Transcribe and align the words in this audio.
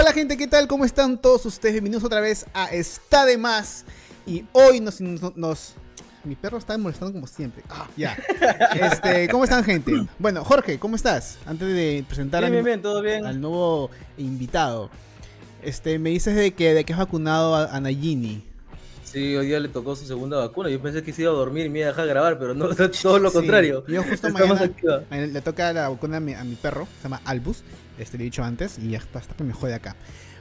Hola 0.00 0.14
gente, 0.14 0.38
¿qué 0.38 0.46
tal? 0.46 0.66
¿Cómo 0.66 0.86
están 0.86 1.20
todos 1.20 1.44
ustedes? 1.44 1.74
Bienvenidos 1.74 2.02
otra 2.02 2.22
vez 2.22 2.46
a 2.54 2.72
Está 2.72 3.26
de 3.26 3.36
Más. 3.36 3.84
Y 4.26 4.46
hoy 4.52 4.80
nos... 4.80 4.98
nos, 4.98 5.74
Mi 6.24 6.36
perro 6.36 6.56
está 6.56 6.78
molestando 6.78 7.12
como 7.12 7.26
siempre. 7.26 7.62
Ah, 7.68 7.86
ya. 7.98 8.16
Este, 8.80 9.28
¿Cómo 9.28 9.44
están 9.44 9.62
gente? 9.62 9.92
Bueno, 10.18 10.42
Jorge, 10.42 10.78
¿cómo 10.78 10.96
estás? 10.96 11.36
Antes 11.44 11.68
de 11.68 12.02
presentar 12.08 12.40
Bien, 12.40 12.46
al, 12.46 12.52
bien, 12.52 12.64
bien, 12.64 12.82
todo 12.82 13.02
bien. 13.02 13.26
al 13.26 13.42
nuevo 13.42 13.90
invitado. 14.16 14.88
Este, 15.62 15.98
me 15.98 16.08
dices 16.08 16.34
de 16.34 16.54
que, 16.54 16.72
de 16.72 16.84
que 16.84 16.94
has 16.94 16.98
vacunado 16.98 17.54
a, 17.54 17.64
a 17.64 17.78
Nayini. 17.78 18.42
Sí, 19.04 19.36
hoy 19.36 19.48
día 19.48 19.60
le 19.60 19.68
tocó 19.68 19.96
su 19.96 20.06
segunda 20.06 20.38
vacuna. 20.38 20.70
Yo 20.70 20.80
pensé 20.80 21.02
que 21.02 21.12
se 21.12 21.22
iba 21.22 21.30
a 21.30 21.34
dormir 21.34 21.66
y 21.66 21.68
me 21.68 21.80
iba 21.80 21.88
a 21.88 21.90
dejar 21.90 22.06
grabar, 22.06 22.38
pero 22.38 22.54
no, 22.54 22.68
todo 23.02 23.18
lo 23.18 23.28
Sí, 23.28 23.36
contrario. 23.36 23.84
Yo 23.86 24.02
justo 24.04 24.30
mañana 24.30 24.70
le 25.10 25.40
toca 25.42 25.74
la 25.74 25.90
vacuna 25.90 26.16
a 26.16 26.20
mi, 26.20 26.32
a 26.32 26.42
mi 26.44 26.54
perro, 26.54 26.88
se 26.98 27.02
llama 27.02 27.20
Albus, 27.26 27.64
este 28.00 28.18
le 28.18 28.24
he 28.24 28.26
dicho 28.26 28.42
antes 28.44 28.78
y 28.78 28.94
hasta, 28.96 29.18
hasta 29.18 29.34
que 29.34 29.44
me 29.44 29.52
jode 29.52 29.74
acá. 29.74 29.96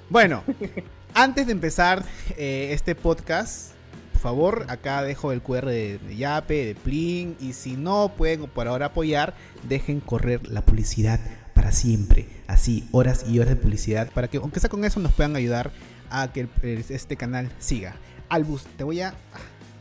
Bueno, 0.10 0.44
antes 1.14 1.46
de 1.46 1.52
empezar 1.52 2.04
eh, 2.38 2.70
este 2.74 2.96
podcast, 2.96 3.72
por 4.14 4.22
favor, 4.22 4.66
acá 4.70 5.04
dejo 5.04 5.32
el 5.32 5.42
QR 5.42 5.66
de, 5.68 5.98
de 6.00 6.16
Yape, 6.18 6.66
de 6.66 6.76
Plin, 6.76 7.36
y 7.40 7.54
si 7.54 7.76
no 7.78 8.14
pueden 8.18 8.48
por 8.48 8.68
ahora 8.68 8.88
apoyar, 8.88 9.34
dejen 9.68 10.00
correr 10.00 10.48
la 10.50 10.62
publicidad 10.66 11.20
para 11.54 11.72
siempre. 11.72 12.28
Así, 12.48 12.88
horas 12.92 13.26
y 13.28 13.38
horas 13.40 13.50
de 13.50 13.56
publicidad, 13.56 14.10
para 14.12 14.28
que 14.28 14.38
aunque 14.38 14.60
sea 14.60 14.70
con 14.70 14.84
eso 14.84 15.00
nos 15.00 15.14
puedan 15.14 15.36
ayudar 15.36 15.72
a 16.10 16.32
que 16.34 16.48
el- 16.64 16.86
este 16.90 17.16
canal 17.18 17.50
siga. 17.60 17.96
Albus, 18.30 18.64
te 18.78 18.84
voy 18.84 19.02
a... 19.02 19.10
ah, 19.10 19.40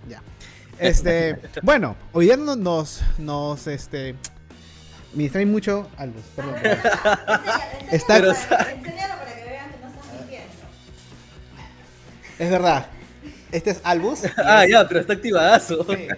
ya. 0.08 0.22
Este, 0.80 1.36
bueno, 1.62 1.96
hoy 2.12 2.26
día 2.26 2.36
no- 2.36 2.54
nos, 2.54 3.00
nos, 3.18 3.66
este, 3.66 4.14
me 5.14 5.24
distrae 5.24 5.46
mucho 5.46 5.88
Albus, 5.96 6.22
perdón. 6.36 6.54
perdón. 6.62 6.80
Está- 7.90 8.16
Enséñalo, 8.18 8.34
para, 9.18 9.34
que 9.34 9.44
vean 9.50 9.70
que 9.70 9.78
no 9.82 9.88
estás 9.88 10.12
mintiendo. 10.18 10.46
Es 12.38 12.50
verdad. 12.50 12.86
Este 13.52 13.70
es 13.70 13.80
Albus. 13.84 14.20
Ah, 14.36 14.64
es- 14.64 14.70
ya, 14.72 14.86
pero 14.88 15.00
está 15.00 15.12
activadazo. 15.14 15.86
Sí. 15.88 16.08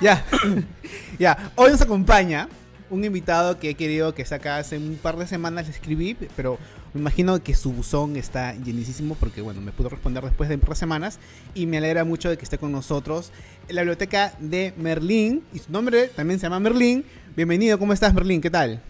Ya, 0.00 0.24
ya. 1.18 1.50
Hoy 1.56 1.70
nos 1.72 1.80
acompaña 1.80 2.48
un 2.90 3.04
invitado 3.04 3.58
que 3.58 3.70
he 3.70 3.74
querido 3.74 4.14
que 4.14 4.24
saca 4.24 4.58
hace 4.58 4.78
un 4.78 4.96
par 5.02 5.16
de 5.16 5.26
semanas 5.26 5.66
le 5.66 5.72
escribí, 5.72 6.16
pero 6.36 6.58
me 6.94 7.00
imagino 7.00 7.42
que 7.42 7.54
su 7.54 7.72
buzón 7.72 8.16
está 8.16 8.54
llenísimo 8.54 9.16
porque, 9.16 9.40
bueno, 9.40 9.60
me 9.60 9.72
pudo 9.72 9.88
responder 9.88 10.22
después 10.22 10.48
de 10.48 10.54
un 10.54 10.60
par 10.60 10.70
de 10.70 10.76
semanas 10.76 11.18
y 11.54 11.66
me 11.66 11.78
alegra 11.78 12.04
mucho 12.04 12.30
de 12.30 12.38
que 12.38 12.44
esté 12.44 12.58
con 12.58 12.70
nosotros 12.70 13.32
en 13.68 13.74
la 13.74 13.82
biblioteca 13.82 14.34
de 14.38 14.72
Merlín 14.76 15.42
y 15.52 15.58
su 15.58 15.72
nombre 15.72 16.06
también 16.08 16.38
se 16.38 16.44
llama 16.46 16.60
Merlín. 16.60 17.04
Bienvenido, 17.36 17.78
¿cómo 17.78 17.92
estás, 17.92 18.14
Merlín? 18.14 18.40
¿Qué 18.40 18.50
tal? 18.50 18.80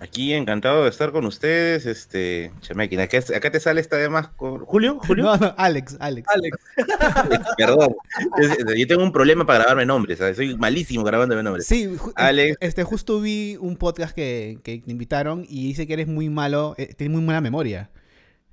Aquí 0.00 0.32
encantado 0.32 0.84
de 0.84 0.90
estar 0.90 1.10
con 1.10 1.24
ustedes, 1.26 1.84
este, 1.84 2.52
Chamequín, 2.60 3.00
acá, 3.00 3.18
acá 3.36 3.50
te 3.50 3.58
sale 3.58 3.80
esta 3.80 3.96
de 3.96 4.08
más 4.08 4.28
con 4.28 4.64
Julio, 4.64 5.00
Julio, 5.04 5.24
No, 5.24 5.36
no, 5.36 5.54
Alex, 5.56 5.96
Alex. 5.98 6.28
Alex, 6.32 6.56
perdón, 7.58 7.96
Es- 8.40 8.58
yo 8.78 8.86
tengo 8.86 9.02
un 9.02 9.10
problema 9.10 9.44
para 9.44 9.58
grabarme 9.60 9.86
nombres, 9.86 10.18
¿sabes? 10.18 10.36
soy 10.36 10.56
malísimo 10.56 11.02
grabándome 11.02 11.42
nombres. 11.42 11.66
Sí, 11.66 11.86
ju- 11.96 12.12
Alex. 12.14 12.56
Este, 12.60 12.84
justo 12.84 13.20
vi 13.20 13.56
un 13.60 13.76
podcast 13.76 14.14
que, 14.14 14.60
que 14.62 14.78
te 14.78 14.90
invitaron 14.92 15.44
y 15.48 15.66
dice 15.66 15.88
que 15.88 15.94
eres 15.94 16.06
muy 16.06 16.28
malo, 16.30 16.76
eh, 16.78 16.94
tienes 16.96 17.16
muy 17.16 17.26
mala 17.26 17.40
memoria. 17.40 17.90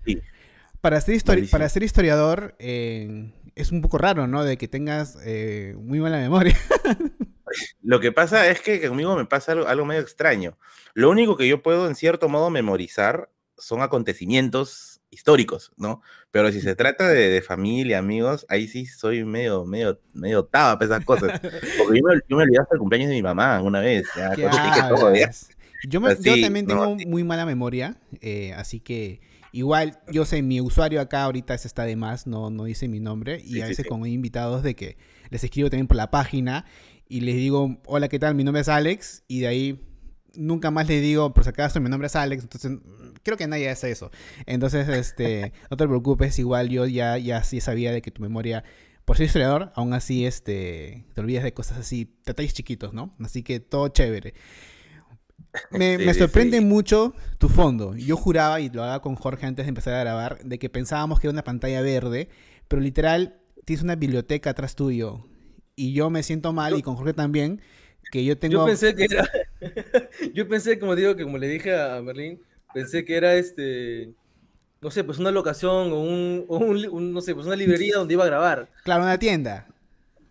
Sí. 0.03 0.19
Para 0.81 0.99
ser, 0.99 1.15
histori- 1.15 1.27
Malísimo. 1.35 1.51
para 1.51 1.69
ser 1.69 1.83
historiador 1.83 2.55
eh, 2.57 3.31
es 3.53 3.71
un 3.71 3.81
poco 3.83 3.99
raro, 3.99 4.25
¿no? 4.25 4.43
De 4.43 4.57
que 4.57 4.67
tengas 4.67 5.15
eh, 5.23 5.75
muy 5.79 5.99
mala 5.99 6.17
memoria. 6.17 6.57
Lo 7.81 7.99
que 7.99 8.11
pasa 8.11 8.47
es 8.49 8.61
que 8.61 8.87
conmigo 8.87 9.15
me 9.15 9.25
pasa 9.25 9.53
algo, 9.53 9.67
algo 9.67 9.85
medio 9.85 10.01
extraño. 10.01 10.57
Lo 10.93 11.09
único 11.09 11.37
que 11.37 11.47
yo 11.47 11.61
puedo 11.61 11.87
en 11.87 11.95
cierto 11.95 12.29
modo 12.29 12.49
memorizar 12.49 13.29
son 13.57 13.81
acontecimientos 13.81 15.01
históricos, 15.09 15.71
¿no? 15.77 16.01
Pero 16.31 16.51
si 16.51 16.59
se 16.61 16.75
trata 16.75 17.07
de, 17.07 17.29
de 17.29 17.41
familia, 17.41 17.99
amigos, 17.99 18.45
ahí 18.49 18.67
sí 18.67 18.85
soy 18.85 19.23
medio, 19.23 19.65
medio, 19.65 19.99
medio 20.13 20.44
taba 20.45 20.77
para 20.77 20.85
esas 20.95 21.05
cosas. 21.05 21.31
Porque 21.77 21.99
yo 21.99 22.07
me, 22.07 22.15
yo 22.27 22.35
me 22.38 22.44
olvidé 22.44 22.59
hasta 22.59 22.75
el 22.75 22.79
cumpleaños 22.79 23.09
de 23.09 23.15
mi 23.15 23.21
mamá 23.23 23.61
una 23.61 23.79
vez, 23.79 24.13
ya, 24.13 24.35
¿Qué 24.35 24.41
cosas 24.44 24.59
así 24.59 24.71
que 24.73 24.81
todo, 24.89 25.15
ya. 25.15 25.25
hablas? 25.25 25.49
Yo, 25.83 26.01
me- 26.01 26.15
yo 26.19 26.39
también 26.41 26.65
no, 26.65 26.71
tengo 26.81 26.95
muy 26.95 27.23
mala 27.23 27.45
memoria, 27.45 27.97
eh, 28.21 28.53
así 28.57 28.79
que 28.79 29.21
igual 29.53 29.99
yo 30.11 30.25
sé, 30.25 30.41
mi 30.41 30.59
usuario 30.59 30.99
acá 30.99 31.23
ahorita 31.23 31.57
se 31.57 31.67
está 31.67 31.83
de 31.85 31.95
más, 31.95 32.27
no, 32.27 32.49
no 32.49 32.65
dice 32.65 32.88
mi 32.88 32.99
nombre, 32.99 33.39
y 33.45 33.53
Sí, 33.53 33.61
a 33.61 33.65
sí, 33.65 33.69
veces 33.69 33.85
sí. 33.85 33.89
con 33.89 34.05
invitados 34.05 34.63
de 34.63 34.75
que 34.75 34.97
les 35.29 35.44
escribo 35.44 35.69
también 35.69 35.88
por 35.88 35.95
la 35.97 36.11
página 36.11 36.65
y 37.07 37.21
les 37.21 37.35
digo, 37.35 37.77
hola, 37.85 38.07
¿qué 38.07 38.19
tal? 38.19 38.35
Mi 38.35 38.43
nombre 38.43 38.61
es 38.61 38.69
Alex, 38.69 39.23
y 39.27 39.39
de 39.41 39.47
ahí 39.47 39.81
nunca 40.35 40.71
más 40.71 40.88
les 40.88 41.01
digo, 41.01 41.33
por 41.33 41.43
si 41.43 41.49
acaso, 41.49 41.79
mi 41.79 41.89
nombre 41.89 42.07
es 42.07 42.16
Alex, 42.16 42.43
entonces 42.43 42.71
mm, 42.71 43.13
creo 43.23 43.38
que 43.38 43.47
nadie 43.47 43.69
hace 43.69 43.91
eso. 43.91 44.11
Entonces, 44.45 44.88
este, 44.89 45.53
no 45.69 45.77
te 45.77 45.88
preocupes, 45.88 46.38
igual 46.39 46.69
yo 46.69 46.85
ya, 46.85 47.17
ya 47.17 47.44
sí 47.44 47.61
sabía 47.61 47.91
de 47.91 48.01
que 48.01 48.11
tu 48.11 48.21
memoria, 48.21 48.63
por 49.05 49.17
ser 49.17 49.27
historiador, 49.27 49.71
aún 49.75 49.94
así 49.94 50.25
este, 50.25 51.05
te 51.13 51.21
olvidas 51.21 51.44
de 51.44 51.53
cosas 51.53 51.77
así, 51.77 52.15
detalles 52.25 52.53
chiquitos, 52.53 52.94
¿no? 52.94 53.15
Así 53.19 53.44
que 53.44 53.59
todo 53.59 53.88
chévere. 53.89 54.33
Me, 55.71 55.97
Sí, 55.97 56.05
me 56.05 56.13
sorprende 56.13 56.57
sí. 56.57 56.65
mucho 56.65 57.13
tu 57.38 57.47
fondo. 57.47 57.95
Yo 57.95 58.17
juraba, 58.17 58.59
y 58.59 58.69
lo 58.69 58.81
hablaba 58.81 59.01
con 59.01 59.15
Jorge 59.15 59.45
antes 59.45 59.65
de 59.65 59.69
empezar 59.69 59.94
a 59.94 59.99
grabar, 59.99 60.44
de 60.44 60.59
que 60.59 60.69
pensábamos 60.69 61.19
que 61.19 61.27
era 61.27 61.33
una 61.33 61.44
pantalla 61.44 61.81
verde, 61.81 62.27
pero 62.67 62.81
literal 62.81 63.39
tienes 63.63 63.83
una 63.83 63.95
biblioteca 63.95 64.49
atrás 64.49 64.75
tuyo. 64.75 65.25
Y 65.75 65.94
yo 65.94 66.09
me 66.09 66.24
siento 66.24 66.53
mal, 66.53 66.78
y 66.78 66.81
con 66.81 66.96
Jorge 66.96 67.13
también, 67.13 67.62
que 68.12 68.24
yo 68.24 68.38
tengo... 68.38 68.59
yo 68.59 68.66
pensé 68.66 68.96
que 68.96 69.06
era. 69.06 69.30
yo 70.34 70.47
pensé, 70.47 70.80
como 70.80 70.96
digo, 70.96 71.16
que 71.16 71.24
como 71.24 71.38
le 71.38 71.47
dije 71.47 71.75
a 71.80 72.02
Merlín, 72.02 72.41
pensé 72.74 73.03
que 73.06 73.16
era 73.16 73.36
este. 73.36 74.13
No 74.81 74.91
sé, 74.91 75.03
pues 75.03 75.18
una 75.18 75.31
locación 75.31 75.91
o 75.91 76.00
un, 76.02 76.46
o 76.47 76.58
un 76.58 76.81
li- 76.81 76.88
un, 76.88 77.12
no 77.12 77.22
sé, 77.22 77.34
pues 77.34 77.47
una 77.47 77.56
librería 77.56 77.96
donde 77.97 78.13
iba 78.13 78.24
a 78.24 78.28
grabar. 78.28 78.69
Claro, 78.84 79.03
una 79.03 79.18
tienda. 79.18 79.68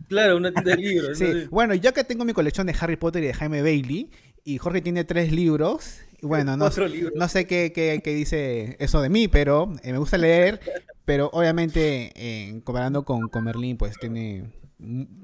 Claro, 0.09 0.37
una 0.37 0.53
tienda 0.53 0.77
de 0.77 0.83
libros. 0.83 1.19
Sí, 1.19 1.25
¿no? 1.25 1.41
Sí. 1.41 1.47
bueno, 1.51 1.75
yo 1.75 1.91
acá 1.91 2.05
tengo 2.05 2.25
mi 2.25 2.33
colección 2.33 2.67
de 2.67 2.75
Harry 2.79 2.97
Potter 2.97 3.23
y 3.25 3.27
de 3.29 3.35
Jaime 3.35 3.63
Bailey, 3.63 4.11
y 4.45 4.59
Jorge 4.59 4.81
tiene 4.81 5.05
tres 5.05 5.33
libros. 5.33 5.99
Y 6.23 6.27
bueno, 6.27 6.57
no, 6.57 6.71
no 7.15 7.29
sé 7.29 7.47
qué, 7.47 7.73
qué- 7.75 8.01
qué 8.03 8.15
dice 8.15 8.77
eso 8.79 9.03
de 9.03 9.11
mí, 9.11 9.29
pero 9.29 9.73
eh, 9.83 9.93
me 9.93 9.99
gusta 9.99 10.17
leer. 10.17 10.61
Pero 11.05 11.29
obviamente, 11.33 12.13
eh, 12.15 12.61
comparando 12.65 13.05
con, 13.05 13.29
con 13.29 13.45
Merlín, 13.45 13.77
pues 13.77 13.99
tiene. 13.99 14.45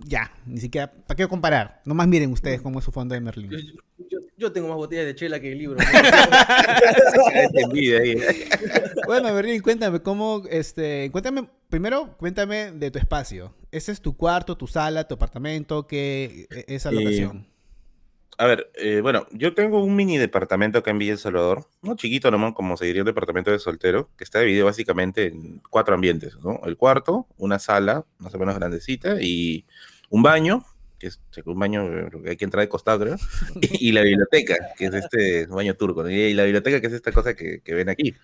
Ya, 0.07 0.33
ni 0.47 0.59
siquiera. 0.61 0.91
¿Para 0.93 1.17
qué 1.17 1.27
comparar? 1.29 1.81
Nomás 1.85 2.09
miren 2.09 2.33
ustedes 2.33 2.61
cómo 2.63 2.79
es 2.79 2.85
su 2.85 2.93
fondo 2.93 3.15
de 3.15 3.21
Merlín. 3.21 3.51
yo- 3.51 4.19
yo 4.37 4.53
tengo 4.53 4.69
más 4.69 4.77
botellas 4.79 5.05
de 5.05 5.15
chela 5.15 5.39
que 5.39 5.55
libros. 5.55 5.83
Ahí. 8.01 8.17
Bueno, 9.07 9.33
Merlín, 9.35 9.61
cuéntame, 9.63 10.01
¿cómo. 10.01 10.43
Este, 10.51 11.11
cuéntame. 11.13 11.49
Primero, 11.69 12.17
cuéntame 12.17 12.73
de 12.73 12.91
tu 12.91 12.99
espacio. 12.99 13.55
¿Ese 13.71 13.93
es 13.93 14.01
tu 14.01 14.17
cuarto, 14.17 14.57
tu 14.57 14.67
sala, 14.67 15.07
tu 15.07 15.15
apartamento? 15.15 15.87
¿Qué 15.87 16.47
e- 16.51 16.65
esa 16.75 16.91
Eh, 16.91 16.95
locación? 16.95 17.47
A 18.41 18.47
ver, 18.47 18.71
eh, 18.77 19.01
bueno, 19.03 19.27
yo 19.33 19.53
tengo 19.53 19.85
un 19.85 19.95
mini 19.95 20.17
departamento 20.17 20.79
acá 20.79 20.91
en 20.91 20.99
Villa 20.99 21.13
El 21.13 21.19
Salvador, 21.19 21.67
no 21.83 21.95
chiquito 21.95 22.31
nomás, 22.31 22.55
como 22.55 22.75
se 22.79 22.87
diría 22.87 23.03
un 23.03 23.07
departamento 23.07 23.51
de 23.51 23.59
soltero, 23.59 24.09
que 24.17 24.25
está 24.25 24.41
dividido 24.41 24.65
básicamente 24.65 25.27
en 25.27 25.61
cuatro 25.69 25.95
ambientes, 25.95 26.39
¿no? 26.43 26.59
El 26.65 26.79
cuarto, 26.79 27.27
una 27.37 27.59
sala, 27.59 28.07
más 28.17 28.35
o 28.35 28.39
menos 28.39 28.55
grandecita, 28.55 29.21
y 29.21 29.67
un 30.09 30.23
baño, 30.23 30.65
que 30.99 31.09
es 31.09 31.21
un 31.45 31.59
baño 31.59 31.87
eh, 31.87 32.09
que 32.25 32.31
hay 32.31 32.37
que 32.39 32.47
entrar 32.47 32.63
de 32.63 32.71
costado, 32.71 33.01
creo, 33.01 33.17
y, 33.61 33.89
y 33.91 33.93
la 33.93 34.01
biblioteca, 34.01 34.57
que 34.75 34.87
es 34.87 34.95
este 34.95 35.47
un 35.47 35.57
baño 35.57 35.75
turco, 35.75 36.03
¿no? 36.03 36.09
y 36.11 36.33
la 36.33 36.45
biblioteca, 36.45 36.81
que 36.81 36.87
es 36.87 36.95
esta 36.95 37.13
cosa 37.13 37.35
que, 37.35 37.61
que 37.61 37.75
ven 37.75 37.91
aquí. 37.91 38.15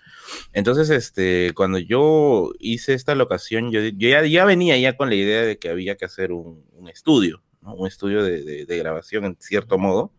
Entonces, 0.55 0.89
este, 0.89 1.53
cuando 1.55 1.77
yo 1.77 2.53
hice 2.59 2.95
esta 2.95 3.15
locación, 3.15 3.71
yo, 3.71 3.83
yo 3.83 4.09
ya, 4.09 4.25
ya 4.25 4.47
venía 4.47 4.79
ya 4.79 4.97
con 4.97 5.11
la 5.11 5.15
idea 5.15 5.43
de 5.43 5.59
que 5.59 5.69
había 5.69 5.99
que 5.99 6.07
hacer 6.07 6.33
un, 6.33 6.65
un 6.73 6.89
estudio, 6.89 7.43
¿no? 7.67 7.75
un 7.75 7.87
estudio 7.87 8.23
de, 8.25 8.43
de- 8.43 8.67
de 8.67 8.79
grabación 8.79 9.25
en 9.27 9.37
cierto 9.41 9.79
modo. 9.79 10.13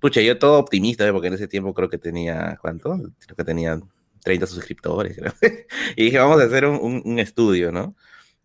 Pucha, 0.00 0.20
yo 0.20 0.38
todo 0.38 0.58
optimista, 0.58 1.06
¿eh? 1.06 1.12
porque 1.12 1.28
en 1.28 1.34
ese 1.34 1.48
tiempo 1.48 1.74
creo 1.74 1.88
que 1.88 1.98
tenía, 1.98 2.58
¿cuánto? 2.60 2.96
Creo 3.24 3.36
que 3.36 3.44
tenía 3.44 3.80
30 4.24 4.46
suscriptores, 4.48 5.16
creo. 5.16 5.32
y 5.96 6.04
dije, 6.06 6.18
vamos 6.18 6.40
a 6.40 6.44
hacer 6.46 6.66
un, 6.66 6.76
un- 6.80 7.02
un 7.04 7.18
estudio, 7.20 7.70
¿no? 7.72 7.94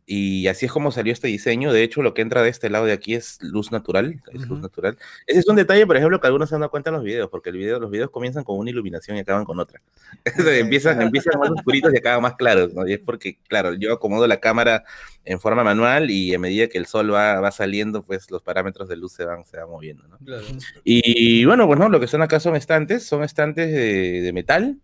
Y 0.10 0.48
así 0.48 0.66
es 0.66 0.72
como 0.72 0.90
salió 0.92 1.12
este 1.12 1.28
diseño. 1.28 1.74
De 1.74 1.84
hecho, 1.84 2.02
lo 2.02 2.14
que 2.14 2.22
entra 2.22 2.42
de 2.42 2.48
este 2.50 2.70
lado 2.70 2.86
de 2.86 2.94
aquí 2.94 3.14
es 3.14 3.40
luz 3.42 3.74
natural. 3.74 4.22
Es 4.32 4.40
luz 4.44 4.52
Ujú. 4.52 4.62
natural. 4.62 4.98
Ese 5.26 5.40
es 5.42 5.48
un 5.50 5.58
detalle, 5.58 5.86
por 5.86 5.98
ejemplo, 5.98 6.22
que 6.22 6.28
algunos 6.28 6.48
se 6.48 6.56
han 6.56 6.62
dado 6.62 6.72
cuenta 6.72 6.92
en 6.92 6.96
los 6.96 7.04
videos, 7.04 7.30
porque 7.30 7.50
el 7.50 7.58
video, 7.58 7.78
los 7.78 7.92
videos 7.92 8.10
comienzan 8.10 8.46
con 8.46 8.58
una 8.58 8.70
iluminación 8.70 9.18
y 9.18 9.20
acaban 9.20 9.44
con 9.44 9.60
otra. 9.60 9.82
empiezan, 10.64 11.02
empiezan 11.02 11.38
más 11.38 11.50
oscuritos 11.50 11.94
y 11.94 11.98
acaban 11.98 12.22
más 12.22 12.36
claros, 12.36 12.74
¿no? 12.74 12.88
Y 12.88 12.94
es 12.94 13.00
porque, 13.00 13.38
claro, 13.50 13.74
yo 13.74 13.92
acomodo 13.92 14.26
la 14.28 14.40
cámara 14.40 14.86
en 15.26 15.42
forma 15.42 15.66
manual 15.66 16.10
y 16.10 16.34
a 16.34 16.40
medida 16.40 16.68
que 16.68 16.78
el 16.78 16.86
sol 16.86 17.14
va, 17.14 17.42
va 17.42 17.52
saliendo, 17.52 18.02
pues 18.02 18.32
los 18.32 18.42
parámetros 18.42 18.88
de 18.88 18.96
luz 18.96 19.12
se 19.12 19.26
van, 19.26 19.46
se 19.46 19.58
van 19.58 19.70
moviendo, 19.70 20.08
¿no? 20.08 20.18
Claro. 20.20 20.46
Y 20.86 21.44
bueno, 21.44 21.68
pues 21.68 21.78
no, 21.78 21.90
lo 21.90 22.00
que 22.00 22.08
son 22.08 22.22
acá 22.22 22.40
son 22.40 22.56
estantes, 22.56 23.06
son 23.06 23.26
estantes 23.26 23.70
de, 23.70 24.22
de 24.22 24.32
metal. 24.32 24.78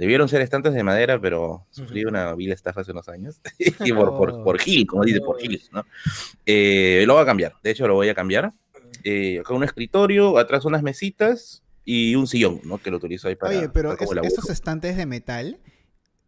Debieron 0.00 0.28
ser 0.30 0.40
estantes 0.40 0.72
de 0.72 0.82
madera, 0.82 1.20
pero 1.20 1.66
sufrí 1.70 2.04
una 2.06 2.34
vil 2.34 2.50
estafa 2.52 2.80
hace 2.80 2.92
unos 2.92 3.08
años. 3.10 3.38
y 3.58 3.92
por, 3.92 4.16
por, 4.16 4.30
Oh. 4.30 4.44
por 4.44 4.58
Gil, 4.58 4.86
como 4.86 5.04
dice, 5.04 5.20
por 5.20 5.38
Gil, 5.38 5.60
¿no? 5.72 5.84
Eh, 6.46 7.04
lo 7.06 7.14
voy 7.14 7.22
a 7.22 7.26
cambiar, 7.26 7.52
de 7.62 7.70
hecho 7.70 7.86
lo 7.86 7.94
voy 7.94 8.08
a 8.08 8.14
cambiar. 8.14 8.52
Eh, 9.04 9.38
acá 9.40 9.52
un 9.54 9.62
escritorio, 9.64 10.38
atrás 10.38 10.64
unas 10.64 10.82
mesitas 10.82 11.62
y 11.84 12.14
un 12.14 12.26
sillón, 12.26 12.60
¿no? 12.64 12.78
Que 12.78 12.90
lo 12.90 12.96
utilizo 12.96 13.28
ahí 13.28 13.36
para. 13.36 13.56
Oye, 13.56 13.68
pero 13.68 13.90
para 13.90 14.06
como 14.06 14.20
es- 14.22 14.28
estos 14.28 14.48
estantes 14.50 14.96
de 14.96 15.04
metal, 15.06 15.58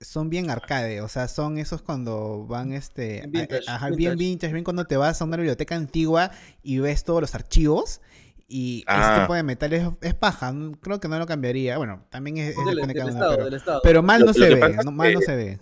son 0.00 0.28
bien 0.30 0.50
arcade, 0.50 1.00
o 1.00 1.08
sea, 1.08 1.28
son 1.28 1.58
esos 1.58 1.80
cuando 1.80 2.44
van 2.46 2.72
este 2.72 3.20
Bien 3.20 3.30
vintage, 3.32 3.70
a- 3.70 3.76
ajá, 3.76 3.86
bien 3.88 3.98
vintage. 3.98 4.16
vintage, 4.18 4.52
bien 4.52 4.64
cuando 4.64 4.84
te 4.86 4.96
vas 4.96 5.20
a 5.22 5.24
una 5.24 5.36
biblioteca 5.36 5.76
antigua 5.76 6.30
y 6.62 6.78
ves 6.78 7.04
todos 7.04 7.20
los 7.20 7.34
archivos 7.34 8.00
y 8.48 8.84
Ah. 8.86 9.12
ese 9.14 9.20
tipo 9.22 9.34
de 9.34 9.42
metal 9.42 9.72
es, 9.72 9.84
es 10.02 10.14
paja, 10.14 10.54
creo 10.80 11.00
que 11.00 11.08
no 11.08 11.18
lo 11.18 11.26
cambiaría. 11.26 11.78
Bueno, 11.78 12.04
también 12.10 12.38
es, 12.38 12.50
es 12.50 12.56
Del, 12.64 12.76
depende 12.76 12.94
de 12.94 12.94
del 12.94 12.96
cada 12.96 13.10
uno, 13.10 13.18
Estado, 13.18 13.32
pero, 13.36 13.44
del 13.46 13.54
Estado. 13.54 13.80
pero 13.82 14.02
mal 14.02 14.20
no 14.20 14.26
lo 14.26 14.32
se 14.34 14.54
ve, 14.54 14.76
no, 14.84 14.92
mal 14.92 15.12
no 15.14 15.20
se 15.20 15.36
ve. 15.36 15.58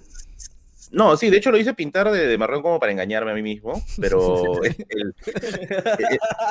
No, 0.93 1.17
sí, 1.17 1.31
de 1.31 1.37
hecho 1.37 1.53
lo 1.53 1.56
hice 1.56 1.73
pintar 1.73 2.11
de, 2.11 2.27
de 2.27 2.37
marrón 2.37 2.62
como 2.62 2.81
para 2.81 2.91
engañarme 2.91 3.31
a 3.31 3.35
mí 3.35 3.43
mismo, 3.43 3.81
pero 4.00 4.61
el, 4.65 4.75
el- 4.88 5.15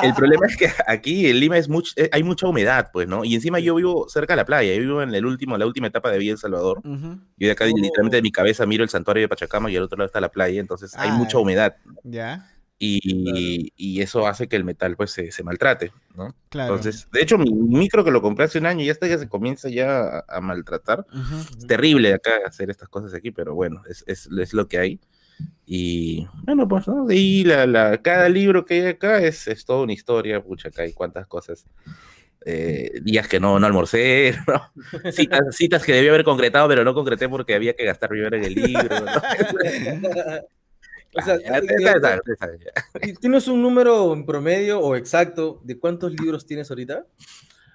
el 0.01 0.13
problema 0.13 0.45
es 0.47 0.55
que 0.55 0.69
aquí 0.87 1.27
en 1.29 1.41
Lima 1.41 1.57
es 1.57 1.69
much- 1.69 1.91
eh, 1.97 2.09
hay 2.13 2.23
mucha 2.23 2.47
humedad, 2.47 2.89
pues, 2.93 3.05
¿no? 3.07 3.25
Y 3.25 3.35
encima 3.35 3.59
yo 3.59 3.75
vivo 3.75 4.07
cerca 4.07 4.33
de 4.33 4.37
la 4.37 4.45
playa, 4.45 4.73
yo 4.73 4.79
vivo 4.79 5.01
en 5.01 5.13
el 5.13 5.25
último, 5.25 5.57
la 5.57 5.65
última 5.65 5.87
etapa 5.87 6.09
de 6.09 6.19
Villa 6.19 6.31
El 6.31 6.37
Salvador. 6.37 6.81
Yo 6.85 7.19
de 7.37 7.51
acá 7.51 7.65
Oh. 7.65 7.77
literalmente 7.77 8.15
de 8.15 8.21
mi 8.21 8.31
cabeza 8.31 8.65
miro 8.65 8.83
el 8.83 8.89
santuario 8.89 9.21
de 9.23 9.27
Pachacama 9.27 9.69
y 9.71 9.75
al 9.75 9.83
otro 9.83 9.97
lado 9.97 10.05
está 10.05 10.21
la 10.21 10.29
playa, 10.31 10.61
entonces 10.61 10.95
hay 10.95 11.09
Ah, 11.09 11.15
mucha 11.15 11.37
humedad 11.37 11.75
Ya, 12.03 12.49
y, 12.81 13.73
y 13.75 14.01
eso 14.01 14.25
hace 14.25 14.47
que 14.47 14.55
el 14.55 14.63
metal 14.63 14.95
pues 14.95 15.11
se, 15.11 15.31
se 15.31 15.43
maltrate, 15.43 15.91
¿no? 16.15 16.33
claro. 16.47 16.75
Entonces, 16.75 17.09
de 17.11 17.21
hecho 17.21 17.37
mi 17.37 17.51
micro 17.51 18.05
que 18.05 18.11
lo 18.11 18.21
compré 18.21 18.45
hace 18.45 18.57
un 18.57 18.65
año 18.65 18.85
ya 18.85 18.93
está 18.93 19.07
que 19.07 19.17
se 19.17 19.27
comienza 19.27 19.69
ya 19.69 20.01
a, 20.01 20.25
a 20.29 20.41
maltratar. 20.41 21.05
Ujú. 21.13 21.57
Es 21.59 21.67
terrible 21.67 22.13
acá 22.13 22.31
hacer 22.45 22.69
estas 22.69 22.87
cosas 22.87 23.13
aquí, 23.13 23.31
pero 23.31 23.53
bueno, 23.53 23.83
es, 23.89 24.05
es, 24.07 24.29
es 24.39 24.53
lo 24.53 24.67
que 24.69 24.79
hay. 24.79 24.99
Y 25.65 26.25
bueno, 26.45 26.67
pues, 26.67 26.87
¿no? 26.87 27.05
Y 27.11 27.43
la, 27.43 27.67
la, 27.67 28.01
cada 28.01 28.29
libro 28.29 28.65
que 28.65 28.75
hay 28.75 28.87
acá 28.87 29.19
es, 29.19 29.47
es 29.47 29.65
toda 29.65 29.83
una 29.83 29.93
historia, 29.93 30.41
pucha, 30.41 30.69
acá 30.69 30.83
hay 30.83 30.93
cuántas 30.93 31.27
cosas. 31.27 31.65
Eh, 32.45 33.01
días 33.03 33.27
que 33.27 33.41
no, 33.41 33.59
no 33.59 33.67
almorcé, 33.67 34.35
¿no? 34.47 35.11
Citas, 35.11 35.41
citas 35.55 35.83
que 35.83 35.93
debía 35.93 36.11
haber 36.11 36.23
concretado, 36.23 36.69
pero 36.69 36.85
no 36.85 36.93
concreté 36.93 37.27
porque 37.27 37.53
había 37.53 37.73
que 37.73 37.85
gastar 37.85 38.09
primero 38.09 38.37
en 38.37 38.45
el 38.45 38.53
libro. 38.55 38.99
¿no? 39.01 39.21
O 41.15 41.21
sea, 41.21 41.39
Ya, 41.39 41.59
ya 41.59 41.99
ya. 41.99 42.19
¿Tienes 43.21 43.47
un 43.47 43.61
número 43.61 44.13
en 44.13 44.25
promedio 44.25 44.79
o 44.79 44.95
exacto 44.95 45.59
de 45.63 45.77
cuántos 45.77 46.13
libros 46.13 46.45
tienes 46.45 46.69
ahorita? 46.69 47.05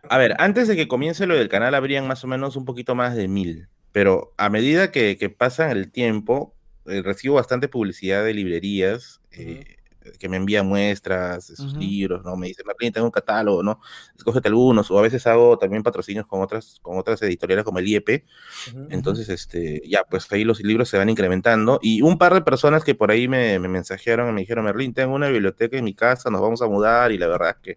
A 0.08 0.18
ver, 0.18 0.34
antes 0.38 0.68
de 0.68 0.76
que 0.76 0.86
comience 0.86 1.26
lo 1.26 1.36
del 1.36 1.48
canal 1.48 1.74
habrían 1.74 2.06
más 2.06 2.22
o 2.24 2.26
menos 2.26 2.56
un 2.56 2.64
poquito 2.64 2.94
más 2.94 3.16
de 3.16 3.26
mil, 3.26 3.68
pero 3.92 4.34
a 4.36 4.50
medida 4.50 4.92
que, 4.92 5.16
que 5.16 5.30
pasa 5.30 5.70
el 5.70 5.90
tiempo, 5.90 6.54
eh, 6.86 7.02
recibo 7.02 7.36
bastante 7.36 7.68
publicidad 7.68 8.24
de 8.24 8.34
librerías 8.34 9.20
eh, 9.32 9.73
que 10.18 10.28
me 10.28 10.36
envían 10.36 10.66
muestras 10.66 11.48
de 11.48 11.56
sus 11.56 11.72
Ujú. 11.72 11.80
libros, 11.80 12.24
¿no? 12.24 12.36
Me 12.36 12.48
dicen, 12.48 12.66
Martín, 12.66 12.92
tengo 12.92 13.06
un 13.06 13.10
catálogo, 13.10 13.62
¿no? 13.62 13.80
Escógete 14.16 14.48
algunos, 14.48 14.90
o 14.90 14.98
a 14.98 15.02
veces 15.02 15.26
hago 15.26 15.58
también 15.58 15.82
patrocinios 15.82 16.26
con 16.26 16.42
otras, 16.42 16.78
con 16.82 16.98
otras 16.98 17.20
editoriales 17.22 17.64
como 17.64 17.78
el 17.78 17.88
IEP, 17.88 18.24
Ujú. 18.72 18.86
entonces, 18.90 19.28
este, 19.28 19.82
ya, 19.86 20.04
pues 20.04 20.30
ahí 20.32 20.44
los 20.44 20.60
libros 20.60 20.88
se 20.88 20.98
van 20.98 21.08
incrementando. 21.08 21.78
Y 21.82 22.02
un 22.02 22.18
par 22.18 22.34
de 22.34 22.42
personas 22.42 22.84
que 22.84 22.94
por 22.94 23.10
ahí 23.10 23.28
me, 23.28 23.58
me 23.58 23.68
mensajearon 23.68 24.28
y 24.30 24.32
me 24.32 24.40
dijeron, 24.42 24.64
Merlín, 24.64 24.94
tengo 24.94 25.14
una 25.14 25.28
biblioteca 25.28 25.76
en 25.76 25.84
mi 25.84 25.94
casa, 25.94 26.30
nos 26.30 26.40
vamos 26.40 26.62
a 26.62 26.66
mudar 26.68 27.12
y 27.12 27.18
la 27.18 27.26
verdad 27.26 27.50
es 27.50 27.56
que 27.62 27.76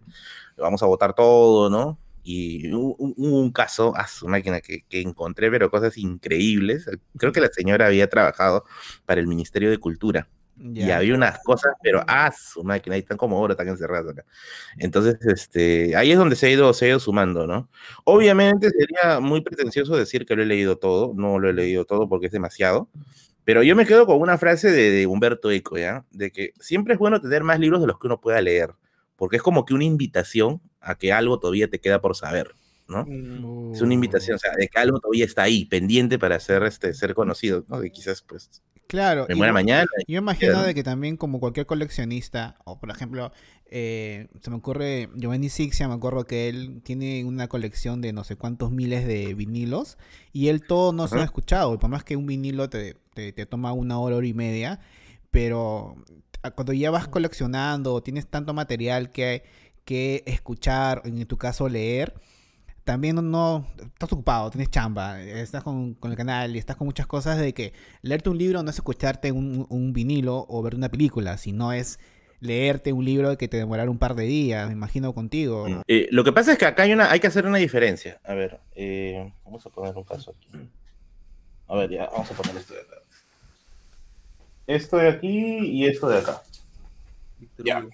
vamos 0.56 0.82
a 0.82 0.86
botar 0.86 1.14
todo, 1.14 1.70
¿no? 1.70 1.98
Y 2.22 2.70
hubo 2.74 2.94
un, 2.96 3.14
un 3.16 3.52
caso, 3.52 3.94
a 3.96 4.06
su 4.06 4.28
máquina, 4.28 4.60
que, 4.60 4.82
que 4.88 5.00
encontré, 5.00 5.50
pero 5.50 5.70
cosas 5.70 5.96
increíbles. 5.96 6.86
Creo 7.16 7.32
que 7.32 7.40
la 7.40 7.48
señora 7.48 7.86
había 7.86 8.08
trabajado 8.10 8.64
para 9.06 9.20
el 9.20 9.26
Ministerio 9.26 9.70
de 9.70 9.78
Cultura. 9.78 10.28
Y 10.60 10.80
Ya. 10.86 10.96
había 10.98 11.14
unas 11.14 11.38
cosas, 11.44 11.72
pero 11.82 12.02
a 12.06 12.32
su 12.32 12.64
máquina, 12.64 12.94
ahí 12.94 13.00
están 13.00 13.16
como 13.16 13.40
oro, 13.40 13.52
están 13.52 13.68
encerradas 13.68 14.10
acá. 14.12 14.24
Entonces, 14.78 15.16
este, 15.26 15.94
ahí 15.96 16.10
es 16.12 16.18
donde 16.18 16.34
se 16.36 16.46
ha, 16.46 16.50
ido, 16.50 16.72
se 16.74 16.86
ha 16.86 16.88
ido 16.88 17.00
sumando, 17.00 17.46
¿no? 17.46 17.68
Obviamente 18.04 18.70
sería 18.70 19.20
muy 19.20 19.40
pretencioso 19.40 19.96
decir 19.96 20.26
que 20.26 20.34
lo 20.36 20.42
he 20.42 20.46
leído 20.46 20.76
todo, 20.78 21.12
no 21.14 21.38
lo 21.38 21.48
he 21.48 21.52
leído 21.52 21.84
todo 21.84 22.08
porque 22.08 22.26
es 22.26 22.32
demasiado, 22.32 22.88
pero 23.44 23.62
yo 23.62 23.76
me 23.76 23.86
quedo 23.86 24.04
con 24.06 24.20
una 24.20 24.36
frase 24.36 24.70
de, 24.70 24.90
de 24.90 25.06
Humberto 25.06 25.50
Eco, 25.50 25.78
¿ya? 25.78 26.04
De 26.10 26.30
que 26.32 26.52
siempre 26.60 26.94
es 26.94 26.98
bueno 26.98 27.20
tener 27.20 27.44
más 27.44 27.60
libros 27.60 27.80
de 27.80 27.86
los 27.86 27.98
que 27.98 28.06
uno 28.08 28.20
pueda 28.20 28.40
leer, 28.42 28.72
porque 29.16 29.36
es 29.36 29.42
como 29.42 29.64
que 29.64 29.74
una 29.74 29.84
invitación 29.84 30.60
a 30.80 30.96
que 30.96 31.12
algo 31.12 31.38
todavía 31.40 31.68
te 31.70 31.80
queda 31.80 32.00
por 32.00 32.14
saber, 32.16 32.54
¿no? 32.88 33.04
Mm, 33.06 33.72
Es 33.74 33.80
una 33.82 33.94
invitación, 33.94 34.36
o 34.36 34.38
sea, 34.38 34.52
de 34.56 34.68
que 34.68 34.78
algo 34.78 34.98
todavía 35.00 35.24
está 35.24 35.42
ahí, 35.44 35.64
pendiente 35.66 36.18
para 36.18 36.38
ser, 36.40 36.62
este, 36.64 36.92
ser 36.94 37.14
conocido, 37.14 37.64
¿no? 37.68 37.80
De 37.80 37.90
quizás, 37.90 38.22
pues, 38.22 38.62
Claro. 38.88 39.26
me 39.28 39.52
mañana. 39.52 39.86
Yo 40.06 40.18
imagino 40.18 40.54
¿no? 40.54 40.62
de 40.62 40.74
que 40.74 40.82
también 40.82 41.18
como 41.18 41.40
cualquier 41.40 41.66
coleccionista, 41.66 42.56
o 42.64 42.80
por 42.80 42.90
ejemplo, 42.90 43.30
eh, 43.70 44.28
se 44.40 44.50
me 44.50 44.56
ocurre, 44.56 45.10
Giovanni 45.14 45.50
Sixia, 45.50 45.86
me 45.88 45.94
acuerdo 45.94 46.24
que 46.24 46.48
él 46.48 46.80
tiene 46.82 47.22
una 47.24 47.48
colección 47.48 48.00
de 48.00 48.14
no 48.14 48.24
sé 48.24 48.36
cuántos 48.36 48.70
miles 48.70 49.06
de 49.06 49.34
vinilos 49.34 49.98
y 50.32 50.48
él 50.48 50.66
todo 50.66 50.94
no 50.94 51.06
se 51.06 51.18
ha 51.18 51.24
escuchado, 51.24 51.74
y 51.74 51.78
por 51.78 51.90
más 51.90 52.02
que 52.02 52.16
un 52.16 52.26
vinilo 52.26 52.70
te, 52.70 52.96
te, 53.12 53.32
te 53.34 53.44
toma 53.44 53.72
una 53.72 53.98
hora, 53.98 54.16
hora 54.16 54.26
y 54.26 54.32
media, 54.32 54.80
pero 55.30 55.96
cuando 56.54 56.72
ya 56.72 56.90
vas 56.90 57.08
coleccionando 57.08 57.92
o 57.92 58.02
tienes 58.02 58.26
tanto 58.26 58.54
material 58.54 59.10
que, 59.10 59.44
que 59.84 60.22
escuchar, 60.26 61.02
en 61.04 61.26
tu 61.26 61.36
caso 61.36 61.68
leer, 61.68 62.14
también 62.88 63.16
no, 63.16 63.20
no- 63.22 63.66
estás 63.82 64.10
ocupado, 64.14 64.48
tienes 64.50 64.70
chamba, 64.70 65.20
estás 65.20 65.62
con, 65.62 65.92
con 65.92 66.10
el 66.10 66.16
canal 66.16 66.56
y 66.56 66.58
estás 66.58 66.74
con 66.74 66.86
muchas 66.86 67.06
cosas 67.06 67.38
de 67.38 67.52
que 67.52 67.74
leerte 68.00 68.30
un 68.30 68.38
libro 68.38 68.62
no 68.62 68.70
es 68.70 68.76
escucharte 68.76 69.30
un, 69.30 69.66
un 69.68 69.92
vinilo 69.92 70.46
o 70.48 70.62
ver 70.62 70.74
una 70.74 70.88
película, 70.88 71.36
sino 71.36 71.70
es 71.74 71.98
leerte 72.40 72.94
un 72.94 73.04
libro 73.04 73.36
que 73.36 73.46
te 73.46 73.58
demorará 73.58 73.90
un 73.90 73.98
par 73.98 74.14
de 74.14 74.24
días, 74.24 74.66
me 74.68 74.72
imagino 74.72 75.12
contigo. 75.12 75.66
Eh, 75.86 76.08
lo 76.12 76.24
que 76.24 76.32
pasa 76.32 76.52
es 76.52 76.56
que 76.58 76.64
acá 76.64 76.84
hay, 76.84 76.94
una, 76.94 77.10
hay 77.10 77.20
que 77.20 77.26
hacer 77.26 77.44
una 77.46 77.58
diferencia. 77.58 78.20
A 78.24 78.32
ver, 78.32 78.58
eh, 78.74 79.30
vamos 79.44 79.66
a 79.66 79.68
poner 79.68 79.94
un 79.94 80.04
caso 80.04 80.34
aquí. 80.34 80.48
A 81.66 81.76
ver, 81.76 81.90
ya, 81.90 82.06
vamos 82.10 82.30
a 82.30 82.34
poner 82.34 82.56
esto 82.56 82.72
de 82.72 82.80
acá. 82.80 82.96
Esto 84.66 84.96
de 84.96 85.08
aquí 85.08 85.58
y 85.58 85.84
esto 85.86 86.08
de 86.08 86.18
acá. 86.20 86.42
Ya. 87.58 87.80
Hugo. 87.80 87.90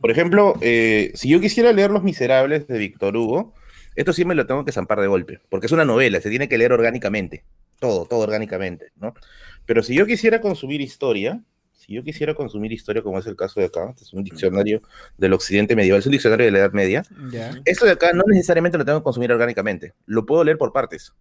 Por 0.00 0.10
ejemplo, 0.10 0.54
eh, 0.60 1.12
si 1.14 1.28
yo 1.28 1.40
quisiera 1.40 1.72
leer 1.72 1.92
Los 1.92 2.02
Miserables 2.02 2.66
de 2.66 2.78
Víctor 2.78 3.16
Hugo, 3.16 3.54
esto 3.96 4.12
sí 4.12 4.24
me 4.24 4.34
lo 4.34 4.46
tengo 4.46 4.64
que 4.64 4.72
zampar 4.72 5.00
de 5.00 5.06
golpe, 5.06 5.40
porque 5.48 5.66
es 5.66 5.72
una 5.72 5.84
novela, 5.84 6.20
se 6.20 6.30
tiene 6.30 6.48
que 6.48 6.58
leer 6.58 6.72
orgánicamente, 6.72 7.44
todo, 7.80 8.06
todo 8.06 8.20
orgánicamente, 8.20 8.92
¿no? 8.96 9.14
Pero 9.66 9.82
si 9.82 9.94
yo 9.94 10.06
quisiera 10.06 10.40
consumir 10.40 10.80
historia, 10.80 11.40
si 11.72 11.94
yo 11.94 12.02
quisiera 12.02 12.34
consumir 12.34 12.72
historia, 12.72 13.02
como 13.02 13.18
es 13.18 13.26
el 13.26 13.36
caso 13.36 13.60
de 13.60 13.66
acá, 13.66 13.90
este 13.90 14.04
es 14.04 14.12
un 14.12 14.24
diccionario 14.24 14.80
del 15.18 15.32
occidente 15.34 15.76
medieval, 15.76 16.00
es 16.00 16.06
un 16.06 16.12
diccionario 16.12 16.46
de 16.46 16.52
la 16.52 16.58
Edad 16.58 16.72
Media, 16.72 17.02
Ya. 17.30 17.52
esto 17.64 17.84
de 17.84 17.92
acá 17.92 18.12
no 18.12 18.22
necesariamente 18.26 18.78
lo 18.78 18.84
tengo 18.84 19.00
que 19.00 19.04
consumir 19.04 19.30
orgánicamente, 19.32 19.92
lo 20.06 20.24
puedo 20.24 20.44
leer 20.44 20.58
por 20.58 20.72
partes. 20.72 21.12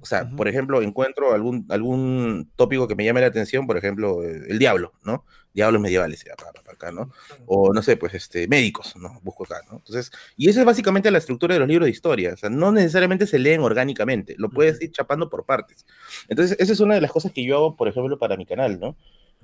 O 0.00 0.06
sea, 0.06 0.24
Ujú. 0.24 0.36
por 0.36 0.48
ejemplo, 0.48 0.82
encuentro 0.82 1.32
algún, 1.32 1.66
algún 1.68 2.50
tópico 2.56 2.86
que 2.88 2.94
me 2.94 3.04
llame 3.04 3.20
la 3.20 3.26
atención, 3.28 3.66
por 3.66 3.76
ejemplo, 3.76 4.22
eh, 4.22 4.42
el 4.48 4.58
diablo, 4.58 4.92
¿no? 5.04 5.24
Diablos 5.54 5.80
medievales, 5.80 6.24
pa, 6.36 6.72
acá, 6.72 6.92
¿no? 6.92 7.10
O 7.46 7.72
no 7.72 7.82
sé, 7.82 7.96
pues 7.96 8.14
este, 8.14 8.46
médicos, 8.48 8.94
¿no? 8.96 9.18
Busco 9.22 9.44
acá, 9.44 9.60
¿no? 9.70 9.78
Entonces, 9.78 10.10
y 10.36 10.48
esa 10.48 10.60
es 10.60 10.66
básicamente 10.66 11.10
la 11.10 11.18
estructura 11.18 11.54
de 11.54 11.60
los 11.60 11.68
libros 11.68 11.86
de 11.86 11.90
historia, 11.90 12.34
o 12.34 12.36
sea, 12.36 12.50
no 12.50 12.70
necesariamente 12.70 13.26
se 13.26 13.38
leen 13.38 13.60
orgánicamente, 13.60 14.34
lo 14.38 14.50
puedes 14.50 14.76
Ujú. 14.76 14.84
ir 14.84 14.92
chapando 14.92 15.28
por 15.28 15.44
partes. 15.44 15.84
Entonces, 16.28 16.56
esa 16.60 16.72
es 16.72 16.80
una 16.80 16.94
de 16.94 17.00
las 17.00 17.10
cosas 17.10 17.32
que 17.32 17.44
yo 17.44 17.56
hago, 17.56 17.76
por 17.76 17.88
ejemplo, 17.88 18.18
para 18.18 18.36
mi 18.36 18.46
canal, 18.46 18.78
¿no? 18.78 18.96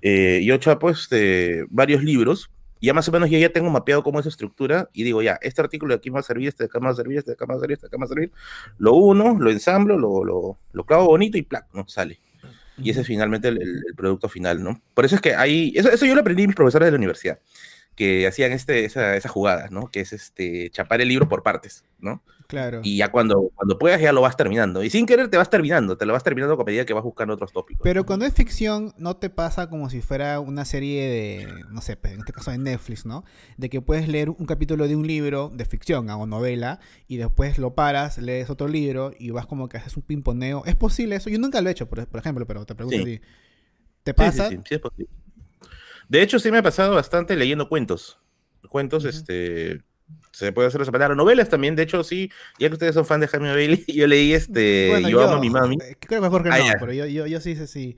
Eh, 0.03 0.43
yo 0.45 0.57
chapo 0.59 0.91
este, 0.91 1.65
varios 1.71 2.03
libros, 2.03 2.51
y 2.85 2.87
ya 2.87 2.93
más 2.93 3.09
o 3.09 3.13
menos 3.13 3.31
yo 3.31 3.39
ya 3.39 3.49
tengo 3.49 3.71
mapeado 3.71 4.03
cómo 4.03 4.19
es 4.21 4.25
su 4.25 4.29
estructura, 4.29 4.91
y 4.93 5.05
digo, 5.05 5.23
ya, 5.23 5.39
este 5.41 5.63
artículo 5.63 5.95
de 5.95 5.97
aquí 5.99 6.11
me 6.11 6.15
va 6.15 6.21
a 6.21 6.23
servir, 6.23 6.49
este 6.49 6.65
de 6.65 6.67
acá 6.67 6.81
me 6.81 6.87
va 6.87 6.93
a 6.93 6.95
servir, 6.95 7.17
este 7.17 7.31
de 7.31 7.35
acá 7.35 7.47
me 7.47 7.55
va 7.55 7.57
a 7.57 7.61
servir, 7.61 7.73
este 7.75 7.87
de 7.87 7.89
acá 7.89 7.97
me 7.97 8.03
va 8.03 8.05
a 8.05 8.09
servir, 8.09 8.33
lo 8.77 8.93
uno, 8.93 9.37
lo 9.41 9.51
ensamblo, 9.51 9.97
lo, 9.99 10.23
lo, 10.23 10.59
lo 10.73 10.85
clavo 10.85 11.07
bonito 11.07 11.39
y 11.39 11.43
¡plac! 11.43 11.67
¿no? 11.73 11.89
Sale. 11.89 12.21
Y 12.77 12.91
ese 12.91 13.01
es 13.01 13.07
finalmente 13.07 13.49
el, 13.49 13.63
el- 13.63 13.83
el 13.89 13.95
producto 13.97 14.29
final, 14.29 14.63
¿no? 14.63 14.83
Por 14.93 15.07
eso 15.07 15.15
es 15.15 15.21
que 15.23 15.35
hay, 15.35 15.73
eso, 15.77 15.91
eso 15.91 16.05
yo 16.05 16.15
lo 16.15 16.21
aprendí 16.21 16.43
de 16.43 16.49
mis 16.49 16.57
profesores 16.57 16.87
de 16.87 16.91
la 16.93 16.99
universidad, 16.99 17.39
que 17.95 18.27
hacían 18.27 18.53
este, 18.53 18.85
esa, 18.85 19.17
esa 19.17 19.29
jugada, 19.29 19.69
¿no? 19.71 19.91
Que 19.91 20.01
es 20.01 20.13
este, 20.13 20.69
chapar 20.71 21.01
el 21.01 21.09
libro 21.09 21.29
por 21.29 21.43
partes, 21.43 21.85
¿no? 22.01 22.23
Claro. 22.55 22.81
Y 22.83 22.97
ya 22.97 23.11
cuando, 23.11 23.51
cuando 23.55 23.79
puedas 23.79 24.01
ya 24.01 24.13
lo 24.13 24.21
vas 24.21 24.37
terminando. 24.37 24.83
Y 24.83 24.91
sin 24.91 25.07
querer 25.07 25.29
te 25.29 25.37
vas 25.37 25.51
terminando, 25.51 25.97
te 25.97 26.07
lo 26.07 26.13
vas 26.13 26.23
terminando 26.25 26.61
a 26.61 26.65
medida 26.65 26.85
que 26.87 26.95
vas 26.95 27.05
buscando 27.05 27.35
otros 27.35 27.53
tópicos. 27.53 27.83
Pero 27.83 28.07
cuando 28.07 28.25
es 28.25 28.33
ficción, 28.35 28.95
no 28.97 29.17
te 29.17 29.31
pasa 29.31 29.69
como 29.69 29.91
si 29.91 30.01
fuera 30.01 30.41
una 30.41 30.65
serie 30.65 31.09
de, 31.09 31.65
no 31.71 31.81
sé, 31.81 31.97
pues, 31.97 32.15
en 32.15 32.21
este 32.21 32.33
caso 32.33 32.51
de 32.51 32.59
Netflix, 32.59 33.05
¿no? 33.07 33.25
De 33.57 33.69
que 33.69 33.81
puedes 33.81 34.09
leer 34.09 34.31
un 34.31 34.47
capítulo 34.47 34.89
de 34.89 34.97
un 34.97 35.07
libro 35.07 35.51
de 35.53 35.65
ficción 35.65 36.09
o 36.11 36.27
novela 36.27 36.81
y 37.09 37.17
después 37.17 37.59
lo 37.59 37.75
paras, 37.75 38.19
lees 38.19 38.51
otro 38.51 38.69
libro 38.69 39.13
y 39.19 39.31
vas 39.31 39.47
como 39.47 39.69
que 39.69 39.77
haces 39.77 39.97
un 39.97 40.03
pimponeo. 40.03 40.63
¿Es 40.67 40.75
posible 40.77 41.17
eso? 41.17 41.31
Yo 41.31 41.39
nunca 41.39 41.61
lo 41.61 41.69
he 41.69 41.73
hecho, 41.73 41.89
por, 41.89 42.07
por 42.07 42.21
ejemplo, 42.21 42.47
pero 42.47 42.65
te 42.65 42.75
pregunto 42.75 42.97
Sí. 42.99 43.03
a 43.03 43.05
ti. 43.05 43.21
¿Te 44.05 44.15
pasa? 44.15 44.49
Sí, 44.49 44.57
sí, 44.57 44.63
sí 44.69 44.75
es 44.75 44.81
posible. 44.81 45.11
De 46.09 46.23
hecho, 46.23 46.39
sí 46.39 46.51
me 46.51 46.59
ha 46.59 46.63
pasado 46.63 46.95
bastante 46.95 47.35
leyendo 47.37 47.69
cuentos. 47.69 48.19
Cuentos, 48.69 49.05
este. 49.05 49.83
Se 50.33 50.53
puede 50.53 50.69
hacer 50.69 50.85
palabra. 50.91 51.15
Novelas 51.15 51.49
también, 51.49 51.77
de 51.77 51.85
hecho, 51.85 52.03
sí. 52.03 52.31
Ya 52.59 52.69
que 52.69 52.75
ustedes 52.75 52.95
son 52.95 53.07
fan 53.07 53.21
de 53.21 53.29
Jaime 53.29 53.53
Bailey, 53.53 53.85
yo 53.89 54.07
leí 54.07 54.33
este. 54.33 54.89
Bueno, 54.89 55.09
yo, 55.09 55.23
amo 55.23 55.35
a 55.35 55.41
mi 55.41 55.51
mami. 55.51 55.77
eh, 55.81 55.97
Creo 55.99 56.21
que 56.21 56.27
mejor 56.27 56.43
que 56.43 56.49
Ah, 56.51 56.59
no, 56.59 56.65
pero 56.81 56.93
yo, 56.93 57.07
yo, 57.07 57.27
yo 57.27 57.41
sí 57.41 57.55
sé 57.55 57.67
sí. 57.67 57.97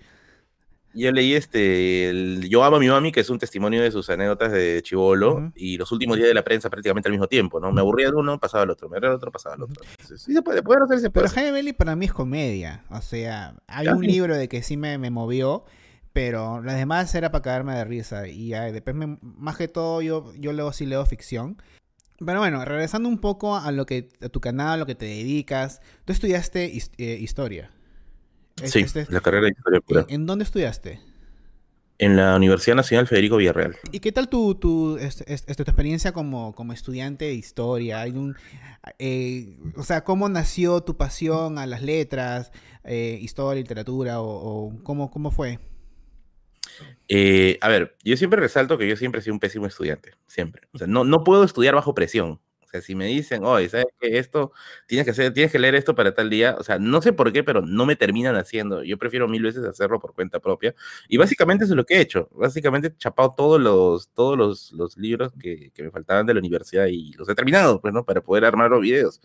yo 0.95 1.13
leí 1.13 1.35
este, 1.35 2.09
el 2.11 2.49
Yo 2.49 2.63
amo 2.65 2.77
a 2.77 2.81
mi 2.81 2.89
mami, 2.89 3.11
que 3.13 3.21
es 3.21 3.31
un 3.31 3.39
testimonio 3.39 3.83
de 3.83 3.91
sus 3.91 4.09
anécdotas 4.11 4.53
de 4.53 4.81
chivolo, 4.83 5.35
Ujú. 5.35 5.53
y 5.55 5.79
los 5.79 5.91
últimos 5.93 6.17
días 6.17 6.29
de 6.29 6.35
la 6.35 6.45
prensa 6.45 6.69
prácticamente 6.71 7.09
al 7.09 7.13
mismo 7.13 7.27
tiempo, 7.27 7.59
¿no? 7.59 7.73
Me 7.73 7.81
aburría 7.81 8.11
de 8.11 8.17
uno, 8.17 8.39
pasaba 8.39 8.63
al 8.65 8.71
otro, 8.71 8.89
me 8.89 8.97
aburría 8.97 9.11
del 9.11 9.17
otro, 9.17 9.33
pasaba 9.33 9.55
al 9.57 9.63
otro. 9.63 9.83
Entonces, 9.91 10.23
sí 10.23 10.33
se 10.35 10.43
puede, 10.43 10.63
poder 10.63 10.83
hacer, 10.83 10.99
se 11.01 11.11
puede 11.11 11.25
Pero 11.25 11.27
hacer. 11.27 11.37
Jaime 11.39 11.53
Bailey 11.53 11.73
para 11.73 11.97
mí 11.97 12.05
es 12.07 12.13
comedia. 12.13 12.85
O 12.91 13.01
sea, 13.01 13.57
hay 13.67 13.89
un 13.89 14.03
libro 14.07 14.37
de 14.37 14.49
que 14.49 14.63
sí 14.63 14.77
me, 14.77 14.99
me 14.99 15.11
movió, 15.11 15.65
pero 16.13 16.63
las 16.63 16.77
demás 16.77 17.15
era 17.15 17.31
para 17.31 17.43
cagarme 17.43 17.75
de 17.75 17.85
risa. 17.85 18.29
Y 18.29 18.49
ya, 18.49 18.63
después, 18.71 18.95
me- 18.95 19.19
más 19.23 19.57
que 19.57 19.69
todo, 19.69 20.03
yo, 20.03 20.33
yo 20.39 20.53
luego 20.53 20.73
sí 20.73 20.85
leo 20.87 21.05
ficción. 21.07 21.57
Pero 22.25 22.39
bueno, 22.41 22.65
regresando 22.65 23.09
un 23.09 23.19
poco 23.19 23.57
a 23.57 23.71
lo 23.73 23.85
que 23.87 24.09
a 24.23 24.29
tu 24.29 24.41
canal, 24.41 24.75
a 24.75 24.77
lo 24.79 24.87
que 24.87 24.95
te 24.95 25.05
dedicas. 25.07 25.81
Tú 26.05 26.13
estudiaste 26.13 26.67
his- 26.73 26.91
eh, 26.99 27.19
historia. 27.21 27.71
Sí, 28.65 28.81
este- 28.81 29.07
la 29.11 29.21
carrera 29.21 29.45
de 29.47 29.51
historia 29.53 29.81
pura. 29.81 30.01
¿En, 30.09 30.23
en 30.23 30.27
dónde 30.27 30.45
estudiaste? 30.45 31.01
En 31.99 32.17
la 32.17 32.37
Universidad 32.37 32.77
Nacional 32.77 33.07
Federico 33.07 33.37
Villarreal. 33.39 33.75
¿Y 33.91 34.01
qué 34.01 34.13
tal 34.13 34.29
tu, 34.29 34.55
tu, 34.55 34.97
este- 34.99 35.33
este- 35.33 35.55
tu 35.55 35.63
experiencia 35.63 36.13
como, 36.13 36.55
como 36.55 36.73
estudiante 36.75 37.27
de 37.27 37.35
historia? 37.35 38.01
¿Hay 38.03 38.11
un, 38.13 38.37
eh, 38.99 39.57
o 39.77 39.83
sea, 39.83 40.05
¿cómo 40.05 40.29
nació 40.29 40.83
tu 40.83 40.97
pasión 40.97 41.59
a 41.59 41.67
las 41.67 41.83
letras, 41.83 42.51
eh, 42.85 43.19
historia, 43.21 43.61
literatura, 43.63 44.21
o, 44.21 44.27
o 44.69 44.83
cómo, 44.85 45.11
cómo 45.11 45.31
fue? 45.31 45.59
Eh, 47.09 47.59
a 47.61 47.68
ver, 47.68 47.97
yo 48.04 48.16
siempre 48.16 48.40
resalto 48.40 48.78
que 48.78 48.88
yo 48.88 48.97
siempre 48.97 49.21
he 49.21 49.23
sido 49.25 49.35
un 49.35 49.40
pésimo 49.40 49.66
estudiante, 49.66 50.12
siempre. 50.26 50.62
O 50.73 50.78
sea, 50.78 50.87
no, 50.87 51.04
no 51.04 51.25
puedo 51.25 51.45
estudiar 51.45 51.75
bajo 51.75 51.95
presión. 51.95 52.40
O 52.62 52.68
sea, 52.68 52.80
si 52.83 52.97
me 52.97 53.06
dicen, 53.06 53.45
oye, 53.45 53.68
¿sabes 53.68 53.87
qué? 54.00 54.18
Esto, 54.18 54.52
tienes 54.88 55.04
que 55.04 55.12
hacer, 55.12 55.33
tienes 55.33 55.52
que 55.52 55.59
leer 55.61 55.76
esto 55.76 55.95
para 55.95 56.14
tal 56.14 56.28
día. 56.30 56.56
O 56.59 56.64
sea, 56.64 56.78
no 56.80 57.00
sé 57.00 57.12
por 57.12 57.33
qué, 57.33 57.45
pero 57.45 57.62
no 57.62 57.87
me 57.87 57.95
terminan 57.97 58.35
haciendo. 58.37 58.83
Yo 58.83 58.99
prefiero 58.99 59.28
mil 59.28 59.42
veces 59.42 59.64
hacerlo 59.64 60.00
por 60.00 60.14
cuenta 60.14 60.40
propia. 60.40 60.75
Y 61.09 61.16
básicamente 61.16 61.64
eso 61.64 61.75
es 61.75 61.76
lo 61.76 61.87
que 61.87 61.95
he 61.97 62.00
hecho. 62.00 62.28
Básicamente 62.33 62.88
he 62.88 62.97
chapado 62.97 63.33
todos 63.37 63.61
los, 63.61 64.09
todos 64.14 64.37
los, 64.37 64.73
los 64.73 64.97
libros 64.97 65.33
que, 65.40 65.71
que 65.75 65.83
me 65.85 65.90
faltaban 65.92 66.26
de 66.26 66.35
la 66.35 66.40
universidad 66.40 66.87
y 66.88 67.12
los 67.12 67.28
he 67.28 67.35
terminado, 67.37 67.80
pues, 67.80 67.95
¿no? 67.95 68.04
Para 68.04 68.21
poder 68.23 68.45
armar 68.45 68.71
los 68.71 68.80
videos. 68.80 69.21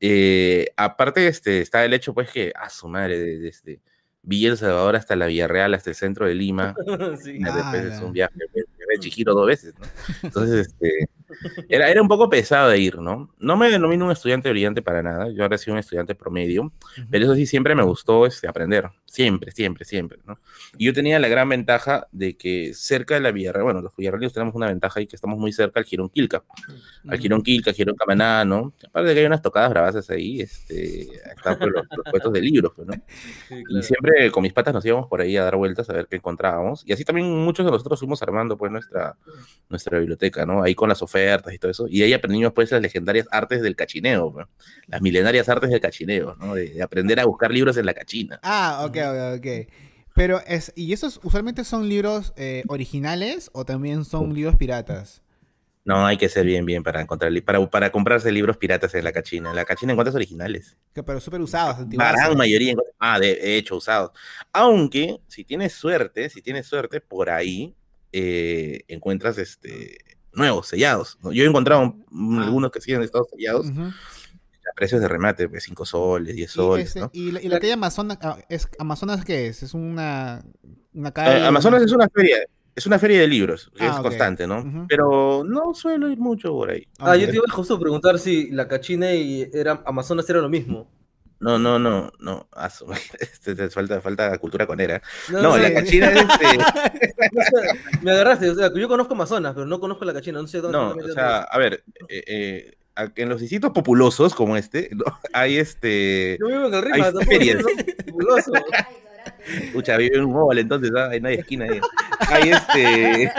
Eh, 0.00 0.68
aparte, 0.76 1.26
este, 1.28 1.60
está 1.60 1.84
el 1.84 1.94
hecho, 1.94 2.14
pues, 2.14 2.30
que, 2.30 2.52
a 2.54 2.68
su 2.70 2.88
madre, 2.88 3.18
de- 3.18 3.38
desde 3.38 3.80
Villa 4.26 4.50
El 4.50 4.58
Salvador 4.58 4.96
hasta 4.96 5.16
la 5.16 5.26
Villarreal, 5.26 5.72
hasta 5.72 5.90
el 5.90 5.96
centro 5.96 6.26
de 6.26 6.34
Lima, 6.34 6.74
Sí. 7.22 7.38
es 7.74 8.00
un 8.02 8.12
viaje 8.12 8.34
de 8.88 8.98
Chihiro 9.00 9.34
dos 9.34 9.46
veces, 9.46 9.74
¿no? 9.78 9.86
Entonces, 10.22 10.68
este, 10.68 11.08
era, 11.68 11.90
era 11.90 12.02
un 12.02 12.08
poco 12.08 12.28
pesado 12.30 12.70
de 12.70 12.78
ir, 12.78 12.98
¿no? 12.98 13.34
No 13.38 13.56
me 13.56 13.70
denomino 13.70 14.04
un 14.04 14.12
estudiante 14.12 14.50
brillante 14.50 14.82
para 14.82 15.02
nada, 15.02 15.30
yo 15.30 15.42
ahora 15.42 15.58
soy 15.58 15.72
un 15.72 15.78
estudiante 15.78 16.14
promedio, 16.14 16.72
pero 17.10 17.24
eso 17.24 17.34
sí, 17.34 17.46
siempre 17.46 17.74
me 17.74 17.82
gustó 17.82 18.26
este, 18.26 18.48
aprender, 18.48 18.90
siempre, 19.04 19.50
siempre, 19.52 19.84
siempre, 19.84 20.18
¿no? 20.24 20.38
Y 20.78 20.86
yo 20.86 20.92
tenía 20.92 21.18
la 21.18 21.28
gran 21.28 21.48
ventaja 21.48 22.06
de 22.12 22.36
que 22.36 22.72
cerca 22.74 23.14
de 23.14 23.20
la 23.20 23.32
Villarreal, 23.32 23.64
bueno, 23.64 23.80
los 23.80 23.94
villarrealios 23.96 24.32
tenemos 24.32 24.54
una 24.54 24.66
ventaja 24.68 25.00
ahí 25.00 25.06
que 25.06 25.16
estamos 25.16 25.38
muy 25.38 25.52
cerca 25.52 25.80
al 25.80 25.86
Girón 25.86 26.08
Quilca, 26.08 26.44
al 27.08 27.18
Girón 27.18 27.42
Quilca, 27.42 27.72
Girón 27.72 27.96
Camaná, 27.96 28.44
¿no? 28.44 28.72
Aparte 28.88 29.08
de 29.08 29.14
que 29.14 29.20
hay 29.20 29.26
unas 29.26 29.42
tocadas 29.42 29.70
bravasas 29.70 30.08
ahí, 30.10 30.40
este, 30.40 31.02
están 31.02 31.58
pues, 31.58 31.70
los, 31.72 31.86
los 31.90 32.06
puestos 32.10 32.32
de 32.32 32.40
libros, 32.40 32.72
pues, 32.74 32.86
¿no? 32.88 32.94
Sí, 33.48 33.54
Y 33.54 33.64
claro. 33.64 33.82
siempre 33.82 34.30
con 34.30 34.42
mis 34.42 34.52
patas 34.52 34.74
nos 34.74 34.84
íbamos 34.84 35.08
por 35.08 35.20
ahí 35.20 35.36
a 35.36 35.44
dar 35.44 35.56
vueltas 35.56 35.88
a 35.90 35.92
ver 35.92 36.06
qué 36.08 36.16
encontrábamos. 36.16 36.84
Y 36.86 36.92
así 36.92 37.04
también 37.04 37.30
muchos 37.44 37.64
de 37.64 37.72
nosotros 37.72 37.98
fuimos 37.98 38.22
armando 38.22 38.56
pues 38.56 38.70
nuestra, 38.76 39.16
nuestra 39.68 39.98
biblioteca, 39.98 40.46
¿no? 40.46 40.62
Ahí 40.62 40.74
con 40.74 40.88
las 40.88 41.02
ofertas 41.02 41.52
y 41.52 41.58
todo 41.58 41.70
eso. 41.70 41.86
Y 41.88 42.02
ahí 42.02 42.12
aprendimos 42.12 42.52
pues 42.52 42.70
las 42.70 42.80
legendarias 42.80 43.26
artes 43.30 43.62
del 43.62 43.76
cachineo, 43.76 44.48
las 44.86 45.02
milenarias 45.02 45.48
artes 45.48 45.70
del 45.70 45.80
cachineo, 45.80 46.36
¿no? 46.36 46.54
De, 46.54 46.70
de 46.70 46.82
aprender 46.82 47.20
a 47.20 47.24
buscar 47.24 47.50
libros 47.50 47.76
en 47.76 47.86
la 47.86 47.94
cachina. 47.94 48.38
Ah, 48.42 48.84
ok, 48.86 48.96
ok, 48.96 49.38
ok. 49.38 49.72
Pero 50.16 50.40
es, 50.46 50.72
¿y 50.74 50.94
esos 50.94 51.20
usualmente 51.22 51.62
son 51.62 51.90
libros 51.90 52.32
eh, 52.36 52.62
originales 52.68 53.50
o 53.52 53.66
también 53.66 54.06
son 54.06 54.32
libros 54.32 54.56
piratas? 54.56 55.20
No, 55.84 56.06
hay 56.06 56.16
que 56.16 56.30
ser 56.30 56.46
bien, 56.46 56.64
bien 56.64 56.82
para 56.82 57.02
encontrar, 57.02 57.30
para, 57.44 57.64
para 57.70 57.92
comprarse 57.92 58.32
libros 58.32 58.56
piratas 58.56 58.94
en 58.94 59.04
la 59.04 59.12
cachina. 59.12 59.50
En 59.50 59.56
la 59.56 59.66
cachina 59.66 59.92
encuentras 59.92 60.16
originales. 60.16 60.76
Que, 60.94 61.02
pero 61.02 61.20
súper 61.20 61.42
usados, 61.42 61.86
La 61.92 62.12
gran 62.12 62.36
mayoría, 62.36 62.74
ah, 62.98 63.20
de 63.20 63.56
hecho, 63.56 63.76
usados. 63.76 64.10
Aunque, 64.54 65.20
si 65.28 65.44
tienes 65.44 65.74
suerte, 65.74 66.30
si 66.30 66.40
tienes 66.40 66.66
suerte, 66.66 67.02
por 67.02 67.28
ahí 67.28 67.74
eh, 68.18 68.84
encuentras 68.88 69.36
este, 69.38 69.98
nuevos, 70.32 70.68
sellados. 70.68 71.18
¿no? 71.22 71.32
Yo 71.32 71.44
he 71.44 71.46
encontrado 71.46 71.96
Ah. 72.10 72.42
algunos 72.44 72.70
que 72.70 72.80
siguen 72.80 73.02
estado 73.02 73.26
sellados 73.30 73.66
Ujú. 73.66 73.82
a 73.82 74.72
precios 74.74 75.00
de 75.00 75.08
remate, 75.08 75.48
pues 75.48 75.64
5 75.64 75.84
soles, 75.84 76.34
10 76.34 76.50
Y, 76.50 76.52
soles, 76.54 76.96
¿no? 76.96 77.10
y 77.12 77.32
la, 77.32 77.42
y 77.42 77.48
la 77.48 77.60
calle 77.60 77.74
Amazonas, 77.74 78.18
ah, 78.22 78.38
es, 78.48 78.68
¿Amazonas 78.78 79.24
qué 79.24 79.48
es? 79.48 79.62
¿Es 79.62 79.74
una, 79.74 80.42
una 80.94 81.10
calle? 81.12 81.38
Eh, 81.40 81.46
Amazonas 81.46 81.82
es 81.82 81.92
una 81.92 82.08
feria, 82.08 82.38
es 82.74 82.86
una 82.86 82.98
feria 82.98 83.20
de 83.20 83.26
libros, 83.28 83.70
que 83.76 83.84
Ah, 83.84 83.94
es 83.96 84.00
constante, 84.00 84.46
¿no? 84.46 84.86
Pero 84.88 85.44
no 85.44 85.74
suelo 85.74 86.10
ir 86.10 86.18
mucho 86.18 86.52
por 86.52 86.70
ahí. 86.70 86.86
Ah, 86.98 87.16
yo 87.16 87.28
te 87.28 87.36
iba 87.36 87.44
justo 87.50 87.74
a 87.74 87.80
preguntar 87.80 88.18
si 88.18 88.50
la 88.50 88.66
cachina 88.66 89.12
y 89.14 89.48
era, 89.52 89.82
Amazonas 89.86 90.28
era 90.30 90.40
lo 90.40 90.48
mismo. 90.48 90.90
No, 91.38 91.58
no, 91.58 91.78
no, 91.78 92.10
no. 92.18 92.48
su- 92.70 92.86
este, 93.20 93.54
te 93.54 93.68
falta, 93.68 94.00
falta 94.00 94.36
cultura 94.38 94.66
conera. 94.66 95.02
No, 95.30 95.42
No, 95.42 95.48
no 95.50 95.56
la 95.58 95.68
sé, 95.68 95.74
cachina 95.74 96.10
es 96.10 96.26
este, 96.28 96.58
me 98.02 98.10
agarraste, 98.12 98.50
o 98.50 98.54
sea, 98.54 98.70
yo 98.74 98.88
conozco 98.88 99.14
Amazonas, 99.14 99.52
pero 99.54 99.66
no 99.66 99.78
conozco 99.80 100.04
la 100.04 100.14
cachina, 100.14 100.40
no 100.40 100.48
sé 100.48 100.60
dónde 100.60 100.78
No, 100.78 100.90
o 100.90 101.12
sea, 101.12 101.42
a 101.42 101.58
ver, 101.58 101.84
eh, 102.08 102.24
eh, 102.26 102.74
en 103.16 103.28
los 103.28 103.40
distritos 103.40 103.72
populosos 103.72 104.34
como 104.34 104.56
este, 104.56 104.88
¿no? 104.94 105.04
hay 105.32 105.58
este. 105.58 106.38
Yo 106.40 106.46
vivo 106.46 106.66
en 106.68 106.74
el 106.74 106.84
hay 106.84 106.92
Rima, 106.92 107.04
tampoco 107.06 107.26
ferias. 107.26 107.62
soy 107.62 107.74
fabuloso. 108.06 108.52
Ay, 108.54 108.62
ignorante. 108.96 109.66
Escucha, 109.66 109.96
vive 109.96 110.16
en 110.16 110.24
un 110.24 110.32
mall, 110.32 110.58
entonces 110.58 110.90
ah, 110.96 111.10
no 111.20 111.28
hay 111.28 111.34
esquina 111.34 111.66
ahí. 111.66 111.80
Hay 112.28 112.50
este. 112.50 113.32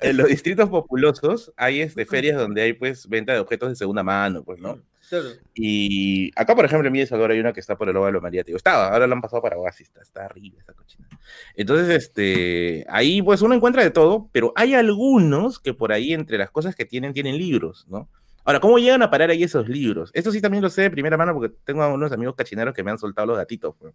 En, 0.00 0.16
los 0.16 0.28
distritos 0.28 0.68
populosos 0.68 1.52
hay 1.56 1.80
este, 1.80 2.06
ferias 2.06 2.36
donde 2.36 2.62
hay 2.62 2.72
pues 2.72 3.08
venta 3.08 3.32
de 3.32 3.40
objetos 3.40 3.68
de 3.68 3.76
segunda 3.76 4.02
mano, 4.02 4.42
pues, 4.42 4.60
¿no? 4.60 4.80
Claro. 5.08 5.28
Y 5.54 6.30
acá, 6.36 6.54
por 6.54 6.64
ejemplo, 6.64 6.86
en 6.86 6.92
Villa 6.92 7.06
Salvador 7.06 7.30
hay 7.32 7.40
una 7.40 7.52
que 7.52 7.60
está 7.60 7.76
por 7.76 7.88
el 7.88 7.96
óvalo 7.96 8.20
María, 8.20 8.42
te 8.42 8.48
digo, 8.48 8.58
estaba, 8.58 8.88
ahora 8.88 9.06
la 9.06 9.14
han 9.14 9.22
pasado 9.22 9.40
para 9.40 9.56
Oasis, 9.56 9.88
está, 9.88 10.02
está 10.02 10.24
arriba 10.26 10.58
esa 10.60 10.74
cochina. 10.74 11.08
Entonces, 11.54 11.88
este, 11.88 12.84
ahí 12.88 13.22
pues 13.22 13.40
uno 13.40 13.54
encuentra 13.54 13.82
de 13.82 13.90
todo, 13.90 14.28
pero 14.32 14.52
hay 14.54 14.74
algunos 14.74 15.58
que 15.58 15.72
por 15.72 15.92
ahí 15.92 16.12
entre 16.12 16.36
las 16.36 16.50
cosas 16.50 16.76
que 16.76 16.84
tienen, 16.84 17.14
tienen 17.14 17.38
libros, 17.38 17.86
¿no? 17.88 18.08
Ahora, 18.48 18.60
¿cómo 18.60 18.78
llegan 18.78 19.02
a 19.02 19.10
parar 19.10 19.28
ahí 19.28 19.42
esos 19.42 19.68
libros? 19.68 20.10
Esto 20.14 20.32
sí 20.32 20.40
también 20.40 20.62
lo 20.62 20.70
sé 20.70 20.80
de 20.80 20.90
primera 20.90 21.18
mano 21.18 21.34
porque 21.34 21.54
tengo 21.64 21.82
a 21.82 21.88
unos 21.92 22.10
amigos 22.12 22.34
cachineros 22.34 22.72
que 22.74 22.82
me 22.82 22.90
han 22.90 22.96
soltado 22.96 23.26
los 23.26 23.36
gatitos. 23.36 23.74
pues. 23.78 23.92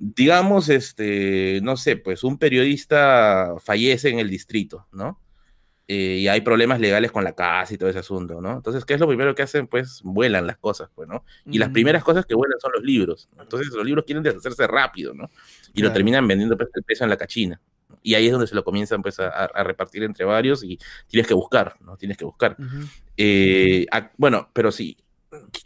Digamos, 0.00 0.70
este, 0.70 1.60
no 1.62 1.76
sé, 1.76 1.98
pues 1.98 2.24
un 2.24 2.38
periodista 2.38 3.52
fallece 3.62 4.08
en 4.08 4.20
el 4.20 4.30
distrito, 4.30 4.86
¿no? 4.90 5.20
eh, 5.86 6.16
y 6.20 6.28
hay 6.28 6.40
problemas 6.40 6.80
legales 6.80 7.12
con 7.12 7.24
la 7.24 7.34
casa 7.34 7.74
y 7.74 7.76
todo 7.76 7.90
ese 7.90 7.98
asunto, 7.98 8.40
¿no? 8.40 8.52
Entonces, 8.56 8.86
¿qué 8.86 8.94
es 8.94 9.00
lo 9.00 9.06
primero 9.06 9.34
que 9.34 9.42
hacen? 9.42 9.66
Pues 9.66 10.00
vuelan 10.02 10.46
las 10.46 10.56
cosas, 10.56 10.88
pues, 10.94 11.06
¿no? 11.06 11.26
Y 11.44 11.58
las 11.58 11.68
Mm. 11.68 11.72
primeras 11.74 12.02
cosas 12.02 12.24
que 12.24 12.34
vuelan 12.34 12.58
son 12.58 12.72
los 12.74 12.82
libros. 12.82 13.28
Entonces, 13.38 13.68
los 13.70 13.84
libros 13.84 14.06
quieren 14.06 14.22
deshacerse 14.22 14.66
rápido, 14.66 15.12
¿no? 15.12 15.28
Y 15.74 15.80
lo 15.82 15.88
Claro. 15.88 15.92
terminan 15.92 16.26
vendiendo 16.26 16.56
pues, 16.56 16.70
el 16.74 16.84
peso 16.84 17.04
en 17.04 17.10
la 17.10 17.18
cachina. 17.18 17.60
Y 18.02 18.14
ahí 18.14 18.24
es 18.24 18.32
donde 18.32 18.46
se 18.46 18.54
lo 18.54 18.64
comienzan 18.64 19.02
pues, 19.02 19.20
a, 19.20 19.28
a 19.28 19.62
repartir 19.62 20.04
entre 20.04 20.24
varios 20.24 20.64
y 20.64 20.78
tienes 21.06 21.26
que 21.28 21.34
buscar, 21.34 21.76
¿no? 21.82 21.98
Tienes 21.98 22.16
que 22.16 22.24
buscar. 22.24 22.56
Ujú. 22.58 22.86
Eh, 23.16 23.86
ac- 23.90 24.12
bueno, 24.16 24.50
pero 24.52 24.72
si 24.72 24.96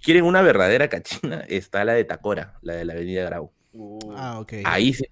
quieren 0.02 0.24
una 0.24 0.42
verdadera 0.42 0.88
cachina, 0.88 1.40
está 1.48 1.84
la 1.84 1.94
de 1.94 2.04
Tacora, 2.04 2.58
la 2.62 2.74
de 2.74 2.84
la 2.84 2.92
Avenida 2.94 3.24
Grau. 3.24 3.52
Uh, 3.72 4.12
Ah, 4.16 4.40
ok. 4.40 4.52
Ahí 4.64 4.92
sí 4.92 5.04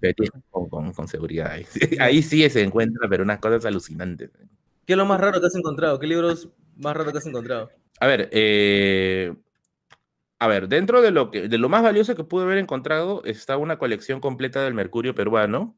con, 0.49 0.69
con, 0.69 0.93
con 0.93 1.07
seguridad. 1.07 1.51
Ahí, 1.51 1.63
sí- 1.65 1.97
ahí 1.99 2.21
sí 2.23 2.49
se 2.49 2.63
encuentra, 2.63 3.07
pero 3.09 3.23
unas 3.23 3.39
cosas 3.39 3.65
alucinantes. 3.65 4.31
¿Qué 4.85 4.93
es 4.93 4.97
lo 4.97 5.05
más 5.05 5.19
raro 5.21 5.39
que 5.39 5.47
has 5.47 5.55
encontrado? 5.55 5.99
¿Qué 5.99 6.07
libros 6.07 6.49
más 6.75 6.95
raros 6.95 7.11
que 7.11 7.19
has 7.19 7.25
encontrado? 7.25 7.69
A 7.99 8.07
ver, 8.07 8.29
eh, 8.31 9.33
a 10.39 10.47
ver, 10.47 10.67
dentro 10.67 11.01
de 11.01 11.11
lo 11.11 11.31
que, 11.31 11.47
de 11.49 11.57
lo 11.57 11.67
más 11.69 11.81
valioso 11.83 12.15
que 12.15 12.23
pude 12.23 12.43
haber 12.43 12.57
encontrado 12.59 13.23
está 13.25 13.57
una 13.57 13.77
colección 13.79 14.19
completa 14.21 14.63
del 14.63 14.73
Mercurio 14.75 15.15
peruano, 15.15 15.75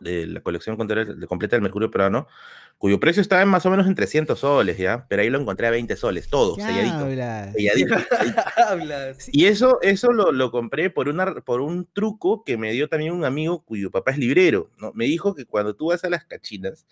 de 0.00 0.26
la 0.26 0.40
colección 0.40 0.76
completa 0.76 1.04
del 1.56 1.62
Mercurio 1.62 1.90
peruano, 1.90 2.26
cuyo 2.78 3.00
precio 3.00 3.22
estaba 3.22 3.42
en 3.42 3.48
más 3.48 3.64
o 3.66 3.70
menos 3.70 3.86
en 3.86 3.94
300 3.94 4.38
soles, 4.38 4.76
¿ya? 4.76 5.06
Pero 5.08 5.22
ahí 5.22 5.30
lo 5.30 5.40
encontré 5.40 5.66
a 5.66 5.70
20 5.70 5.96
soles, 5.96 6.28
todo, 6.28 6.56
¿Qué 6.56 6.62
selladito. 6.62 7.52
selladito. 7.52 7.94
Y 9.32 9.46
eso, 9.46 9.78
eso 9.80 10.12
lo, 10.12 10.32
lo 10.32 10.50
compré 10.50 10.90
por, 10.90 11.08
una, 11.08 11.34
por 11.36 11.60
un 11.60 11.88
truco 11.92 12.44
que 12.44 12.56
me 12.56 12.72
dio 12.72 12.88
también 12.88 13.12
un 13.12 13.24
amigo 13.24 13.62
cuyo 13.64 13.90
papá 13.90 14.10
es 14.10 14.18
librero, 14.18 14.70
¿no? 14.78 14.92
Me 14.94 15.06
dijo 15.06 15.34
que 15.34 15.46
cuando 15.46 15.74
tú 15.74 15.86
vas 15.86 16.04
a 16.04 16.10
las 16.10 16.24
cachinas 16.24 16.86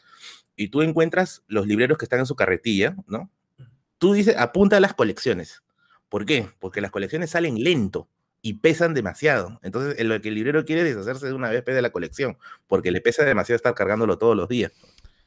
y 0.56 0.68
tú 0.68 0.82
encuentras 0.82 1.42
los 1.46 1.66
libreros 1.66 1.98
que 1.98 2.04
están 2.04 2.20
en 2.20 2.26
su 2.26 2.36
carretilla, 2.36 2.96
¿no? 3.06 3.30
Tú 3.98 4.14
dices, 4.14 4.36
apunta 4.36 4.78
a 4.78 4.80
las 4.80 4.94
colecciones. 4.94 5.62
¿Por 6.08 6.26
qué? 6.26 6.48
Porque 6.58 6.80
las 6.80 6.90
colecciones 6.90 7.30
salen 7.30 7.62
lento 7.62 8.08
y 8.42 8.54
pesan 8.54 8.92
demasiado. 8.92 9.60
Entonces, 9.62 10.04
lo 10.04 10.20
que 10.20 10.28
el 10.28 10.34
librero 10.34 10.64
quiere 10.64 10.82
es 10.82 10.88
deshacerse 10.88 11.28
de 11.28 11.32
una 11.32 11.48
vez 11.48 11.64
de 11.64 11.80
la 11.80 11.90
colección, 11.90 12.36
porque 12.66 12.90
le 12.90 13.00
pesa 13.00 13.24
demasiado 13.24 13.56
estar 13.56 13.74
cargándolo 13.74 14.18
todos 14.18 14.36
los 14.36 14.48
días. 14.48 14.72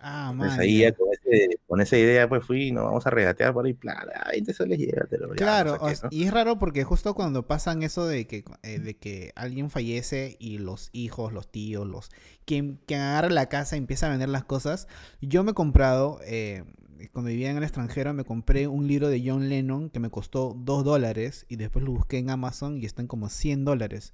Ah, 0.08 0.32
Pues 0.38 0.52
man. 0.52 0.60
ahí 0.60 0.80
ya. 0.82 0.92
con, 0.92 1.08
ese- 1.12 1.60
con 1.66 1.82
esa 1.82 1.98
idea 1.98 2.30
pues 2.30 2.46
fui, 2.46 2.72
no 2.72 2.84
vamos 2.84 3.08
a 3.08 3.10
regatear 3.10 3.54
por 3.54 3.66
ahí, 3.66 3.74
plan, 3.74 3.98
ah, 4.16 4.30
20 4.32 4.54
soles 4.54 4.78
llévatelo. 4.78 5.30
Claro, 5.30 5.80
no 5.82 6.10
y 6.12 6.26
es 6.26 6.32
raro 6.32 6.60
porque 6.60 6.84
justo 6.84 7.16
cuando 7.16 7.48
pasan 7.48 7.82
eso 7.82 8.06
de 8.06 8.28
que, 8.28 8.46
eh, 8.62 8.78
de 8.80 8.96
que 8.98 9.32
alguien 9.36 9.72
fallece 9.72 10.38
y 10.40 10.60
los 10.60 10.90
hijos, 10.94 11.34
los 11.34 11.52
tíos, 11.52 11.88
los 11.88 12.12
quien, 12.46 12.80
quien 12.86 13.00
agarra 13.02 13.30
la 13.32 13.50
casa 13.50 13.76
y 13.76 13.80
empieza 13.80 14.06
a 14.06 14.10
vender 14.12 14.30
las 14.30 14.44
cosas, 14.46 14.88
yo 15.22 15.44
me 15.44 15.52
he 15.52 15.56
comprado, 15.56 16.20
eh, 16.24 16.64
cuando 17.12 17.30
vivía 17.30 17.50
en 17.50 17.58
el 17.58 17.64
extranjero, 17.64 18.14
me 18.14 18.24
compré 18.26 18.68
un 18.68 18.88
libro 18.88 19.10
de 19.10 19.24
John 19.26 19.50
Lennon 19.50 19.90
que 19.90 20.00
me 20.00 20.12
costó 20.12 20.56
2 20.56 20.84
dólares 20.84 21.48
y 21.50 21.56
después 21.56 21.84
lo 21.84 21.92
busqué 21.92 22.20
en 22.20 22.30
Amazon 22.30 22.78
y 22.78 22.86
están 22.86 23.08
como 23.08 23.28
100 23.30 23.66
dólares. 23.66 24.14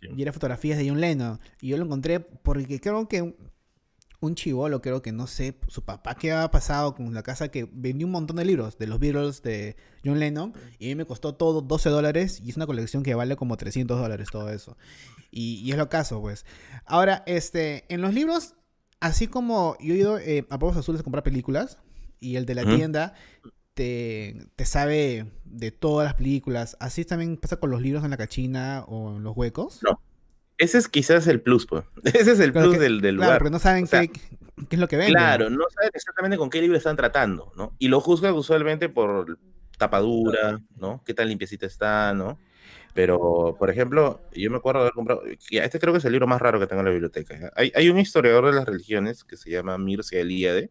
Sí. 0.00 0.08
Y 0.14 0.20
era 0.22 0.34
fotografías 0.34 0.76
de 0.76 0.86
John 0.88 1.00
Lennon. 1.00 1.40
Y 1.62 1.68
yo 1.68 1.78
lo 1.78 1.84
encontré 1.84 2.20
porque 2.20 2.78
creo 2.78 3.08
que 3.08 3.34
un- 4.26 4.34
chivolo, 4.34 4.82
creo 4.82 5.02
que 5.02 5.12
no 5.12 5.26
sé, 5.26 5.56
su 5.68 5.82
papá 5.82 6.14
qué 6.16 6.32
había 6.32 6.50
pasado 6.50 6.94
con 6.94 7.12
la 7.14 7.22
casa 7.22 7.48
que 7.48 7.68
vendió 7.72 8.06
un 8.06 8.12
montón 8.12 8.36
de 8.36 8.44
libros 8.44 8.78
de 8.78 8.86
los 8.86 8.98
Beatles, 8.98 9.42
de 9.42 9.76
John 10.04 10.18
Lennon, 10.18 10.52
y 10.78 10.86
a 10.86 10.88
mí 10.88 10.94
me 10.96 11.04
costó 11.04 11.34
todo 11.34 11.60
12 11.62 11.88
dólares 11.90 12.40
y 12.44 12.50
es 12.50 12.56
una 12.56 12.66
colección 12.66 13.02
que 13.02 13.14
vale 13.14 13.36
como 13.36 13.56
300 13.56 13.98
dólares 14.00 14.28
todo 14.30 14.50
eso. 14.50 14.76
Y, 15.30 15.56
y 15.60 15.70
es 15.72 15.78
lo 15.78 15.88
caso, 15.88 16.20
pues. 16.20 16.44
Ahora, 16.84 17.22
este, 17.26 17.84
en 17.92 18.00
los 18.02 18.14
libros, 18.14 18.54
así 19.00 19.26
como 19.28 19.76
yo 19.80 19.94
he 19.94 19.98
ido 19.98 20.18
eh, 20.18 20.46
a 20.50 20.58
Polvos 20.58 20.76
Azules 20.76 21.00
a 21.00 21.04
comprar 21.04 21.22
películas 21.24 21.78
y 22.20 22.36
el 22.36 22.46
de 22.46 22.54
la 22.54 22.62
tienda 22.76 23.14
te, 23.74 24.46
te 24.56 24.64
sabe 24.64 25.32
de 25.44 25.70
todas 25.72 26.04
las 26.06 26.14
películas, 26.14 26.76
así 26.80 27.04
también 27.04 27.36
pasa 27.36 27.56
con 27.56 27.70
los 27.70 27.82
libros 27.82 28.04
en 28.04 28.10
la 28.10 28.16
cachina 28.16 28.84
o 28.86 29.16
en 29.16 29.22
los 29.22 29.36
huecos. 29.36 29.80
No, 29.82 30.00
Ese 30.58 30.78
es 30.78 30.88
quizás 30.88 31.26
el 31.26 31.40
plus, 31.40 31.66
pues. 31.66 31.84
Ese 32.04 32.32
es 32.32 32.40
el 32.40 32.52
Claro 32.52 32.68
plus 32.68 32.78
que- 32.78 32.82
del, 32.84 33.00
del 33.00 33.16
Claro, 33.16 33.26
lugar. 33.28 33.38
porque 33.40 33.50
no 33.52 33.58
saben 33.58 33.84
O 33.84 33.86
sea, 33.86 34.00
qué, 34.02 34.10
qué 34.68 34.76
es 34.76 34.78
lo 34.78 34.88
que 34.88 34.96
venden. 34.96 35.14
Claro, 35.14 35.50
no 35.50 35.64
saben 35.74 35.90
exactamente 35.94 36.36
con 36.36 36.50
qué 36.50 36.60
libro 36.60 36.76
están 36.76 36.96
tratando, 36.96 37.52
¿no? 37.56 37.74
Y 37.78 37.88
lo 37.88 38.00
juzgan 38.00 38.34
usualmente 38.34 38.88
por 38.88 39.38
tapadura, 39.78 40.60
¿no? 40.76 41.02
Qué 41.04 41.14
tan 41.14 41.28
limpiecita 41.28 41.66
está, 41.66 42.14
¿no? 42.14 42.38
Pero, 42.94 43.56
por 43.58 43.70
ejemplo, 43.70 44.20
yo 44.32 44.50
me 44.52 44.56
acuerdo 44.58 44.80
de 44.80 44.84
haber 44.84 44.94
comprado, 44.94 45.22
este 45.50 45.80
creo 45.80 45.92
que 45.92 45.98
es 45.98 46.04
el 46.04 46.12
libro 46.12 46.28
más 46.28 46.40
raro 46.40 46.60
que 46.60 46.68
tengo 46.68 46.80
en 46.80 46.86
la 46.86 46.92
biblioteca. 46.92 47.36
¿ya? 47.36 47.52
Hay, 47.56 47.72
hay 47.74 47.88
un 47.88 47.98
historiador 47.98 48.46
de 48.46 48.52
las 48.52 48.66
religiones 48.66 49.24
que 49.24 49.36
se 49.36 49.50
llama 49.50 49.76
Mircea 49.78 50.20
Eliade, 50.20 50.70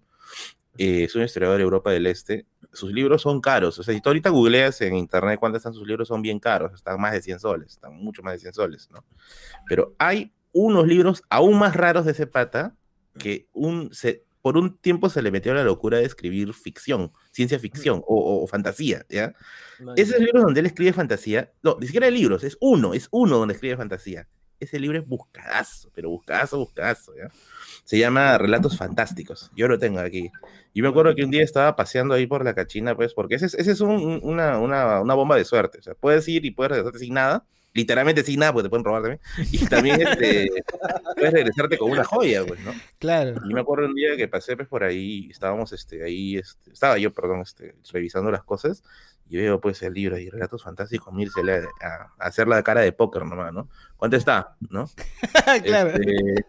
eh, 0.77 1.03
es 1.03 1.15
un 1.15 1.23
historiador 1.23 1.57
de 1.57 1.63
Europa 1.63 1.91
del 1.91 2.07
Este. 2.07 2.45
Sus 2.73 2.91
libros 2.91 3.21
son 3.21 3.39
caros, 3.39 3.77
o 3.79 3.83
sea, 3.83 3.93
si 3.93 4.01
tú 4.01 4.09
ahorita 4.09 4.29
googleas 4.31 4.81
en 4.81 4.95
internet 4.95 5.39
cuánto 5.39 5.57
están 5.57 5.73
sus 5.73 5.87
libros, 5.87 6.07
son 6.07 6.21
bien 6.21 6.39
caros, 6.39 6.73
están 6.73 6.99
más 6.99 7.13
de 7.13 7.21
100 7.21 7.39
soles, 7.39 7.71
están 7.73 7.93
mucho 7.93 8.23
más 8.23 8.33
de 8.33 8.39
100 8.39 8.53
soles, 8.53 8.89
¿no? 8.91 9.05
Pero 9.67 9.95
hay 9.99 10.33
unos 10.51 10.87
libros 10.87 11.21
aún 11.29 11.57
más 11.59 11.75
raros 11.75 12.05
de 12.05 12.11
ese 12.11 12.27
pata 12.27 12.75
que 13.19 13.47
un, 13.53 13.93
se, 13.93 14.23
por 14.41 14.57
un 14.57 14.77
tiempo 14.77 15.07
se 15.09 15.21
le 15.21 15.29
metió 15.31 15.53
la 15.53 15.63
locura 15.63 15.99
de 15.99 16.05
escribir 16.05 16.51
ficción, 16.53 17.11
ciencia 17.31 17.59
ficción 17.59 18.01
o, 18.07 18.15
o- 18.19 18.43
o 18.43 18.47
fantasía, 18.47 19.05
¿ya? 19.07 19.33
Esos 19.95 20.19
libros 20.19 20.43
donde 20.43 20.59
él 20.59 20.65
escribe 20.65 20.93
fantasía, 20.93 21.51
no, 21.61 21.77
ni 21.79 21.85
siquiera 21.85 22.09
libros, 22.09 22.43
es 22.43 22.57
uno, 22.59 22.93
es 22.95 23.07
uno 23.11 23.37
donde 23.37 23.53
escribe 23.53 23.77
fantasía. 23.77 24.27
Ese 24.59 24.79
libro 24.79 24.97
es 24.97 25.05
buscadazo, 25.07 25.89
pero 25.93 26.09
buscadazo, 26.09 26.57
buscadazo, 26.59 27.13
¿ya? 27.15 27.29
Se 27.83 27.97
llama 27.97 28.37
Relatos 28.37 28.77
Fantásticos. 28.77 29.51
Yo 29.55 29.67
lo 29.67 29.77
tengo 29.77 29.99
aquí. 29.99 30.31
Yo 30.73 30.83
me 30.83 30.89
acuerdo 30.89 31.13
que 31.15 31.23
un 31.25 31.31
día 31.31 31.43
estaba 31.43 31.75
paseando 31.75 32.13
ahí 32.13 32.27
por 32.27 32.45
la 32.45 32.53
cachina, 32.55 32.95
pues, 32.95 33.13
porque 33.13 33.35
ese 33.35 33.47
es, 33.47 33.53
ese 33.55 33.71
es 33.71 33.81
un- 33.81 33.89
un- 33.91 34.19
una, 34.23 34.57
una, 34.59 35.01
una 35.01 35.13
bomba 35.13 35.35
de 35.35 35.43
suerte. 35.45 35.79
O 35.79 35.81
sea, 35.81 35.93
puedes 35.95 36.27
ir 36.29 36.45
y 36.45 36.51
puedes 36.51 36.71
regresarte 36.71 36.99
sin 36.99 37.13
nada, 37.15 37.45
literalmente 37.73 38.23
sin 38.23 38.39
nada, 38.39 38.53
porque 38.53 38.63
te 38.65 38.69
pueden 38.69 38.85
robar 38.85 39.01
también. 39.01 39.19
Y 39.51 39.65
también 39.65 40.01
este, 40.01 40.49
puedes 41.17 41.33
regresarte 41.33 41.77
con 41.77 41.91
una 41.91 42.03
joya, 42.05 42.45
pues, 42.45 42.59
¿no? 42.61 42.71
Claro. 42.99 43.35
Y 43.49 43.53
me 43.53 43.59
acuerdo 43.61 43.87
un 43.87 43.95
día 43.95 44.15
que 44.15 44.27
pasé 44.29 44.55
pues 44.55 44.67
por 44.69 44.83
ahí, 44.83 45.27
estábamos 45.29 45.73
este, 45.73 46.03
ahí, 46.03 46.37
este, 46.37 46.71
estaba 46.71 46.97
yo, 46.97 47.13
perdón, 47.13 47.41
este, 47.41 47.75
revisando 47.91 48.31
las 48.31 48.43
cosas 48.43 48.81
y 49.27 49.37
veo 49.37 49.59
pues 49.59 49.81
el 49.83 49.93
libro 49.93 50.15
ahí, 50.15 50.29
Relatos 50.29 50.63
Fantásticos, 50.63 51.13
Mirce 51.13 51.41
a, 51.41 51.85
a, 51.85 52.13
a 52.19 52.27
hacer 52.27 52.47
la 52.47 52.61
cara 52.63 52.81
de 52.81 52.91
póker 52.91 53.25
nomás, 53.25 53.53
¿no? 53.53 53.69
¿Cuánto 53.97 54.17
está? 54.17 54.55
¿No? 54.69 54.89
claro. 55.63 55.89
Este, 55.89 56.45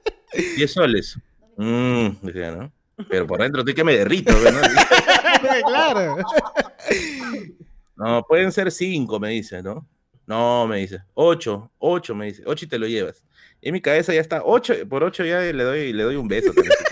10 0.57 0.73
soles. 0.73 1.19
Mmm, 1.57 2.09
decía, 2.23 2.50
¿no? 2.50 2.73
Pero 3.09 3.26
por 3.26 3.40
dentro 3.40 3.61
estoy 3.61 3.75
que 3.75 3.85
me 3.85 3.97
derrito, 3.97 4.33
¿no? 4.33 4.61
claro. 5.66 6.16
No, 7.97 8.23
pueden 8.23 8.52
ser 8.52 8.71
5, 8.71 9.21
me 9.21 9.31
dice, 9.31 9.62
¿no? 9.62 9.87
No, 10.26 10.66
me 10.66 10.78
dice, 10.78 11.02
8, 11.14 11.73
8 11.78 12.14
me 12.14 12.26
dice, 12.26 12.43
8 12.47 12.64
y 12.64 12.69
te 12.69 12.78
lo 12.78 12.87
llevas. 12.87 13.25
En 13.64 13.72
mi 13.72 13.81
cabeza 13.81 14.12
ya 14.12 14.20
está, 14.20 14.42
8, 14.44 14.87
por 14.90 15.03
8 15.03 15.24
ya 15.24 15.40
le 15.40 15.64
doy, 15.64 15.94
le 15.94 16.03
doy 16.03 16.16
un 16.16 16.29
beso 16.29 16.53
también. 16.53 16.74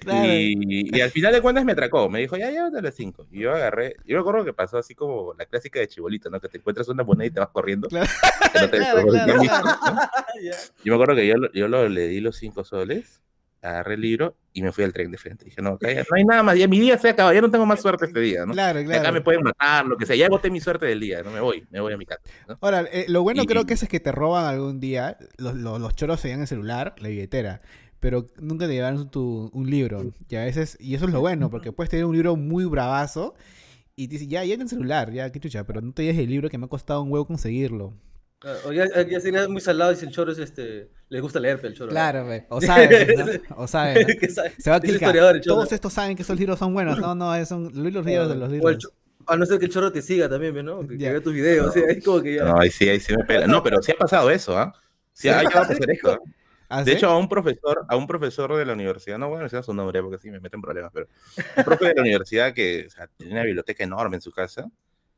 Claro. 0.00 0.24
Y, 0.24 0.96
y 0.96 1.00
al 1.00 1.10
final 1.10 1.32
de 1.32 1.42
cuentas 1.42 1.64
me 1.64 1.72
atracó, 1.72 2.08
me 2.08 2.20
dijo, 2.20 2.36
ya, 2.36 2.50
llévate 2.50 2.80
las 2.80 2.94
5. 2.94 3.26
Y 3.30 3.40
yo 3.40 3.52
agarré, 3.52 3.96
yo 4.04 4.16
me 4.16 4.20
acuerdo 4.20 4.44
que 4.44 4.52
pasó 4.52 4.78
así 4.78 4.94
como 4.94 5.34
la 5.34 5.46
clásica 5.46 5.80
de 5.80 5.88
Chibolito, 5.88 6.30
¿no? 6.30 6.40
Que 6.40 6.48
te 6.48 6.58
encuentras 6.58 6.88
una 6.88 7.02
moneda 7.02 7.26
y 7.26 7.30
te 7.30 7.40
vas 7.40 7.48
corriendo. 7.48 7.88
Claro. 7.88 8.06
Yo 10.84 10.92
me 10.92 10.94
acuerdo 10.94 11.16
que 11.16 11.26
yo, 11.26 11.34
yo 11.52 11.68
lo, 11.68 11.88
le 11.88 12.08
di 12.08 12.20
los 12.20 12.36
5 12.36 12.64
soles, 12.64 13.20
agarré 13.62 13.94
el 13.94 14.00
libro 14.00 14.36
y 14.52 14.62
me 14.62 14.72
fui 14.72 14.84
al 14.84 14.92
tren 14.92 15.10
de 15.10 15.18
frente. 15.18 15.44
Dije, 15.44 15.60
no, 15.62 15.70
acá 15.70 15.92
ya 15.92 16.00
no 16.00 16.16
hay 16.16 16.24
nada 16.24 16.42
más, 16.42 16.56
ya 16.58 16.68
mi 16.68 16.78
día 16.80 16.96
se 16.98 17.08
acaba, 17.10 17.32
ya 17.34 17.40
no 17.40 17.50
tengo 17.50 17.66
más 17.66 17.80
suerte 17.80 18.06
este 18.06 18.20
día, 18.20 18.46
¿no? 18.46 18.52
Claro, 18.52 18.80
Y 18.80 18.84
acá 18.84 18.92
me 18.96 19.00
claro. 19.02 19.24
pueden 19.24 19.42
matar, 19.42 19.86
lo 19.86 19.96
que 19.96 20.06
sea, 20.06 20.16
ya 20.16 20.26
agoté 20.26 20.50
mi 20.50 20.60
suerte 20.60 20.86
del 20.86 21.00
día, 21.00 21.22
no 21.22 21.30
me 21.30 21.40
voy, 21.40 21.64
me 21.70 21.80
voy 21.80 21.92
a 21.92 21.96
mi 21.96 22.06
casa. 22.06 22.20
¿no? 22.48 22.58
Ahora, 22.60 22.82
eh, 22.92 23.06
lo 23.08 23.22
bueno 23.22 23.42
Y- 23.42 23.46
creo 23.46 23.66
que 23.66 23.74
es, 23.74 23.82
es 23.82 23.88
que 23.88 24.00
te 24.00 24.12
roban 24.12 24.44
algún 24.46 24.80
día, 24.80 25.16
los, 25.38 25.54
los, 25.54 25.80
los 25.80 25.94
choros 25.96 26.20
se 26.20 26.28
llevan 26.28 26.42
el 26.42 26.48
celular, 26.48 26.94
la 26.98 27.08
billetera, 27.08 27.60
pero 28.00 28.26
nunca 28.40 28.66
te 28.68 28.74
llevaron 28.74 29.10
tu, 29.10 29.50
un 29.52 29.68
libro. 29.70 30.12
Y 30.28 30.36
a 30.36 30.44
veces, 30.44 30.76
y 30.80 30.94
eso 30.94 31.06
es 31.06 31.12
lo 31.12 31.20
bueno, 31.20 31.50
porque 31.50 31.72
puedes 31.72 31.90
tener 31.90 32.04
un 32.04 32.14
libro 32.14 32.36
muy 32.36 32.64
bravazo 32.64 33.34
y 33.96 34.06
te 34.06 34.12
dice, 34.14 34.28
ya, 34.28 34.44
ya 34.44 34.54
en 34.54 34.60
el 34.62 34.68
celular, 34.68 35.10
ya, 35.12 35.30
qué 35.32 35.40
chucha, 35.40 35.64
pero 35.66 35.80
no 35.80 35.92
te 35.92 36.04
lleves 36.04 36.18
el 36.20 36.30
libro 36.30 36.48
que 36.48 36.58
me 36.58 36.66
ha 36.66 36.68
costado 36.68 37.02
un 37.02 37.10
huevo 37.12 37.26
conseguirlo. 37.26 37.94
Claro, 38.40 38.58
O 38.66 38.72
ya, 38.72 38.86
ya 39.06 39.20
sería 39.20 39.48
muy 39.48 39.60
salado 39.60 39.90
y 39.92 39.96
si 39.96 40.06
el 40.06 40.12
choro 40.12 40.30
es 40.32 40.38
este. 40.38 40.90
Le 41.08 41.20
gusta 41.20 41.40
leer, 41.40 41.56
pero 41.56 41.68
el 41.68 41.74
choro. 41.74 41.90
Claro, 41.90 42.26
ve, 42.26 42.46
o 42.50 42.60
saben, 42.60 42.90
¿no? 43.16 43.56
o 43.56 43.66
saben, 43.66 44.06
¿no? 44.08 44.14
Que 44.20 44.28
sabe- 44.30 44.52
Se 44.58 44.70
va 44.70 44.76
a 44.76 44.80
clicar. 44.80 45.16
el 45.16 45.40
choro. 45.40 45.56
Todos 45.56 45.72
estos 45.72 45.92
saben 45.92 46.14
que 46.16 46.22
esos 46.22 46.38
libros 46.38 46.58
son 46.58 46.72
buenos. 46.74 46.98
No, 46.98 47.14
no, 47.14 47.34
es 47.34 47.50
un, 47.50 47.64
los 47.64 47.74
libros 48.04 48.28
de 48.28 48.34
los 48.36 48.50
libros. 48.50 48.92
A 49.26 49.36
no 49.36 49.44
ser 49.44 49.58
que 49.58 49.66
el 49.66 49.70
choro 49.72 49.90
te 49.92 50.00
siga 50.02 50.28
también, 50.28 50.54
¿no? 50.64 50.80
Que, 50.82 50.88
que 50.96 50.98
Ya. 50.98 51.10
vea 51.12 51.20
tus 51.20 51.34
videos. 51.34 51.66
o 51.68 51.72
sea, 51.72 51.84
es 51.88 52.02
como 52.04 52.22
que 52.22 52.36
ya. 52.36 52.44
No, 52.44 52.60
ahí 52.60 52.70
sí, 52.70 52.88
ahí 52.88 53.00
sí 53.00 53.14
me 53.16 53.24
pega. 53.24 53.46
No, 53.46 53.62
pero 53.62 53.82
sí 53.82 53.92
ha 53.92 53.96
pasado 53.96 54.30
eso, 54.30 54.56
¿ah? 54.56 54.72
Sí, 55.12 55.28
ha 55.28 55.42
llegado 55.42 55.64
a 55.64 55.68
pasar 55.68 55.90
eso. 55.90 56.12
¿ah? 56.12 56.18
¿Ah, 56.70 56.84
De 56.84 56.92
sí? 56.92 56.96
hecho, 56.98 57.08
a 57.08 57.18
un 57.18 57.28
profesor, 57.30 57.86
a 57.88 57.96
un 57.96 58.06
profesor 58.06 58.54
de 58.54 58.64
la 58.66 58.74
universidad, 58.74 59.16
no 59.18 59.28
voy 59.28 59.38
a 59.38 59.40
mencionar 59.40 59.64
su 59.64 59.72
nombre 59.72 60.02
porque 60.02 60.18
sí 60.18 60.30
me 60.30 60.38
meten 60.38 60.60
problemas, 60.60 60.90
pero 60.92 61.08
un 61.56 61.64
profe 61.64 61.86
de 61.86 61.94
la 61.94 62.02
universidad 62.02 62.52
que 62.52 62.84
o 62.86 62.90
sea, 62.90 63.08
tenía 63.16 63.32
una 63.36 63.42
biblioteca 63.44 63.82
enorme 63.84 64.16
en 64.16 64.20
su 64.20 64.30
casa, 64.30 64.66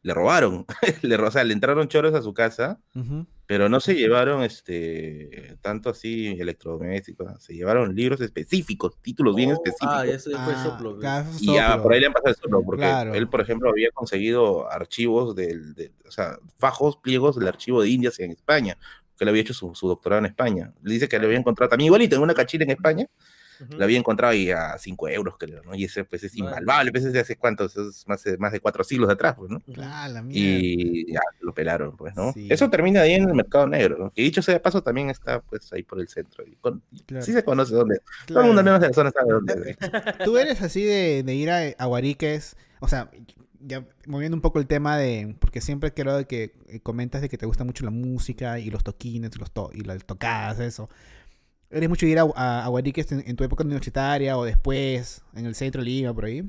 le 0.03 0.15
robaron, 0.15 0.65
le, 1.03 1.17
ro- 1.17 1.29
o 1.29 1.31
sea, 1.31 1.45
le 1.45 1.53
entraron 1.53 1.89
choros 1.89 2.15
a 2.15 2.23
su 2.23 2.33
casa, 2.33 2.81
Ujú. 2.95 3.27
pero 3.47 3.69
no 3.69 3.81
se 3.81 3.95
llevaron 3.95 4.43
este 4.43 5.57
tanto 5.61 5.91
así 5.91 6.29
electrodomésticos, 6.39 7.43
se 7.43 7.55
llevaron 7.55 7.95
libros 7.95 8.21
específicos, 8.21 8.93
títulos 9.03 9.35
bien 9.37 9.51
Oh, 9.51 9.55
específicos. 9.55 9.95
Ah, 9.99 10.07
y 10.07 10.11
eso 10.11 10.31
fue 10.45 10.55
Ah, 10.55 10.63
soplo. 10.63 10.99
claro, 10.99 11.29
Y 11.41 11.53
ya 11.55 11.83
por 11.83 11.93
ahí 11.93 12.01
le 12.01 12.07
han 12.07 12.13
pasado 12.13 12.31
el 12.31 12.37
soplo, 12.37 12.63
porque 12.65 12.83
Claro. 12.83 13.15
él, 13.15 13.29
por 13.29 13.41
ejemplo, 13.41 13.69
había 13.71 13.91
conseguido 13.93 14.71
archivos 14.71 15.35
del, 15.35 15.75
de, 15.75 15.93
o 16.07 16.11
sea, 16.11 16.39
fajos, 16.57 16.97
pliegos 16.97 17.37
del 17.39 17.49
archivo 17.49 17.83
de 17.83 17.89
Indias 17.91 18.19
en 18.21 18.31
España, 18.31 18.79
que 19.19 19.25
le 19.27 19.31
había 19.33 19.43
hecho 19.43 19.53
su, 19.53 19.75
su 19.75 19.87
doctorado 19.87 20.21
en 20.21 20.27
España. 20.27 20.73
Le 20.83 20.95
dice 20.95 21.09
que 21.09 21.19
le 21.19 21.27
había 21.27 21.39
encontrado 21.39 21.69
también 21.69 21.87
igualito 21.87 22.17
en 22.17 22.23
una 22.23 22.33
cachina 22.35 22.65
en 22.65 22.71
España, 22.71 23.07
Ujú. 23.61 23.77
la 23.79 23.85
había 23.85 23.99
encontrado 23.99 24.33
ahí 24.33 24.51
a 24.51 24.77
5 24.79 25.09
euros, 25.09 25.35
creo, 25.39 25.63
¿no? 25.63 25.75
Y 25.75 25.85
ese 25.85 26.05
pues 26.05 26.23
es 26.25 26.35
invaluable, 26.37 26.91
pues 26.93 27.05
es 27.05 27.13
de 27.13 27.21
hace 27.21 27.37
cuántos, 27.37 27.77
es 27.77 28.07
más, 28.09 28.23
de- 28.25 28.39
más 28.39 28.53
de 28.53 28.61
cuatro 28.61 28.83
siglos 28.85 29.11
atrás, 29.11 29.35
pues, 29.37 29.51
¿no? 29.51 29.61
Claro, 29.61 30.13
la 30.15 30.23
mierda. 30.23 30.59
Y 30.63 31.13
ya 31.13 31.21
lo 31.41 31.53
pelaron, 31.55 31.97
pues, 31.97 32.15
¿no? 32.17 32.33
Sí. 32.33 32.49
Eso 32.51 32.71
termina 32.71 33.03
ahí 33.03 33.13
en 33.15 33.29
el 33.29 33.35
mercado 33.35 33.67
negro, 33.67 33.99
¿no? 33.99 34.13
Que 34.13 34.23
dicho 34.23 34.43
sea 34.43 34.55
de 34.55 34.61
paso, 34.61 34.83
también 34.83 35.11
está, 35.11 35.41
pues, 35.41 35.73
ahí 35.73 35.83
por 35.83 36.01
el 36.01 36.09
centro. 36.09 36.45
Y 36.47 36.57
con- 36.57 36.83
Claro. 37.07 37.25
Sí 37.25 37.33
se 37.33 37.45
conoce 37.45 37.75
dónde. 37.75 38.01
Todo 38.27 38.41
el 38.41 38.47
mundo, 38.47 38.61
al 38.61 38.65
Claro. 38.65 38.79
menos 38.79 38.81
de 38.81 38.89
la 38.89 38.95
zona, 38.95 39.11
sabe 39.11 39.33
dónde. 39.33 39.71
es. 39.71 39.77
Tú 40.25 40.37
eres 40.39 40.63
así 40.63 40.83
de, 40.85 41.23
de 41.23 41.35
ir 41.35 41.51
a, 41.51 41.61
a 41.79 41.87
Guariques, 41.87 42.57
o 42.81 42.89
sea, 42.89 43.11
ya 43.63 43.85
moviendo 44.07 44.35
un 44.37 44.41
poco 44.41 44.59
el 44.59 44.67
tema 44.67 44.97
de, 44.97 45.37
porque 45.39 45.61
siempre 45.61 45.91
de 45.91 46.25
que 46.27 46.55
eh, 46.69 46.81
comentas 46.81 47.21
de 47.21 47.29
que 47.29 47.37
te 47.37 47.45
gusta 47.45 47.63
mucho 47.65 47.85
la 47.85 47.91
música 47.91 48.59
y 48.59 48.71
los 48.71 48.83
toquines 48.85 49.37
los 49.39 49.51
to- 49.51 49.71
y 49.75 49.83
las 49.83 50.03
tocadas, 50.07 50.61
eso. 50.61 50.89
¿Eres 51.71 51.89
mucho 51.89 52.05
de 52.07 52.13
ir 52.13 52.19
a, 52.19 52.23
a, 52.35 52.65
a 52.65 52.69
Guariques 52.69 53.11
en, 53.13 53.23
en 53.27 53.37
tu 53.37 53.45
época 53.45 53.63
universitaria 53.65 54.37
o 54.37 54.45
después, 54.45 55.23
en 55.35 55.47
el 55.47 55.55
centro 55.55 55.83
de 55.83 55.87
Lima, 55.87 56.13
por 56.13 56.25
ahí? 56.25 56.43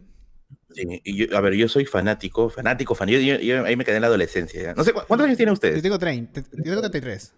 Sí, 0.73 1.01
y 1.03 1.15
yo- 1.27 1.37
a 1.37 1.41
ver, 1.41 1.53
yo 1.53 1.67
soy 1.69 1.85
fanático, 1.85 2.49
fanático, 2.49 2.95
fan. 2.95 3.07
Yo, 3.09 3.19
yo- 3.19 3.39
yo 3.39 3.63
ahí 3.65 3.75
me 3.75 3.85
quedé 3.85 3.97
en 3.97 4.01
la 4.01 4.07
adolescencia. 4.07 4.61
ya. 4.61 4.73
No 4.73 4.83
sé, 4.83 4.93
¿cu- 4.93 5.01
¿cuántos 5.07 5.25
años 5.25 5.37
tienen 5.37 5.51
Yo 5.51 5.53
ustedes? 5.53 5.81
tengo 5.81 5.99
30, 5.99 6.41
yo 6.41 6.63
tengo 6.63 6.81
33. 6.81 7.33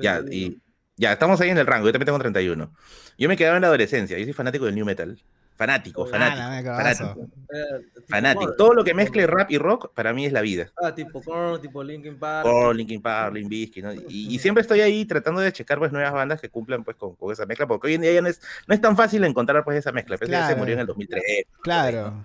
Ya, 0.00 0.22
y 0.30 0.58
ya, 0.96 1.12
estamos 1.12 1.40
ahí 1.40 1.50
en 1.50 1.58
el 1.58 1.66
rango. 1.66 1.86
Yo 1.86 1.92
también 1.92 2.06
tengo 2.06 2.18
31. 2.18 2.72
Yo 3.18 3.28
me 3.28 3.36
quedaba 3.36 3.56
en 3.56 3.62
la 3.62 3.68
adolescencia. 3.68 4.18
Yo 4.18 4.24
soy 4.24 4.32
fanático 4.32 4.66
del 4.66 4.74
new 4.74 4.84
metal. 4.86 5.20
Fanático, 5.56 6.06
fanático. 6.06 6.76
fanático. 6.76 7.20
Eh, 7.52 8.02
Fanático. 8.08 8.54
Todo 8.56 8.74
lo 8.74 8.84
que 8.84 8.92
mezcle 8.92 9.26
rap 9.26 9.50
y 9.50 9.56
rock, 9.58 9.92
para 9.94 10.12
mí 10.12 10.26
es 10.26 10.32
la 10.32 10.42
vida. 10.42 10.70
Ah, 10.82 10.94
tipo 10.94 11.22
Korn, 11.22 11.60
tipo 11.62 11.82
Linkin 11.82 12.18
Park. 12.18 12.44
Korn, 12.46 12.76
Linkin 12.76 13.00
Park, 13.00 13.34
Bizkit, 13.48 13.84
¿no? 13.84 13.92
Y, 13.94 14.34
y 14.34 14.38
siempre 14.38 14.60
estoy 14.60 14.80
ahí 14.82 15.04
tratando 15.06 15.40
de 15.40 15.50
checar 15.52 15.78
pues 15.78 15.92
nuevas 15.92 16.12
bandas 16.12 16.40
que 16.40 16.50
cumplan 16.50 16.84
pues 16.84 16.96
con, 16.96 17.14
con 17.16 17.32
esa 17.32 17.46
mezcla, 17.46 17.66
porque 17.66 17.86
hoy 17.86 17.94
en 17.94 18.02
día 18.02 18.12
ya 18.12 18.20
no 18.22 18.28
es, 18.28 18.40
no 18.66 18.74
es 18.74 18.80
tan 18.80 18.96
fácil 18.96 19.24
encontrar 19.24 19.64
pues 19.64 19.78
esa 19.78 19.92
mezcla, 19.92 20.18
pues 20.18 20.30
ya 20.30 20.40
se 20.42 20.46
Claro. 20.48 20.58
murió 20.58 20.74
en 20.74 20.80
el 20.80 20.86
2003, 20.86 21.22
Claro. 21.62 22.24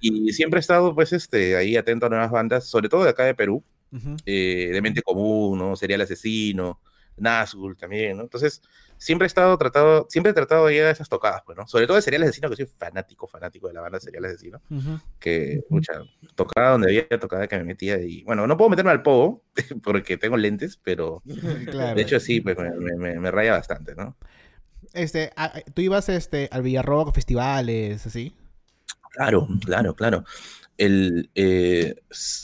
y 0.00 0.32
siempre 0.32 0.58
he 0.58 0.60
estado 0.62 0.94
pues 0.94 1.12
este, 1.12 1.56
ahí 1.56 1.76
atento 1.76 2.06
a 2.06 2.08
nuevas 2.08 2.30
bandas, 2.30 2.64
sobre 2.66 2.88
todo 2.88 3.02
de 3.04 3.10
acá 3.10 3.24
de 3.24 3.34
Perú, 3.34 3.62
eh, 4.24 4.70
de 4.72 4.80
Mente 4.80 5.02
Común, 5.02 5.58
¿no? 5.58 5.74
Serial 5.76 6.02
Asesino, 6.02 6.78
Nazgul 7.20 7.76
también, 7.76 8.16
¿no? 8.16 8.22
Entonces, 8.24 8.62
siempre 8.96 9.26
he 9.26 9.28
estado 9.28 9.56
tratado, 9.58 10.06
siempre 10.08 10.30
he 10.30 10.34
tratado 10.34 10.66
de 10.66 10.74
ir 10.76 10.82
a 10.82 10.90
esas 10.90 11.08
tocadas, 11.08 11.42
pues, 11.44 11.56
¿no? 11.56 11.66
Sobre 11.66 11.86
todo 11.86 11.96
de 11.96 12.02
Serial 12.02 12.22
Asesino, 12.24 12.48
que 12.50 12.56
soy 12.56 12.66
fanático, 12.66 13.26
fanático 13.26 13.68
de 13.68 13.74
la 13.74 13.80
banda 13.80 14.00
Serial 14.00 14.24
Asesino, 14.24 14.60
Ujú. 14.70 15.00
que, 15.18 15.62
mucha, 15.68 15.92
tocada 16.34 16.72
donde 16.72 16.88
había 16.88 17.20
tocada 17.20 17.46
que 17.46 17.56
me 17.58 17.64
metía 17.64 17.98
y, 18.00 18.22
bueno, 18.24 18.46
no 18.46 18.56
puedo 18.56 18.70
meterme 18.70 18.90
al 18.90 19.02
pogo, 19.02 19.42
porque 19.82 20.16
tengo 20.16 20.36
lentes, 20.36 20.78
pero 20.82 21.22
Claro. 21.70 21.94
de 21.94 22.02
hecho 22.02 22.18
sí, 22.20 22.40
pues 22.40 22.56
me, 22.58 22.70
me- 22.70 22.96
me- 22.96 23.20
me 23.20 23.30
raya 23.30 23.52
bastante, 23.52 23.94
¿no? 23.94 24.16
Este, 24.92 25.30
a- 25.36 25.44
a- 25.58 25.60
tú 25.60 25.82
ibas 25.82 26.08
este, 26.08 26.48
al 26.50 26.62
Villarrock, 26.62 27.14
festivales, 27.14 28.06
así. 28.06 28.34
Claro, 29.12 29.46
claro, 29.64 29.94
claro. 29.94 30.24
El, 30.78 31.30
eh, 31.34 31.94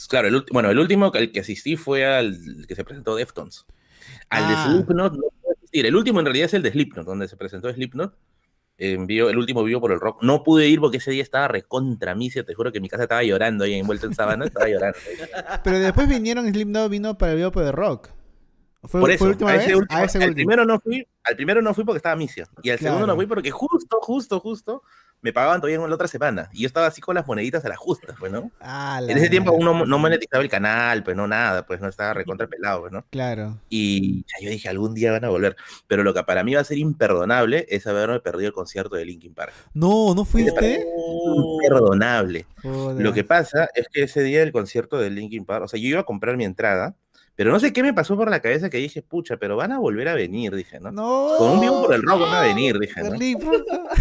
claro, 0.09 0.27
el, 0.27 0.45
bueno, 0.51 0.69
el 0.69 0.77
último 0.79 1.11
que- 1.11 1.17
al 1.19 1.31
que 1.31 1.39
asistí 1.39 1.75
fue 1.75 2.05
al 2.05 2.65
que 2.67 2.75
se 2.75 2.83
presentó 2.83 3.15
Deftones. 3.15 3.65
Al 4.29 4.43
Ah. 4.43 4.49
de 4.49 4.71
Slipknot 4.73 5.13
no 5.13 5.21
pude 5.41 5.53
asistir. 5.57 5.85
El 5.85 5.95
último 5.95 6.19
en 6.19 6.25
realidad 6.25 6.45
es 6.45 6.53
el 6.53 6.61
de 6.63 6.71
Slipknot, 6.71 7.05
donde 7.05 7.27
se 7.27 7.37
presentó 7.37 7.71
Slipknot. 7.71 8.13
En 8.79 9.07
vivo- 9.07 9.29
el 9.29 9.37
último 9.37 9.63
vivo 9.63 9.81
por 9.81 9.91
el 9.91 9.99
rock. 9.99 10.21
No 10.21 10.43
pude 10.43 10.67
ir 10.67 10.79
porque 10.79 10.97
ese 10.97 11.09
día 11.09 11.23
estaba 11.23 11.47
recontra 11.47 12.13
misia. 12.13 12.43
Te 12.43 12.53
juro 12.53 12.71
que 12.71 12.79
mi 12.79 12.87
casa 12.89 13.03
estaba 13.03 13.23
llorando 13.23 13.63
ahí 13.63 13.73
envuelto 13.73 14.05
en 14.05 14.13
sábana. 14.13 14.45
Estaba 14.45 14.67
llorando. 14.69 14.97
Pero 15.63 15.79
después 15.79 16.07
vinieron, 16.07 16.47
Slipknot 16.47 16.91
vino 16.91 17.17
para 17.17 17.31
el 17.31 17.37
video 17.37 17.49
de 17.51 17.71
rock. 17.71 18.09
¿Fue, 18.87 18.99
Por 19.01 19.09
fue 19.09 19.15
eso, 19.15 19.25
la 19.25 19.31
última 19.31 19.51
a 19.51 19.55
ese 19.55 19.67
vez? 19.67 19.75
último- 19.77 19.99
a 19.99 20.03
ese 20.03 20.23
al 20.23 20.33
primero 20.33 20.65
no 20.65 20.79
fui, 20.79 21.07
al 21.23 21.35
primero 21.35 21.61
no 21.61 21.73
fui 21.73 21.83
porque 21.83 21.97
estaba 21.97 22.15
misia. 22.15 22.47
Y 22.63 22.69
al 22.69 22.79
segundo 22.79 23.05
no 23.07 23.15
fui 23.15 23.25
porque 23.25 23.51
justo, 23.51 23.99
justo, 24.01 24.39
justo 24.39 24.83
me 25.19 25.33
pagaban 25.33 25.59
todavía 25.59 25.77
en 25.83 25.89
la 25.89 25.95
otra 25.95 26.07
semana. 26.07 26.47
Y 26.53 26.61
yo 26.61 26.67
estaba 26.67 26.85
así 26.85 27.01
con 27.01 27.15
las 27.15 27.25
moneditas 27.25 27.65
a 27.65 27.69
las 27.69 27.77
justas, 27.79 28.15
pues, 28.19 28.31
¿no? 28.31 28.51
Ah, 28.61 28.99
En 29.01 29.17
ese 29.17 29.29
tiempo 29.29 29.49
aún 29.49 29.65
no, 29.89 29.97
monetizaba 29.97 30.43
el 30.43 30.49
canal, 30.49 31.03
pues 31.03 31.17
no 31.17 31.27
nada, 31.27 31.65
pues 31.65 31.81
no 31.81 31.87
estaba 31.89 32.13
recontra 32.13 32.45
pelado, 32.45 32.81
pues, 32.81 32.93
¿no? 32.93 33.03
Claro. 33.09 33.57
Y 33.67 34.19
ya 34.27 34.43
yo 34.45 34.51
dije, 34.51 34.69
algún 34.69 34.93
día 34.93 35.11
van 35.11 35.25
a 35.25 35.29
volver. 35.29 35.55
Pero 35.87 36.03
lo 36.03 36.13
que 36.13 36.23
para 36.23 36.43
mí 36.43 36.53
va 36.53 36.61
a 36.61 36.65
ser 36.65 36.77
imperdonable 36.77 37.65
es 37.69 37.87
haberme 37.87 38.19
perdido 38.19 38.49
el 38.49 38.53
concierto 38.53 38.95
de 38.95 39.05
Linkin 39.05 39.33
Park. 39.33 39.53
No, 39.73 40.13
¿no 40.13 40.23
fuiste? 40.23 40.85
Imperdonable. 41.35 42.45
Joder. 42.61 43.03
Lo 43.03 43.11
que 43.13 43.23
pasa 43.23 43.69
es 43.73 43.87
que 43.91 44.03
ese 44.03 44.21
día 44.21 44.39
del 44.41 44.51
concierto 44.51 44.97
de 44.99 45.09
Linkin 45.09 45.45
Park, 45.45 45.65
o 45.65 45.67
sea, 45.67 45.79
yo 45.79 45.87
iba 45.87 46.01
a 46.01 46.05
comprar 46.05 46.37
mi 46.37 46.45
entrada, 46.45 46.95
pero 47.37 47.51
no 47.51 47.59
sé 47.61 47.71
qué 47.71 47.83
me 47.83 47.93
pasó 47.93 48.17
por 48.17 48.29
la 48.29 48.41
cabeza 48.41 48.69
que 48.69 48.77
dije, 48.79 49.01
pucha, 49.01 49.37
pero 49.37 49.55
van 49.55 49.71
a 49.71 49.79
volver 49.79 50.09
a 50.09 50.15
venir, 50.15 50.53
dije, 50.55 50.79
¿no? 50.81 50.91
No. 50.91 51.29
Con 51.37 51.51
un 51.51 51.61
vivo 51.61 51.83
por 51.85 51.93
el 51.93 52.01
rock 52.01 52.19
van 52.21 52.35
a 52.35 52.41
venir, 52.41 52.77
dije, 52.79 53.01
¿no? 53.03 53.15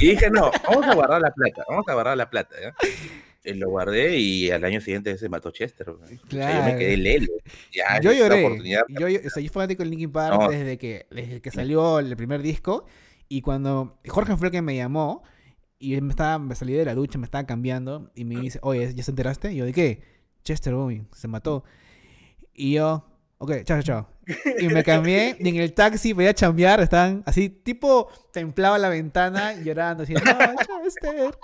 Y 0.01 0.07
dije, 0.09 0.31
no, 0.31 0.51
vamos 0.69 0.87
a 0.87 0.95
guardar 0.95 1.21
la 1.21 1.31
plata, 1.31 1.65
vamos 1.69 1.85
a 1.87 1.93
guardar 1.95 2.17
la 2.17 2.29
plata, 2.31 2.57
¿ya? 2.61 2.75
Y 3.45 3.55
lo 3.55 3.69
guardé 3.71 4.17
y 4.17 4.51
al 4.51 4.65
año 4.65 4.81
siguiente 4.81 5.17
se 5.19 5.29
mató 5.29 5.53
Chester. 5.53 5.87
¿no? 5.87 5.95
O 5.95 6.31
sea, 6.31 6.59
yo 6.59 6.65
me 6.65 6.79
quedé 6.79 6.97
lelo. 6.97 7.33
Ya, 7.73 8.01
Yo 8.01 8.11
lloré. 8.13 8.45
oportunidad- 8.45 8.83
Yo, 8.89 9.07
yo, 9.09 9.19
o 9.25 9.31
sea, 9.31 9.41
yo 9.43 9.49
fui 9.49 9.49
fanático 9.51 9.85
de 9.85 9.91
Linkin 9.91 10.11
Park 10.11 10.41
No. 10.41 10.49
desde, 10.49 10.79
que, 10.79 11.07
desde 11.13 11.41
que 11.41 11.51
salió 11.53 12.01
el 12.01 12.17
primer 12.17 12.43
disco. 12.43 12.87
Y 13.29 13.43
cuando 13.43 13.99
Jorge 14.09 14.37
fue 14.37 14.49
el 14.49 14.53
que 14.53 14.63
me 14.63 14.75
llamó, 14.75 15.23
y 15.79 16.01
me, 16.01 16.11
estaba, 16.11 16.39
me 16.41 16.55
salí 16.57 16.73
de 16.73 16.85
la 16.85 16.95
ducha, 16.95 17.19
me 17.19 17.25
estaba 17.25 17.47
cambiando, 17.47 18.11
y 18.17 18.25
me 18.25 18.41
dice, 18.41 18.59
oye, 18.63 18.93
¿ya 18.95 19.03
se 19.05 19.13
enteraste? 19.13 19.53
Y 19.53 19.57
yo, 19.57 19.65
¿de 19.65 19.73
qué? 19.73 20.03
Chester 20.43 20.75
se 21.13 21.29
mató. 21.29 21.63
Y 22.53 22.73
yo, 22.75 23.05
ok, 23.39 23.51
chao, 23.65 23.83
chao, 23.83 23.83
chao. 23.83 24.09
Y 24.59 24.69
me 24.69 24.83
cambié, 24.83 25.37
y 25.39 25.49
en 25.49 25.57
el 25.57 25.73
taxi 25.73 26.13
voy 26.13 26.27
a 26.27 26.35
chambear, 26.35 26.81
estaban 26.81 27.23
así, 27.27 27.49
tipo, 27.49 28.09
templaba 28.33 28.79
la 28.79 28.89
ventana, 28.89 29.53
llorando, 29.55 30.03
así, 30.03 30.15
no, 30.15 30.21
Chester. 30.85 31.37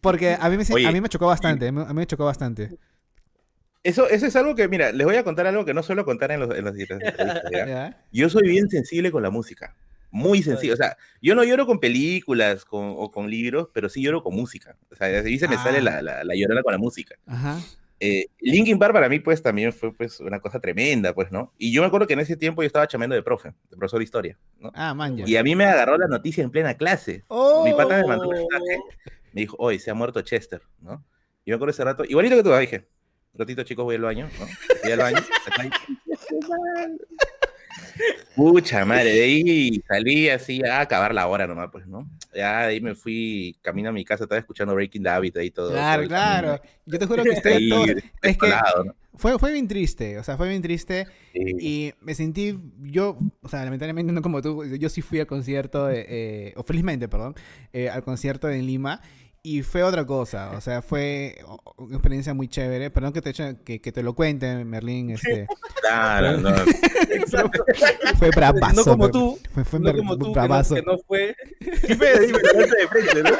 Porque 0.00 0.36
a 0.38 0.48
mí 0.48 0.56
me, 0.56 0.64
Oye, 0.72 0.86
a 0.86 0.92
mí 0.92 1.00
me 1.00 1.08
chocó 1.08 1.26
bastante, 1.26 1.68
a 1.68 1.72
mí, 1.72 1.84
me 1.94 2.06
chocó 2.06 2.24
bastante. 2.24 2.70
Eso, 3.82 4.08
eso 4.08 4.26
es 4.26 4.36
algo 4.36 4.54
que, 4.54 4.68
mira, 4.68 4.92
les 4.92 5.06
voy 5.06 5.16
a 5.16 5.24
contar 5.24 5.46
algo 5.46 5.64
que 5.64 5.72
no 5.72 5.82
suelo 5.82 6.04
contar 6.04 6.30
en, 6.32 6.40
los, 6.40 6.54
en. 6.54 6.64
¿Ya? 7.52 8.04
Yo 8.12 8.28
soy 8.28 8.48
bien 8.48 8.68
sensible 8.68 9.10
con 9.10 9.22
la 9.22 9.30
música. 9.30 9.74
Muy 10.10 10.42
sensible. 10.42 10.72
O 10.74 10.76
sea, 10.76 10.96
yo 11.22 11.34
no 11.34 11.44
lloro 11.44 11.66
con 11.66 11.80
películas 11.80 12.64
con- 12.64 12.94
o 12.96 13.10
con 13.10 13.28
libros, 13.30 13.68
pero 13.72 13.88
sí 13.88 14.02
lloro 14.02 14.22
con 14.22 14.34
música. 14.34 14.76
O 14.90 14.96
sea, 14.96 15.06
ahí 15.06 15.38
se 15.38 15.48
me 15.48 15.56
Ah. 15.56 15.62
sale 15.62 15.80
la, 15.82 16.00
la, 16.02 16.24
la 16.24 16.34
llorona 16.34 16.62
con 16.62 16.72
la 16.72 16.78
música. 16.78 17.14
Ajá. 17.26 17.58
Eh, 18.00 18.26
Linkin 18.40 18.78
Park 18.78 18.92
para 18.92 19.08
mí, 19.08 19.18
pues, 19.18 19.42
también 19.42 19.72
fue, 19.72 19.92
pues, 19.92 20.20
una 20.20 20.40
cosa 20.40 20.60
tremenda, 20.60 21.14
pues, 21.14 21.32
¿no? 21.32 21.52
Y 21.58 21.72
yo 21.72 21.80
me 21.80 21.88
acuerdo 21.88 22.06
que 22.06 22.12
en 22.12 22.20
ese 22.20 22.36
tiempo 22.36 22.62
yo 22.62 22.66
estaba 22.66 22.86
chameando 22.86 23.16
de 23.16 23.22
profe, 23.22 23.54
de 23.70 23.76
profesor 23.76 23.98
de 23.98 24.04
historia, 24.04 24.38
¿no? 24.58 24.70
Ah, 24.74 24.94
man, 24.94 25.16
ya. 25.16 25.24
Y 25.26 25.36
a 25.36 25.42
mí 25.42 25.56
me 25.56 25.64
agarró 25.64 25.98
la 25.98 26.06
noticia 26.06 26.44
en 26.44 26.50
plena 26.50 26.74
clase. 26.74 27.24
¡Oh! 27.28 27.64
Mi 27.64 27.72
pata 27.72 28.00
me 28.00 28.06
mandó 28.06 28.28
un 28.28 28.36
mensaje, 28.36 28.78
me 29.32 29.40
dijo, 29.40 29.56
hoy 29.58 29.78
se 29.78 29.90
ha 29.90 29.94
muerto 29.94 30.20
Chester, 30.22 30.62
¿no? 30.80 31.04
Y 31.44 31.50
yo 31.50 31.52
me 31.52 31.54
acuerdo 31.56 31.70
ese 31.70 31.84
rato, 31.84 32.04
igualito 32.04 32.36
que 32.36 32.42
tú, 32.42 32.54
dije, 32.54 32.86
ratito 33.34 33.62
chicos, 33.64 33.84
voy 33.84 33.96
al 33.96 34.02
baño, 34.02 34.28
¿no? 34.38 34.46
Voy 34.82 34.92
al 34.92 34.98
baño, 34.98 35.18
Pucha 38.34 38.84
madre, 38.84 39.12
de 39.12 39.22
ahí 39.22 39.82
salí 39.88 40.28
así 40.28 40.64
a 40.64 40.80
acabar 40.80 41.12
la 41.12 41.26
hora 41.26 41.46
nomás, 41.46 41.70
pues, 41.72 41.86
¿no? 41.86 42.08
Ya 42.34 42.62
de 42.62 42.66
ahí 42.68 42.80
me 42.80 42.94
fui 42.94 43.56
camino 43.62 43.88
a 43.88 43.92
mi 43.92 44.04
casa, 44.04 44.24
estaba 44.24 44.38
escuchando 44.38 44.74
Breaking 44.74 45.02
the 45.02 45.08
Habit 45.08 45.36
ahí 45.38 45.50
todo. 45.50 45.72
Claro, 45.72 46.06
claro. 46.06 46.48
camino. 46.58 46.64
Yo 46.86 46.98
te 46.98 47.06
juro 47.06 47.24
que 47.24 47.30
estoy 47.30 47.52
Ahí, 47.52 47.68
todo... 47.68 47.84
Es 48.22 48.38
que 48.38 48.48
¿no? 48.48 48.94
fue, 49.14 49.38
fue 49.38 49.52
bien 49.52 49.66
triste, 49.66 50.18
o 50.18 50.24
sea, 50.24 50.36
fue 50.36 50.48
bien 50.48 50.62
triste 50.62 51.06
Sí. 51.32 51.56
y 51.60 51.92
me 52.00 52.14
sentí, 52.14 52.58
yo, 52.80 53.18
o 53.42 53.48
sea, 53.48 53.64
lamentablemente 53.64 54.12
no 54.12 54.22
como 54.22 54.40
tú, 54.40 54.64
yo 54.64 54.88
sí 54.88 55.02
fui 55.02 55.20
al 55.20 55.26
concierto, 55.26 55.86
de, 55.86 56.06
eh, 56.08 56.52
o 56.56 56.62
felizmente, 56.62 57.08
perdón, 57.08 57.34
eh, 57.72 57.90
al 57.90 58.02
concierto 58.02 58.48
en 58.48 58.66
Lima 58.66 59.00
y 59.42 59.62
fue 59.62 59.82
otra 59.82 60.04
cosa, 60.04 60.50
o 60.56 60.60
sea, 60.60 60.82
fue 60.82 61.38
una 61.76 61.94
experiencia 61.96 62.34
muy 62.34 62.48
chévere, 62.48 62.90
perdón 62.90 63.12
que 63.12 63.22
te, 63.22 63.30
eche- 63.30 63.58
que, 63.64 63.80
que 63.80 63.92
te 63.92 64.02
lo 64.02 64.14
cuente, 64.14 64.64
Merlín, 64.64 65.10
este, 65.10 65.46
Claro, 65.80 66.36
no. 66.38 66.50
fue 68.18 68.30
bravazo. 68.30 68.74
no 68.74 68.84
como 68.84 69.10
tú, 69.10 69.38
Fue, 69.54 69.64
fue 69.64 69.80
no 69.80 69.94
como 69.96 70.16
tú, 70.18 70.24
que 70.24 70.28
no, 70.28 70.32
bravazo. 70.34 70.74
que 70.74 70.82
no 70.82 70.98
fue. 71.06 71.34
Dime, 71.60 72.06
dime, 72.20 72.38
de 72.38 72.88
frente, 72.88 73.22
¿no? 73.22 73.30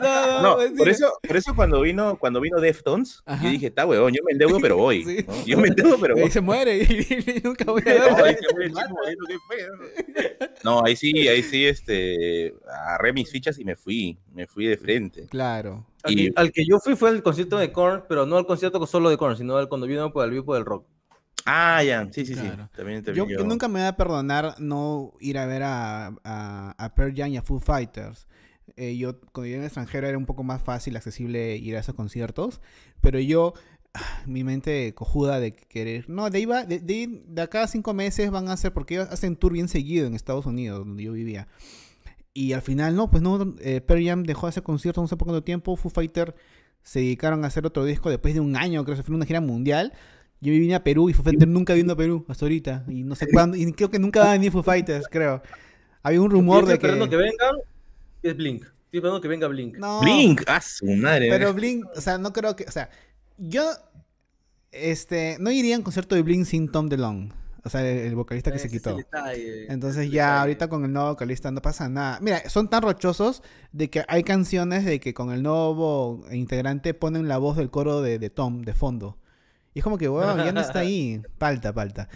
No, 0.00 0.56
por 0.76 0.88
eso, 0.88 1.12
por 1.26 1.36
eso 1.36 1.54
cuando 1.54 1.80
vino, 1.82 2.18
cuando 2.18 2.40
vino 2.40 2.60
Deftones, 2.60 3.22
Ajá. 3.26 3.44
yo 3.44 3.50
dije, 3.50 3.66
está 3.68 3.86
huevón, 3.86 4.12
yo 4.12 4.22
me 4.24 4.32
endeudo, 4.32 4.58
pero 4.60 4.76
voy. 4.76 5.04
Sí. 5.04 5.24
¿no? 5.26 5.44
Yo 5.46 5.58
me 5.58 5.68
endeudo, 5.68 5.98
pero 6.00 6.16
Y 6.16 6.22
voy. 6.22 6.30
se 6.30 6.40
muere 6.40 6.78
y, 6.78 6.82
y 6.82 7.40
nunca 7.44 7.64
voy 7.64 7.82
a 7.86 8.10
No, 8.10 8.16
ver. 8.22 8.38
¿no? 10.64 10.82
Ahí 10.84 10.96
sí, 10.96 11.28
ahí 11.28 11.42
sí, 11.42 11.66
este, 11.66 12.54
agarré 12.86 13.12
mis 13.12 13.30
fichas 13.30 13.58
y 13.58 13.64
me 13.64 13.76
fui, 13.76 14.18
me 14.32 14.46
fui 14.46 14.66
de 14.66 14.76
frente. 14.76 15.26
Claro. 15.26 15.86
Al, 16.02 16.12
Y- 16.12 16.16
que, 16.16 16.32
al 16.36 16.52
que 16.52 16.64
yo 16.66 16.78
fui 16.78 16.96
fue 16.96 17.10
al 17.10 17.22
concierto 17.22 17.58
de 17.58 17.72
Korn, 17.72 18.04
pero 18.08 18.26
no 18.26 18.36
al 18.36 18.46
concierto 18.46 18.84
solo 18.86 19.10
de 19.10 19.16
Korn, 19.16 19.36
sino 19.36 19.56
al 19.56 19.68
cuando 19.68 19.86
vino 19.86 20.12
por 20.12 20.24
el 20.24 20.30
vivo 20.30 20.54
del 20.54 20.64
rock. 20.64 20.86
Ah, 21.46 21.82
ya, 21.82 22.06
sí, 22.12 22.26
sí, 22.26 22.34
Claro. 22.34 22.64
sí. 22.70 22.76
También 22.76 23.02
te 23.02 23.14
Yo, 23.14 23.24
vi 23.26 23.32
yo 23.32 23.44
nunca 23.44 23.66
me 23.66 23.80
voy 23.80 23.88
a 23.88 23.96
perdonar 23.96 24.54
no 24.58 25.14
ir 25.20 25.38
a 25.38 25.46
ver 25.46 25.62
a, 25.62 26.08
a, 26.22 26.74
a 26.76 26.94
Pearl 26.94 27.14
Jam 27.16 27.28
y 27.30 27.36
a 27.38 27.42
Foo 27.42 27.58
Fighters. 27.58 28.26
Eh, 28.76 28.96
yo, 28.96 29.20
cuando 29.32 29.46
yo 29.46 29.54
en 29.54 29.60
el 29.60 29.66
extranjero, 29.66 30.06
era 30.06 30.18
un 30.18 30.26
poco 30.26 30.42
más 30.42 30.62
fácil, 30.62 30.96
accesible 30.96 31.56
ir 31.56 31.76
a 31.76 31.80
esos 31.80 31.94
conciertos. 31.94 32.60
Pero 33.00 33.18
yo, 33.20 33.54
ah, 33.94 34.22
mi 34.26 34.44
mente 34.44 34.94
cojuda 34.94 35.40
de 35.40 35.52
querer. 35.52 36.08
No, 36.08 36.30
de 36.30 36.38
ahí 36.38 36.44
va, 36.44 36.64
de, 36.64 36.80
de, 36.80 37.22
de 37.26 37.42
acá 37.42 37.62
a 37.62 37.66
cinco 37.66 37.94
meses 37.94 38.30
van 38.30 38.48
a 38.48 38.52
hacer, 38.52 38.72
porque 38.72 38.94
ellos 38.94 39.08
hacen 39.10 39.36
tour 39.36 39.52
bien 39.52 39.68
seguido 39.68 40.06
en 40.06 40.14
Estados 40.14 40.46
Unidos, 40.46 40.80
donde 40.86 41.02
yo 41.02 41.12
vivía. 41.12 41.48
Y 42.32 42.52
al 42.52 42.62
final, 42.62 42.94
no, 42.94 43.10
pues 43.10 43.22
no, 43.22 43.54
eh, 43.60 43.80
Pearl 43.80 44.04
Jam 44.04 44.22
dejó 44.22 44.46
de 44.46 44.50
hacer 44.50 44.62
conciertos 44.62 45.02
no 45.02 45.08
sé 45.08 45.16
por 45.16 45.26
cuánto 45.26 45.42
tiempo. 45.42 45.76
Foo 45.76 45.90
Fighters 45.90 46.34
se 46.82 47.00
dedicaron 47.00 47.44
a 47.44 47.48
hacer 47.48 47.66
otro 47.66 47.84
disco 47.84 48.08
después 48.08 48.34
de 48.34 48.40
un 48.40 48.56
año, 48.56 48.84
creo 48.84 48.94
que 48.96 49.02
se 49.02 49.06
fue 49.06 49.14
una 49.14 49.26
gira 49.26 49.40
mundial. 49.40 49.92
Yo 50.40 50.52
vine 50.52 50.74
a 50.74 50.82
Perú 50.82 51.10
y 51.10 51.12
Foo 51.12 51.24
Fighters 51.24 51.50
nunca 51.50 51.74
vino 51.74 51.92
a 51.92 51.96
Perú 51.96 52.24
hasta 52.28 52.46
ahorita. 52.46 52.84
Y 52.88 53.02
no 53.02 53.14
sé 53.14 53.26
cuándo. 53.30 53.56
Y 53.56 53.70
creo 53.72 53.90
que 53.90 53.98
nunca 53.98 54.20
va 54.20 54.30
a 54.30 54.32
venir 54.32 54.52
Foo 54.52 54.62
Fighters, 54.62 55.06
creo. 55.10 55.42
Había 56.02 56.22
un 56.22 56.30
rumor 56.30 56.64
de 56.66 56.78
que. 56.78 56.88
que 56.88 57.16
vengan, 57.16 57.56
es 58.22 58.36
Blink. 58.36 58.62
Estoy 58.64 58.98
esperando 58.98 59.20
que 59.20 59.28
venga 59.28 59.46
Blink. 59.48 59.76
No, 59.78 60.00
Blink, 60.00 60.42
ah, 60.46 60.60
su 60.60 60.86
madre. 60.86 61.28
Pero 61.30 61.54
Blink, 61.54 61.86
o 61.96 62.00
sea, 62.00 62.18
no 62.18 62.32
creo 62.32 62.56
que. 62.56 62.64
O 62.64 62.70
sea, 62.72 62.90
yo. 63.38 63.62
Este. 64.72 65.36
No 65.40 65.50
iría 65.50 65.74
a 65.76 65.78
un 65.78 65.84
concierto 65.84 66.14
de 66.14 66.22
Blink 66.22 66.44
sin 66.44 66.70
Tom 66.70 66.88
DeLonge. 66.88 67.32
O 67.62 67.68
sea, 67.68 67.82
el, 67.88 67.98
el 67.98 68.14
vocalista 68.14 68.50
que 68.50 68.58
se 68.58 68.68
Ese 68.68 68.76
quitó. 68.78 68.96
detalle, 68.96 69.70
Entonces 69.70 70.10
ya 70.10 70.24
detalle. 70.26 70.40
ahorita 70.40 70.68
con 70.68 70.84
el 70.84 70.92
nuevo 70.92 71.10
vocalista 71.10 71.50
no 71.50 71.60
pasa 71.60 71.88
nada. 71.90 72.18
Mira, 72.22 72.48
son 72.48 72.70
tan 72.70 72.82
rochosos 72.82 73.42
de 73.72 73.90
que 73.90 74.02
hay 74.08 74.22
canciones 74.22 74.84
de 74.86 74.98
que 74.98 75.12
con 75.12 75.30
el 75.30 75.42
nuevo 75.42 76.24
integrante 76.32 76.94
ponen 76.94 77.28
la 77.28 77.36
voz 77.38 77.56
del 77.58 77.70
coro 77.70 78.00
de, 78.00 78.18
de 78.18 78.30
Tom 78.30 78.62
de 78.62 78.72
fondo. 78.72 79.18
Y 79.74 79.80
es 79.80 79.84
como 79.84 79.98
que, 79.98 80.08
bueno, 80.08 80.36
ya 80.42 80.52
no 80.52 80.60
está 80.60 80.78
ahí. 80.80 81.20
Falta, 81.38 81.72
falta. 81.72 82.08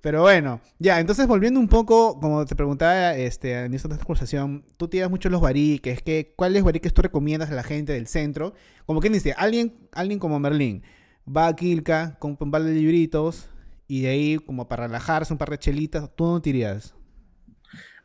Pero 0.00 0.22
bueno, 0.22 0.60
ya, 0.78 1.00
entonces 1.00 1.26
volviendo 1.26 1.58
un 1.58 1.66
poco, 1.68 2.20
como 2.20 2.46
te 2.46 2.54
preguntaba 2.54 3.16
este, 3.16 3.64
en 3.64 3.74
esta 3.74 3.88
conversación, 3.98 4.64
tú 4.76 4.86
tiras 4.86 5.10
mucho 5.10 5.28
los 5.28 5.40
bariques, 5.40 6.02
¿qué, 6.02 6.32
¿cuáles 6.36 6.62
bariques 6.62 6.94
tú 6.94 7.02
recomiendas 7.02 7.50
a 7.50 7.54
la 7.54 7.64
gente 7.64 7.92
del 7.94 8.06
centro? 8.06 8.54
Como 8.86 9.00
quien 9.00 9.12
dice, 9.12 9.34
alguien, 9.36 9.74
alguien 9.92 10.20
como 10.20 10.38
Merlín 10.38 10.84
va 11.26 11.48
a 11.48 11.56
Quilca, 11.56 12.16
compra 12.20 12.44
un 12.44 12.50
par 12.52 12.62
de 12.62 12.72
libritos 12.72 13.48
y 13.88 14.02
de 14.02 14.08
ahí, 14.10 14.36
como 14.38 14.68
para 14.68 14.86
relajarse, 14.86 15.32
un 15.32 15.38
par 15.38 15.50
de 15.50 15.58
chelitas, 15.58 16.08
¿tú 16.14 16.26
no 16.26 16.40
te 16.40 16.50
irías? 16.50 16.94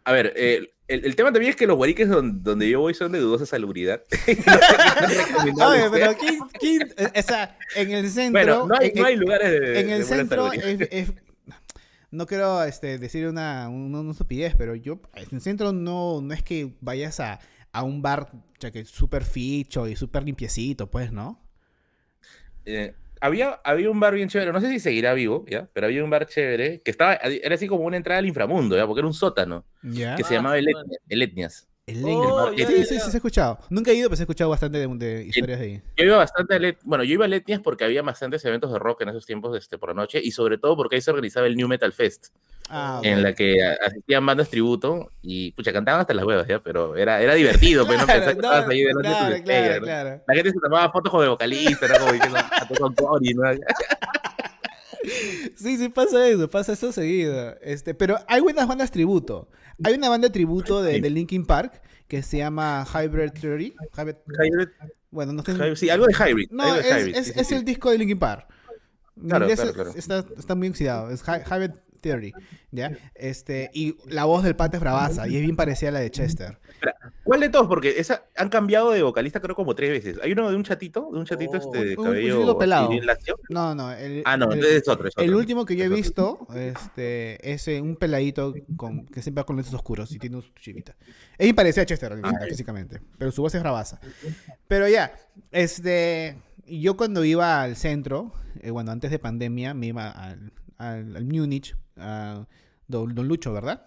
A 0.04 0.12
ver, 0.14 0.34
eh, 0.36 0.74
el, 0.88 1.06
el 1.06 1.16
tema 1.16 1.32
también 1.32 1.52
es 1.52 1.56
que 1.56 1.68
los 1.68 1.78
guariques 1.78 2.10
don- 2.10 2.44
donde, 2.44 2.70
yo 2.70 2.80
voy 2.80 2.94
son 2.96 3.12
de 3.12 3.20
dudosa 3.20 3.46
salubridad. 3.46 4.02
Oye, 5.66 5.84
pero 5.92 6.16
¿quién, 6.18 6.40
quién- 6.60 6.94
o 7.18 7.22
sea, 7.22 7.58
en 7.76 7.92
el 7.92 8.10
centro... 8.10 8.32
bueno, 8.42 8.68
no 8.68 8.76
hay, 8.80 8.92
en- 8.94 9.02
no 9.02 9.06
hay 9.06 9.16
lugares 9.16 9.52
de, 9.52 9.80
en 9.80 9.90
el 9.92 10.04
centro 10.04 10.52
es- 10.52 11.14
no 12.14 12.26
quiero 12.28 12.64
este, 12.64 12.98
decir 13.00 13.28
una, 13.28 13.68
una, 13.70 14.00
una 14.02 14.12
estupidez, 14.12 14.56
pero 14.58 14.76
yo 14.76 15.02
en 15.16 15.28
el 15.32 15.42
centro 15.42 15.72
no, 15.74 16.22
no 16.22 16.34
es 16.34 16.44
que 16.44 16.76
vayas 16.82 17.20
a, 17.20 17.40
a 17.72 17.84
un 17.84 18.02
bar 18.02 18.32
ya 18.60 18.72
que 18.72 18.86
súper 18.86 19.24
ficho 19.26 19.88
y 19.88 19.96
súper 19.96 20.24
limpiecito, 20.24 20.90
pues, 20.90 21.12
¿no? 21.12 21.40
Eh, 22.66 22.96
había, 23.22 23.52
había 23.64 23.90
un 23.90 24.00
bar 24.00 24.14
bien 24.14 24.30
chévere, 24.30 24.52
no 24.52 24.62
sé 24.62 24.70
si 24.70 24.80
seguirá 24.80 25.14
vivo, 25.14 25.46
¿ya? 25.50 25.70
Pero 25.74 25.88
había 25.88 26.04
un 26.04 26.10
bar 26.10 26.28
chévere 26.28 26.82
que 26.82 26.92
estaba, 26.92 27.16
era 27.16 27.56
así 27.56 27.68
como 27.68 27.84
una 27.84 27.98
entrada 27.98 28.20
al 28.20 28.26
inframundo, 28.26 28.76
¿ya? 28.76 28.86
Porque 28.88 29.00
era 29.00 29.08
un 29.08 29.14
sótano, 29.14 29.66
Ya. 29.84 30.16
que 30.16 30.24
se 30.24 30.34
Ah, 30.34 30.38
llamaba 30.38 30.58
el, 30.58 30.66
sí, 30.66 30.72
Etnia- 30.72 31.00
el 31.10 31.22
Etnias. 31.22 31.68
El 31.86 32.02
Oh, 32.06 32.46
Lane. 32.46 32.58
ya, 32.58 32.66
sí, 32.68 32.74
ya, 32.78 32.86
sí, 32.86 32.96
ya. 32.96 33.02
sí, 33.02 33.12
se 33.12 33.18
ha 33.18 33.20
escuchado. 33.20 33.60
Nunca 33.70 33.92
he 33.92 33.96
ido, 33.96 34.08
pero 34.08 34.16
se 34.16 34.22
ha 34.22 34.26
escuchado 34.26 34.50
bastante 34.50 34.78
de, 34.78 34.88
de 34.88 35.26
historias 35.26 35.60
de 35.60 35.66
ahí. 35.66 35.82
Yo 35.98 36.06
iba 36.06 36.16
bastante 36.18 36.56
al 36.56 36.64
Et- 36.64 36.80
bueno, 36.84 37.04
yo 37.04 37.14
iba 37.14 37.26
al 37.26 37.34
Etnias 37.34 37.60
porque 37.60 37.84
había 37.84 38.02
bastantes 38.02 38.44
eventos 38.46 38.72
de 38.72 38.80
rock 38.80 39.02
en 39.02 39.10
esos 39.10 39.26
tiempos 39.26 39.58
este, 39.58 39.78
por 39.78 39.90
la 39.90 39.96
noche 39.96 40.22
y 40.24 40.32
sobre 40.32 40.58
todo 40.58 40.78
porque 40.78 40.96
ahí 40.96 41.02
se 41.02 41.12
organizaba 41.12 41.46
el 41.46 41.58
New 41.58 41.68
Metal 41.68 41.92
Fest, 41.92 42.28
Ah, 42.70 43.02
en 43.04 43.22
la 43.22 43.34
que 43.34 43.62
a- 43.62 43.76
asistían 43.86 44.26
bandas 44.26 44.50
tributo 44.50 45.12
y 45.22 45.52
pucha, 45.52 45.74
cantaban 45.74 46.00
hasta 46.00 46.14
las 46.14 46.24
huevas, 46.24 46.48
¿ya? 46.48 46.60
Pero 46.60 46.96
era, 46.96 47.22
era 47.22 47.34
divertido, 47.34 47.86
pero 47.86 48.00
no 48.00 48.06
Claro, 48.06 48.20
pensar 48.22 48.36
que 48.38 48.42
no, 48.42 48.48
estabas 48.48 48.70
ahí 48.70 48.82
delante 48.82 49.10
de 49.10 49.16
tu 49.16 49.20
claro, 49.20 49.36
estrella, 49.36 49.64
claro, 49.64 49.80
¿no? 49.82 49.86
claro. 49.86 50.24
La 50.26 50.36
gente 50.36 50.52
se 50.52 50.60
tomaba 50.62 50.90
fotos 50.92 51.12
con 51.12 51.24
el 51.24 51.30
vocalista, 51.32 51.86
era 51.86 52.00
como 52.00 52.14
diciendo, 52.14 52.38
"Ah, 52.40 52.50
estoy 52.62 52.78
con 52.78 52.96
Cory", 52.96 53.34
¿no? 53.34 53.44
Sí, 55.56 55.78
sí 55.78 55.90
pasa 55.90 56.28
eso, 56.28 56.50
pasa 56.50 56.74
eso 56.74 56.92
seguido. 56.92 57.56
Este, 57.62 57.94
pero 57.94 58.18
hay 58.28 58.42
buenas 58.42 58.68
bandas 58.68 58.92
tributo. 58.92 59.50
Hay 59.84 59.96
una 59.96 60.10
banda 60.10 60.32
tributo 60.32 60.82
de, 60.82 61.02
de 61.02 61.10
Linkin 61.10 61.46
Park 61.46 61.82
que 62.08 62.22
se 62.22 62.38
llama 62.38 62.86
Hybrid 62.94 63.32
Theory. 63.32 63.76
Hybrid- 63.96 64.18
Hybrid, 64.28 64.68
bueno, 65.12 65.34
no 65.34 65.44
sé. 65.44 65.76
Sí, 65.76 65.90
algo 65.90 66.06
de 66.08 66.14
Hybrid. 66.14 66.50
No, 66.52 66.64
algo 66.64 66.76
de 66.76 66.82
es, 66.82 66.88
Hybrid, 66.98 67.16
es- 67.16 67.26
sí, 67.28 67.34
sí, 67.34 67.40
es 67.40 67.48
sí. 67.48 67.56
el 67.56 67.66
disco 67.66 67.90
de 67.92 67.98
Linkin 67.98 68.20
Park. 68.20 68.48
Claro, 69.28 69.46
claro, 69.48 69.64
es- 69.70 69.74
claro. 69.74 69.92
Está, 69.96 70.26
está 70.38 70.56
muy 70.56 70.70
oxidado. 70.70 71.10
Es 71.10 71.24
Hy- 71.26 71.44
Hybrid 71.46 71.72
Theory. 72.02 72.34
¿ya? 72.72 72.92
Este, 73.16 73.70
y 73.74 73.96
la 74.08 74.26
voz 74.26 74.44
del 74.44 74.56
pata 74.56 74.78
es 74.78 74.82
bravaza 74.82 75.28
y 75.28 75.36
es 75.38 75.42
bien 75.42 75.56
parecida 75.56 75.90
a 75.90 75.94
la 75.94 76.00
de 76.02 76.12
Chester. 76.12 76.60
¿Cuál 77.24 77.40
de 77.40 77.50
todos? 77.50 77.68
Porque 77.68 78.00
esa, 78.00 78.26
han 78.36 78.50
cambiado 78.50 78.92
de 78.92 79.02
vocalista 79.02 79.40
creo 79.40 79.56
como 79.56 79.74
tres 79.76 79.90
veces. 79.92 80.20
Hay 80.22 80.34
uno 80.34 80.50
de 80.50 80.58
un 80.58 80.64
chatito, 80.64 81.10
de 81.12 81.20
un 81.20 81.26
chatito 81.26 81.54
Oh, 81.54 81.58
este 81.58 81.86
de 81.86 81.96
cabello 81.96 82.58
pelado. 82.58 82.90
No, 83.50 83.74
no. 83.74 83.92
El, 83.94 84.24
Ah, 84.26 84.36
no, 84.36 84.46
el- 84.48 84.54
entonces 84.60 84.82
es 84.82 84.88
otro. 84.90 85.08
es 85.08 85.14
el 85.18 85.34
último 85.34 85.66
que 85.66 85.76
yo 85.78 85.84
he 85.84 85.88
Es 85.88 85.94
visto 85.94 86.46
este, 86.54 87.54
es 87.54 87.66
eh, 87.70 87.80
un 87.82 87.96
peladito 87.96 88.54
con, 88.76 89.06
que 89.06 89.22
siempre 89.22 89.42
va 89.42 89.46
con 89.46 89.56
lentes 89.56 89.74
oscuros 89.74 90.12
y 90.12 90.20
tiene 90.20 90.42
su 90.42 90.50
chivita. 90.54 90.96
Bien 91.40 91.56
parecido 91.56 91.84
a 91.84 91.86
Chester 91.86 92.20
Ah, 92.24 92.34
físicamente, 92.48 93.00
pero 93.18 93.32
su 93.32 93.42
voz 93.42 93.56
es 93.56 93.62
bravaza. 93.62 94.00
Pero 94.68 94.90
ya, 94.90 95.14
este, 95.52 96.36
yo 96.68 96.98
cuando 96.98 97.24
iba 97.24 97.62
al 97.62 97.78
centro, 97.78 98.34
eh, 98.62 98.70
bueno, 98.72 98.92
antes 98.92 99.12
de 99.12 99.20
pandemia, 99.20 99.74
me 99.74 99.88
iba 99.88 100.10
al, 100.10 100.52
al, 100.78 101.16
al 101.16 101.24
Múnich, 101.26 101.76
a 101.96 102.46
don, 102.88 103.16
don 103.16 103.28
Lucho, 103.30 103.54
¿verdad? 103.54 103.86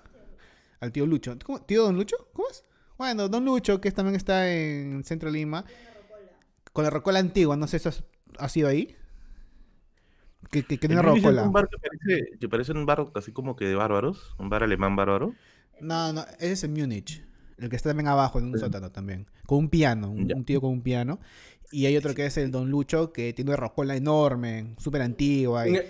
Al 0.80 0.90
tío 0.92 1.04
Lucho. 1.06 1.36
¿Cómo? 1.44 1.60
¿Tío 1.62 1.82
Don 1.84 1.96
Lucho? 1.96 2.16
¿Cómo 2.32 2.48
es? 2.50 2.64
Bueno, 2.98 3.28
Don 3.28 3.44
Lucho, 3.44 3.80
que 3.80 3.90
también 3.92 4.14
está 4.16 4.50
en 4.52 5.04
Centro 5.04 5.30
Lima, 5.30 5.64
con 6.72 6.84
la 6.84 6.90
rocola 6.90 7.18
antigua, 7.18 7.56
no 7.56 7.66
sé 7.66 7.78
si 7.78 7.88
has, 7.88 8.04
has 8.38 8.56
ido 8.56 8.68
ahí. 8.68 8.96
Que, 10.50 10.62
que, 10.62 10.78
que 10.78 10.86
El 10.86 10.92
tiene 10.92 11.02
rocola. 11.02 11.42
un 11.42 11.52
bar 11.52 11.68
que 11.68 11.76
parece, 11.78 12.38
que 12.38 12.48
parece 12.48 12.72
un 12.72 12.86
bar 12.86 13.06
así 13.14 13.32
como 13.32 13.56
que 13.56 13.64
de 13.66 13.74
bárbaros, 13.74 14.34
un 14.38 14.48
bar 14.48 14.62
alemán 14.62 14.94
bárbaro. 14.96 15.34
No, 15.80 16.12
no, 16.12 16.24
ese 16.38 16.52
es 16.52 16.64
en 16.64 16.72
Múnich. 16.72 17.22
El 17.58 17.68
que 17.70 17.76
está 17.76 17.90
también 17.90 18.08
abajo, 18.08 18.38
en 18.38 18.46
un 18.46 18.58
sótano 18.58 18.90
también. 18.92 19.26
Con 19.46 19.58
un 19.58 19.68
piano, 19.70 20.10
un, 20.10 20.44
tío 20.44 20.60
con 20.60 20.70
un 20.70 20.82
piano. 20.82 21.18
Y 21.72 21.86
hay 21.86 21.96
otro 21.96 22.14
que 22.14 22.26
es 22.26 22.36
el 22.36 22.50
Don 22.50 22.70
Lucho, 22.70 23.12
que 23.12 23.32
tiene 23.32 23.50
una 23.50 23.56
rocola 23.56 23.96
enorme, 23.96 24.74
súper 24.78 25.02
antigua. 25.02 25.66
y- 25.66 25.70
En 25.70 25.76
el, 25.76 25.86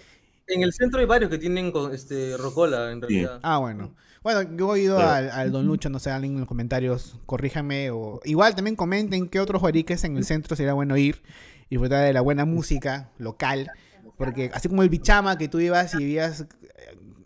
en 0.49 0.63
el 0.63 0.73
centro 0.73 1.01
hay 1.01 1.07
varios 1.07 1.31
que 1.31 1.39
tienen 1.39 1.73
este, 1.93 2.37
rocola, 2.37 2.93
en 2.93 3.01
realidad. 3.03 3.41
Ah, 3.43 3.59
bueno. 3.59 3.95
Bueno, 4.27 4.43
yo 4.57 4.75
he 4.75 4.81
ido 4.81 4.99
al, 4.99 5.31
al 5.31 5.53
Don 5.53 5.69
Lucho, 5.69 5.89
no 5.89 6.01
sé, 6.01 6.11
alguien 6.11 6.33
en 6.33 6.41
los 6.41 6.49
comentarios, 6.49 7.17
corríjame. 7.27 7.93
O... 7.93 8.19
Igual 8.25 8.57
también 8.57 8.75
comenten 8.75 9.29
qué 9.29 9.39
otros 9.39 9.61
guariques 9.63 10.03
en 10.03 10.17
el 10.17 10.25
centro 10.25 10.57
sería 10.57 10.73
bueno 10.73 10.97
ir 10.97 11.23
y 11.67 11.77
disfrutar 11.77 12.05
de 12.05 12.13
la 12.13 12.23
buena 12.23 12.45
música 12.45 13.13
local. 13.19 13.71
Porque 14.19 14.51
así 14.53 14.69
como 14.69 14.83
el 14.83 14.89
bichama 14.89 15.39
que 15.39 15.47
tú 15.47 15.61
ibas 15.61 15.95
y 15.95 15.99
vivías 15.99 16.41
eh, 16.41 16.47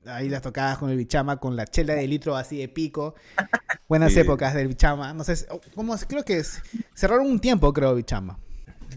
ahí 0.04 0.28
las 0.28 0.42
tocadas 0.42 0.76
con 0.76 0.90
el 0.90 0.98
bichama, 0.98 1.38
con 1.38 1.56
la 1.56 1.66
chela 1.66 1.94
de 1.94 2.06
litro 2.06 2.36
así 2.36 2.58
de 2.58 2.68
pico. 2.68 3.14
Buenas 3.88 4.12
Sí. 4.12 4.20
épocas 4.20 4.52
del 4.52 4.68
bichama. 4.68 5.14
No 5.14 5.24
sé, 5.24 5.46
¿cómo? 5.74 5.96
Creo 6.06 6.22
que 6.22 6.36
es, 6.36 6.60
cerraron 6.94 7.28
un 7.28 7.40
tiempo, 7.40 7.72
creo, 7.72 7.94
bichama. 7.94 8.38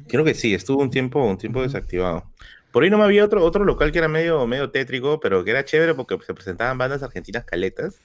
Creo 0.10 0.26
que 0.26 0.34
sí, 0.34 0.54
estuvo 0.54 0.82
un 0.82 0.90
tiempo, 0.90 1.24
un 1.24 1.38
tiempo 1.38 1.62
desactivado. 1.62 2.26
Por 2.74 2.84
ahí 2.84 2.90
no 2.90 2.98
me 2.98 3.06
había 3.06 3.24
otro, 3.24 3.42
otro 3.46 3.64
local 3.64 3.92
que 3.94 4.00
era 4.00 4.08
medio, 4.10 4.46
medio 4.48 4.70
tétrico, 4.72 5.20
pero 5.22 5.44
que 5.46 5.52
era 5.52 5.64
chévere 5.64 5.94
porque 5.94 6.18
se 6.26 6.34
presentaban 6.34 6.78
bandas 6.78 7.04
argentinas 7.04 7.46
caletas. 7.46 7.96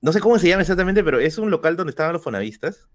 No 0.00 0.12
sé 0.12 0.20
cómo 0.20 0.38
se 0.38 0.48
llama 0.48 0.62
exactamente, 0.62 1.02
pero 1.04 1.18
es 1.18 1.36
un 1.36 1.50
local 1.50 1.76
donde 1.76 1.90
estaban 1.90 2.12
los 2.14 2.22
fonavistas. 2.22 2.88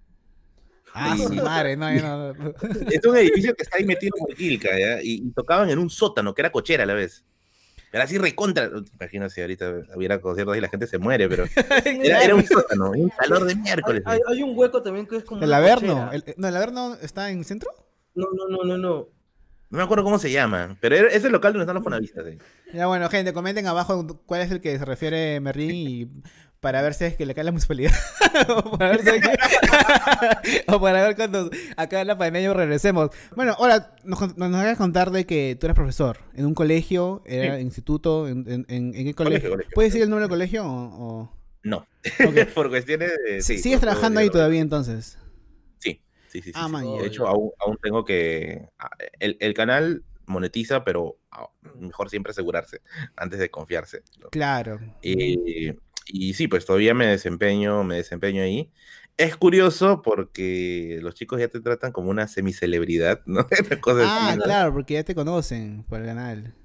Ah, 0.93 1.15
Sí. 1.17 1.23
su 1.27 1.33
madre, 1.35 1.75
no, 1.75 1.91
no, 1.91 2.33
no. 2.33 2.53
Es 2.91 3.03
un 3.05 3.17
edificio 3.17 3.53
que 3.55 3.63
está 3.63 3.77
ahí 3.77 3.85
metido 3.85 4.13
en 4.29 4.35
Quilca, 4.35 4.69
¿ya? 4.79 5.01
Y, 5.03 5.15
y 5.27 5.31
tocaban 5.31 5.69
en 5.69 5.77
un 5.79 5.89
sótano, 5.89 6.33
que 6.33 6.41
era 6.41 6.51
cochera 6.51 6.83
a 6.83 6.85
la 6.85 6.93
vez. 6.93 7.25
Era 7.91 8.05
así 8.05 8.17
recontra. 8.17 8.69
Imagino 8.99 9.29
si 9.29 9.41
ahorita 9.41 9.71
hubiera 9.95 10.19
conciertos 10.21 10.55
y 10.57 10.61
la 10.61 10.69
gente 10.69 10.87
se 10.87 10.97
muere, 10.99 11.27
pero 11.29 11.45
era, 11.85 12.23
era 12.23 12.33
un 12.35 12.45
sótano, 12.45 12.91
un 12.91 13.09
calor 13.09 13.43
de 13.45 13.55
miércoles. 13.55 14.03
hay- 14.05 14.19
hay 14.27 14.41
un 14.43 14.57
hueco 14.57 14.81
también 14.81 15.05
que 15.05 15.17
es 15.17 15.23
como. 15.25 15.43
¿El 15.43 15.53
Averno? 15.53 16.09
El- 16.11 16.23
no, 16.37 16.47
¿El 16.47 16.55
Averno 16.55 16.95
está 17.01 17.29
en 17.29 17.39
el 17.39 17.45
centro? 17.45 17.69
No, 18.15 18.27
no, 18.33 18.47
no, 18.47 18.63
no, 18.63 18.77
no. 18.77 19.07
No 19.73 19.77
me 19.79 19.83
acuerdo 19.85 20.03
cómo 20.03 20.19
se 20.19 20.31
llama, 20.31 20.77
pero 20.79 20.95
es 20.95 21.23
el 21.25 21.31
local 21.31 21.51
donde 21.53 21.63
están 21.63 21.73
los 21.75 21.83
fonavistas. 21.83 22.25
¿eh? 22.27 22.37
Ya 22.73 22.85
bueno, 22.85 23.09
gente, 23.09 23.33
comenten 23.33 23.65
abajo 23.65 24.05
cuál 24.27 24.41
es 24.41 24.51
el 24.51 24.61
que 24.61 24.77
se 24.77 24.85
refiere 24.85 25.39
Merlín 25.39 25.71
y 25.73 26.09
para 26.59 26.81
ver 26.83 26.93
si 26.93 27.05
es 27.05 27.15
que 27.17 27.25
le 27.25 27.33
cae 27.33 27.43
la 27.43 27.51
municipalidad. 27.51 27.91
o, 28.49 28.77
para 28.77 28.91
ver 28.91 29.01
si 29.01 29.09
es 29.09 29.21
que- 29.21 30.63
o 30.67 30.79
para 30.79 31.01
ver 31.03 31.15
cuando 31.15 31.49
acá 31.75 32.01
en 32.01 32.07
la 32.07 32.17
pandemia 32.17 32.53
regresemos. 32.53 33.09
Bueno, 33.35 33.55
ahora 33.57 33.95
nos, 34.03 34.19
con- 34.19 34.33
nos 34.37 34.53
hagas 34.55 34.77
contar 34.77 35.09
de 35.09 35.25
que 35.25 35.57
tú 35.59 35.65
eres 35.65 35.75
profesor 35.75 36.19
en 36.35 36.45
un 36.45 36.53
colegio, 36.53 37.23
era 37.25 37.59
instituto, 37.59 38.27
en, 38.27 38.45
en, 38.47 38.65
en- 38.69 38.93
¿en 38.95 39.05
qué 39.05 39.13
colegio? 39.15 39.49
colegio. 39.49 39.71
¿Puedes 39.73 39.91
decir 39.91 40.03
el 40.03 40.09
nombre 40.09 40.23
del 40.25 40.29
colegio 40.29 40.65
o...? 40.65 40.69
o- 40.71 41.37
No, 41.63 41.87
por 42.53 42.69
cuestiones 42.69 43.11
de... 43.27 43.41
sí, 43.41 43.57
¿Sigues 43.57 43.79
trabajando 43.81 44.19
ahí 44.19 44.29
todavía 44.29 44.61
entonces? 44.61 45.17
Sí, 46.33 46.41
sí, 46.41 46.51
Ah, 46.55 46.65
sí. 46.65 46.71
man, 46.71 46.97
De 46.97 47.05
hecho, 47.07 47.27
aún, 47.27 47.51
aún 47.59 47.77
tengo 47.81 48.03
que... 48.03 48.67
ah, 48.79 48.89
El, 49.19 49.37
el 49.39 49.53
canal 49.53 50.03
monetiza, 50.25 50.83
pero 50.83 51.17
ah, 51.31 51.47
mejor 51.79 52.09
siempre 52.09 52.31
asegurarse 52.31 52.81
antes 53.15 53.39
de 53.39 53.49
confiarse. 53.51 54.01
¿no? 54.19 54.29
Claro. 54.29 54.79
Y, 55.01 55.73
y 56.07 56.33
sí, 56.33 56.47
pues 56.47 56.65
todavía 56.65 56.93
me 56.93 57.05
desempeño, 57.07 57.83
me 57.83 57.97
desempeño 57.97 58.41
ahí. 58.41 58.71
Es 59.15 59.37
curioso 59.37 60.01
porque 60.01 60.97
los 61.03 61.13
chicos 61.13 61.39
ya 61.39 61.47
te 61.47 61.61
tratan 61.61 61.91
como 61.91 62.09
una 62.09 62.27
semicelebridad, 62.27 63.21
¿no? 63.25 63.45
Ah, 64.01 64.29
así, 64.29 64.37
¿no? 64.39 64.43
claro, 64.43 64.73
porque 64.73 64.95
ya 64.95 65.03
te 65.03 65.13
conocen 65.13 65.83
por 65.83 65.99
el 65.99 66.07
canal. 66.07 66.55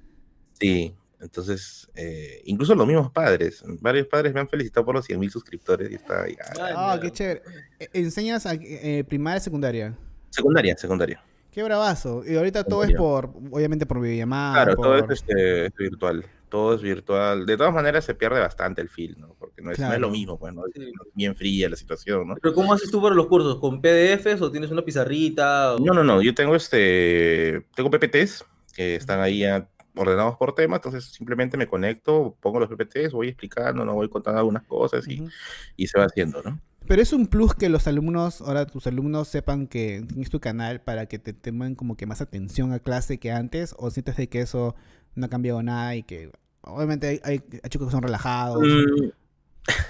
Sí, 0.59 0.95
entonces, 1.21 1.89
eh, 1.95 2.41
incluso 2.45 2.75
los 2.75 2.87
mismos 2.87 3.11
padres, 3.11 3.63
varios 3.81 4.07
padres 4.07 4.33
me 4.33 4.39
han 4.39 4.47
felicitado 4.49 4.85
por 4.85 4.95
los 4.95 5.05
100.000 5.07 5.29
suscriptores 5.31 5.91
y 5.91 5.95
está 5.95 6.23
ahí. 6.23 6.35
ah, 6.59 6.93
Ah, 6.93 6.99
qué 7.01 7.11
chévere. 7.11 7.41
E- 7.79 7.89
¿Enseñas 7.93 8.45
a- 8.45 8.53
eh, 8.53 9.03
primaria 9.07 9.37
y 9.39 9.41
secundaria? 9.41 9.97
Secundaria, 10.29 10.77
secundaria. 10.77 11.23
Qué 11.51 11.63
bravazo. 11.63 12.23
Y 12.25 12.35
ahorita 12.35 12.63
todo 12.63 12.83
es 12.83 12.93
por, 12.93 13.25
obviamente 13.51 13.85
por 13.85 13.99
videollamada. 13.99 14.53
Claro, 14.65 14.75
todo 14.75 14.95
es, 14.97 15.05
este, 15.09 15.65
es 15.65 15.73
virtual. 15.75 16.23
Todo 16.47 16.75
es 16.75 16.81
virtual. 16.81 17.45
De 17.45 17.57
todas 17.57 17.73
maneras 17.73 18.05
se 18.05 18.13
pierde 18.15 18.39
bastante 18.39 18.81
el 18.81 18.89
feel, 18.89 19.15
¿no? 19.19 19.35
Porque 19.39 19.61
no 19.61 19.71
es, 19.71 19.77
no 19.79 19.85
es 19.85 19.89
Claro. 19.89 20.01
lo 20.01 20.09
mismo, 20.11 20.37
pues, 20.39 20.53
¿no? 20.53 20.63
Es 20.67 20.73
bien 21.15 21.35
fría 21.35 21.67
la 21.69 21.75
situación, 21.75 22.27
¿no? 22.27 22.35
Pero 22.41 22.53
¿cómo 22.53 22.71
haces 22.73 22.89
tú 22.91 23.01
para 23.01 23.13
los 23.15 23.27
cursos? 23.27 23.59
¿Con 23.59 23.81
PDFs 23.81 24.41
o 24.41 24.51
tienes 24.51 24.69
una 24.71 24.83
pizarrita? 24.85 25.75
o- 25.75 25.79
No, 25.79 25.93
no, 25.93 26.03
no. 26.03 26.21
Yo 26.21 26.33
tengo 26.33 26.55
este. 26.55 27.65
Tengo 27.75 27.89
PPTs 27.89 28.45
que 28.75 28.95
están 28.95 29.19
ahí 29.19 29.39
ya 29.39 29.67
ordenados 29.99 30.37
por 30.37 30.53
tema. 30.55 30.77
Entonces 30.77 31.05
simplemente 31.05 31.57
me 31.57 31.67
conecto, 31.67 32.35
pongo 32.39 32.59
los 32.59 32.69
PPTs, 32.69 33.11
voy 33.11 33.27
explicando, 33.29 33.83
no 33.85 33.93
voy 33.93 34.09
contando 34.09 34.39
algunas 34.39 34.63
cosas 34.63 35.07
y, 35.07 35.21
Ujú. 35.21 35.29
y 35.77 35.87
se 35.87 35.99
va 35.99 36.05
haciendo, 36.05 36.41
¿no? 36.43 36.59
Pero 36.87 37.01
es 37.01 37.13
un 37.13 37.27
plus 37.27 37.53
que 37.53 37.69
los 37.69 37.85
alumnos, 37.87 38.41
ahora 38.41 38.65
tus 38.65 38.87
alumnos 38.87 39.27
sepan 39.27 39.67
que 39.67 40.03
tienes 40.07 40.29
tu 40.31 40.39
canal 40.39 40.81
para 40.81 41.05
que 41.05 41.19
te 41.19 41.33
tengan 41.33 41.75
como 41.75 41.95
que 41.95 42.05
más 42.07 42.21
atención 42.21 42.73
a 42.73 42.79
clase 42.79 43.19
que 43.19 43.31
antes, 43.31 43.75
o 43.77 43.91
sientes 43.91 44.15
de 44.17 44.27
que 44.27 44.41
eso 44.41 44.75
no 45.15 45.25
ha 45.27 45.29
cambiado 45.29 45.61
nada 45.63 45.95
y 45.95 46.03
que 46.03 46.31
Obviamente 46.61 47.07
hay, 47.07 47.19
hay- 47.23 47.43
hay 47.63 47.69
chicos 47.69 47.87
que 47.87 47.91
son 47.93 48.03
relajados. 48.03 48.61
Mm, 48.61 49.09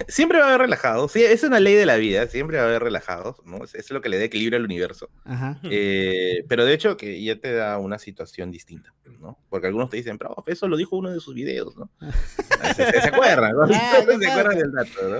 siempre 0.08 0.39
va 0.39 0.45
a 0.45 0.47
haber 0.49 0.62
relajados. 0.62 1.12
Sí, 1.12 1.23
es 1.23 1.43
una 1.43 1.60
ley 1.60 1.75
de 1.75 1.86
la 1.86 1.95
vida, 1.97 2.27
siempre 2.27 2.58
va 2.58 2.63
a 2.63 2.67
haber 2.67 2.84
relajados, 2.84 3.38
¿no? 3.45 3.63
Es, 3.63 3.75
es 3.75 3.89
lo 3.91 4.01
que 4.01 4.10
le 4.10 4.17
da 4.17 4.23
equilibrio 4.25 4.58
al 4.58 4.65
universo. 4.65 5.10
Ajá. 5.25 5.60
Eh, 5.63 6.43
pero 6.49 6.65
de 6.65 6.73
hecho 6.73 6.97
que 6.97 7.21
ya 7.23 7.36
te 7.39 7.53
da 7.53 7.77
una 7.77 7.97
situación 7.99 8.51
distinta, 8.51 8.93
¿no? 9.19 9.38
Porque 9.49 9.67
algunos 9.67 9.89
te 9.89 9.97
dicen, 9.97 10.17
prof, 10.17 10.47
eso 10.47 10.67
lo 10.67 10.77
dijo 10.77 10.95
uno 10.97 11.12
de 11.12 11.19
sus 11.19 11.34
videos, 11.36 11.75
¿no? 11.77 11.89
Ah, 12.01 12.73
Se, 12.73 12.86
se- 12.86 12.91
se 13.01 13.08
acuerdan, 13.08 13.53
¿no? 13.53 13.63
Ah, 13.63 13.97
¿qué 14.08 14.17
se 14.17 14.27
acuerdan 14.32 14.58
del 14.58 14.71
dato, 14.71 15.10
¿no? 15.10 15.19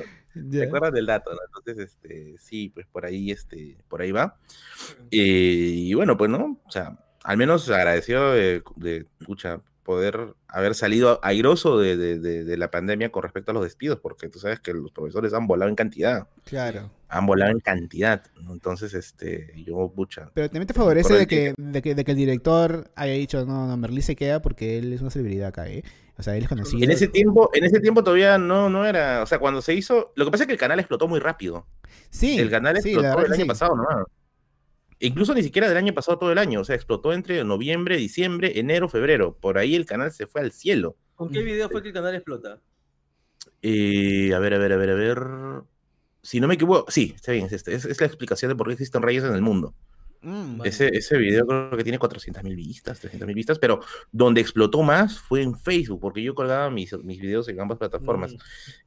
¿Te 0.52 0.58
Ya. 0.58 0.64
acuerdas 0.66 0.94
del 0.94 1.06
dato? 1.08 1.32
¿no? 1.34 1.40
Entonces, 1.48 1.92
este, 1.92 2.36
sí, 2.38 2.70
pues 2.70 2.86
por 2.86 3.06
ahí, 3.06 3.32
este, 3.32 3.78
por 3.88 4.02
ahí 4.02 4.12
va. 4.12 4.38
Eh, 5.12 5.18
y 5.20 5.94
bueno, 5.96 6.18
pues, 6.18 6.30
¿no? 6.30 6.62
O 6.66 6.72
sea, 6.72 6.98
al 7.24 7.38
menos 7.38 7.70
agradecido 7.70 8.34
de, 8.34 8.62
de 8.76 9.06
pucha, 9.26 9.62
poder 9.90 10.36
haber 10.48 10.76
salido 10.76 11.20
airoso 11.24 11.80
de, 11.80 11.98
de- 11.98 12.20
de- 12.20 12.44
de 12.44 12.58
la 12.58 12.70
pandemia 12.70 13.12
con 13.12 13.24
respecto 13.24 13.50
a 13.50 13.56
los 13.56 13.64
despidos, 13.64 14.00
porque 14.00 14.30
tú 14.30 14.38
sabes 14.38 14.60
que 14.60 14.72
los 14.72 14.92
profesores 14.92 15.34
han 15.34 15.48
volado 15.48 15.68
en 15.68 15.76
cantidad, 15.76 16.28
Claro. 16.46 16.92
han 17.08 17.26
volado 17.26 17.50
en 17.50 17.60
cantidad, 17.60 18.22
¿no? 18.40 18.54
Entonces, 18.54 18.94
este, 18.94 19.52
yo, 19.66 19.92
pucha, 19.96 20.30
Pero 20.36 20.48
también 20.48 20.68
te 20.68 20.76
favorece 20.76 21.16
de 21.16 21.26
que, 21.26 21.56
de, 21.58 21.82
que, 21.82 21.96
de 21.96 22.04
que 22.06 22.12
el 22.12 22.18
director 22.18 22.92
haya 22.96 23.14
dicho, 23.14 23.44
no, 23.48 23.66
no, 23.66 23.78
Merlí 23.78 24.04
se 24.04 24.16
queda 24.16 24.44
porque 24.44 24.78
él 24.78 24.94
es 24.94 25.02
una 25.02 25.10
celebridad 25.10 25.48
acá, 25.48 25.68
¿eh? 25.68 25.84
O 26.20 26.22
sea, 26.22 26.36
él 26.38 26.44
es 26.44 26.50
conocido. 26.50 26.84
en 26.84 26.92
ese 26.92 27.08
tiempo, 27.08 27.50
en 27.56 27.64
ese 27.66 27.80
tiempo 27.80 28.04
todavía 28.04 28.38
no, 28.38 28.70
no 28.70 28.86
era, 28.86 29.24
o 29.24 29.26
sea, 29.26 29.40
cuando 29.40 29.60
se 29.64 29.74
hizo, 29.74 30.12
lo 30.16 30.24
que 30.26 30.30
pasa 30.30 30.44
es 30.44 30.48
que 30.48 30.54
el 30.54 30.60
canal 30.60 30.78
explotó 30.80 31.08
muy 31.08 31.20
rápido. 31.20 31.66
Sí, 32.12 32.38
el 32.38 32.52
canal 32.52 32.78
explotó 32.78 33.26
el 33.26 33.34
año 33.34 33.42
sí. 33.42 33.48
pasado 33.48 33.76
nomás. 33.76 34.06
Incluso 35.00 35.34
ni 35.34 35.44
siquiera 35.44 35.68
del 35.68 35.78
año 35.78 35.94
pasado 35.94 36.18
todo 36.18 36.32
el 36.32 36.38
año, 36.38 36.62
o 36.62 36.64
sea, 36.64 36.76
explotó 36.76 37.14
entre 37.14 37.44
noviembre, 37.44 37.96
diciembre, 37.98 38.60
enero, 38.60 38.90
febrero. 38.90 39.38
Por 39.40 39.58
ahí 39.58 39.76
el 39.76 39.86
canal 39.86 40.12
se 40.12 40.28
fue 40.28 40.42
al 40.42 40.52
cielo. 40.52 40.98
¿Con 41.16 41.30
qué 41.30 41.42
video 41.42 41.70
fue 41.70 41.82
que 41.82 41.90
el 41.90 41.94
canal 41.94 42.16
explota? 42.16 42.62
Eh, 43.62 44.34
a 44.34 44.40
ver, 44.40 44.54
a 44.54 44.58
ver, 44.58 44.74
a 44.74 44.78
ver, 44.78 44.90
a 44.90 44.94
ver. 44.94 45.20
Si 46.22 46.40
no 46.40 46.48
me 46.48 46.56
equivoco, 46.56 46.92
sí, 46.92 47.14
está 47.16 47.32
bien, 47.32 47.46
es, 47.46 47.54
este, 47.54 47.74
es, 47.74 47.86
es 47.86 48.00
la 48.00 48.08
explicación 48.08 48.50
de 48.50 48.56
por 48.56 48.68
qué 48.68 48.74
existen 48.74 49.02
reyes 49.02 49.24
en 49.24 49.34
el 49.34 49.42
mundo. 49.42 49.74
Mm, 50.22 50.58
Vale. 50.58 50.70
Ese, 50.70 50.90
ese 50.94 51.18
video 51.18 51.48
creo 51.48 51.78
que 51.78 51.84
tiene 51.84 51.98
400.000 51.98 52.56
vistas, 52.56 53.02
300.000 53.02 53.34
vistas, 53.34 53.60
pero 53.60 53.80
donde 54.12 54.42
explotó 54.42 54.84
más 54.84 55.20
fue 55.20 55.42
en 55.42 55.58
Facebook, 55.58 56.02
porque 56.02 56.22
yo 56.22 56.36
colgaba 56.36 56.70
mis, 56.70 56.98
mis 57.04 57.22
videos 57.22 57.48
en 57.48 57.60
ambas 57.62 57.78
plataformas. 57.78 58.34
Mm. 58.34 58.38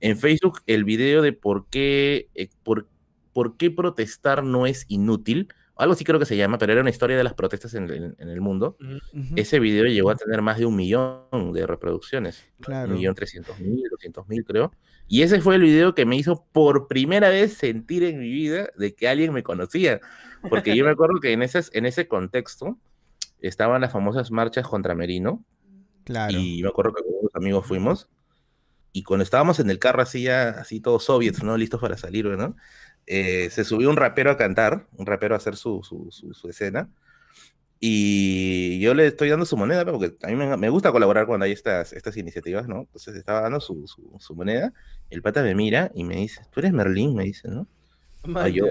En 0.00 0.18
Facebook, 0.18 0.60
el 0.66 0.84
video 0.84 1.22
de 1.22 1.32
por 1.32 1.68
qué, 1.68 2.28
eh, 2.34 2.48
por, 2.62 2.86
por 3.32 3.56
qué 3.56 3.70
protestar 3.70 4.44
no 4.44 4.66
es 4.66 4.84
inútil, 4.88 5.48
algo 5.76 5.94
así 5.94 6.04
creo 6.04 6.18
que 6.18 6.26
se 6.26 6.36
llama, 6.36 6.58
pero 6.58 6.72
era 6.72 6.80
una 6.82 6.90
historia 6.90 7.16
de 7.16 7.24
las 7.24 7.34
protestas 7.34 7.74
en, 7.74 7.90
en- 7.90 8.14
en 8.18 8.28
el 8.28 8.40
mundo. 8.40 8.76
ujú, 8.80 9.34
Ese 9.36 9.58
video 9.58 9.86
llegó 9.86 10.10
a 10.10 10.16
tener 10.16 10.42
más 10.42 10.58
de 10.58 10.66
un 10.66 10.76
millón 10.76 11.52
de 11.52 11.66
reproducciones. 11.66 12.44
Claro. 12.60 12.90
Un 12.90 12.96
millón 12.98 13.14
trescientos 13.14 13.58
mil, 13.58 13.82
doscientos 13.90 14.28
mil, 14.28 14.44
creo. 14.44 14.72
Y 15.08 15.22
ese 15.22 15.40
fue 15.40 15.56
el 15.56 15.62
video 15.62 15.94
que 15.94 16.06
me 16.06 16.16
hizo 16.16 16.46
por 16.52 16.88
primera 16.88 17.28
vez 17.28 17.54
sentir 17.54 18.02
en 18.04 18.20
mi 18.20 18.30
vida 18.30 18.68
de 18.76 18.94
que 18.94 19.08
alguien 19.08 19.32
me 19.32 19.42
conocía. 19.42 20.00
Porque 20.48 20.76
yo 20.76 20.84
me 20.84 20.90
acuerdo 20.92 21.20
que 21.20 21.32
en 21.32 21.42
ese, 21.42 21.60
en 21.72 21.86
ese 21.86 22.06
contexto 22.08 22.78
estaban 23.40 23.80
las 23.80 23.92
famosas 23.92 24.30
marchas 24.30 24.66
contra 24.66 24.94
Merino. 24.94 25.44
Claro. 26.04 26.38
Y 26.38 26.62
me 26.62 26.68
acuerdo 26.68 26.92
que 26.94 27.02
con 27.02 27.12
unos 27.20 27.34
amigos 27.34 27.66
fuimos. 27.66 28.08
Y 28.92 29.04
cuando 29.04 29.24
estábamos 29.24 29.58
en 29.58 29.70
el 29.70 29.78
carro 29.78 30.02
así 30.02 30.22
ya, 30.24 30.50
así 30.50 30.80
todos 30.80 31.04
soviets, 31.04 31.42
¿no? 31.42 31.56
Listos 31.56 31.80
para 31.80 31.96
salir, 31.96 32.26
¿no? 32.26 32.56
Eh, 33.06 33.50
se 33.50 33.64
subió 33.64 33.90
un 33.90 33.96
rapero 33.96 34.30
a 34.30 34.36
cantar, 34.36 34.86
un 34.96 35.06
rapero 35.06 35.34
a 35.34 35.38
hacer 35.38 35.56
su, 35.56 35.82
su, 35.82 36.08
su- 36.10 36.32
su 36.34 36.48
escena. 36.48 36.88
Y 37.84 38.78
yo 38.80 38.94
le 38.94 39.08
estoy 39.08 39.28
dando 39.28 39.44
su 39.44 39.56
moneda, 39.56 39.84
porque 39.84 40.14
a 40.22 40.28
mí 40.28 40.36
me, 40.36 40.56
me 40.56 40.68
gusta 40.68 40.92
colaborar 40.92 41.26
cuando 41.26 41.44
hay 41.46 41.52
estas, 41.52 41.92
estas 41.92 42.16
iniciativas, 42.16 42.68
¿no? 42.68 42.82
Entonces 42.82 43.16
estaba 43.16 43.40
dando 43.40 43.60
su, 43.60 43.88
su, 43.88 44.16
su 44.20 44.36
moneda. 44.36 44.72
El 45.10 45.20
pata 45.20 45.42
me 45.42 45.54
mira 45.56 45.90
y 45.94 46.04
me 46.04 46.14
dice, 46.16 46.42
¿tú 46.52 46.60
eres 46.60 46.72
Merlín? 46.72 47.16
Me 47.16 47.24
dice, 47.24 47.48
¿no? 47.48 47.66
Ah, 48.36 48.48
yo. 48.48 48.66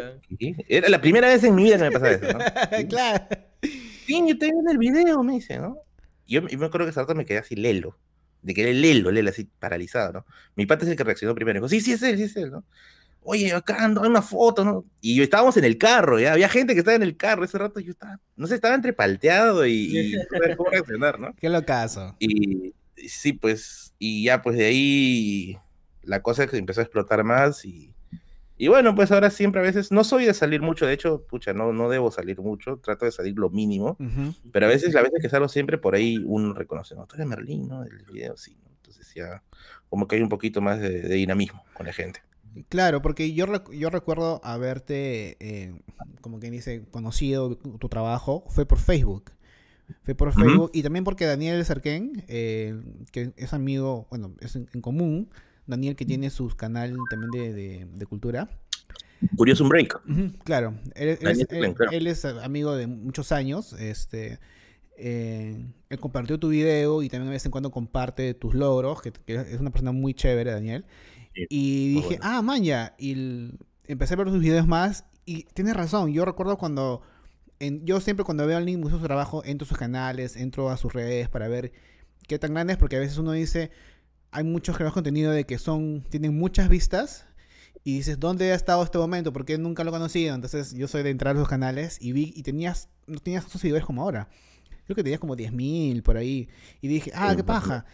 Era 0.70 0.88
la 0.88 1.02
primera 1.02 1.28
vez 1.28 1.44
en 1.44 1.56
mi 1.56 1.64
vida 1.64 1.78
que 1.78 1.84
me 1.84 1.92
pasaba 1.92 2.12
eso, 2.12 2.32
¿no? 2.32 2.40
claro. 2.88 3.26
Sí, 3.62 4.24
yo 4.28 4.38
te 4.38 4.46
vi 4.46 4.52
en 4.52 4.70
el 4.70 4.78
video, 4.78 5.24
me 5.24 5.34
dice, 5.34 5.60
¿no? 5.60 5.78
Y 6.26 6.36
yo, 6.36 6.42
y 6.50 6.56
me 6.56 6.68
acuerdo 6.68 6.88
que 6.88 6.94
rato 6.94 7.14
me 7.14 7.26
quedé 7.26 7.40
así 7.40 7.56
lelo. 7.56 7.98
De 8.42 8.54
que 8.54 8.64
era 8.64 8.72
lelo, 8.72 9.12
lelo, 9.12 9.30
así 9.30 9.44
paralizado, 9.60 10.14
¿no? 10.14 10.26
Mi 10.56 10.66
pata 10.66 10.86
es 10.86 10.92
el 10.92 10.98
que 10.98 11.04
reaccionó 11.04 11.36
primero. 11.36 11.60
Dijo, 11.60 11.68
sí, 11.68 11.82
sí 11.82 11.92
es 11.92 12.02
él, 12.02 12.18
sí 12.18 12.24
es 12.24 12.36
él, 12.38 12.50
¿no? 12.50 12.64
Oye, 13.24 13.54
acá 13.54 13.84
ando, 13.84 14.04
hay 14.04 14.10
una 14.10 14.22
foto, 14.22 14.66
¿no? 14.66 14.86
Y 15.00 15.16
yo 15.16 15.24
estábamos 15.24 15.56
en 15.58 15.64
el 15.64 15.78
carro, 15.78 16.20
¿ya? 16.20 16.34
Había 16.34 16.50
gente 16.50 16.74
que 16.74 16.80
estaba 16.80 16.96
en 16.96 17.04
el 17.04 17.18
carro. 17.18 17.44
Ese 17.44 17.58
rato 17.58 17.80
yo 17.80 17.92
estaba, 17.92 18.20
no 18.36 18.48
sé, 18.48 18.56
estaba 18.56 18.74
entre 18.76 18.94
palteado 18.94 19.66
y, 19.66 20.14
y 20.14 20.14
no 20.16 20.24
sabía 20.40 20.56
cómo 20.58 20.70
reaccionar, 20.72 21.20
¿no? 21.20 21.36
Qué 21.36 21.50
locazo. 21.50 22.16
Y 22.20 22.74
y 23.02 23.10
sí, 23.10 23.34
pues, 23.34 23.94
y 24.00 24.24
ya 24.24 24.42
pues 24.42 24.58
de 24.58 24.66
ahí 24.66 25.58
la 26.04 26.22
cosa 26.22 26.48
que 26.48 26.58
empezó 26.58 26.82
a 26.82 26.84
explotar 26.84 27.24
más 27.24 27.66
y, 27.66 27.94
y 28.58 28.68
bueno, 28.68 28.96
pues 28.96 29.12
ahora 29.12 29.30
siempre 29.30 29.62
a 29.62 29.64
veces, 29.64 29.92
no 29.92 30.04
soy 30.04 30.26
de 30.26 30.34
salir 30.34 30.62
mucho, 30.62 30.86
de 30.86 30.94
hecho, 30.94 31.24
pucha, 31.24 31.54
no, 31.54 31.74
no 31.74 31.90
debo 31.90 32.12
salir 32.12 32.40
mucho, 32.40 32.78
trato 32.78 33.06
de 33.06 33.12
salir 33.12 33.38
lo 33.38 33.50
mínimo, 33.50 33.98
Ujú. 34.00 34.36
pero 34.52 34.68
a 34.68 34.70
veces, 34.70 34.94
las 34.94 35.04
veces 35.04 35.22
que 35.22 35.30
salgo 35.30 35.50
siempre 35.50 35.78
por 35.78 35.96
ahí 35.96 36.24
uno 36.26 36.54
reconoce, 36.54 36.96
no, 36.96 37.06
tú 37.06 37.16
eres 37.16 37.28
Merlín, 37.28 37.68
¿no? 37.68 37.84
Del 37.84 38.04
video, 38.06 38.38
sí, 38.38 38.56
¿no? 38.64 38.70
Entonces 38.76 39.12
ya, 39.16 39.44
como 39.90 40.08
que 40.08 40.16
hay 40.16 40.22
un 40.22 40.30
poquito 40.30 40.62
más 40.62 40.80
de, 40.80 41.02
de 41.02 41.16
dinamismo 41.16 41.64
con 41.74 41.86
la 41.86 41.94
gente. 41.94 42.22
Claro, 42.70 43.02
porque 43.02 43.34
yo, 43.34 43.46
rec- 43.48 43.72
yo 43.74 43.90
recuerdo 43.90 44.42
haberte, 44.44 45.38
eh, 45.40 45.74
como 46.22 46.40
quien 46.40 46.52
dice, 46.54 46.84
conocido 46.92 47.56
tu 47.56 47.90
trabajo, 47.90 48.44
fue 48.50 48.66
por 48.66 48.78
Facebook. 48.78 49.32
Fue 50.04 50.16
por. 50.16 50.34
Facebook 50.34 50.72
y 50.74 50.84
también 50.84 51.04
porque 51.04 51.26
Daniel 51.26 51.64
Cerquén, 51.66 52.24
eh, 52.28 52.80
que 53.12 53.34
es 53.36 53.54
amigo, 53.54 54.08
bueno, 54.10 54.34
es 54.40 54.56
en, 54.56 54.68
en 54.74 54.82
común, 54.82 55.30
Daniel 55.68 55.96
que 55.96 56.06
tiene 56.06 56.30
su 56.30 56.48
canal 56.50 56.96
también 57.10 57.32
de, 57.32 57.54
de- 57.54 57.88
de 57.94 58.06
cultura. 58.06 58.50
Curioso 59.38 59.64
un 59.64 59.70
break. 59.70 60.02
Claro, 60.44 60.74
él, 60.96 61.10
él 61.22 61.28
es, 61.32 61.48
él- 61.92 62.08
es 62.08 62.26
amigo 62.26 62.76
de 62.76 62.88
muchos 62.88 63.32
años, 63.32 63.74
este, 63.74 64.40
eh, 64.98 65.64
él 65.90 66.00
compartió 66.00 66.40
tu 66.40 66.50
video 66.50 67.04
y 67.04 67.10
también 67.10 67.28
de 67.28 67.34
vez 67.34 67.46
en 67.46 67.52
cuando 67.52 67.70
comparte 67.72 68.34
tus 68.34 68.54
logros, 68.56 69.02
que, 69.02 69.12
que 69.12 69.36
es 69.36 69.60
una 69.60 69.72
persona 69.72 69.92
muy 69.92 70.14
chévere, 70.14 70.52
Daniel. 70.52 70.86
Sí, 71.34 71.46
Y 71.50 71.94
dije, 71.94 72.08
bueno. 72.20 72.22
ah, 72.24 72.42
man, 72.42 72.64
ya. 72.64 72.96
Y 72.98 73.12
el- 73.14 73.60
empecé 73.88 74.14
a 74.14 74.18
ver 74.18 74.30
sus 74.30 74.40
videos 74.42 74.68
más 74.68 75.06
y 75.26 75.44
tienes 75.54 75.76
razón. 75.76 76.12
Yo 76.14 76.26
recuerdo 76.26 76.58
cuando, 76.58 77.02
en- 77.60 77.86
yo 77.86 78.00
siempre 78.02 78.26
cuando 78.26 78.46
veo 78.46 78.56
a 78.58 78.60
alguien 78.60 78.84
usa 78.84 78.98
su 78.98 79.04
trabajo, 79.04 79.44
entro 79.46 79.66
a 79.66 79.70
sus 79.70 79.78
canales, 79.78 80.36
entro 80.36 80.70
a 80.70 80.78
sus 80.78 80.94
redes 80.94 81.30
para 81.30 81.48
ver 81.48 81.72
qué 82.28 82.38
tan 82.40 82.54
grandes, 82.54 82.78
porque 82.78 82.98
a 82.98 83.00
veces 83.00 83.18
uno 83.18 83.32
dice, 83.32 83.72
hay 84.32 84.44
muchos 84.44 84.76
creadores 84.76 84.94
de 84.94 84.96
contenido 84.96 85.32
de 85.32 85.46
que 85.46 85.58
son, 85.58 86.04
tienen 86.10 86.38
muchas 86.38 86.70
vistas. 86.70 87.26
Y 87.84 87.96
dices, 87.98 88.20
¿dónde 88.20 88.52
ha 88.52 88.56
estado 88.56 88.84
este 88.84 89.00
momento? 89.00 89.34
Porque 89.34 89.58
nunca 89.58 89.84
lo 89.84 89.90
he 89.90 89.94
conocido. 89.94 90.36
Entonces 90.36 90.74
yo 90.74 90.88
soy 90.88 91.02
de 91.02 91.10
entrar 91.10 91.36
a 91.36 91.40
sus 91.40 91.50
canales 91.50 91.98
y 92.00 92.12
vi 92.12 92.32
y 92.36 92.44
tenías, 92.44 92.90
no 93.08 93.20
tenías 93.20 93.44
tantos 93.44 93.62
seguidores 93.62 93.86
como 93.86 94.04
ahora. 94.04 94.28
Creo 94.86 94.96
que 94.96 95.04
tenías 95.04 95.20
como 95.20 95.36
10.000 95.36 96.04
por 96.04 96.16
ahí. 96.18 96.48
Y 96.82 96.88
dije, 96.90 97.12
ah, 97.16 97.34
qué 97.36 97.44
paja. 97.44 97.86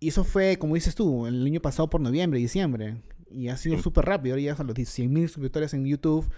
Y 0.00 0.08
eso 0.08 0.24
fue, 0.24 0.58
como 0.58 0.74
dices 0.74 0.94
tú, 0.94 1.26
el 1.26 1.44
año 1.44 1.60
pasado 1.60 1.90
por 1.90 2.00
noviembre, 2.00 2.38
diciembre. 2.38 3.02
Y 3.30 3.48
ha 3.48 3.56
sido 3.56 3.76
Sí. 3.76 3.82
súper 3.82 4.04
rápido. 4.04 4.34
Ahora 4.34 4.42
ya 4.42 4.56
son 4.56 4.66
los 4.68 4.76
100.000 4.76 5.28
suscriptores 5.28 5.74
en 5.74 5.84
YouTube. 5.84 6.28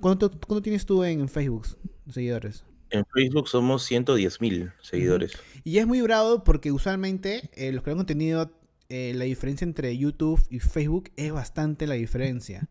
¿Cuánto, 0.00 0.30
cuánto 0.30 0.62
tienes 0.62 0.86
tú 0.86 1.04
en 1.04 1.28
Facebook 1.28 1.66
seguidores? 2.10 2.64
En 2.90 3.04
Facebook 3.14 3.48
somos 3.48 3.84
110 3.84 4.40
mil 4.40 4.72
seguidores. 4.80 5.32
Y 5.62 5.78
es 5.78 5.86
muy 5.86 6.00
bravo 6.00 6.42
porque 6.42 6.72
usualmente 6.72 7.50
eh, 7.54 7.70
los 7.70 7.84
que 7.84 7.90
dan 7.90 7.98
contenido, 7.98 8.50
eh, 8.88 9.12
la 9.14 9.24
diferencia 9.26 9.64
entre 9.64 9.96
YouTube 9.96 10.44
y 10.50 10.58
Facebook 10.58 11.10
es 11.16 11.30
bastante 11.32 11.86
la 11.86 11.94
diferencia. 11.94 12.68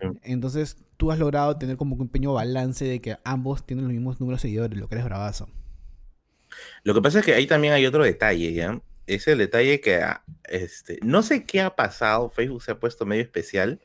Sí. 0.00 0.06
Entonces 0.22 0.76
tú 0.98 1.10
has 1.10 1.18
logrado 1.18 1.56
tener 1.56 1.76
como 1.76 1.96
un 1.96 2.08
pequeño 2.08 2.34
balance 2.34 2.84
de 2.84 3.00
que 3.00 3.16
ambos 3.24 3.66
tienen 3.66 3.86
los 3.86 3.92
mismos 3.94 4.20
números 4.20 4.40
de 4.40 4.48
seguidores, 4.48 4.78
lo 4.78 4.86
que 4.88 4.94
eres 4.96 5.04
bravazo. 5.06 5.48
Lo 6.84 6.94
que 6.94 7.02
pasa 7.02 7.18
es 7.20 7.24
que 7.24 7.34
ahí 7.34 7.46
también 7.46 7.72
hay 7.72 7.86
otro 7.86 8.04
detalle, 8.04 8.52
¿ya? 8.52 8.80
Es 9.06 9.26
el 9.28 9.38
detalle 9.38 9.80
que, 9.80 9.96
ah, 9.96 10.24
este, 10.44 10.98
no 11.02 11.22
sé 11.22 11.44
qué 11.44 11.60
ha 11.60 11.76
pasado, 11.76 12.30
Facebook 12.30 12.62
se 12.62 12.72
ha 12.72 12.78
puesto 12.80 13.06
medio 13.06 13.22
especial, 13.22 13.80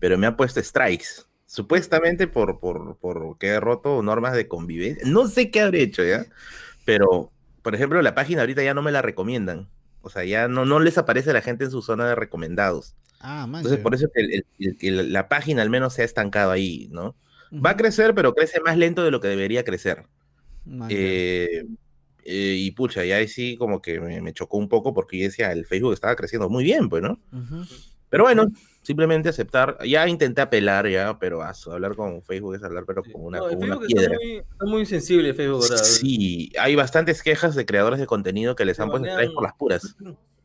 pero 0.00 0.18
me 0.18 0.26
ha 0.26 0.36
puesto 0.36 0.62
strikes, 0.62 1.24
supuestamente 1.46 2.26
por, 2.26 2.58
por, 2.58 2.96
por 2.98 3.38
que 3.38 3.48
he 3.48 3.60
roto 3.60 4.02
normas 4.02 4.34
de 4.34 4.48
convivencia, 4.48 5.04
no 5.06 5.28
sé 5.28 5.50
qué 5.50 5.60
habré 5.60 5.82
hecho, 5.82 6.04
¿ya? 6.04 6.26
Pero, 6.84 7.32
por 7.62 7.74
ejemplo, 7.74 8.00
la 8.02 8.14
página 8.14 8.40
ahorita 8.42 8.62
ya 8.62 8.74
no 8.74 8.82
me 8.82 8.92
la 8.92 9.02
recomiendan, 9.02 9.68
o 10.02 10.10
sea, 10.10 10.24
ya 10.24 10.48
no, 10.48 10.64
no 10.64 10.80
les 10.80 10.98
aparece 10.98 11.30
a 11.30 11.34
la 11.34 11.42
gente 11.42 11.64
en 11.64 11.70
su 11.70 11.82
zona 11.82 12.08
de 12.08 12.14
recomendados. 12.14 12.94
Ah, 13.20 13.46
man. 13.46 13.60
Entonces, 13.60 13.80
por 13.82 13.94
eso 13.94 14.08
que 14.14 14.20
el- 14.20 14.32
el- 14.32 14.46
el- 14.58 14.76
el- 14.80 15.12
la 15.12 15.28
página 15.28 15.62
al 15.62 15.70
menos 15.70 15.94
se 15.94 16.02
ha 16.02 16.04
estancado 16.04 16.50
ahí, 16.50 16.88
¿no? 16.90 17.16
Va 17.52 17.70
a 17.70 17.76
crecer, 17.76 18.14
pero 18.14 18.34
crece 18.34 18.60
más 18.60 18.76
lento 18.76 19.02
de 19.04 19.10
lo 19.10 19.20
que 19.20 19.28
debería 19.28 19.64
crecer. 19.64 20.04
Eh, 20.90 21.64
eh, 22.26 22.56
y 22.58 22.70
pucha, 22.72 23.04
ya 23.04 23.16
ahí 23.16 23.28
sí 23.28 23.56
como 23.56 23.80
que 23.80 24.00
me, 24.00 24.20
me 24.20 24.32
chocó 24.32 24.56
un 24.58 24.68
poco 24.68 24.92
porque 24.92 25.18
yo 25.18 25.24
decía, 25.24 25.52
el 25.52 25.64
Facebook 25.66 25.92
estaba 25.94 26.16
creciendo 26.16 26.48
muy 26.48 26.64
bien, 26.64 26.88
pues, 26.88 27.02
¿no? 27.02 27.20
Pero 28.08 28.24
bueno, 28.24 28.46
simplemente 28.82 29.28
aceptar, 29.28 29.78
ya 29.84 30.06
intenté 30.08 30.40
apelar 30.40 30.88
ya, 30.88 31.18
pero 31.18 31.42
a 31.42 31.52
hablar 31.72 31.96
con 31.96 32.22
Facebook 32.22 32.54
es 32.54 32.62
hablar, 32.62 32.84
pero 32.86 33.02
con 33.02 33.24
una, 33.24 33.38
No, 33.38 33.48
con 33.48 33.52
el 33.52 33.58
una 33.58 33.78
Facebook 33.78 33.86
está 33.88 34.00
piedra. 34.00 34.16
muy, 34.16 34.36
está 34.36 34.64
muy 34.64 34.86
sensible, 34.86 35.34
Facebook 35.34 35.62
ahora. 35.64 35.78
Sí, 35.78 36.52
hay 36.58 36.74
bastantes 36.76 37.22
quejas 37.22 37.54
de 37.54 37.66
creadores 37.66 37.98
de 38.00 38.06
contenido 38.06 38.54
que 38.54 38.64
les 38.64 38.76
Se 38.76 38.82
han 38.82 38.90
puesto 38.90 39.08
por 39.34 39.42
las 39.42 39.54
puras. 39.54 39.96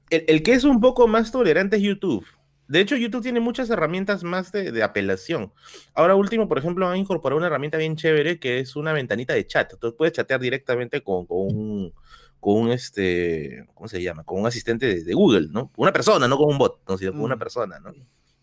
el, 0.09 0.23
el 0.27 0.43
que 0.43 0.53
es 0.53 0.63
un 0.63 0.79
poco 0.81 1.07
más 1.07 1.31
tolerante 1.31 1.77
es 1.77 1.83
YouTube. 1.83 2.25
De 2.71 2.79
hecho, 2.79 2.95
YouTube 2.95 3.21
tiene 3.21 3.41
muchas 3.41 3.69
herramientas 3.69 4.23
más 4.23 4.51
de, 4.53 4.71
de 4.71 4.81
apelación. 4.81 5.51
Ahora 5.93 6.15
último, 6.15 6.47
por 6.47 6.57
ejemplo, 6.57 6.87
han 6.87 6.95
incorporado 6.97 7.37
una 7.37 7.47
herramienta 7.47 7.77
bien 7.77 7.97
chévere 7.97 8.39
que 8.39 8.59
es 8.59 8.75
una 8.77 8.93
ventanita 8.93 9.33
de 9.33 9.45
chat. 9.45 9.73
Entonces 9.73 9.97
puedes 9.97 10.13
chatear 10.13 10.39
directamente 10.39 11.01
con, 11.03 11.25
con 11.25 11.37
un, 11.39 11.93
con 12.39 12.55
un, 12.61 12.71
este, 12.71 13.65
¿cómo 13.73 13.89
se 13.89 14.01
llama? 14.01 14.23
Con 14.23 14.39
un 14.39 14.47
asistente 14.47 14.85
de, 14.85 15.03
de 15.03 15.13
Google, 15.13 15.49
¿no? 15.51 15.69
Una 15.75 15.91
persona, 15.91 16.29
no 16.29 16.37
con 16.37 16.47
un 16.47 16.57
bot, 16.57 16.79
no, 16.87 16.97
sino 16.97 17.11
con 17.11 17.21
una 17.21 17.35
Mm. 17.35 17.39
persona, 17.39 17.79
¿no? 17.79 17.91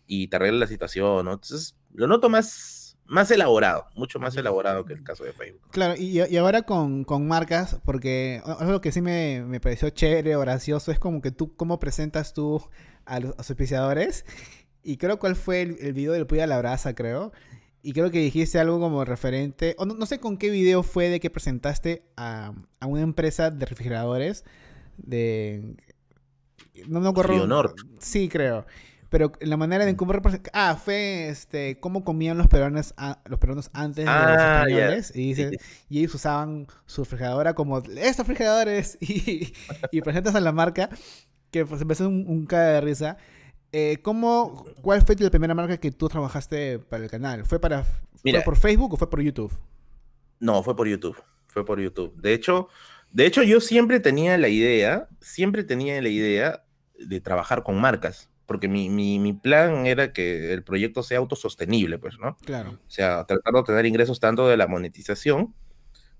Y 0.05 0.27
te 0.27 0.35
arregla 0.35 0.59
la 0.59 0.67
situación, 0.67 1.25
¿no? 1.25 1.33
Entonces, 1.33 1.75
lo 1.93 2.05
noto 2.07 2.29
más, 2.29 2.97
más 3.05 3.31
elaborado, 3.31 3.87
mucho 3.95 4.19
más 4.19 4.35
elaborado 4.37 4.85
que 4.85 4.93
el 4.93 5.03
caso 5.03 5.23
de 5.23 5.33
Facebook. 5.33 5.69
Claro, 5.71 5.95
y, 5.97 6.21
y 6.21 6.37
ahora 6.37 6.61
con, 6.61 7.03
con 7.03 7.27
marcas, 7.27 7.79
porque 7.83 8.41
algo 8.59 8.79
que 8.79 8.91
sí 8.91 9.01
me, 9.01 9.43
me 9.43 9.59
pareció 9.59 9.89
chévere 9.89 10.35
o 10.35 10.39
gracioso 10.41 10.91
es 10.91 10.99
como 10.99 11.21
que 11.21 11.31
tú, 11.31 11.55
cómo 11.55 11.79
presentas 11.79 12.33
tú 12.33 12.61
a 13.09 13.19
los, 13.19 13.35
los 13.37 13.49
auspiciadores. 13.49 14.25
Y 14.83 14.97
creo 14.97 15.19
cuál 15.19 15.35
fue 15.35 15.61
el, 15.61 15.77
el 15.81 15.93
video 15.93 16.13
del 16.13 16.25
Puya 16.27 16.45
a 16.45 16.47
la 16.47 16.57
Brasa, 16.59 16.95
creo. 16.95 17.31
Y 17.81 17.93
creo 17.93 18.11
que 18.11 18.19
dijiste 18.19 18.59
algo 18.59 18.79
como 18.79 19.05
referente, 19.05 19.75
o 19.77 19.85
no, 19.85 19.93
no 19.93 20.05
sé 20.05 20.19
con 20.19 20.37
qué 20.37 20.49
video 20.49 20.83
fue 20.83 21.09
de 21.09 21.19
que 21.19 21.29
presentaste 21.29 22.03
a, 22.17 22.53
a 22.79 22.85
una 22.87 23.01
empresa 23.01 23.51
de 23.51 23.65
refrigeradores 23.65 24.43
de... 24.97 25.75
No 26.87 26.99
me 27.01 27.09
acuerdo. 27.09 27.33
Frionor. 27.33 27.75
Sí, 27.99 28.29
creo. 28.29 28.65
Pero 29.09 29.31
la 29.41 29.57
manera 29.57 29.83
Mm. 29.85 29.87
de 29.87 29.95
cómo 29.95 30.13
represent- 30.13 30.49
Ah, 30.53 30.75
fue 30.81 31.29
este 31.29 31.79
cómo 31.79 32.03
comían 32.03 32.37
los 32.37 32.47
peruanos, 32.47 32.93
a- 32.95 33.19
los 33.25 33.39
peruanos 33.39 33.69
antes 33.73 34.05
de 34.05 34.11
los 34.11 34.13
Ah, 34.13 34.65
ya. 34.69 34.75
españoles. 34.75 35.11
Y 35.15 35.33
dice, 35.33 35.57
y 35.89 35.99
ellos 35.99 36.13
usaban 36.15 36.67
su 36.85 37.03
refrigeradora 37.03 37.53
como 37.55 37.79
estos 37.79 38.17
refrigeradores 38.19 38.97
y, 39.01 39.51
y 39.91 40.01
presentas 40.01 40.35
a 40.35 40.39
la 40.39 40.51
marca 40.51 40.89
que 41.51 41.65
pues 41.65 41.81
empezó 41.81 42.07
un, 42.07 42.25
un 42.27 42.45
caga 42.45 42.73
de 42.73 42.81
risa. 42.81 43.17
Eh, 43.71 43.99
¿cómo, 44.01 44.65
¿Cuál 44.81 45.01
fue 45.03 45.15
la 45.19 45.29
primera 45.29 45.53
marca 45.53 45.77
que 45.77 45.91
tú 45.91 46.07
trabajaste 46.09 46.79
para 46.79 47.03
el 47.03 47.09
canal? 47.09 47.45
¿Fue, 47.45 47.59
para, 47.59 47.83
¿Fue 47.83 47.99
Mira. 48.23 48.43
por 48.43 48.57
Facebook 48.57 48.93
o 48.93 48.97
fue 48.97 49.09
por 49.09 49.21
YouTube? 49.21 49.51
No, 50.39 50.63
fue 50.63 50.75
por 50.75 50.87
YouTube. 50.87 51.21
Fue 51.47 51.65
por 51.65 51.79
YouTube. 51.79 52.15
De 52.15 52.33
hecho, 52.33 52.69
de 53.11 53.25
hecho, 53.25 53.43
yo 53.43 53.61
siempre 53.61 53.99
tenía 53.99 54.37
la 54.37 54.49
idea, 54.49 55.07
siempre 55.19 55.63
tenía 55.63 56.01
la 56.01 56.09
idea 56.09 56.63
de 56.97 57.21
trabajar 57.21 57.63
con 57.63 57.79
marcas. 57.79 58.29
Porque 58.45 58.67
mi, 58.67 58.89
mi, 58.89 59.19
mi 59.19 59.33
plan 59.33 59.85
era 59.85 60.11
que 60.11 60.51
el 60.51 60.63
proyecto 60.63 61.03
sea 61.03 61.19
autosostenible, 61.19 61.99
pues, 61.99 62.17
¿no? 62.17 62.35
Claro. 62.37 62.71
O 62.71 62.89
sea, 62.89 63.23
tratar 63.25 63.53
de 63.53 63.59
obtener 63.59 63.85
ingresos 63.85 64.19
tanto 64.19 64.47
de 64.47 64.57
la 64.57 64.65
monetización 64.65 65.53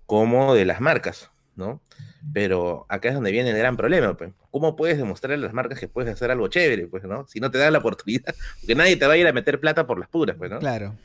como 0.05 0.53
de 0.53 0.65
las 0.65 0.79
marcas, 0.79 1.31
¿no? 1.55 1.81
Pero 2.33 2.85
acá 2.89 3.09
es 3.09 3.15
donde 3.15 3.31
viene 3.31 3.49
el 3.51 3.57
gran 3.57 3.77
problema, 3.77 4.15
pues. 4.15 4.33
¿Cómo 4.51 4.75
puedes 4.75 4.97
demostrarle 4.97 5.37
a 5.37 5.39
las 5.39 5.53
marcas 5.53 5.79
que 5.79 5.87
puedes 5.87 6.11
hacer 6.11 6.31
algo 6.31 6.47
chévere, 6.47 6.87
pues, 6.87 7.03
¿no? 7.03 7.25
Si 7.27 7.39
no 7.39 7.49
te 7.49 7.57
dan 7.57 7.73
la 7.73 7.79
oportunidad, 7.79 8.35
porque 8.61 8.75
nadie 8.75 8.97
te 8.97 9.07
va 9.07 9.13
a 9.13 9.17
ir 9.17 9.27
a 9.27 9.33
meter 9.33 9.59
plata 9.59 9.87
por 9.87 9.99
las 9.99 10.09
puras, 10.09 10.35
pues, 10.37 10.51
¿no? 10.51 10.59
Claro. 10.59 10.95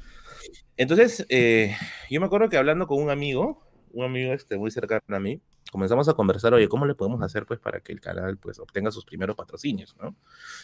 Entonces, 0.77 1.25
eh, 1.29 1.77
yo 2.11 2.21
me 2.21 2.27
acuerdo 2.27 2.49
que 2.49 2.57
hablando 2.57 2.87
con 2.87 3.03
un 3.03 3.11
amigo, 3.11 3.63
un 3.93 4.05
amigo 4.05 4.33
este, 4.33 4.57
muy 4.57 4.71
cercano 4.71 5.03
a 5.09 5.21
mí, 5.21 5.41
comenzamos 5.71 6.09
a 6.09 6.15
conversar, 6.15 6.53
oye, 6.55 6.69
¿cómo 6.69 6.87
le 6.87 6.95
podemos 6.95 7.23
hacer 7.23 7.47
pues 7.47 7.61
para 7.61 7.81
que 7.81 7.93
el 7.93 8.01
canal 8.01 8.37
pues 8.39 8.59
obtenga 8.59 8.91
sus 8.91 9.05
primeros 9.05 9.37
patrocinios, 9.37 9.97
¿no? 10.01 10.17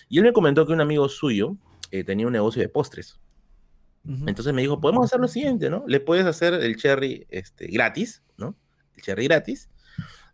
Y 0.09 0.19
él 0.19 0.25
me 0.25 0.33
comentó 0.33 0.67
que 0.67 0.73
un 0.73 0.81
amigo 0.81 1.09
suyo 1.09 1.57
eh, 1.91 2.05
tenía 2.05 2.27
un 2.27 2.33
negocio 2.33 2.61
de 2.63 2.69
postres. 2.69 3.21
Entonces 4.03 4.55
me 4.55 4.63
dijo, 4.63 4.81
podemos 4.81 5.05
hacer 5.05 5.21
lo 5.21 5.29
siguiente, 5.29 5.69
¿no? 5.69 5.85
Le 5.87 6.01
puedes 6.01 6.25
hacer 6.25 6.55
el 6.55 6.77
cherry 6.77 7.27
este, 7.29 7.67
gratis, 7.67 8.23
¿no? 8.39 8.57
El 8.97 9.03
cherry 9.03 9.25
gratis 9.25 9.69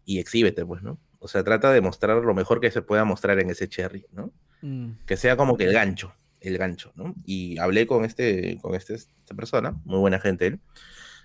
y 0.06 0.18
exhíbete, 0.18 0.64
pues, 0.64 0.82
¿no? 0.82 0.98
O 1.18 1.28
sea, 1.28 1.44
trata 1.44 1.70
de 1.72 1.82
mostrar 1.82 2.16
lo 2.24 2.34
mejor 2.34 2.60
que 2.60 2.70
se 2.70 2.80
pueda 2.80 3.04
mostrar 3.04 3.38
en 3.40 3.50
ese 3.50 3.68
cherry, 3.68 4.06
¿no? 4.12 4.32
Mm. 4.62 4.92
que 5.04 5.18
sea 5.18 5.36
como 5.36 5.58
que 5.58 5.64
el 5.64 5.74
gancho, 5.74 6.14
el 6.40 6.56
gancho, 6.56 6.92
¿no? 6.94 7.14
Y 7.26 7.58
hablé 7.58 7.86
con 7.86 8.06
este, 8.06 8.58
con 8.62 8.74
este, 8.74 8.94
esta 8.94 9.34
persona, 9.34 9.78
muy 9.84 9.98
buena 9.98 10.18
gente 10.18 10.46
él. 10.46 10.60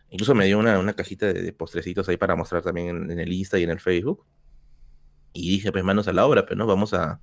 Incluso 0.09 0.35
me 0.35 0.45
dio 0.45 0.59
una, 0.59 0.77
una 0.79 0.93
cajita 0.93 1.27
de, 1.27 1.41
de 1.41 1.53
postrecitos 1.53 2.09
ahí 2.09 2.17
para 2.17 2.35
mostrar 2.35 2.61
también 2.61 2.89
en, 2.89 3.11
en 3.11 3.19
el 3.19 3.31
Insta 3.31 3.57
y 3.57 3.63
en 3.63 3.69
el 3.69 3.79
Facebook. 3.79 4.25
Y 5.31 5.51
dije, 5.51 5.71
pues 5.71 5.83
manos 5.85 6.09
a 6.09 6.13
la 6.13 6.25
obra, 6.25 6.45
pues, 6.45 6.57
¿no? 6.57 6.65
Vamos 6.65 6.93
a, 6.93 7.21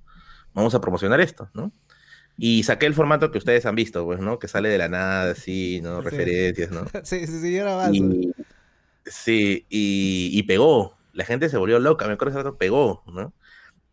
vamos 0.53 0.73
a 0.73 0.81
promocionar 0.81 1.21
esto, 1.21 1.51
¿no? 1.53 1.71
Y 2.37 2.63
saqué 2.63 2.85
el 2.85 2.93
formato 2.93 3.31
que 3.31 3.37
ustedes 3.37 3.65
han 3.65 3.75
visto, 3.75 4.05
pues, 4.05 4.19
¿no? 4.19 4.39
Que 4.39 4.47
sale 4.47 4.69
de 4.69 4.77
la 4.77 4.87
nada, 4.87 5.31
así, 5.31 5.81
¿no? 5.83 6.01
Sí. 6.01 6.09
Referencias, 6.09 6.71
¿no? 6.71 6.85
Sí, 7.03 7.27
sí, 7.27 7.41
sí, 7.41 7.53
yo 7.53 7.61
era. 7.61 7.89
Y, 7.91 8.31
sí, 9.05 9.65
y, 9.69 10.31
y 10.33 10.43
pegó. 10.43 10.97
La 11.19 11.25
gente 11.25 11.49
se 11.49 11.57
volvió 11.57 11.79
loca, 11.79 12.07
me 12.07 12.13
acuerdo 12.13 12.31
ese 12.37 12.43
rato, 12.43 12.57
pegó, 12.57 13.03
¿no? 13.07 13.33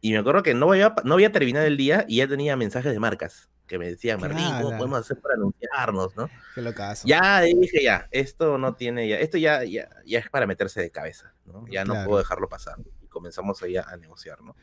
Y 0.00 0.12
me 0.12 0.18
acuerdo 0.18 0.42
que 0.44 0.54
no 0.54 0.70
había, 0.70 0.94
no 1.04 1.14
había 1.14 1.32
terminado 1.32 1.66
el 1.66 1.76
día 1.76 2.04
y 2.08 2.16
ya 2.18 2.28
tenía 2.28 2.56
mensajes 2.56 2.92
de 2.92 3.00
marcas 3.00 3.50
que 3.66 3.78
me 3.78 3.88
decían, 3.88 4.20
Martín, 4.20 4.46
¿cómo 4.58 4.70
podemos 4.78 5.00
hacer 5.00 5.18
para 5.20 5.34
anunciarnos, 5.34 6.14
no? 6.16 6.30
Qué 6.54 6.62
locazo. 6.62 7.08
Ya 7.08 7.40
dije, 7.40 7.82
ya, 7.82 8.06
esto 8.12 8.58
no 8.58 8.74
tiene, 8.76 9.08
ya, 9.08 9.18
esto 9.18 9.38
ya, 9.38 9.64
ya, 9.64 9.88
ya 10.06 10.20
es 10.20 10.30
para 10.30 10.46
meterse 10.46 10.80
de 10.80 10.90
cabeza, 10.92 11.34
¿no? 11.46 11.66
Ya 11.68 11.84
no 11.84 11.94
puedo 12.06 12.18
dejarlo 12.18 12.48
pasar. 12.48 12.76
Y 13.02 13.06
comenzamos 13.08 13.60
ahí 13.64 13.76
a, 13.76 13.82
a 13.82 13.96
negociar, 13.96 14.40
¿no? 14.42 14.54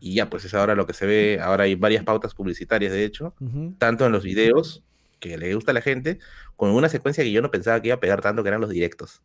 Y 0.00 0.14
ya, 0.14 0.28
pues 0.28 0.44
es 0.44 0.52
ahora 0.54 0.74
lo 0.74 0.84
que 0.86 0.94
se 0.94 1.06
ve, 1.06 1.38
ahora 1.40 1.64
hay 1.64 1.76
varias 1.76 2.02
pautas 2.02 2.34
publicitarias, 2.34 2.92
de 2.92 3.04
hecho, 3.04 3.34
tanto 3.78 4.04
en 4.04 4.10
los 4.12 4.24
videos 4.24 4.82
que 5.20 5.38
le 5.38 5.54
gusta 5.54 5.70
a 5.70 5.74
la 5.74 5.80
gente, 5.80 6.18
con 6.56 6.70
una 6.70 6.88
secuencia 6.88 7.22
que 7.22 7.30
yo 7.30 7.40
no 7.40 7.50
pensaba 7.52 7.80
que 7.80 7.88
iba 7.88 7.94
a 7.96 8.00
pegar 8.00 8.20
tanto, 8.20 8.42
que 8.42 8.48
eran 8.48 8.60
los 8.60 8.70
directos. 8.70 9.22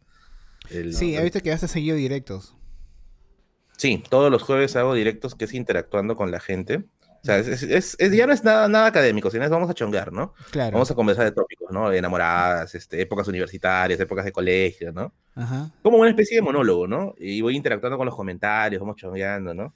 El- 0.70 0.93
Sí, 0.93 1.15
he 1.15 1.24
visto 1.24 1.39
que 1.41 1.51
has 1.51 1.61
seguido 1.61 1.97
directos. 1.97 2.55
Sí, 3.80 4.04
todos 4.10 4.30
los 4.30 4.44
jueves 4.44 4.76
hago 4.76 4.94
directos 4.94 5.36
que 5.36 5.46
es 5.46 5.54
interactuando 5.54 6.16
con 6.18 6.32
la 6.32 6.42
gente. 6.42 6.84
O 7.22 7.26
sea, 7.26 7.38
es, 7.38 7.48
es- 7.64 7.96
es- 7.98 8.12
ya 8.12 8.28
no 8.28 8.34
es 8.34 8.44
nada, 8.44 8.68
nada 8.68 8.86
académico, 8.88 9.30
sino 9.32 9.46
es 9.46 9.50
vamos 9.50 9.70
a 9.70 9.74
chongar, 9.74 10.12
¿no? 10.12 10.34
Claro. 10.52 10.74
Vamos 10.74 10.92
a 10.92 10.96
conversar 10.96 11.24
de 11.26 11.32
tópicos, 11.32 11.72
¿no? 11.72 11.90
De 11.90 11.98
enamoradas, 11.98 12.76
este, 12.76 13.02
épocas 13.02 13.28
universitarias, 13.30 14.00
épocas 14.00 14.26
de 14.26 14.32
colegio, 14.34 14.92
¿no? 14.92 15.14
Ajá. 15.36 15.70
Como 15.82 15.98
una 15.98 16.10
especie 16.10 16.36
de 16.36 16.42
monólogo, 16.42 16.88
¿no? 16.88 17.14
Y 17.18 17.40
voy 17.42 17.56
interactuando 17.56 17.98
con 17.98 18.06
los 18.06 18.16
comentarios, 18.16 18.82
vamos 18.82 18.98
chongueando, 18.98 19.54
¿no? 19.54 19.74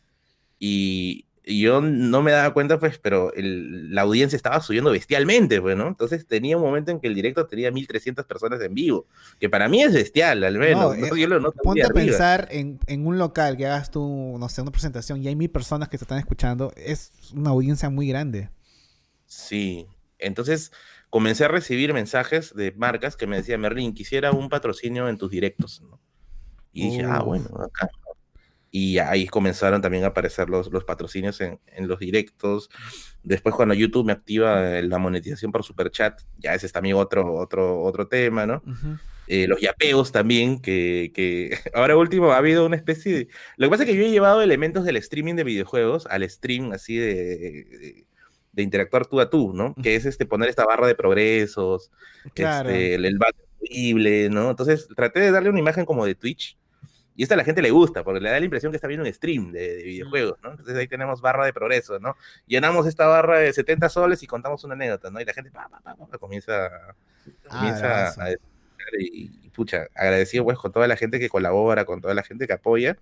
Y 0.59 1.25
yo 1.45 1.81
no 1.81 2.21
me 2.21 2.31
daba 2.31 2.53
cuenta, 2.53 2.79
pues, 2.79 2.97
pero 2.99 3.33
el- 3.33 3.93
la 3.93 4.01
audiencia 4.03 4.35
estaba 4.37 4.61
subiendo 4.61 4.91
bestialmente, 4.91 5.61
pues, 5.61 5.75
¿no? 5.75 5.87
Entonces 5.87 6.25
tenía 6.27 6.55
un 6.57 6.63
momento 6.63 6.91
en 6.91 6.99
que 6.99 7.07
el 7.07 7.15
directo 7.15 7.45
tenía 7.47 7.71
1300 7.71 8.25
personas 8.25 8.61
en 8.61 8.73
vivo, 8.73 9.07
que 9.39 9.49
para 9.49 9.67
mí 9.67 9.83
es 9.83 9.93
bestial, 9.93 10.43
al 10.43 10.57
menos. 10.57 10.95
No, 10.97 11.05
¿no? 11.07 11.15
eh, 11.15 11.19
Yo 11.19 11.27
lo 11.27 11.51
Ponte 11.51 11.83
a 11.83 11.87
arriba. 11.87 12.05
pensar 12.05 12.47
en, 12.51 12.79
en 12.87 13.05
un 13.05 13.17
local 13.17 13.57
que 13.57 13.65
hagas 13.65 13.91
tú, 13.91 14.37
no 14.39 14.47
sé, 14.49 14.61
una 14.61 14.71
presentación 14.71 15.21
y 15.21 15.27
hay 15.27 15.35
mil 15.35 15.49
personas 15.49 15.89
que 15.89 15.97
te 15.97 16.05
están 16.05 16.19
escuchando. 16.19 16.71
Es 16.77 17.11
una 17.33 17.49
audiencia 17.49 17.89
muy 17.89 18.07
grande. 18.07 18.49
Sí, 19.25 19.87
entonces 20.19 20.71
comencé 21.09 21.45
a 21.45 21.47
recibir 21.47 21.93
mensajes 21.93 22.53
de 22.55 22.71
marcas 22.73 23.15
que 23.15 23.27
me 23.27 23.37
decían, 23.37 23.61
Merlin, 23.61 23.93
quisiera 23.93 24.31
un 24.31 24.49
patrocinio 24.49 25.07
en 25.09 25.17
tus 25.17 25.29
directos, 25.31 25.81
¿no? 25.81 25.99
Y 26.71 26.85
dije, 26.89 27.03
ah, 27.07 27.21
bueno, 27.21 27.45
acá. 27.61 27.89
Y 28.75 28.97
ahí 28.97 29.27
comenzaron 29.27 29.83
también 29.83 30.03
a 30.03 30.07
aparecer 30.07 30.49
los, 30.49 30.71
los 30.71 30.83
patrocinios 30.83 31.39
en, 31.41 31.59
en 31.67 31.87
los 31.87 31.99
directos. 31.99 32.71
Después 33.21 33.53
cuando 33.53 33.75
YouTube 33.75 34.03
me 34.07 34.13
activa 34.13 34.79
eh, 34.79 34.81
la 34.81 34.97
monetización 34.97 35.51
por 35.51 35.63
Superchat, 35.63 36.19
ya 36.39 36.55
ese 36.55 36.65
es 36.65 36.71
también 36.71 36.95
otro, 36.95 37.35
otro, 37.35 37.83
otro 37.83 38.07
tema, 38.07 38.47
¿no? 38.47 38.63
Eh, 39.27 39.45
los 39.47 39.61
yapeos 39.61 40.11
también, 40.11 40.59
que, 40.59 41.11
que 41.13 41.55
ahora 41.75 41.95
último 41.95 42.31
ha 42.31 42.37
habido 42.37 42.65
una 42.65 42.75
especie 42.75 43.13
de... 43.13 43.27
Lo 43.57 43.67
que 43.67 43.69
pasa 43.69 43.83
es 43.83 43.89
que 43.91 43.95
yo 43.95 44.05
he 44.05 44.09
llevado 44.09 44.41
elementos 44.41 44.85
del 44.85 44.97
streaming 44.97 45.35
de 45.35 45.43
videojuegos 45.43 46.07
al 46.07 46.27
stream 46.27 46.71
así 46.71 46.97
de, 46.97 47.13
de, 47.13 48.05
de 48.53 48.63
interactuar 48.63 49.05
tú 49.05 49.21
a 49.21 49.29
tú, 49.29 49.53
¿no? 49.53 49.75
Que 49.83 49.95
es 49.95 50.05
este 50.05 50.25
poner 50.25 50.49
esta 50.49 50.65
barra 50.65 50.87
de 50.87 50.95
progresos, 50.95 51.91
Claro. 52.33 52.69
este, 52.71 52.95
el, 52.95 53.05
el 53.05 53.19
¿no? 54.31 54.49
Entonces 54.49 54.87
traté 54.95 55.19
de 55.19 55.31
darle 55.31 55.51
una 55.51 55.59
imagen 55.59 55.85
como 55.85 56.07
de 56.07 56.15
Twitch. 56.15 56.57
Y 57.15 57.23
esto 57.23 57.35
a 57.35 57.37
la 57.37 57.43
gente 57.43 57.61
le 57.61 57.71
gusta, 57.71 58.03
porque 58.03 58.19
le 58.19 58.29
da 58.29 58.39
la 58.39 58.45
impresión 58.45 58.71
que 58.71 58.77
está 58.77 58.87
viendo 58.87 59.05
un 59.05 59.13
stream 59.13 59.51
de, 59.51 59.75
de 59.75 59.83
videojuegos, 59.83 60.39
¿no? 60.41 60.51
Entonces 60.51 60.75
ahí 60.75 60.87
tenemos 60.87 61.21
barra 61.21 61.45
de 61.45 61.53
progreso, 61.53 61.99
¿no? 61.99 62.15
Llenamos 62.47 62.87
esta 62.87 63.05
barra 63.07 63.39
de 63.39 63.53
70 63.53 63.89
soles 63.89 64.23
y 64.23 64.27
contamos 64.27 64.63
una 64.63 64.73
anécdota, 64.73 65.11
¿no? 65.11 65.21
Y 65.21 65.25
la 65.25 65.33
gente 65.33 65.51
pa, 65.51 65.69
pa, 65.69 65.81
pa, 65.81 66.17
comienza, 66.17 66.69
Ah, 67.49 67.77
bravazo. 67.79 68.21
a 68.21 68.31
y, 68.99 69.31
y, 69.43 69.49
pucha, 69.49 69.87
agradecido 69.95 70.43
pues 70.43 70.57
con 70.57 70.71
toda 70.71 70.87
la 70.87 70.97
gente 70.97 71.19
que 71.19 71.29
colabora, 71.29 71.85
con 71.85 72.01
toda 72.01 72.13
la 72.13 72.23
gente 72.23 72.47
que 72.47 72.53
apoya, 72.53 72.97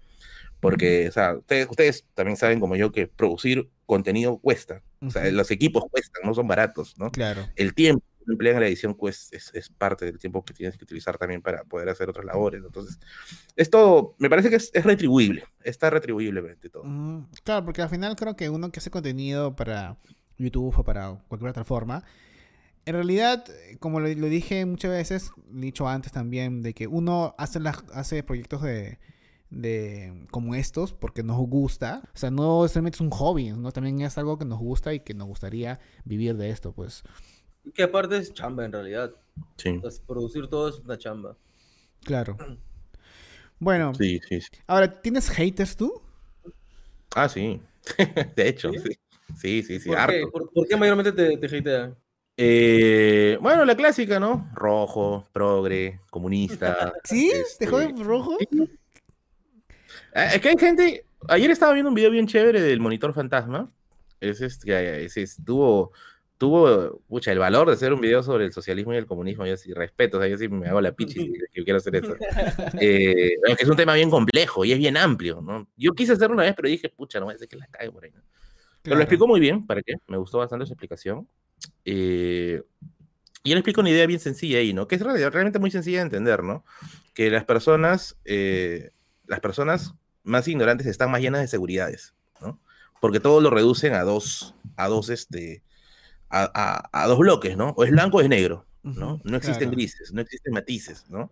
porque, 0.59 1.07
o 1.09 1.11
sea, 1.11 1.33
ustedes, 1.33 1.67
ustedes 1.69 2.05
también 2.13 2.37
saben 2.37 2.59
como 2.59 2.75
yo 2.75 2.91
que 2.91 3.07
producir 3.07 3.69
contenido 3.85 4.37
cuesta, 4.37 4.83
o 5.05 5.09
sea, 5.09 5.29
los 5.31 5.49
equipos 5.49 5.85
cuestan, 5.89 6.21
no 6.23 6.33
son 6.35 6.47
baratos, 6.47 6.97
¿no? 6.99 7.11
Claro. 7.11 7.47
El 7.55 7.73
tiempo 7.73 8.05
que 8.31 8.33
emplea 8.33 8.53
en 8.53 8.59
la 8.61 8.67
edición 8.67 8.95
pues, 8.95 9.31
es, 9.31 9.51
es 9.53 9.69
parte 9.69 10.05
del 10.05 10.17
tiempo 10.17 10.43
que 10.43 10.53
tienes 10.53 10.77
que 10.77 10.83
utilizar 10.83 11.17
también 11.17 11.41
para 11.41 11.63
poder 11.63 11.89
hacer 11.89 12.09
otras 12.09 12.25
labores, 12.25 12.63
entonces, 12.63 12.99
esto 13.55 14.15
me 14.17 14.29
parece 14.29 14.49
que 14.49 14.55
es, 14.55 14.71
es 14.73 14.83
retribuible, 14.83 15.43
está 15.63 15.89
retribuiblemente 15.89 16.69
todo. 16.69 16.83
Ujú. 16.83 17.27
Claro, 17.43 17.65
porque 17.65 17.81
al 17.81 17.89
final 17.89 18.15
creo 18.15 18.35
que 18.35 18.49
uno 18.49 18.71
que 18.71 18.79
hace 18.79 18.91
contenido 18.91 19.55
para 19.55 19.97
YouTube 20.37 20.73
o 20.77 20.83
para 20.83 21.21
cualquier 21.27 21.51
otra 21.51 21.63
forma, 21.63 22.03
en 22.85 22.95
realidad, 22.95 23.45
eh, 23.49 23.77
como 23.79 23.99
lo, 23.99 24.07
lo 24.07 24.27
dije 24.27 24.65
muchas 24.65 24.91
veces, 24.91 25.31
dicho 25.49 25.87
antes 25.87 26.11
también, 26.11 26.61
de 26.61 26.73
que 26.73 26.87
uno 26.87 27.35
hace, 27.37 27.59
las, 27.59 27.83
hace 27.93 28.23
proyectos 28.23 28.63
de, 28.63 28.97
de 29.51 30.25
como 30.31 30.55
estos 30.55 30.93
porque 30.93 31.21
nos 31.21 31.37
gusta. 31.37 32.01
O 32.15 32.17
sea, 32.17 32.31
no 32.31 32.67
solamente 32.67 32.95
es 32.97 33.01
un 33.01 33.11
hobby, 33.11 33.51
¿no? 33.51 33.71
También 33.71 34.01
es 34.01 34.17
algo 34.17 34.39
que 34.39 34.45
nos 34.45 34.59
gusta 34.59 34.93
y 34.93 35.01
que 35.01 35.13
nos 35.13 35.27
gustaría 35.27 35.79
vivir 36.05 36.37
de 36.37 36.49
esto, 36.49 36.73
pues. 36.73 37.03
Que 37.73 37.83
aparte 37.83 38.17
es 38.17 38.33
chamba 38.33 38.65
en 38.65 38.71
realidad. 38.71 39.11
Sí, 39.57 39.69
Entonces, 39.69 40.01
producir 40.05 40.47
todo 40.47 40.69
es 40.69 40.75
una 40.79 40.97
chamba. 40.97 41.35
Claro. 42.03 42.37
Bueno, 43.59 43.93
sí, 43.93 44.19
sí. 44.27 44.41
sí. 44.41 44.47
ahora, 44.65 45.01
¿tienes 45.01 45.29
haters 45.29 45.75
tú? 45.75 46.01
Ah, 47.15 47.29
sí. 47.29 47.61
De 48.35 48.47
hecho, 48.49 48.71
¿Sí? 48.71 48.79
sí. 48.79 48.99
Sí, 49.37 49.63
sí, 49.63 49.79
sí, 49.79 49.87
¿Por, 49.87 49.95
qué? 49.95 50.01
harto. 50.01 50.31
¿Por, 50.31 50.51
por 50.51 50.67
qué 50.67 50.75
mayormente 50.75 51.11
te, 51.11 51.37
te 51.37 51.57
hatean? 51.57 51.95
Eh, 52.37 53.37
bueno, 53.41 53.65
la 53.65 53.75
clásica, 53.75 54.19
¿no? 54.19 54.49
Rojo, 54.53 55.27
progre, 55.31 56.01
comunista. 56.09 56.91
¿Sí? 57.03 57.29
¿Te 57.31 57.39
este, 57.41 57.67
joden 57.67 58.03
rojo? 58.03 58.37
Ah, 60.13 60.25
Es 60.33 60.41
que 60.41 60.49
hay 60.49 60.57
gente. 60.57 61.05
Ayer 61.27 61.51
estaba 61.51 61.73
viendo 61.73 61.89
un 61.89 61.95
video 61.95 62.09
bien 62.09 62.27
chévere 62.27 62.61
del 62.61 62.79
monitor 62.79 63.13
fantasma. 63.13 63.71
Es 64.19 64.41
este, 64.41 65.05
ese 65.05 65.21
es- 65.23 65.37
tuvo, 65.43 65.91
tuvo 66.41 66.99
pucha, 67.07 67.31
el 67.31 67.37
valor 67.37 67.67
de 67.67 67.73
hacer 67.73 67.93
un 67.93 68.01
video 68.01 68.23
sobre 68.23 68.45
el 68.45 68.51
socialismo 68.51 68.95
y 68.95 68.97
el 68.97 69.05
comunismo. 69.05 69.45
Yo 69.45 69.55
sí 69.57 69.71
respeto, 69.73 70.17
o 70.17 70.19
sea, 70.19 70.27
yo 70.27 70.39
sí 70.39 70.47
me 70.49 70.67
hago 70.67 70.81
la 70.81 70.91
pichi 70.91 71.13
si- 71.19 71.33
que 71.53 71.63
quiero 71.63 71.77
hacer 71.77 71.95
eso. 71.97 72.15
Eh, 72.81 73.35
es 73.59 73.69
un 73.69 73.75
tema 73.75 73.93
bien 73.93 74.09
complejo 74.09 74.65
y 74.65 74.71
es 74.71 74.79
bien 74.79 74.97
amplio, 74.97 75.39
¿no? 75.39 75.67
Yo 75.77 75.91
quise 75.93 76.13
hacerlo 76.13 76.33
una 76.33 76.43
vez, 76.43 76.55
pero 76.55 76.67
dije, 76.67 76.89
pucha, 76.89 77.19
no 77.19 77.25
voy 77.25 77.33
a 77.33 77.35
hacer 77.35 77.47
que 77.47 77.57
la 77.57 77.67
cague 77.67 77.91
por 77.91 78.03
ahí. 78.05 78.11
¿no? 78.11 78.21
Pero 78.81 78.95
lo 78.95 79.03
explicó 79.03 79.27
muy 79.27 79.39
bien, 79.39 79.67
¿para 79.67 79.83
qué? 79.83 79.93
Me 80.07 80.17
gustó 80.17 80.39
bastante 80.39 80.65
su 80.65 80.73
explicación. 80.73 81.27
Eh, 81.85 82.63
y 83.43 83.51
él 83.51 83.57
explica 83.59 83.81
una 83.81 83.91
idea 83.91 84.07
bien 84.07 84.19
sencilla 84.19 84.57
ahí, 84.57 84.73
¿no? 84.73 84.87
Que 84.87 84.95
es 84.95 85.01
real- 85.01 85.31
realmente 85.31 85.59
muy 85.59 85.69
sencilla 85.69 85.97
de 85.99 86.03
entender, 86.05 86.41
¿no? 86.43 86.65
Que 87.13 87.29
las 87.29 87.45
personas, 87.45 88.17
eh, 88.25 88.89
las 89.27 89.41
personas 89.41 89.93
más 90.23 90.47
ignorantes 90.47 90.87
están 90.87 91.11
más 91.11 91.21
llenas 91.21 91.41
de 91.41 91.47
seguridades, 91.47 92.15
¿no? 92.41 92.59
Porque 92.99 93.19
todo 93.19 93.41
lo 93.41 93.51
reducen 93.51 93.93
a 93.93 94.01
dos, 94.01 94.55
a 94.75 94.87
dos, 94.87 95.09
este, 95.09 95.61
a, 96.31 96.49
a- 96.93 97.03
a 97.03 97.07
dos 97.07 97.19
bloques, 97.19 97.55
¿no? 97.57 97.69
O 97.77 97.83
es 97.83 97.91
blanco 97.91 98.17
o 98.17 98.21
es 98.21 98.29
negro, 98.29 98.65
¿no? 98.83 99.19
No 99.23 99.37
existen 99.37 99.69
claro. 99.69 99.71
grises, 99.77 100.11
no 100.13 100.21
existen 100.21 100.53
matices, 100.53 101.05
¿no? 101.09 101.31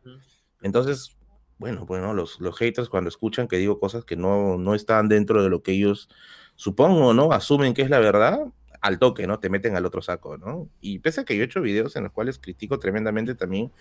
Entonces, 0.62 1.16
bueno, 1.58 1.86
bueno, 1.86 2.14
los, 2.14 2.40
los 2.40 2.58
haters 2.58 2.90
cuando 2.90 3.08
escuchan 3.10 3.48
que 3.48 3.58
digo 3.58 3.80
cosas 3.80 4.06
que 4.06 4.16
no, 4.16 4.58
no 4.58 4.76
están 4.76 5.08
dentro 5.10 5.42
de 5.44 5.50
lo 5.50 5.64
que 5.64 5.72
ellos 5.74 6.10
supongo, 6.56 7.14
¿no? 7.14 7.32
Asumen 7.32 7.74
que 7.74 7.82
es 7.82 7.90
la 7.90 8.00
verdad, 8.00 8.40
al 8.82 8.98
toque, 9.00 9.28
¿no? 9.28 9.40
Te 9.40 9.50
meten 9.50 9.76
al 9.76 9.86
otro 9.86 10.02
saco, 10.02 10.38
¿no? 10.38 10.70
Y 10.80 11.00
pese 11.00 11.22
a 11.22 11.26
que 11.26 11.36
yo 11.36 11.42
he 11.44 11.46
hecho 11.46 11.62
videos 11.62 11.96
en 11.96 12.04
los 12.04 12.12
cuales 12.14 12.40
critico 12.40 12.80
tremendamente 12.80 13.36
también 13.36 13.72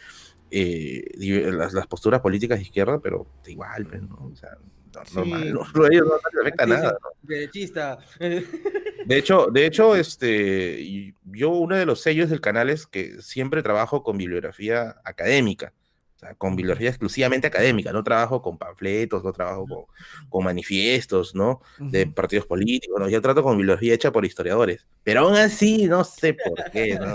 eh, 0.51 1.05
las, 1.53 1.73
las 1.73 1.87
posturas 1.87 2.21
políticas 2.21 2.59
de 2.59 2.63
izquierda, 2.65 2.99
pero 3.01 3.27
igual, 3.47 3.87
pues, 3.87 4.03
¿no? 4.03 4.31
O 4.33 4.37
sea, 4.37 4.51
no- 4.95 5.05
Sí. 5.05 5.15
normal, 5.15 5.53
no, 5.53 5.61
no, 5.63 6.41
afecta 6.43 6.67
nada. 6.67 6.93
¿no? 7.01 7.09
Derechista. 7.23 7.99
De 9.09 9.17
hecho, 9.19 9.47
de 9.51 9.65
hecho, 9.67 9.97
este, 9.97 11.15
yo 11.25 11.51
uno 11.51 11.77
de 11.77 11.87
los 11.87 12.01
sellos 12.03 12.29
del 12.31 12.41
canal 12.43 12.69
es 12.69 12.87
que 12.87 13.23
siempre 13.23 13.63
trabajo 13.63 14.03
con 14.03 14.19
bibliografía 14.19 14.97
académica, 15.03 15.73
o 16.17 16.19
sea, 16.19 16.35
con 16.35 16.57
bibliografía 16.57 16.91
exclusivamente 16.91 17.47
académica, 17.47 17.91
no 17.93 18.03
trabajo 18.05 18.43
con 18.43 18.59
panfletos, 18.59 19.25
no 19.25 19.33
trabajo 19.33 19.67
con, 19.67 19.85
con 20.29 20.45
manifiestos, 20.45 21.35
¿no? 21.35 21.63
De 21.79 22.07
partidos 22.07 22.45
políticos, 22.45 23.01
¿no? 23.01 23.09
Yo 23.09 23.23
trato 23.23 23.43
con 23.43 23.57
bibliografía 23.57 23.95
hecha 23.95 24.13
por 24.13 24.25
historiadores, 24.27 24.87
pero 25.05 25.21
aún 25.21 25.37
así, 25.37 25.87
no 25.87 26.05
sé 26.05 26.35
por 26.35 26.71
qué, 26.71 26.99
¿no? 26.99 27.15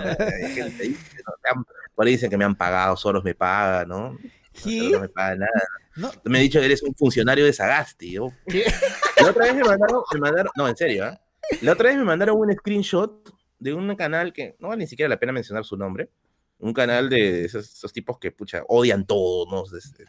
Por 1.96 2.06
ahí 2.08 2.14
dicen 2.14 2.30
que 2.30 2.38
me 2.38 2.46
han 2.46 2.56
pagado, 2.56 2.98
Soros 2.98 3.24
me 3.24 3.36
paga, 3.36 3.86
¿no? 3.86 4.18
¿Qué? 4.64 4.90
No 4.92 5.00
me 5.02 5.10
paga 5.10 5.36
nada. 5.36 5.64
No, 5.96 6.12
Me 6.24 6.40
han 6.40 6.44
dicho 6.44 6.60
que 6.60 6.66
eres 6.66 6.82
un 6.82 6.96
funcionario 6.96 7.46
de 7.46 7.54
Sagasti. 7.54 8.16
¿Qué? 8.48 8.64
La 9.22 9.30
otra 9.30 9.46
vez 9.46 9.56
me 9.56 9.64
mandaron, 9.64 10.02
me 10.14 10.20
mandaron- 10.20 10.52
no, 10.56 10.68
en 10.68 10.76
serio, 10.76 11.06
¿ah? 11.06 11.20
La 11.62 11.74
otra 11.74 11.90
vez 11.90 11.98
me 11.98 12.04
mandaron 12.04 12.38
un 12.38 12.52
screenshot 12.54 13.34
de 13.60 13.74
un 13.74 13.96
canal 13.96 14.34
que 14.34 14.56
no 14.60 14.70
vale 14.70 14.84
ni 14.84 14.88
siquiera 14.88 15.10
la 15.10 15.20
pena 15.20 15.32
mencionar 15.32 15.66
su 15.66 15.78
nombre. 15.78 16.10
Un 16.60 16.74
canal 16.74 17.10
de 17.10 17.46
esos, 17.46 17.70
esos 17.74 17.92
tipos 17.92 18.18
que, 18.20 18.32
pucha, 18.32 18.64
odian 18.68 19.06
todo, 19.06 19.50
¿no? 19.52 19.64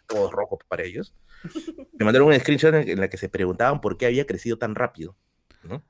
Todo 0.06 0.26
es 0.26 0.32
rojo 0.32 0.58
para 0.68 0.84
ellos. 0.84 1.14
Me 1.98 2.04
mandaron 2.04 2.28
un 2.28 2.38
screenshot 2.38 2.74
en, 2.74 3.00
la 3.00 3.08
que 3.08 3.16
se 3.16 3.28
preguntaban 3.28 3.80
por 3.80 3.96
qué 3.96 4.06
había 4.06 4.26
crecido 4.26 4.56
tan 4.56 4.74
rápido, 4.74 5.16
¿no? 5.64 5.82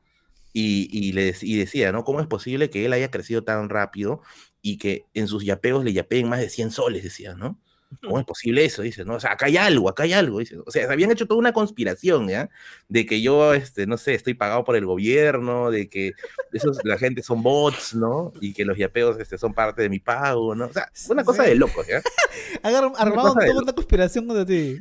Y, 0.53 0.89
y, 0.93 1.13
le, 1.13 1.33
dec- 1.35 1.43
y 1.43 1.57
decía, 1.57 1.91
¿no? 1.93 2.05
¿Cómo 2.05 2.21
es 2.21 2.27
posible 2.29 2.71
que 2.71 2.85
él 2.85 2.93
haya 2.93 3.11
crecido 3.11 3.43
tan 3.43 3.69
rápido 3.69 4.23
y 4.63 4.79
que 4.79 5.05
en 5.13 5.27
sus 5.27 5.45
yapeos 5.45 5.85
le 5.85 5.93
yapeen 5.93 6.29
más 6.29 6.41
de 6.41 6.49
100 6.49 6.71
soles, 6.71 7.03
decía, 7.03 7.35
¿no? 7.35 7.61
¿Cómo 8.03 8.19
es 8.19 8.25
posible 8.25 8.65
eso? 8.65 8.83
Dice, 8.83 9.05
¿no? 9.05 9.15
O 9.15 9.21
sea, 9.21 9.33
acá 9.33 9.47
hay 9.47 9.57
algo, 9.57 9.89
acá 9.89 10.05
hay 10.05 10.13
algo, 10.13 10.39
dice. 10.39 10.57
O 10.65 10.71
sea, 10.71 10.87
se 10.87 10.93
habían 10.93 11.11
hecho 11.11 11.27
toda 11.27 11.39
una 11.39 11.53
conspiración, 11.53 12.29
¿ya? 12.29 12.51
De 12.89 13.07
que 13.07 13.23
yo, 13.23 13.55
este, 13.55 13.87
no 13.87 13.97
sé, 13.97 14.15
estoy 14.15 14.35
pagado 14.35 14.65
por 14.65 14.77
el 14.77 14.87
gobierno, 14.87 15.71
de 15.71 15.89
que 15.89 16.13
esos, 16.53 16.79
la 16.85 16.99
gente 16.99 17.23
son 17.23 17.43
bots, 17.43 17.95
¿no? 17.95 18.33
Y 18.41 18.53
que 18.53 18.65
los 18.65 18.79
yapeos 18.79 19.19
este, 19.19 19.39
son 19.39 19.55
parte 19.55 19.83
de 19.83 19.89
mi 19.89 20.01
pago, 20.01 20.55
¿no? 20.55 20.67
O 20.67 20.73
sea, 20.73 20.91
una 21.09 21.25
cosa 21.25 21.45
de 21.45 21.55
locos, 21.55 21.87
¿ya? 21.87 22.03
Armaron 22.63 23.35
toda 23.35 23.63
una 23.63 23.73
conspiración 23.73 24.27
contra 24.27 24.47
ti. 24.47 24.81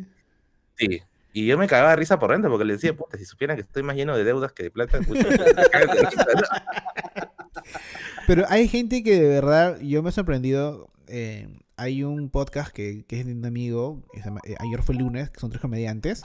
Sí. 0.78 1.01
Y 1.36 1.47
yo 1.47 1.57
me 1.57 1.68
cagaba 1.68 1.89
de 1.89 1.95
risa 1.95 2.20
por 2.20 2.32
dentro 2.32 2.51
porque 2.51 2.66
le 2.66 2.74
decía, 2.74 2.95
puta, 2.95 3.18
si 3.18 3.26
supieran 3.26 3.57
que 3.57 3.64
estoy 3.64 3.82
más 3.82 3.95
lleno 3.95 4.16
de 4.16 4.24
deudas 4.24 4.53
que 4.53 4.64
de 4.64 4.72
plata. 4.72 4.99
Pero 8.28 8.45
hay 8.49 8.68
gente 8.68 9.03
que 9.03 9.20
de 9.20 9.28
verdad, 9.28 9.80
yo 9.82 10.03
me 10.03 10.09
he 10.09 10.14
sorprendido. 10.14 10.89
eh, 11.07 11.47
hay 11.84 12.03
un 12.03 12.29
podcast 12.29 12.71
que, 12.73 13.05
que 13.05 13.19
es 13.19 13.25
de 13.25 13.34
un 13.34 13.45
amigo, 13.45 14.01
que 14.13 14.19
se 14.19 14.25
llama, 14.25 14.41
eh, 14.45 14.55
ayer 14.59 14.81
fue 14.84 14.95
lunes, 14.95 15.29
que 15.29 15.39
son 15.39 15.49
tres 15.49 15.61
comediantes. 15.61 16.23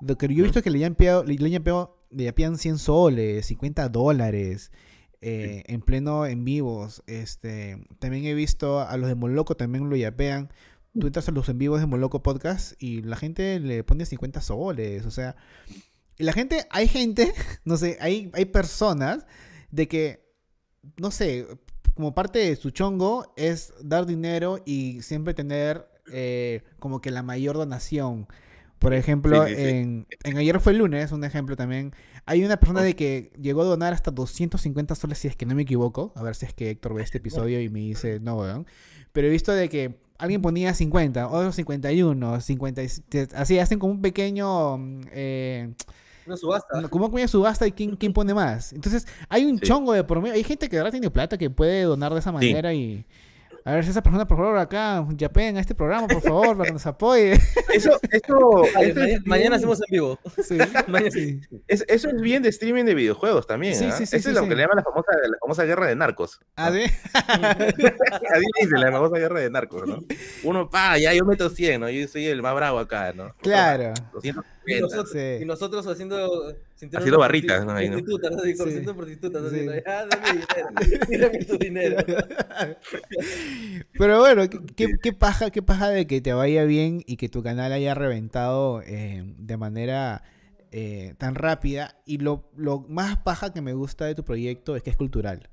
Lo 0.00 0.16
que 0.18 0.26
yo 0.28 0.40
he 0.40 0.42
visto 0.42 0.62
que 0.62 0.70
le 0.70 0.84
han 0.84 0.94
pegado, 0.94 1.24
le, 1.24 1.34
le 1.34 1.56
han 1.56 1.62
pegado- 1.62 1.96
le 2.10 2.24
yapean 2.24 2.56
100 2.58 2.78
soles, 2.78 3.46
50 3.46 3.88
dólares, 3.88 4.70
eh, 5.20 5.64
en 5.66 5.80
pleno 5.80 6.24
en 6.26 6.44
vivos. 6.44 7.02
Este, 7.06 7.78
también 7.98 8.24
he 8.26 8.34
visto 8.34 8.80
a 8.80 8.96
los 8.96 9.08
de 9.08 9.14
Moloco 9.14 9.56
también 9.56 9.88
lo 9.90 9.96
yapean. 9.96 10.50
Tú 10.98 11.06
entras 11.06 11.28
a 11.28 11.32
los 11.32 11.48
en 11.48 11.58
vivos 11.58 11.80
de 11.80 11.86
Moloco 11.86 12.22
Podcast 12.22 12.72
y 12.82 13.02
la 13.02 13.16
gente 13.16 13.60
le 13.60 13.84
pone 13.84 14.06
50 14.06 14.40
soles, 14.40 15.04
o 15.04 15.10
sea. 15.10 15.36
Y 16.18 16.24
la 16.24 16.32
gente, 16.32 16.66
hay 16.70 16.88
gente, 16.88 17.32
no 17.64 17.76
sé, 17.76 17.98
hay, 18.00 18.30
hay 18.34 18.46
personas 18.46 19.26
de 19.70 19.88
que, 19.88 20.24
no 20.96 21.10
sé, 21.10 21.46
como 21.94 22.14
parte 22.14 22.38
de 22.40 22.56
su 22.56 22.70
chongo 22.70 23.32
es 23.36 23.72
dar 23.82 24.06
dinero 24.06 24.58
y 24.64 25.02
siempre 25.02 25.34
tener 25.34 25.86
eh, 26.12 26.62
como 26.78 27.00
que 27.00 27.10
la 27.10 27.22
mayor 27.22 27.56
donación. 27.56 28.26
Por 28.78 28.92
ejemplo, 28.92 29.46
Sí, 29.46 29.54
sí, 29.54 29.62
sí. 29.62 29.68
En, 29.68 30.06
en 30.24 30.36
ayer 30.36 30.60
fue 30.60 30.72
el 30.72 30.78
lunes, 30.78 31.10
un 31.12 31.24
ejemplo 31.24 31.56
también. 31.56 31.92
Hay 32.26 32.44
una 32.44 32.58
persona 32.58 32.82
de 32.82 32.94
que 32.94 33.32
llegó 33.40 33.62
a 33.62 33.64
donar 33.64 33.94
hasta 33.94 34.10
250 34.10 34.94
soles, 34.94 35.18
si 35.18 35.28
es 35.28 35.36
que 35.36 35.46
no 35.46 35.54
me 35.54 35.62
equivoco. 35.62 36.12
A 36.14 36.22
ver 36.22 36.34
si 36.34 36.44
es 36.44 36.52
que 36.52 36.70
Héctor 36.70 36.92
ve 36.94 37.02
este 37.02 37.18
episodio 37.18 37.60
y 37.60 37.68
me 37.70 37.80
dice, 37.80 38.20
no, 38.20 38.36
weón. 38.36 38.66
Pero 39.12 39.28
he 39.28 39.30
visto 39.30 39.52
de 39.52 39.68
que 39.70 39.98
alguien 40.18 40.42
ponía 40.42 40.74
50, 40.74 41.28
otros 41.28 41.54
51, 41.56 42.40
50, 42.40 42.82
y- 42.82 42.88
te- 43.08 43.28
así 43.34 43.58
hacen 43.58 43.78
como 43.78 43.92
un 43.94 44.02
pequeño... 44.02 44.76
mm, 44.76 45.00
eh, 45.12 45.74
Una 46.26 46.36
subasta. 46.36 46.82
¿Cómo 46.90 47.10
coño 47.10 47.28
subasta 47.28 47.66
y 47.66 47.72
quién, 47.72 47.96
quién 47.96 48.12
pone 48.12 48.34
más? 48.34 48.72
Entonces, 48.72 49.06
hay 49.28 49.44
un 49.44 49.58
Sí. 49.58 49.66
chongo 49.66 49.92
de 49.92 50.04
por 50.04 50.20
medio. 50.20 50.34
Hay 50.34 50.44
gente 50.44 50.68
que 50.68 50.76
de 50.76 50.82
verdad 50.82 50.90
tiene 50.92 51.10
plata 51.10 51.38
que 51.38 51.50
puede 51.50 51.82
donar 51.82 52.12
de 52.12 52.18
esa 52.20 52.32
manera 52.32 52.72
y. 52.74 53.04
A 53.64 53.72
ver 53.74 53.82
si 53.82 53.90
esa 53.90 54.00
persona, 54.00 54.24
por 54.28 54.36
favor, 54.36 54.56
acá, 54.58 55.04
yapeen 55.16 55.56
a 55.56 55.60
este 55.60 55.74
programa, 55.74 56.06
por 56.06 56.22
favor, 56.22 56.56
para 56.56 56.66
que 56.68 56.72
nos 56.72 56.86
apoye. 56.86 57.32
Eso, 57.74 57.98
eso, 58.12 58.62
mañana, 58.72 59.06
es 59.08 59.26
mañana 59.26 59.36
bien- 59.48 59.54
hacemos 59.54 59.80
en 59.80 59.86
vivo. 59.90 60.18
Sí, 60.40 60.56
Mañana- 60.86 61.10
sí. 61.10 61.40
es- 61.66 61.84
eso 61.88 62.08
es 62.08 62.20
bien 62.22 62.44
de 62.44 62.48
streaming 62.50 62.84
de 62.84 62.94
videojuegos 62.94 63.44
también. 63.44 63.74
Sí, 63.74 63.86
¿ah? 63.86 63.90
sí, 63.90 64.06
sí, 64.06 64.16
Eso 64.16 64.28
sí, 64.30 64.36
es 64.36 64.40
lo 64.40 64.48
que 64.48 64.54
le 64.54 64.62
llaman 64.62 64.76
la 64.76 64.84
famosa, 64.84 65.10
la 65.20 65.36
famosa 65.40 65.64
guerra 65.64 65.86
de 65.88 65.96
narcos. 65.96 66.38
Ah, 66.54 66.70
¿sí? 66.70 66.84
Así 67.50 68.44
dice 68.60 68.78
la 68.78 68.92
famosa 68.92 69.16
guerra 69.18 69.40
de 69.40 69.50
narcos, 69.50 69.86
¿no? 69.86 70.04
Uno, 70.44 70.70
pa, 70.70 70.96
ya 70.98 71.12
yo 71.12 71.24
meto 71.24 71.50
100, 71.50 71.80
¿no? 71.80 71.90
Yo 71.90 72.06
soy 72.06 72.26
el 72.26 72.42
más 72.42 72.54
bravo 72.54 72.78
acá, 72.78 73.12
¿no? 73.14 73.34
Claro. 73.42 73.92
250. 74.12 74.55
Y 74.66 74.80
nosotros, 74.80 75.10
Sí. 75.12 75.42
y 75.42 75.44
nosotros 75.44 75.86
haciendo... 75.86 76.54
barritas, 77.18 77.62
prosti- 77.62 77.66
¿no? 77.66 77.72
Ahí, 77.72 77.88
¿no? 77.88 77.96
Prostitutas, 77.98 78.32
así, 78.36 78.52
Sí. 78.52 78.58
conociendo 78.58 78.96
prostitutas, 78.96 79.44
así, 79.44 79.58
Sí. 79.60 79.66
¿no? 79.66 79.72
Ah, 79.86 80.04
dame 80.10 80.32
dinero. 80.32 80.68
Mírame 81.08 81.44
tu 81.44 81.58
dinero. 81.58 81.96
Pero 83.98 84.20
bueno, 84.20 84.48
¿qué, 84.50 84.58
qué, 84.76 84.86
qué 85.02 85.12
paja, 85.12 85.50
qué 85.50 85.62
paja 85.62 85.88
de 85.90 86.06
que 86.06 86.20
te 86.20 86.32
vaya 86.32 86.64
bien 86.64 87.02
y 87.06 87.16
que 87.16 87.28
tu 87.28 87.42
canal 87.42 87.72
haya 87.72 87.94
reventado 87.94 88.82
eh, 88.82 89.22
de 89.38 89.56
manera 89.56 90.22
eh, 90.72 91.14
tan 91.18 91.34
rápida. 91.34 91.96
Y 92.04 92.18
lo, 92.18 92.50
lo 92.56 92.80
más 92.88 93.16
paja 93.18 93.52
que 93.52 93.60
me 93.62 93.72
gusta 93.72 94.04
de 94.04 94.14
tu 94.14 94.24
proyecto 94.24 94.76
es 94.76 94.82
que 94.82 94.90
es 94.90 94.96
cultural. 94.96 95.48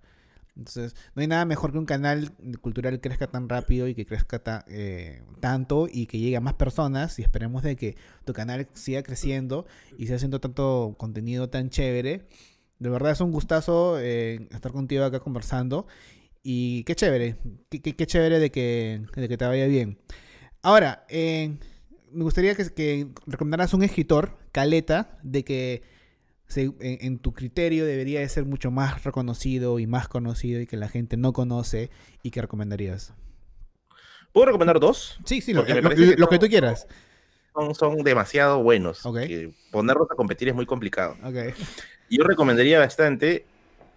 Entonces, 0.55 0.95
no 1.15 1.21
hay 1.21 1.27
nada 1.27 1.45
mejor 1.45 1.71
que 1.71 1.79
un 1.79 1.85
canal 1.85 2.31
cultural 2.61 2.99
crezca 3.01 3.27
tan 3.27 3.49
rápido 3.49 3.87
y 3.87 3.95
que 3.95 4.05
crezca 4.05 4.63
eh, 4.67 5.23
tanto 5.39 5.87
y 5.91 6.05
que 6.05 6.19
llegue 6.19 6.37
a 6.37 6.41
más 6.41 6.53
personas. 6.53 7.17
Y 7.19 7.23
esperemos 7.23 7.63
de 7.63 7.75
que 7.75 7.95
tu 8.25 8.33
canal 8.33 8.67
siga 8.73 9.01
creciendo 9.03 9.65
y 9.97 10.05
siga 10.05 10.17
haciendo 10.17 10.39
tanto 10.39 10.95
contenido 10.97 11.49
tan 11.49 11.69
chévere. 11.69 12.27
De 12.79 12.89
verdad 12.89 13.13
es 13.13 13.21
un 13.21 13.31
gustazo 13.31 13.99
eh, 13.99 14.47
estar 14.51 14.71
contigo 14.71 15.03
acá 15.03 15.19
conversando. 15.19 15.87
Y 16.43 16.83
qué 16.83 16.95
chévere, 16.95 17.37
qué 17.69 18.05
chévere 18.05 18.37
de 18.37 18.51
que, 18.51 19.05
de 19.15 19.29
que 19.29 19.37
te 19.37 19.45
vaya 19.45 19.65
bien. 19.65 19.97
Ahora, 20.61 21.05
eh, 21.09 21.57
me 22.11 22.23
gustaría 22.23 22.53
que, 22.53 22.69
que 22.73 23.07
recomendaras 23.25 23.73
un 23.73 23.83
escritor, 23.83 24.37
Caleta, 24.51 25.17
de 25.23 25.43
que 25.43 25.92
se- 26.53 26.73
en, 26.79 26.97
en 27.01 27.19
tu 27.19 27.33
criterio 27.33 27.85
debería 27.85 28.19
de 28.21 28.29
ser 28.29 28.45
mucho 28.45 28.71
más 28.71 29.03
reconocido 29.03 29.79
y 29.79 29.87
más 29.87 30.07
conocido 30.07 30.61
y 30.61 30.67
que 30.67 30.77
la 30.77 30.87
gente 30.87 31.17
no 31.17 31.33
conoce 31.33 31.89
y 32.23 32.31
que 32.31 32.41
recomendarías. 32.41 33.13
¿Puedo 34.31 34.47
recomendar 34.47 34.79
dos? 34.79 35.19
Sí, 35.25 35.41
sí, 35.41 35.53
lo, 35.53 35.63
que 35.65 35.75
lo 35.81 35.89
que 35.91 36.15
no- 36.17 36.39
tú 36.39 36.47
quieras. 36.47 36.87
Son, 37.53 37.75
son 37.75 37.97
demasiado 38.03 38.63
buenos. 38.63 39.03
Que 39.27 39.53
ponerlos 39.71 40.07
a 40.09 40.15
competir 40.15 40.49
es 40.49 40.55
muy 40.55 40.65
complicado. 40.65 41.15
Ok. 41.23 41.55
Yo 42.09 42.23
recomendaría 42.23 42.79
bastante 42.79 43.45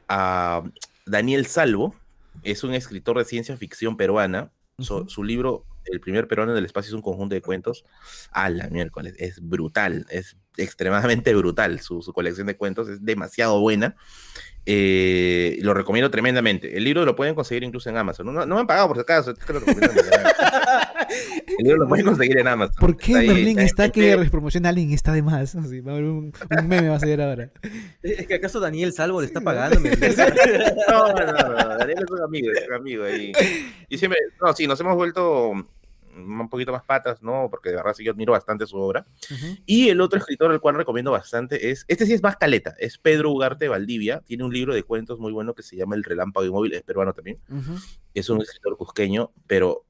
a 0.08 0.62
Daniel 1.06 1.46
Salvo. 1.46 1.94
Es 2.42 2.64
un 2.64 2.74
escritor 2.74 3.16
de 3.18 3.24
ciencia 3.24 3.56
ficción 3.56 3.96
peruana. 3.96 4.50
So- 4.78 5.08
su 5.08 5.24
libro, 5.24 5.64
El 5.90 6.00
primer 6.00 6.26
peruano 6.28 6.52
en 6.52 6.58
el 6.58 6.64
espacio, 6.64 6.88
es 6.90 6.94
un 6.94 7.02
conjunto 7.02 7.34
de 7.34 7.42
cuentos. 7.42 7.84
A 8.30 8.48
la 8.50 8.68
miércoles. 8.68 9.14
Es 9.18 9.40
brutal. 9.40 10.06
Es 10.10 10.36
extremadamente 10.56 11.34
brutal. 11.34 11.80
Su, 11.80 12.02
su 12.02 12.12
colección 12.12 12.46
de 12.46 12.56
cuentos 12.56 12.88
es 12.88 13.04
demasiado 13.04 13.60
buena. 13.60 13.94
Eh, 14.68 15.58
lo 15.62 15.74
recomiendo 15.74 16.10
tremendamente. 16.10 16.76
El 16.76 16.82
libro 16.84 17.04
lo 17.04 17.14
pueden 17.14 17.34
conseguir 17.36 17.62
incluso 17.62 17.88
en 17.88 17.96
Amazon. 17.98 18.26
No, 18.26 18.32
no- 18.32 18.46
no 18.46 18.54
me 18.56 18.60
han 18.62 18.66
pagado 18.66 18.88
por 18.88 18.96
si 18.96 19.02
acaso. 19.02 19.30
es 19.30 19.38
que 19.38 19.52
lo 19.52 19.60
recomiendo. 19.60 19.92
El 21.58 21.64
libro 21.64 21.78
lo 21.84 21.88
pueden 21.88 22.04
conseguir 22.06 22.38
en 22.38 22.48
Amazon. 22.48 22.74
¿Por 22.80 22.96
qué 22.96 23.12
Está 23.12 23.18
ahí, 23.20 23.28
Merlin 23.28 23.58
está 23.60 23.84
está 23.84 23.92
que 23.92 24.16
PDF. 24.16 24.30
promociona 24.30 24.68
a 24.68 24.70
alguien 24.70 24.90
y 24.90 24.94
está 24.94 25.12
de 25.12 25.22
más? 25.22 25.54
Así, 25.54 25.80
va 25.80 25.92
a 25.92 25.94
haber 25.94 26.08
un, 26.08 26.32
un 26.58 26.68
meme 26.68 26.88
va 26.88 26.96
a 26.96 27.00
salir 27.00 27.20
ahora. 27.22 27.50
¿Es 28.02 28.26
que 28.26 28.34
acaso 28.34 28.58
Daniel 28.58 28.92
Salvo 28.92 29.20
le 29.20 29.26
está 29.28 29.40
pagando? 29.40 29.78
No, 30.88 31.08
no, 31.12 31.26
no, 31.26 31.48
no, 31.48 31.78
Daniel 31.78 31.98
es 32.04 32.10
un 32.10 32.22
amigo, 32.22 32.50
es 32.52 32.66
un 32.68 32.74
amigo 32.74 33.04
ahí. 33.04 33.32
Y 33.88 33.98
siempre, 33.98 34.18
no, 34.42 34.52
sí, 34.52 34.66
nos 34.66 34.80
hemos 34.80 34.96
vuelto 34.96 35.52
un 36.16 36.48
poquito 36.48 36.72
más 36.72 36.82
patas, 36.84 37.22
¿no? 37.22 37.48
Porque 37.50 37.70
de 37.70 37.76
verdad 37.76 37.92
sí 37.94 38.04
yo 38.04 38.12
admiro 38.12 38.32
bastante 38.32 38.66
su 38.66 38.76
obra. 38.78 39.06
Ujú. 39.30 39.56
Y 39.66 39.88
el 39.90 40.00
otro 40.00 40.18
escritor 40.18 40.50
al 40.50 40.60
cual 40.60 40.74
recomiendo 40.76 41.10
bastante 41.10 41.70
es, 41.70 41.84
este 41.88 42.06
sí 42.06 42.12
es 42.14 42.22
más 42.22 42.36
caleta, 42.36 42.74
es 42.78 42.98
Pedro 42.98 43.30
Ugarte 43.30 43.68
Valdivia, 43.68 44.20
tiene 44.26 44.44
un 44.44 44.52
libro 44.52 44.74
de 44.74 44.82
cuentos 44.82 45.18
muy 45.18 45.32
bueno 45.32 45.54
que 45.54 45.62
se 45.62 45.76
llama 45.76 45.94
El 45.96 46.04
Relámpago 46.04 46.46
Inmóvil, 46.46 46.72
es 46.74 46.82
peruano 46.82 47.12
también, 47.12 47.38
Ujú. 47.50 47.74
es 48.14 48.28
un 48.30 48.40
escritor 48.40 48.76
cusqueño, 48.76 49.32
pero, 49.46 49.84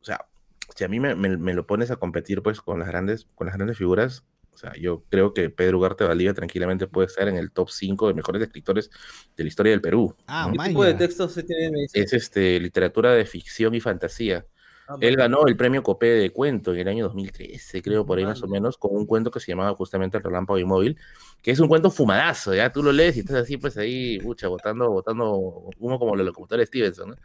o 0.00 0.04
sea, 0.04 0.26
si 0.74 0.84
a 0.84 0.88
mí 0.88 0.98
me, 1.00 1.14
me- 1.14 1.36
me 1.36 1.54
lo 1.54 1.66
pones 1.66 1.90
a 1.90 1.96
competir 1.96 2.42
pues 2.42 2.60
con 2.60 2.78
las 2.78 2.88
grandes, 2.88 3.26
con 3.34 3.46
las 3.46 3.56
grandes 3.56 3.78
figuras, 3.78 4.24
o 4.52 4.58
sea, 4.58 4.72
yo 4.80 5.04
creo 5.10 5.34
que 5.34 5.50
Pedro 5.50 5.76
Ugarte 5.76 6.04
Valdivia 6.04 6.32
tranquilamente 6.32 6.86
puede 6.86 7.08
estar 7.08 7.28
en 7.28 7.36
el 7.36 7.50
top 7.52 7.68
5 7.68 8.08
de 8.08 8.14
mejores 8.14 8.40
escritores 8.42 8.88
de 9.36 9.44
la 9.44 9.48
historia 9.48 9.72
del 9.72 9.82
Perú. 9.82 10.16
Ah, 10.26 10.46
¿no? 10.50 10.62
¿Qué 10.62 10.70
tipo 10.70 10.82
de 10.82 10.94
textos 10.94 11.32
se 11.34 11.42
tiene? 11.42 11.84
es 11.92 12.12
este, 12.14 12.58
literatura 12.58 13.12
de 13.12 13.26
ficción 13.26 13.74
y 13.74 13.80
fantasía. 13.80 14.46
Ah, 14.88 14.96
Él 15.00 15.16
ganó 15.16 15.46
el 15.46 15.56
premio 15.56 15.82
Copé 15.82 16.06
de 16.06 16.30
cuento 16.30 16.72
en 16.72 16.80
el 16.80 16.88
año 16.88 17.04
2013, 17.04 17.82
creo, 17.82 18.06
por 18.06 18.18
ahí 18.18 18.24
más 18.24 18.42
o 18.42 18.46
menos, 18.46 18.78
con 18.78 18.94
un 18.94 19.06
cuento 19.06 19.30
que 19.30 19.40
se 19.40 19.52
llamaba 19.52 19.74
justamente 19.74 20.16
El 20.16 20.22
Relámpago 20.22 20.58
Inmóvil, 20.58 20.96
que 21.42 21.50
es 21.50 21.60
un 21.60 21.68
cuento 21.68 21.90
fumadazo, 21.90 22.54
ya 22.54 22.70
tú 22.70 22.82
lo 22.82 22.92
lees 22.92 23.16
y 23.16 23.20
estás 23.20 23.36
así, 23.36 23.56
pues 23.56 23.76
ahí, 23.76 24.18
pucha, 24.20 24.48
botando, 24.48 24.90
botando 24.90 25.32
humo 25.78 25.98
como 25.98 26.14
los 26.14 26.24
locutores 26.24 26.68
Stevenson, 26.68 27.10
¿no? 27.10 27.16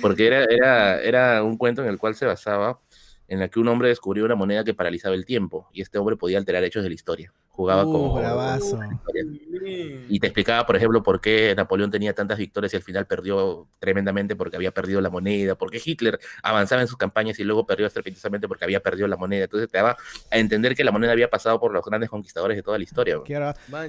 Porque 0.00 0.26
era, 0.26 0.44
era, 0.44 1.00
era 1.02 1.42
un 1.42 1.56
cuento 1.56 1.82
en 1.82 1.88
el 1.88 1.98
cual 1.98 2.14
se 2.14 2.26
basaba 2.26 2.80
en 3.30 3.40
el 3.40 3.48
que 3.48 3.60
un 3.60 3.68
hombre 3.68 3.88
descubrió 3.88 4.24
una 4.24 4.34
moneda 4.34 4.64
que 4.64 4.74
paralizaba 4.74 5.14
el 5.14 5.24
tiempo 5.24 5.68
y 5.72 5.82
este 5.82 5.98
hombre 5.98 6.16
podía 6.16 6.38
alterar 6.38 6.64
hechos 6.64 6.82
de 6.82 6.88
la 6.88 6.94
historia. 6.94 7.32
Jugaba 7.60 7.84
Uh, 7.84 7.92
como... 7.92 8.14
bravazo. 8.14 8.80
Y 10.08 10.18
te 10.18 10.26
explicaba, 10.28 10.64
por 10.64 10.76
ejemplo, 10.76 11.02
por 11.02 11.20
qué 11.20 11.52
Napoleón 11.54 11.90
tenía 11.90 12.14
tantas 12.14 12.38
victorias 12.38 12.72
y 12.72 12.76
al 12.76 12.82
final 12.82 13.06
perdió 13.06 13.68
tremendamente 13.78 14.34
porque 14.34 14.56
había 14.56 14.70
perdido 14.70 15.02
la 15.02 15.10
moneda, 15.10 15.56
por 15.56 15.70
qué 15.70 15.78
Hitler 15.84 16.18
avanzaba 16.42 16.80
en 16.80 16.88
sus 16.88 16.96
campañas 16.96 17.38
y 17.38 17.44
luego 17.44 17.66
perdió 17.66 17.86
estrepitosamente 17.86 18.48
porque 18.48 18.64
había 18.64 18.80
perdido 18.80 19.08
la 19.08 19.18
moneda. 19.18 19.44
Entonces 19.44 19.68
te 19.70 19.76
daba 19.76 19.98
a 20.30 20.38
entender 20.38 20.74
que 20.74 20.84
la 20.84 20.90
moneda 20.90 21.12
había 21.12 21.28
pasado 21.28 21.60
por 21.60 21.70
los 21.74 21.84
grandes 21.84 22.08
conquistadores 22.08 22.56
de 22.56 22.62
toda 22.62 22.78
la 22.78 22.84
historia. 22.84 23.18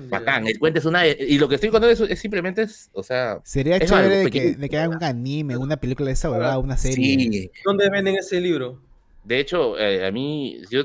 Bacán, 0.09 0.47
el 0.47 0.59
cuento 0.59 0.79
es 0.79 0.85
una... 0.85 1.07
Y 1.07 1.37
lo 1.39 1.47
que 1.47 1.55
estoy 1.55 1.69
contando 1.69 1.93
es, 1.93 2.01
es 2.01 2.19
simplemente, 2.19 2.63
es, 2.63 2.89
o 2.91 3.03
sea... 3.03 3.39
Sería 3.45 3.77
Es 3.77 3.89
chévere 3.89 4.05
algo 4.15 4.23
de 4.25 4.31
que, 4.31 4.55
de 4.55 4.69
que 4.69 4.77
hagan 4.77 4.97
un 4.97 5.03
anime, 5.03 5.55
una 5.55 5.77
película 5.77 6.07
de 6.07 6.13
esa 6.13 6.29
huevada, 6.29 6.59
una 6.59 6.75
serie. 6.75 7.17
Sí, 7.17 7.51
¿Dónde 7.63 7.89
venden 7.89 8.17
ese 8.17 8.41
libro? 8.41 8.81
de 9.23 9.39
hecho, 9.39 9.77
eh, 9.77 10.05
a 10.05 10.11
mí, 10.11 10.61
yo 10.69 10.83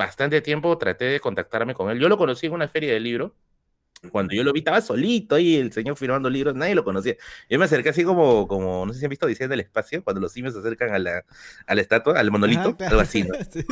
bastante 0.00 0.40
tiempo 0.40 0.78
traté 0.78 1.04
de 1.04 1.20
contactarme 1.20 1.74
con 1.74 1.90
él. 1.90 2.00
Yo 2.00 2.08
lo 2.08 2.16
conocí 2.16 2.46
en 2.46 2.54
una 2.54 2.68
feria 2.68 2.92
de 2.92 3.00
libro. 3.00 3.34
Cuando 4.10 4.34
yo 4.34 4.42
lo 4.42 4.54
vi, 4.54 4.60
estaba 4.60 4.80
solito 4.80 5.34
ahí, 5.34 5.56
el 5.56 5.72
señor 5.72 5.94
firmando 5.94 6.30
libros, 6.30 6.54
nadie 6.54 6.74
lo 6.74 6.84
conocía. 6.84 7.16
Yo 7.50 7.58
me 7.58 7.66
acerqué 7.66 7.90
así 7.90 8.02
como, 8.02 8.48
como 8.48 8.86
no 8.86 8.94
sé 8.94 8.98
si 8.98 9.04
han 9.04 9.10
visto 9.10 9.26
Odisea 9.26 9.46
del 9.46 9.60
Espacio, 9.60 10.02
cuando 10.02 10.22
los 10.22 10.32
simios 10.32 10.54
se 10.54 10.60
acercan 10.60 10.94
a 10.94 10.98
la, 10.98 11.22
a 11.66 11.74
la 11.74 11.80
estatua, 11.82 12.18
al 12.18 12.30
monolito, 12.30 12.74
claro. 12.78 12.92
algo 12.92 13.02
así, 13.02 13.24
¿no? 13.24 13.34
Sí. 13.50 13.64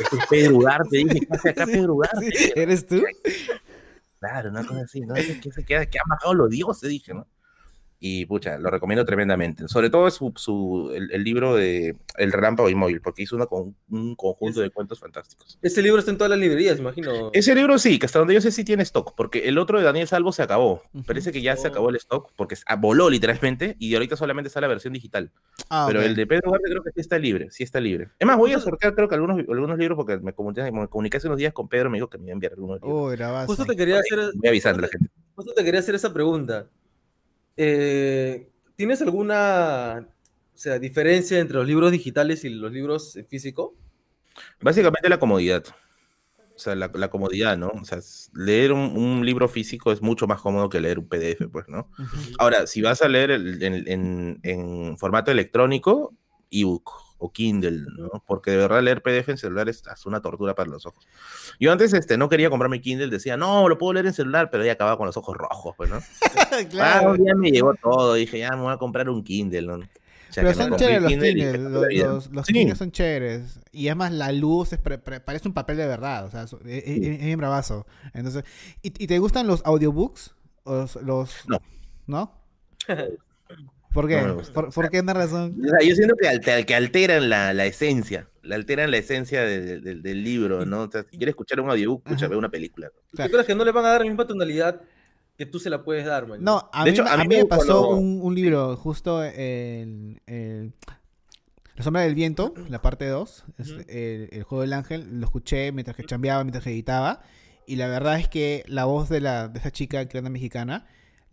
Este 0.00 0.16
es 0.16 0.26
Pedro 0.28 0.56
Ugarte, 0.56 0.98
dije, 0.98 1.20
¿qué 1.20 1.26
hace 1.30 1.48
acá 1.50 1.64
Sí, 1.64 1.72
Pedro 1.72 1.94
Ugarte? 1.94 2.30
sí. 2.30 2.52
¿Eres 2.56 2.86
tú? 2.86 3.02
Claro, 4.18 4.50
una 4.50 4.66
cosa 4.66 4.82
así, 4.82 5.00
¿no? 5.00 5.14
¿Qué 5.14 5.50
se 5.52 5.64
queda? 5.64 5.86
¿Qué 5.86 5.98
han 5.98 6.08
bajado 6.08 6.34
los 6.34 6.50
dioses? 6.50 6.90
Dije, 6.90 7.14
¿no? 7.14 7.26
Y 7.98 8.26
pucha, 8.26 8.58
lo 8.58 8.68
recomiendo 8.70 9.04
tremendamente. 9.06 9.68
Sobre 9.68 9.88
todo 9.88 10.10
su, 10.10 10.30
su, 10.36 10.92
el, 10.94 11.10
el 11.12 11.24
libro 11.24 11.54
de 11.56 11.96
El 12.16 12.30
Relámpago 12.30 12.68
Inmóvil, 12.68 13.00
porque 13.00 13.22
hizo 13.22 13.36
una 13.36 13.46
con, 13.46 13.74
un 13.88 14.14
conjunto 14.14 14.60
de 14.60 14.68
cuentos 14.70 15.00
fantásticos. 15.00 15.58
Ese 15.62 15.80
libro 15.80 15.98
está 15.98 16.10
en 16.10 16.18
todas 16.18 16.30
las 16.30 16.38
librerías, 16.38 16.78
imagino. 16.78 17.30
Ese 17.32 17.54
libro 17.54 17.78
sí, 17.78 17.98
que 17.98 18.04
hasta 18.06 18.18
donde 18.18 18.34
yo 18.34 18.40
sé 18.42 18.50
sí 18.52 18.64
tiene 18.64 18.82
stock, 18.82 19.14
porque 19.16 19.48
el 19.48 19.56
otro 19.56 19.78
de 19.78 19.84
Daniel 19.84 20.06
Salvo 20.08 20.30
se 20.32 20.42
acabó. 20.42 20.82
Parece 21.06 21.32
que 21.32 21.40
ya 21.40 21.56
se 21.56 21.68
Oh. 21.68 21.70
acabó 21.70 21.88
el 21.90 21.96
stock, 21.96 22.30
porque 22.36 22.54
ah, 22.66 22.76
voló 22.76 23.08
literalmente, 23.08 23.76
y 23.78 23.94
ahorita 23.94 24.16
solamente 24.16 24.48
está 24.48 24.60
la 24.60 24.68
versión 24.68 24.92
digital. 24.92 25.30
Ah, 25.70 25.84
Pero 25.88 26.02
el 26.02 26.14
de 26.14 26.26
Pedro 26.26 26.50
Ugarte 26.50 26.68
creo 26.70 26.82
que 26.82 26.90
sí 26.92 27.00
está 27.00 27.18
libre, 27.18 27.50
sí 27.50 27.62
está 27.64 27.80
libre. 27.80 28.08
Es 28.18 28.26
más, 28.26 28.36
voy 28.36 28.52
a 28.52 28.60
sortear 28.60 28.94
creo 28.94 29.08
que 29.08 29.14
algunos, 29.14 29.38
algunos 29.38 29.78
libros, 29.78 29.96
porque 29.96 30.18
me 30.18 30.34
comuniqué, 30.34 30.70
me 30.70 30.86
comuniqué 30.88 31.16
hace 31.16 31.28
unos 31.28 31.38
días 31.38 31.54
con 31.54 31.66
Pedro, 31.68 31.88
me 31.90 31.96
dijo 31.96 32.10
que 32.10 32.18
me 32.18 32.24
iba 32.24 32.32
a 32.32 32.34
enviar 32.34 32.52
algunos 32.52 32.80
libros. 32.82 33.08
Uy, 33.10 33.16
bravazo. 33.16 33.46
Justo 33.46 33.64
te 33.64 33.74
quería 33.74 33.98
hacer, 34.00 34.32
Voy 34.34 34.48
avisando 34.48 34.80
a 34.80 34.82
la 34.82 34.88
gente. 34.88 35.08
justo 35.34 35.54
te 35.54 35.64
quería 35.64 35.80
hacer 35.80 35.94
esa 35.94 36.12
pregunta. 36.12 36.66
Eh, 37.56 38.48
¿Tienes 38.76 39.00
alguna 39.02 40.06
o 40.54 40.58
sea, 40.58 40.78
diferencia 40.78 41.38
entre 41.38 41.56
los 41.56 41.66
libros 41.66 41.92
digitales 41.92 42.44
y 42.44 42.50
los 42.50 42.72
libros 42.72 43.16
en 43.16 43.26
físico? 43.26 43.74
Básicamente 44.60 45.08
la 45.08 45.18
comodidad. 45.18 45.64
O 46.54 46.58
sea, 46.58 46.74
la, 46.74 46.90
la 46.94 47.08
comodidad, 47.10 47.58
¿no? 47.58 47.68
O 47.68 47.84
sea, 47.84 47.98
leer 48.32 48.72
un, 48.72 48.96
un 48.96 49.26
libro 49.26 49.46
físico 49.48 49.92
es 49.92 50.00
mucho 50.00 50.26
más 50.26 50.40
cómodo 50.40 50.70
que 50.70 50.80
leer 50.80 50.98
un 50.98 51.06
PDF, 51.06 51.48
pues, 51.48 51.68
¿no? 51.68 51.90
Ahora, 52.38 52.66
si 52.66 52.80
vas 52.80 53.02
a 53.02 53.08
leer 53.08 53.30
el- 53.30 53.62
en, 53.62 53.74
en- 53.86 54.40
en 54.42 54.96
formato 54.98 55.30
electrónico, 55.30 56.14
ebook 56.50 56.90
o 57.18 57.32
Kindle, 57.32 57.84
¿no? 57.96 58.22
Porque 58.26 58.50
de 58.50 58.58
verdad 58.58 58.82
leer 58.82 59.02
PDF 59.02 59.30
en 59.30 59.38
celular 59.38 59.68
es 59.68 59.82
una 60.04 60.20
tortura 60.20 60.54
para 60.54 60.68
los 60.70 60.84
ojos. 60.86 61.06
Yo 61.58 61.72
antes 61.72 61.92
este, 61.94 62.18
no 62.18 62.28
quería 62.28 62.50
comprarme 62.50 62.80
Kindle, 62.80 63.08
decía, 63.08 63.36
no, 63.36 63.68
lo 63.68 63.78
puedo 63.78 63.94
leer 63.94 64.06
en 64.06 64.12
celular, 64.12 64.50
pero 64.50 64.64
ya 64.64 64.72
acababa 64.72 64.96
con 64.98 65.06
los 65.06 65.16
ojos 65.16 65.36
rojos, 65.36 65.74
pues, 65.76 65.88
¿no? 65.90 65.98
Ah, 66.36 66.58
claro. 66.68 67.10
un 67.12 67.24
día 67.24 67.34
me 67.34 67.50
llegó 67.50 67.74
todo, 67.74 68.14
dije, 68.14 68.38
ya 68.38 68.50
me 68.50 68.62
voy 68.62 68.72
a 68.72 68.76
comprar 68.76 69.08
un 69.08 69.22
Kindle, 69.24 69.62
¿no? 69.62 69.74
O 69.76 70.32
sea, 70.32 70.42
Pero 70.42 70.54
son 70.54 70.76
chéveres 70.76 71.02
los 71.02 71.10
Kindle 71.12 71.58
los, 71.58 71.86
los, 71.94 72.30
los 72.32 72.46
Sí. 72.46 72.52
Kindle 72.52 72.76
son 72.76 72.90
chéveres. 72.92 73.60
Y 73.72 73.88
además 73.88 74.12
la 74.12 74.32
luz 74.32 74.72
es 74.74 74.78
pre- 74.78 74.98
pre- 74.98 75.20
parece 75.20 75.48
un 75.48 75.54
papel 75.54 75.76
de 75.78 75.86
verdad, 75.86 76.26
o 76.26 76.30
sea, 76.30 76.42
es, 76.42 76.52
es- 76.66 77.22
es 77.22 77.36
bravazo. 77.36 77.86
Entonces, 78.12 78.44
¿y, 78.82 78.88
y 79.02 79.06
te 79.06 79.18
gustan 79.18 79.46
los 79.46 79.64
audiobooks? 79.64 80.34
¿O 80.64 80.74
los, 80.74 80.96
los- 80.96 81.48
No. 81.48 81.58
¿No? 82.06 82.32
¿Por 83.96 84.08
qué? 84.08 84.20
No. 84.22 84.36
¿Por, 84.52 84.72
por 84.72 84.90
qué 84.90 85.00
una 85.00 85.12
razón? 85.14 85.56
O 85.64 85.68
sea, 85.68 85.80
yo 85.88 85.94
siento 85.96 86.14
que, 86.20 86.28
alter- 86.28 86.64
que 86.64 86.74
alteran 86.74 87.28
la, 87.28 87.52
la 87.52 87.66
esencia, 87.66 88.28
la 88.42 88.54
alteran 88.54 88.90
la 88.92 88.98
esencia 88.98 89.42
de- 89.42 89.80
de- 89.80 89.94
del 89.96 90.22
libro, 90.22 90.64
¿no? 90.64 90.82
O 90.82 90.90
sea, 90.90 91.02
si 91.10 91.16
quieres 91.16 91.32
escuchar 91.32 91.60
un 91.60 91.68
audiobook, 91.70 92.02
escucha, 92.06 92.28
ve 92.28 92.36
una 92.36 92.48
película. 92.50 92.90
Claro. 93.12 93.30
¿Tú 93.30 93.32
crees 93.34 93.46
que 93.46 93.54
no 93.54 93.64
le 93.64 93.72
van 93.72 93.84
a 93.86 93.88
dar 93.88 94.00
la 94.02 94.06
misma 94.06 94.26
tonalidad 94.26 94.80
que 95.36 95.46
tú 95.46 95.58
se 95.58 95.68
la 95.70 95.82
puedes 95.82 96.04
dar, 96.06 96.26
man? 96.28 96.38
No, 96.42 96.68
a 96.72 96.84
De 96.84 96.90
mí, 96.90 96.94
hecho, 96.94 97.04
me- 97.04 97.10
a 97.10 97.14
a 97.14 97.16
mí 97.18 97.28
me- 97.28 97.36
me 97.38 97.44
pasó 97.46 97.86
cuando- 97.86 97.96
un, 97.96 98.20
un 98.22 98.34
libro 98.34 98.76
justo 98.76 99.24
en, 99.24 100.20
en 100.26 100.72
La 101.74 101.82
sombra 101.84 102.02
del 102.02 102.14
viento, 102.14 102.54
la 102.70 102.80
parte 102.80 103.06
2, 103.06 103.44
Ujú. 103.58 103.70
el, 103.88 104.28
el 104.32 104.42
juego 104.44 104.62
del 104.62 104.72
ángel, 104.72 105.20
lo 105.20 105.26
escuché 105.26 105.72
mientras 105.72 105.96
que 105.96 106.04
chambeaba, 106.04 106.42
mientras 106.44 106.64
que 106.64 106.70
editaba, 106.70 107.20
y 107.66 107.76
la 107.76 107.88
verdad 107.88 108.18
es 108.18 108.28
que 108.28 108.62
la 108.66 108.84
voz 108.84 109.08
de, 109.08 109.20
la, 109.20 109.48
de 109.48 109.58
esa 109.58 109.70
chica 109.70 110.06
que 110.06 110.18
era 110.18 110.28
mexicana 110.30 110.86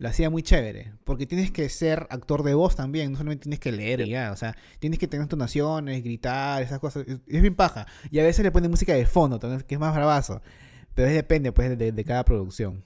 la 0.04 0.10
hacía 0.10 0.30
muy 0.30 0.42
chévere, 0.44 0.92
porque 1.04 1.26
tienes 1.26 1.50
que 1.52 1.68
ser 1.68 2.06
actor 2.10 2.44
de 2.44 2.54
voz 2.54 2.76
también, 2.76 3.12
no 3.12 3.18
solamente 3.18 3.44
tienes 3.44 3.60
que 3.60 3.72
leer 3.72 4.00
y 4.02 4.10
ya, 4.10 4.32
o 4.32 4.36
sea, 4.36 4.56
tienes 4.80 4.98
que 5.00 5.08
tener 5.08 5.22
entonaciones, 5.24 6.04
gritar, 6.04 6.62
esas 6.62 6.80
cosas, 6.80 7.04
es, 7.08 7.20
es 7.26 7.42
bien 7.42 7.56
paja, 7.56 7.86
y 8.10 8.20
a 8.20 8.24
veces 8.24 8.44
le 8.44 8.52
ponen 8.52 8.70
música 8.70 8.94
de 8.94 9.06
fondo, 9.06 9.40
que 9.66 9.74
es 9.74 9.80
más 9.80 9.94
bravazo, 9.94 10.42
pero 10.94 11.08
es 11.08 11.14
depende 11.14 11.52
pues 11.52 11.78
de, 11.78 11.92
de 11.92 12.04
cada 12.04 12.24
producción. 12.24 12.84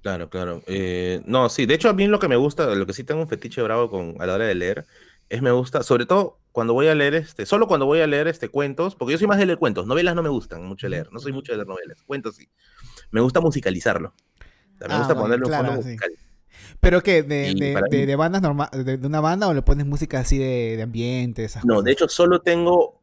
Claro, 0.00 0.30
claro. 0.30 0.62
Eh, 0.66 1.22
no, 1.26 1.48
sí, 1.48 1.66
de 1.66 1.74
hecho 1.74 1.88
a 1.88 1.92
mí 1.92 2.06
lo 2.06 2.18
que 2.20 2.28
me 2.28 2.36
gusta, 2.36 2.72
lo 2.74 2.86
que 2.86 2.92
sí 2.92 3.04
tengo 3.04 3.20
un 3.20 3.28
fetiche 3.28 3.60
bravo 3.62 3.90
con, 3.90 4.14
a 4.20 4.26
la 4.26 4.34
hora 4.34 4.46
de 4.46 4.54
leer, 4.54 4.86
es 5.28 5.42
me 5.42 5.50
gusta, 5.50 5.82
sobre 5.82 6.06
todo 6.06 6.40
cuando 6.52 6.72
voy 6.72 6.86
a 6.86 6.94
leer, 6.94 7.14
este, 7.16 7.44
solo 7.46 7.66
cuando 7.66 7.84
voy 7.84 8.00
a 8.00 8.06
leer 8.06 8.28
este, 8.28 8.48
cuentos, 8.48 8.94
porque 8.94 9.12
yo 9.12 9.18
soy 9.18 9.26
más 9.26 9.38
de 9.38 9.46
leer 9.46 9.58
cuentos, 9.58 9.86
novelas 9.86 10.14
no 10.14 10.22
me 10.22 10.28
gustan 10.28 10.64
mucho 10.64 10.88
leer, 10.88 11.12
no 11.12 11.18
soy 11.18 11.32
mucho 11.32 11.52
de 11.52 11.58
leer 11.58 11.68
novelas, 11.68 12.02
cuentos 12.06 12.36
sí. 12.36 12.48
Me 13.10 13.20
gusta 13.22 13.40
musicalizarlo. 13.40 14.10
O 14.74 14.78
sea, 14.78 14.88
me 14.88 14.96
Ah, 14.96 14.98
gusta 14.98 15.14
bueno, 15.14 15.24
ponerle 15.24 15.46
un 15.46 15.50
claro, 15.50 15.68
fondo 15.72 15.82
sí. 15.82 15.96
¿Pero 16.80 17.02
qué? 17.02 17.22
¿De, 17.22 17.54
de, 17.54 17.82
de- 17.90 18.06
de 18.06 18.16
bandas 18.16 18.40
normal 18.42 18.68
de, 18.72 18.94
una 19.06 19.20
banda 19.20 19.48
o 19.48 19.54
le 19.54 19.62
pones 19.62 19.84
música 19.86 20.20
así 20.20 20.38
de, 20.38 20.76
de 20.76 20.82
ambiente, 20.82 21.44
esas 21.44 21.64
No, 21.64 21.74
cosas? 21.74 21.84
de 21.86 21.92
hecho 21.92 22.08
solo 22.08 22.40
tengo 22.40 23.02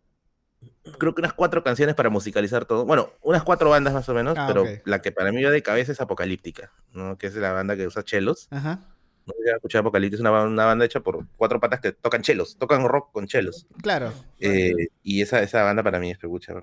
creo 0.98 1.14
que 1.16 1.22
unas 1.22 1.34
cuatro 1.34 1.64
canciones 1.64 1.96
para 1.96 2.10
musicalizar 2.10 2.66
todo. 2.66 2.86
Bueno, 2.86 3.10
unas 3.22 3.44
cuatro 3.44 3.70
bandas 3.70 3.94
más 3.94 4.08
o 4.08 4.14
menos, 4.14 4.36
Ah, 4.38 4.46
pero 4.48 4.66
la 4.86 5.02
que 5.02 5.12
para 5.12 5.32
mí 5.32 5.44
va 5.44 5.50
de 5.52 5.62
cabeza 5.64 5.92
es 5.92 6.00
Apocalíptica, 6.02 6.72
¿no? 6.94 7.18
Que 7.18 7.28
es 7.28 7.36
la 7.36 7.52
banda 7.52 7.76
que 7.76 7.88
usa 7.88 8.04
chelos. 8.04 8.48
Ajá. 8.52 8.82
No 9.26 9.34
sé 9.34 9.44
si 9.44 9.50
has 9.50 9.56
escuchado 9.56 9.82
Apocalíptica, 9.82 10.16
es 10.18 10.22
una, 10.22 10.44
una 10.44 10.66
banda 10.66 10.86
hecha 10.86 11.00
por 11.00 11.26
cuatro 11.38 11.60
patas 11.60 11.80
que 11.82 11.92
tocan 11.92 12.22
chelos, 12.22 12.58
tocan 12.58 12.88
rock 12.88 13.12
con 13.12 13.26
chelos. 13.28 13.66
Claro. 13.82 14.14
Eh, 14.40 14.74
y 15.04 15.22
esa, 15.22 15.42
esa 15.42 15.64
banda 15.64 15.82
para 15.82 16.00
mí 16.00 16.12
es 16.12 16.18
pecucha, 16.20 16.54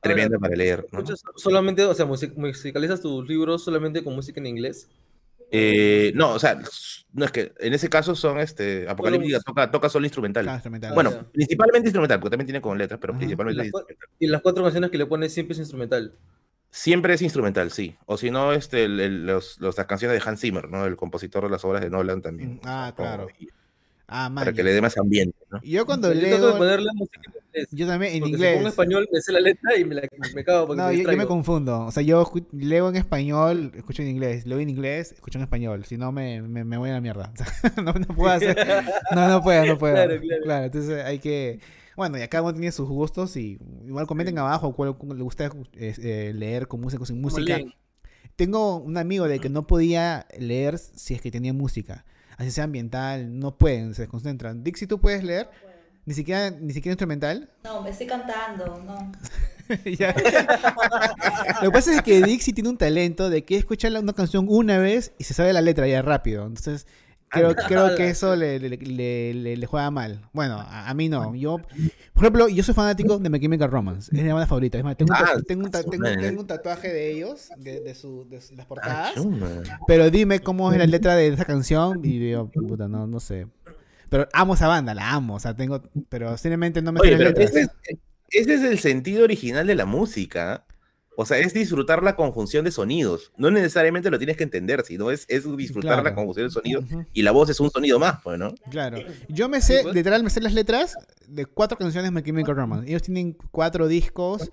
tremenda 0.00 0.38
para 0.38 0.56
leer, 0.56 0.86
¿no? 0.92 1.00
¿Escuchas 1.00 1.22
solamente, 1.36 1.84
o 1.84 1.94
sea, 1.94 2.06
music- 2.06 2.34
musicalizas 2.36 3.00
tus 3.02 3.28
libros 3.28 3.62
solamente 3.62 4.02
con 4.02 4.14
música 4.14 4.40
en 4.40 4.46
inglés? 4.46 4.88
Eh, 5.50 6.12
no, 6.14 6.32
o 6.32 6.38
sea, 6.38 6.58
no 7.12 7.24
es 7.24 7.30
que 7.30 7.52
en 7.60 7.72
ese 7.72 7.88
caso 7.88 8.14
son 8.16 8.38
este 8.40 8.88
Apocalíptica 8.88 9.40
toca, 9.40 9.70
toca 9.70 9.88
solo 9.88 10.04
instrumental. 10.06 10.44
Claro, 10.44 10.56
instrumental. 10.56 10.94
Bueno, 10.94 11.30
principalmente 11.32 11.86
instrumental, 11.88 12.18
porque 12.20 12.30
también 12.30 12.46
tiene 12.46 12.60
con 12.60 12.76
letras, 12.76 12.98
pero 13.00 13.12
Ajá. 13.12 13.18
principalmente 13.18 13.62
Las. 13.72 13.84
Y 14.18 14.26
las 14.26 14.42
cuatro 14.42 14.62
canciones 14.64 14.90
que 14.90 14.98
le 14.98 15.06
pones 15.06 15.32
siempre 15.32 15.52
es 15.54 15.60
instrumental. 15.60 16.14
Siempre 16.70 17.14
es 17.14 17.22
instrumental, 17.22 17.70
sí. 17.70 17.96
O 18.06 18.18
si 18.18 18.30
no, 18.30 18.52
este, 18.52 18.84
el- 18.84 19.00
el- 19.00 19.26
los, 19.26 19.58
los- 19.60 19.76
las 19.78 19.86
canciones 19.86 20.20
de 20.22 20.28
Hans 20.28 20.40
Zimmer, 20.40 20.68
¿no? 20.68 20.84
El 20.84 20.96
compositor 20.96 21.44
de 21.44 21.50
las 21.50 21.64
obras 21.64 21.80
de 21.80 21.90
Nolan 21.90 22.20
también. 22.20 22.54
Mm, 22.56 22.60
ah, 22.64 22.92
Como- 22.94 23.08
claro. 23.08 23.28
y- 23.38 23.48
Ah, 24.08 24.28
man. 24.28 24.44
para 24.44 24.52
que 24.52 24.62
le 24.62 24.72
dé 24.72 24.80
más 24.80 24.96
ambiente, 24.98 25.36
¿no? 25.50 25.60
Yo 25.62 25.84
cuando 25.84 26.12
Yo 26.12 26.20
tengo 26.20 26.36
que 26.36 26.42
leo. 26.42 26.58
ponerle 26.58 26.90
música 26.94 27.20
en 27.24 27.42
inglés. 27.44 27.68
Yo 27.72 27.86
también 27.88 28.12
en 28.14 28.20
porque 28.20 28.36
Si 28.36 28.42
pongo 28.42 28.54
inglés. 28.54 28.72
español, 28.72 29.08
me 29.12 29.20
sé 29.20 29.32
la 29.32 29.40
letra 29.40 29.76
y 29.76 29.84
me, 29.84 29.94
la, 29.96 30.02
me 30.34 30.44
cago 30.44 30.66
porque 30.68 30.82
No, 30.82 30.88
me 30.88 30.96
yo, 31.02 31.10
yo 31.10 31.16
me 31.16 31.26
confundo. 31.26 31.80
O 31.86 31.90
sea, 31.90 32.02
yo 32.04 32.30
leo 32.52 32.88
en 32.88 32.96
español, 32.96 33.72
escucho 33.74 34.02
en 34.02 34.08
inglés. 34.08 34.46
Leo 34.46 34.60
en 34.60 34.68
inglés, 34.70 35.12
escucho 35.12 35.38
en 35.38 35.42
español. 35.42 35.84
Si 35.84 35.96
no, 35.96 36.12
me, 36.12 36.40
me, 36.42 36.62
me 36.64 36.76
voy 36.78 36.90
a 36.90 36.94
la 36.94 37.00
mierda. 37.00 37.32
O 37.34 37.36
sea, 37.36 37.82
no, 37.82 37.92
no 37.94 38.06
puedo 38.14 38.30
hacer. 38.32 38.56
No, 39.14 39.26
no 39.28 39.42
puedo, 39.42 39.66
no 39.66 39.78
puedo. 39.78 39.94
Claro, 39.94 40.20
claro. 40.44 40.64
entonces 40.66 41.04
hay 41.04 41.18
que. 41.18 41.58
Bueno, 41.96 42.22
y 42.22 42.28
cada 42.28 42.42
uno 42.42 42.52
tiene 42.52 42.70
sus 42.72 42.88
gustos 42.88 43.36
y 43.36 43.58
igual 43.86 44.06
comenten 44.06 44.38
abajo 44.38 44.74
cuál 44.74 44.94
le 45.16 45.22
gusta 45.22 45.50
eh, 45.74 46.32
leer 46.34 46.68
con 46.68 46.80
música 46.80 47.02
o 47.02 47.06
sin 47.06 47.20
música. 47.20 47.58
Tengo 48.36 48.76
un 48.76 48.98
amigo 48.98 49.26
de 49.28 49.40
que 49.40 49.48
no 49.48 49.66
podía 49.66 50.26
leer 50.38 50.78
si 50.78 51.14
es 51.14 51.22
que 51.22 51.30
tenía 51.30 51.54
música. 51.54 52.04
Así 52.36 52.50
sea 52.50 52.64
ambiental, 52.64 53.38
no 53.38 53.56
pueden, 53.56 53.94
se 53.94 54.02
desconcentran. 54.02 54.62
Dixie, 54.62 54.86
¿tú 54.86 55.00
puedes 55.00 55.24
leer? 55.24 55.48
Ni 56.04 56.14
siquiera, 56.14 56.50
ni 56.50 56.72
siquiera 56.72 56.92
instrumental. 56.92 57.50
No, 57.64 57.82
me 57.82 57.90
estoy 57.90 58.06
cantando, 58.06 58.82
no. 58.84 59.12
Lo 59.68 59.76
que 61.62 61.70
pasa 61.72 61.94
es 61.94 62.02
que 62.02 62.22
Dixie 62.22 62.54
tiene 62.54 62.68
un 62.68 62.78
talento 62.78 63.28
de 63.28 63.44
que 63.44 63.56
escucha 63.56 63.88
una 63.88 64.12
canción 64.12 64.46
una 64.48 64.78
vez 64.78 65.12
y 65.18 65.24
se 65.24 65.34
sabe 65.34 65.52
la 65.52 65.60
letra 65.60 65.88
ya 65.88 66.02
rápido. 66.02 66.46
Entonces, 66.46 66.86
creo, 67.28 67.54
creo 67.54 67.94
que 67.96 68.08
eso 68.08 68.34
le, 68.36 68.58
le- 68.58 69.56
le- 69.56 69.66
juega 69.66 69.90
mal. 69.90 70.20
Bueno, 70.32 70.56
a, 70.58 70.88
a 70.88 70.94
mí 70.94 71.08
no. 71.08 71.34
Yo, 71.34 71.58
por 72.14 72.22
ejemplo, 72.24 72.48
yo 72.48 72.62
soy 72.62 72.74
fanático 72.74 73.18
de 73.18 73.28
My 73.30 73.40
Chemical 73.40 73.70
Romance. 73.70 74.10
Es 74.16 74.22
mi 74.22 74.28
banda 74.28 74.46
favorita. 74.46 74.78
Es 74.78 74.84
más, 74.84 74.96
tengo, 74.96 75.12
un 75.12 75.16
Ah, 75.20 75.32
tengo 75.46 75.64
un 75.64 75.70
tengo- 75.70 76.40
un 76.40 76.46
tatuaje 76.46 76.88
de 76.88 77.12
ellos, 77.12 77.48
de, 77.58 77.80
de 77.80 77.94
su- 77.94 78.26
de 78.28 78.36
las 78.36 78.50
Ah, 78.60 78.64
portadas. 78.68 79.12
Pero 79.86 80.10
dime 80.10 80.40
cómo 80.40 80.72
es 80.72 80.78
la 80.78 80.86
letra 80.86 81.14
de 81.16 81.28
esa 81.28 81.44
canción 81.44 82.00
y 82.04 82.18
digo, 82.18 82.50
puta, 82.50 82.88
no, 82.88 83.06
no 83.06 83.20
sé. 83.20 83.46
Pero 84.08 84.28
amo 84.32 84.54
esa 84.54 84.68
banda, 84.68 84.94
la 84.94 85.12
amo, 85.12 85.34
o 85.34 85.40
sea, 85.40 85.54
tengo, 85.56 85.82
pero 86.08 86.36
simplemente 86.38 86.80
no 86.80 86.92
me 86.92 87.00
sé 87.00 87.10
las 87.10 87.20
letras. 87.20 87.50
ese 87.50 87.60
es, 87.62 87.68
ese 88.30 88.54
es 88.54 88.62
el 88.62 88.78
sentido 88.78 89.24
original 89.24 89.66
de 89.66 89.74
la 89.74 89.84
música. 89.84 90.64
O 91.16 91.24
sea, 91.24 91.38
es 91.38 91.54
disfrutar 91.54 92.02
la 92.02 92.14
conjunción 92.14 92.64
de 92.64 92.70
sonidos. 92.70 93.32
No 93.36 93.50
necesariamente 93.50 94.10
lo 94.10 94.18
tienes 94.18 94.36
que 94.36 94.44
entender, 94.44 94.84
sino 94.84 95.10
es, 95.10 95.24
es 95.28 95.44
disfrutar 95.56 95.94
Claro. 95.94 96.04
la 96.04 96.14
conjunción 96.14 96.46
de 96.46 96.50
sonidos. 96.50 96.84
Y 97.14 97.22
la 97.22 97.30
voz 97.30 97.48
es 97.48 97.58
un 97.58 97.70
sonido 97.70 97.98
más, 97.98 98.20
pues, 98.22 98.38
¿no? 98.38 98.54
claro. 98.70 98.98
Yo 99.28 99.48
me 99.48 99.60
sé, 99.60 99.82
literal, 99.92 100.22
me 100.22 100.30
sé 100.30 100.40
las 100.40 100.52
letras 100.52 100.94
de 101.26 101.46
cuatro 101.46 101.78
canciones 101.78 102.10
de 102.10 102.14
My 102.14 102.22
Chemical 102.22 102.54
Romance. 102.54 102.88
Ellos 102.88 103.02
tienen 103.02 103.36
cuatro 103.50 103.88
discos, 103.88 104.50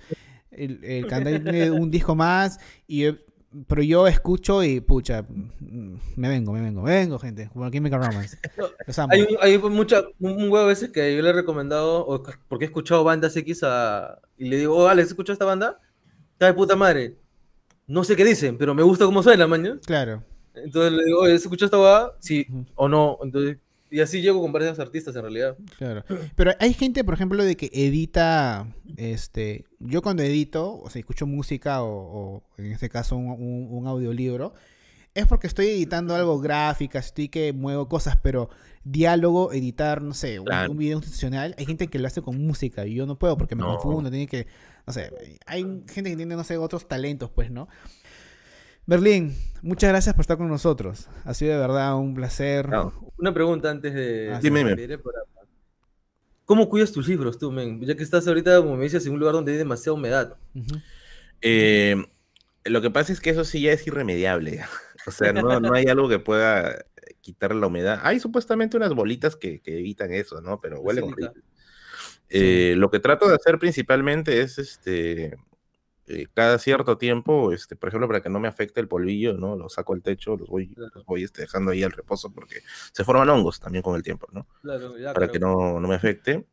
el, 0.52 0.84
el 0.84 1.08
cantante 1.08 1.40
tiene 1.42 1.72
un 1.72 1.92
disco 1.92 2.16
más, 2.16 2.60
y 2.88 3.08
pero 3.68 3.84
yo 3.84 4.08
escucho 4.08 4.64
y, 4.64 4.80
pucha, 4.80 5.26
me 5.60 6.28
vengo, 6.28 6.54
me 6.54 6.62
vengo, 6.62 6.82
me 6.82 6.92
vengo, 6.92 7.20
gente, 7.20 7.50
My 7.54 7.70
Chemical 7.70 8.04
Romance. 8.04 8.38
Los 8.88 8.98
amo. 9.00 9.14
Hay, 9.14 9.22
un, 9.22 9.28
hay 9.42 9.58
mucha, 9.58 10.04
un 10.20 10.44
huevo 10.44 10.58
a 10.58 10.66
veces 10.66 10.90
que 10.90 11.16
yo 11.16 11.22
le 11.22 11.30
he 11.30 11.34
recomendado, 11.34 12.06
o 12.06 12.24
porque 12.48 12.66
he 12.66 12.68
escuchado 12.68 13.04
bandas 13.04 13.36
X 13.36 13.62
a, 13.64 14.20
y 14.38 14.46
le 14.46 14.58
digo, 14.58 14.76
oh, 14.76 14.88
Alex, 14.88 15.10
¿escuchas 15.10 15.34
esta 15.34 15.46
banda? 15.46 15.80
Está 16.34 16.48
de 16.48 16.54
puta 16.54 16.76
madre. 16.76 17.18
No 17.88 18.04
sé 18.04 18.16
qué 18.16 18.24
dicen, 18.26 18.58
pero 18.58 18.74
me 18.74 18.84
gusta 18.84 19.06
cómo 19.06 19.22
suena, 19.24 19.46
mañana. 19.48 19.80
Claro. 19.86 20.24
Entonces 20.56 20.92
le 20.94 21.04
digo, 21.06 21.20
oye, 21.22 21.34
¿has 21.36 21.42
escuchado 21.42 21.66
esta 21.66 21.78
banda? 21.78 22.14
Sí 22.20 22.46
o 22.76 22.88
no. 22.88 23.18
Entonces, 23.24 23.58
y 23.90 24.00
así 24.00 24.22
llego 24.22 24.42
con 24.42 24.52
varios 24.52 24.80
artistas 24.80 25.16
en 25.16 25.22
realidad. 25.22 25.56
Claro. 25.78 26.04
Pero 26.36 26.52
hay 26.60 26.74
gente, 26.74 27.04
por 27.04 27.14
ejemplo, 27.14 27.44
de 27.44 27.56
que 27.56 27.70
edita, 27.74 28.68
este, 28.98 29.66
yo 29.80 30.02
cuando 30.02 30.24
edito, 30.24 30.80
o 30.80 30.90
sea, 30.90 31.00
escucho 31.00 31.28
música 31.28 31.84
o, 31.84 31.90
o 31.90 32.44
en 32.58 32.72
este 32.72 32.90
caso 32.90 33.16
un, 33.16 33.28
un- 33.32 33.68
un 33.72 33.88
audiolibro, 33.88 34.54
es 35.14 35.28
porque 35.28 35.46
estoy 35.46 35.68
editando 35.68 36.16
algo 36.16 36.40
gráficas, 36.40 37.08
estoy 37.08 37.30
que 37.30 37.54
muevo 37.54 37.88
cosas, 37.88 38.18
pero 38.24 38.50
diálogo, 38.84 39.54
editar, 39.54 40.02
no 40.02 40.16
sé, 40.16 40.40
un, 40.40 40.46
Claro. 40.46 40.72
un 40.72 40.78
video 40.78 40.98
institucional, 40.98 41.54
hay 41.60 41.66
gente 41.68 41.88
que 41.88 42.00
lo 42.00 42.08
hace 42.08 42.22
con 42.24 42.44
música 42.44 42.88
y 42.88 42.96
yo 42.96 43.06
no 43.06 43.18
puedo 43.20 43.38
porque 43.38 43.56
me 43.56 43.62
No. 43.62 43.78
confundo, 43.78 44.10
tiene 44.10 44.26
que, 44.28 44.48
no 44.86 44.94
sé, 44.94 45.12
hay 45.46 45.62
gente 45.88 46.10
que 46.10 46.16
tiene, 46.16 46.36
no 46.36 46.44
sé, 46.44 46.58
otros 46.58 46.88
talentos, 46.88 47.30
pues, 47.30 47.50
¿no? 47.52 47.68
Berlín, 48.86 49.36
muchas 49.62 49.90
gracias 49.90 50.14
por 50.14 50.22
estar 50.22 50.38
con 50.38 50.50
nosotros. 50.50 51.08
Ha 51.24 51.34
sido 51.34 51.54
de 51.54 51.60
verdad 51.60 51.96
un 51.96 52.14
placer. 52.14 52.68
No. 52.68 52.94
Una 53.18 53.34
pregunta 53.34 53.72
antes 53.72 53.94
de... 53.94 54.34
Ah, 54.34 54.40
dime, 54.42 54.76
dime. 54.76 55.00
¿Cómo 56.46 56.68
cuidas 56.68 56.92
tus 56.92 57.08
libros 57.08 57.38
tú, 57.38 57.52
men? 57.52 57.80
Ya 57.82 57.96
que 57.96 58.04
estás 58.04 58.28
ahorita, 58.28 58.58
como 58.58 58.76
me 58.76 58.84
dices, 58.84 59.06
en 59.06 59.14
un 59.14 59.20
lugar 59.20 59.36
donde 59.36 59.54
hay 59.54 59.58
demasiada 59.58 59.94
humedad. 59.94 60.38
Eh, 61.42 61.96
lo 62.66 62.82
que 62.82 62.92
pasa 62.92 63.14
es 63.14 63.22
que 63.22 63.30
eso 63.30 63.46
sí 63.46 63.62
ya 63.62 63.72
es 63.72 63.86
irremediable. 63.88 64.62
O 65.06 65.12
sea, 65.12 65.34
no, 65.34 65.60
no 65.60 65.74
hay 65.74 65.88
algo 65.88 66.08
que 66.08 66.18
pueda 66.18 66.86
quitar 67.20 67.54
la 67.54 67.68
humedad. 67.68 68.00
Hay 68.04 68.22
supuestamente 68.22 68.78
unas 68.78 68.94
bolitas 68.94 69.36
que, 69.36 69.60
que 69.60 69.80
evitan 69.80 70.14
eso, 70.14 70.40
¿no? 70.40 70.62
Pero 70.62 70.78
sílica. 70.78 71.06
horrible. 71.06 71.32
Eh, 72.30 72.76
Lo 72.78 72.90
que 72.90 73.00
trato 73.00 73.28
de 73.28 73.36
hacer 73.36 73.60
principalmente 73.60 74.42
es, 74.42 74.58
este, 74.58 75.38
eh, 76.08 76.28
cada 76.34 76.60
cierto 76.60 76.98
tiempo, 76.98 77.54
este, 77.54 77.76
por 77.76 77.90
ejemplo, 77.90 78.08
para 78.08 78.22
que 78.22 78.30
no 78.30 78.40
me 78.40 78.48
afecte 78.50 78.82
el 78.82 78.88
polvillo, 78.90 79.34
¿no? 79.34 79.56
Los 79.56 79.74
saco 79.74 79.94
al 79.94 80.02
techo, 80.02 80.36
los 80.36 80.50
voy, 80.50 80.74
los 80.76 81.06
voy 81.06 81.24
este, 81.24 81.42
dejando 81.44 81.72
ahí 81.72 81.84
al 81.84 81.92
reposo 81.92 82.32
porque 82.34 82.62
se 82.92 83.04
forman 83.06 83.30
hongos 83.30 83.60
también 83.60 83.84
con 83.84 83.96
el 83.96 84.04
tiempo, 84.04 84.28
¿no? 84.32 84.46
Claro, 84.62 84.98
ya, 84.98 85.14
para 85.14 85.28
claro. 85.28 85.32
que 85.32 85.40
no, 85.40 85.80
no 85.80 85.88
me 85.88 85.96
afecte 85.96 86.46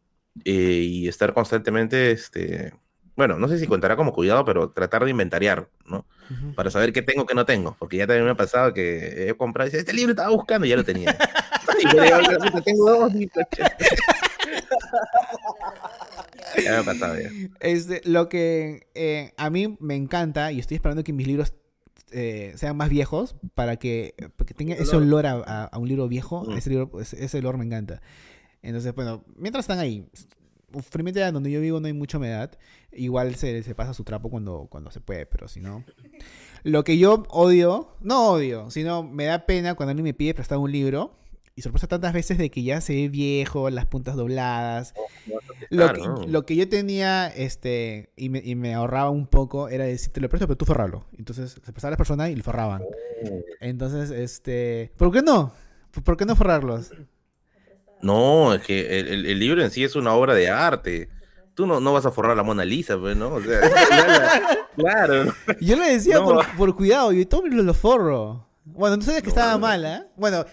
eh, 0.45 0.53
y 0.53 1.09
estar 1.09 1.35
constantemente, 1.35 2.13
este, 2.13 2.73
bueno, 3.17 3.39
no 3.39 3.49
sé 3.49 3.59
si 3.59 3.67
contará 3.67 3.97
como 3.97 4.13
cuidado, 4.13 4.45
pero 4.45 4.71
tratar 4.71 5.05
de 5.05 5.11
inventariar, 5.11 5.69
¿no? 5.85 6.07
Ujú. 6.31 6.55
Para 6.55 6.71
saber 6.71 6.93
qué 6.93 7.03
tengo, 7.03 7.27
qué 7.27 7.35
no 7.35 7.45
tengo, 7.45 7.75
porque 7.79 7.97
ya 7.97 8.07
también 8.07 8.27
me 8.27 8.31
ha 8.31 8.37
pasado 8.37 8.73
que 8.73 9.29
he 9.29 9.35
comprado 9.35 9.67
y 9.67 9.71
dice, 9.71 9.81
este 9.81 9.93
libro 9.93 10.13
estaba 10.13 10.31
buscando 10.31 10.65
y 10.65 10.71
ya 10.71 10.77
lo 10.77 10.85
tenía. 10.85 11.17
y 11.81 11.97
yo 11.97 12.03
digo, 12.03 12.17
"Oye, 12.17 12.39
puta, 12.39 12.61
tengo 12.63 12.89
dos 12.89 13.15
y 13.17 13.29
coche". 13.29 13.63
Ya 16.65 16.83
me 16.83 16.91
ha. 16.91 17.15
Este, 17.61 18.01
lo 18.05 18.29
que 18.29 18.89
eh, 18.95 19.33
a 19.37 19.51
mí 19.51 19.77
me 19.81 19.95
encanta, 19.97 20.53
y 20.53 20.59
estoy 20.59 20.77
esperando 20.77 21.05
que 21.05 21.13
mis 21.13 21.27
libros 21.27 21.53
eh, 22.13 22.53
sean 22.57 22.77
más 22.77 22.89
viejos, 22.91 23.37
para 23.55 23.77
que, 23.77 24.15
para 24.37 24.47
que 24.47 24.55
tenga 24.55 24.75
ese 24.75 24.97
olor 24.97 25.27
a, 25.27 25.33
a- 25.47 25.65
a 25.67 25.79
un 25.79 25.89
libro 25.89 26.09
viejo, 26.09 26.45
Mm. 26.45 26.53
ese, 26.57 26.71
libro, 26.71 27.01
ese, 27.01 27.25
ese 27.25 27.39
olor 27.39 27.57
me 27.57 27.65
encanta. 27.65 28.03
Entonces, 28.63 28.95
bueno, 28.95 29.25
mientras 29.37 29.65
están 29.65 29.79
ahí, 29.79 30.07
Primero, 30.93 31.33
donde 31.33 31.51
yo 31.51 31.61
vivo 31.61 31.81
no 31.81 31.89
hay 31.89 31.93
mucha 31.93 32.17
humedad, 32.19 32.53
igual 32.93 33.35
se, 33.35 33.61
se 33.65 33.75
pasa 33.75 33.93
su 33.93 34.05
trapo 34.05 34.31
cuando, 34.31 34.69
cuando 34.71 34.93
se 34.93 35.01
puede, 35.01 35.27
pero 35.27 35.49
si 35.49 35.59
no... 35.59 35.83
Lo 36.63 36.85
que 36.85 36.97
yo 36.97 37.25
odio, 37.31 37.97
no 38.01 38.29
odio, 38.31 38.71
sino 38.71 39.03
me 39.03 39.25
da 39.25 39.47
pena 39.47 39.75
cuando 39.75 39.91
alguien 39.91 40.05
me 40.05 40.15
pide 40.15 40.33
prestar 40.33 40.59
un 40.59 40.71
libro 40.71 41.19
y 41.61 41.63
sorpresa 41.63 41.87
tantas 41.87 42.13
veces 42.15 42.39
de 42.39 42.51
que 42.51 42.63
ya 42.63 42.81
se 42.81 42.95
ve 42.95 43.09
viejo, 43.11 43.69
las 43.71 43.85
puntas 43.87 44.17
dobladas, 44.17 44.95
lo, 45.69 45.85
Claro, 45.85 45.95
que, 45.95 46.09
¿no? 46.09 46.27
lo 46.27 46.47
que 46.47 46.57
yo 46.57 46.69
tenía, 46.69 47.29
este, 47.29 48.11
y 48.17 48.31
me, 48.31 48.41
y 48.43 48.55
me 48.55 48.75
ahorraba 48.75 49.11
un 49.11 49.27
poco, 49.27 49.69
era 49.69 49.85
decir, 49.85 50.11
te 50.13 50.21
lo 50.21 50.29
presto, 50.31 50.47
pero 50.47 50.57
tú 50.57 50.65
forralo. 50.65 51.05
Entonces, 51.19 51.53
se 51.53 51.61
prestaba 51.61 51.89
a 51.89 51.93
las 51.93 51.99
personas 51.99 52.31
y 52.31 52.37
lo 52.37 52.43
forraban. 52.43 52.83
Entonces, 53.61 54.11
este, 54.11 54.91
¿por 54.97 55.13
qué 55.13 55.21
no? 55.23 55.53
¿Por- 55.93 56.03
¿Por 56.03 56.17
qué 56.17 56.25
no 56.25 56.35
forrarlos? 56.35 56.93
No, 58.03 58.55
es 58.55 58.63
que 58.63 58.99
el, 59.01 59.27
el- 59.27 59.39
libro 59.39 59.63
en 59.63 59.71
sí 59.71 59.85
es 59.85 59.95
una 59.95 60.15
obra 60.15 60.35
de 60.35 60.49
arte. 60.49 61.11
Tú 61.55 61.67
no, 61.67 61.81
no 61.81 61.93
vas 61.93 62.07
a 62.07 62.11
forrar 62.11 62.37
la 62.37 62.43
Mona 62.43 62.65
Lisa, 62.65 62.97
pues, 62.99 63.17
¿no? 63.17 63.35
O 63.35 63.43
sea, 63.43 63.61
claro. 64.77 65.35
Yo 65.61 65.77
le 65.77 65.93
decía 65.93 66.15
No. 66.17 66.25
por, 66.25 66.57
por 66.57 66.77
cuidado, 66.77 67.13
y 67.13 67.27
todo 67.27 67.47
lo, 67.47 67.63
lo 67.63 67.75
forro. 67.75 68.47
Bueno, 68.65 68.97
no 68.97 69.03
sabía 69.03 69.21
que 69.21 69.27
No. 69.27 69.31
estaba 69.31 69.59
mal, 69.59 69.85
¿eh? 69.85 70.03
Bueno, 70.17 70.47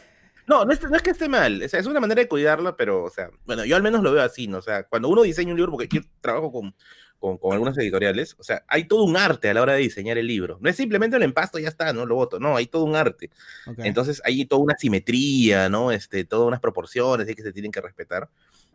No, 0.47 0.63
no 0.63 0.71
es, 0.71 0.81
no 0.81 0.95
es 0.95 1.01
que 1.01 1.09
esté 1.09 1.27
mal, 1.27 1.61
o 1.61 1.67
sea, 1.67 1.79
es 1.79 1.85
una 1.87 1.99
manera 1.99 2.21
de 2.21 2.27
cuidarla, 2.29 2.77
pero, 2.77 3.03
o 3.03 3.09
sea, 3.09 3.29
bueno, 3.45 3.65
yo 3.65 3.75
al 3.75 3.83
menos 3.83 4.01
lo 4.01 4.13
veo 4.13 4.23
así, 4.23 4.47
¿no? 4.47 4.59
O 4.59 4.61
sea, 4.61 4.83
cuando 4.83 5.09
uno 5.09 5.23
diseña 5.23 5.51
un 5.51 5.57
libro, 5.57 5.73
porque 5.73 5.89
yo 5.93 6.01
trabajo 6.21 6.51
con, 6.53 6.73
con, 7.19 7.37
con 7.37 7.51
algunas 7.51 7.77
editoriales, 7.77 8.35
o 8.39 8.43
sea, 8.43 8.63
hay 8.67 8.85
todo 8.85 9.03
un 9.03 9.17
arte 9.17 9.49
a 9.49 9.53
la 9.53 9.61
hora 9.61 9.73
de 9.73 9.79
diseñar 9.79 10.17
el 10.17 10.25
libro. 10.25 10.57
No 10.61 10.69
es 10.69 10.75
simplemente 10.77 11.19
lo 11.19 11.25
empasto 11.25 11.59
y 11.59 11.63
ya 11.63 11.69
está, 11.69 11.91
¿no? 11.91 12.05
Lo 12.05 12.15
boto, 12.15 12.39
no, 12.39 12.55
hay 12.55 12.67
todo 12.67 12.85
un 12.85 12.95
arte. 12.95 13.29
ok. 13.65 13.79
Entonces 13.79 14.21
hay 14.23 14.45
toda 14.45 14.61
una 14.61 14.75
simetría, 14.77 15.67
¿no? 15.67 15.91
Este, 15.91 16.23
todas 16.23 16.47
unas 16.47 16.61
proporciones 16.61 17.27
que 17.27 17.41
se 17.43 17.51
tienen 17.51 17.71
que 17.71 17.81
respetar. 17.81 18.29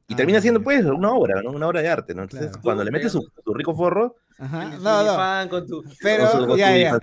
Y 0.08 0.14
Ah, 0.14 0.16
termina 0.16 0.40
siendo, 0.40 0.60
ya. 0.60 0.64
pues, 0.64 0.84
una 0.84 1.12
obra, 1.12 1.40
¿no? 1.42 1.50
Una 1.50 1.68
obra 1.68 1.80
de 1.82 1.88
arte, 1.88 2.14
¿no? 2.14 2.22
Entonces, 2.22 2.48
Claro. 2.50 2.62
cuando 2.62 2.84
le 2.84 2.90
metes 2.90 3.12
su, 3.12 3.26
su 3.44 3.54
rico 3.54 3.74
forro, 3.74 4.16
Ajá. 4.38 4.64
No, 4.80 5.04
no. 5.04 5.14
fan 5.14 5.48
con 5.48 5.66
tu... 5.66 5.84
Pero, 6.02 6.30
con 6.30 6.40
su- 6.42 6.46
con 6.48 6.58
ya, 6.58 6.76
ya. 6.76 6.98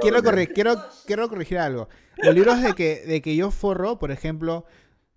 Quiero, 0.00 0.22
corregir, 0.22 0.54
quiero, 0.54 0.76
quiero 1.06 1.28
corregir 1.28 1.58
algo. 1.58 1.88
Los 2.18 2.34
libros 2.34 2.62
de 2.62 2.74
que, 2.74 3.04
de 3.06 3.20
que 3.22 3.34
yo 3.36 3.50
forro, 3.50 3.98
por 3.98 4.10
ejemplo, 4.12 4.64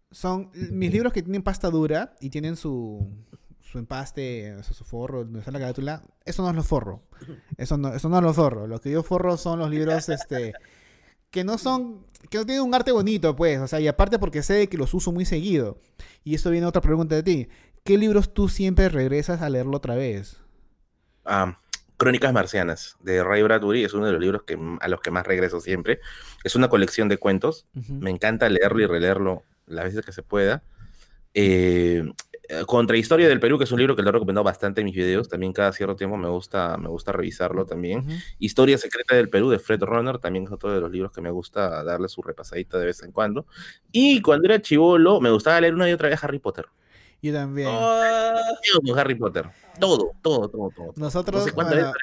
son 0.10 0.50
mis 0.54 0.92
libros 0.92 1.14
que 1.14 1.22
tienen 1.22 1.44
pasta 1.44 1.70
dura 1.70 2.16
y 2.20 2.30
tienen 2.32 2.56
su, 2.56 3.08
su 3.60 3.78
empaste, 3.78 4.54
o 4.56 4.64
sea, 4.64 4.74
su 4.74 4.84
forro, 4.84 5.20
donde 5.24 5.40
está 5.40 5.52
la 5.52 5.60
carátula. 5.60 6.02
Eso 6.26 6.42
no 6.44 6.52
los 6.54 6.66
forro. 6.68 7.04
Eso 7.58 7.78
no, 7.78 7.94
eso 7.94 8.10
no 8.10 8.20
los 8.22 8.36
forro. 8.36 8.66
Lo 8.68 8.80
que 8.82 8.90
yo 8.92 9.04
forro 9.04 9.38
son 9.38 9.60
los 9.60 9.70
libros 9.70 10.10
este, 10.10 10.54
que 11.32 11.44
no 11.44 11.58
son, 11.58 12.06
que 12.30 12.38
no 12.38 12.46
tienen 12.46 12.64
un 12.64 12.76
arte 12.76 12.92
bonito, 12.92 13.36
pues. 13.36 13.60
O 13.60 13.68
sea, 13.68 13.80
y 13.80 13.88
aparte 13.88 14.20
porque 14.20 14.44
sé 14.44 14.68
que 14.68 14.78
los 14.78 14.94
uso 14.94 15.12
muy 15.12 15.26
seguido. 15.26 15.80
Y 16.24 16.36
esto 16.36 16.52
viene 16.52 16.68
otra 16.68 16.82
pregunta 16.82 17.16
de 17.16 17.24
ti. 17.24 17.48
¿Qué 17.84 17.98
libros 17.98 18.34
tú 18.34 18.48
siempre 18.48 18.90
regresas 18.90 19.42
a 19.42 19.50
leerlo 19.50 19.78
otra 19.78 19.96
vez? 19.96 20.38
Ah, 21.26 21.58
Crónicas 21.98 22.34
Marcianas, 22.34 22.98
de 23.00 23.24
Ray 23.24 23.42
Bradbury, 23.44 23.84
es 23.84 23.94
uno 23.94 24.06
de 24.06 24.12
los 24.12 24.22
libros 24.22 24.44
que, 24.44 24.60
a 24.80 24.88
los 24.88 25.02
que 25.02 25.12
más 25.12 25.26
regreso 25.26 25.62
siempre. 25.62 26.00
Es 26.44 26.56
una 26.56 26.68
colección 26.68 27.10
de 27.10 27.18
cuentos. 27.18 27.66
Me 27.74 28.10
encanta 28.10 28.50
leerlo 28.50 28.82
y 28.82 28.86
releerlo 28.86 29.44
las 29.66 29.86
veces 29.86 30.06
que 30.06 30.12
se 30.12 30.24
pueda. 30.24 30.64
Eh, 31.34 32.04
eh, 32.52 32.64
Contrahistoria 32.66 33.28
del 33.30 33.40
Perú, 33.40 33.58
que 33.58 33.64
es 33.64 33.72
un 33.72 33.80
libro 33.80 33.96
que 33.96 34.02
lo 34.04 34.10
he 34.10 34.12
recomendado 34.12 34.44
bastante 34.44 34.82
en 34.82 34.86
mis 34.86 34.96
videos. 34.96 35.30
También 35.30 35.54
cada 35.54 35.72
cierto 35.72 35.96
tiempo 35.96 36.18
me 36.18 36.28
gusta, 36.30 36.78
me 36.78 36.90
gusta 36.90 37.12
revisarlo 37.12 37.66
también. 37.66 38.06
Historia 38.40 38.78
Secreta 38.78 39.16
del 39.16 39.30
Perú 39.30 39.50
de 39.50 39.60
Fred 39.60 39.82
Runner, 39.82 40.18
también 40.20 40.46
es 40.46 40.52
otro 40.52 40.72
de 40.74 40.82
los 40.82 40.92
libros 40.92 41.12
que 41.12 41.22
me 41.22 41.32
gusta 41.32 41.84
darle 41.84 42.10
su 42.10 42.22
repasadita 42.22 42.78
de 42.78 42.86
vez 42.88 43.02
en 43.04 43.12
cuando. 43.12 43.46
Y 43.92 44.22
cuando 44.22 44.46
era 44.48 44.62
chivolo, 44.62 45.20
me 45.22 45.32
gustaba 45.32 45.62
leer 45.62 45.74
una 45.74 45.90
y 45.90 45.94
otra 45.94 46.10
vez 46.10 46.24
Harry 46.24 46.40
Potter. 46.40 46.66
Yo 47.24 47.32
también. 47.34 47.70
Ah, 47.72 48.36
Todo 48.74 48.82
con 48.82 49.00
Harry 49.00 49.14
Potter. 49.16 49.46
Todo, 49.80 50.12
todo, 50.24 50.50
todo, 50.50 50.70
todo. 50.76 50.94
Nosotros, 50.96 51.42
No 51.42 51.48
sé 51.48 51.52
bueno. 51.54 51.94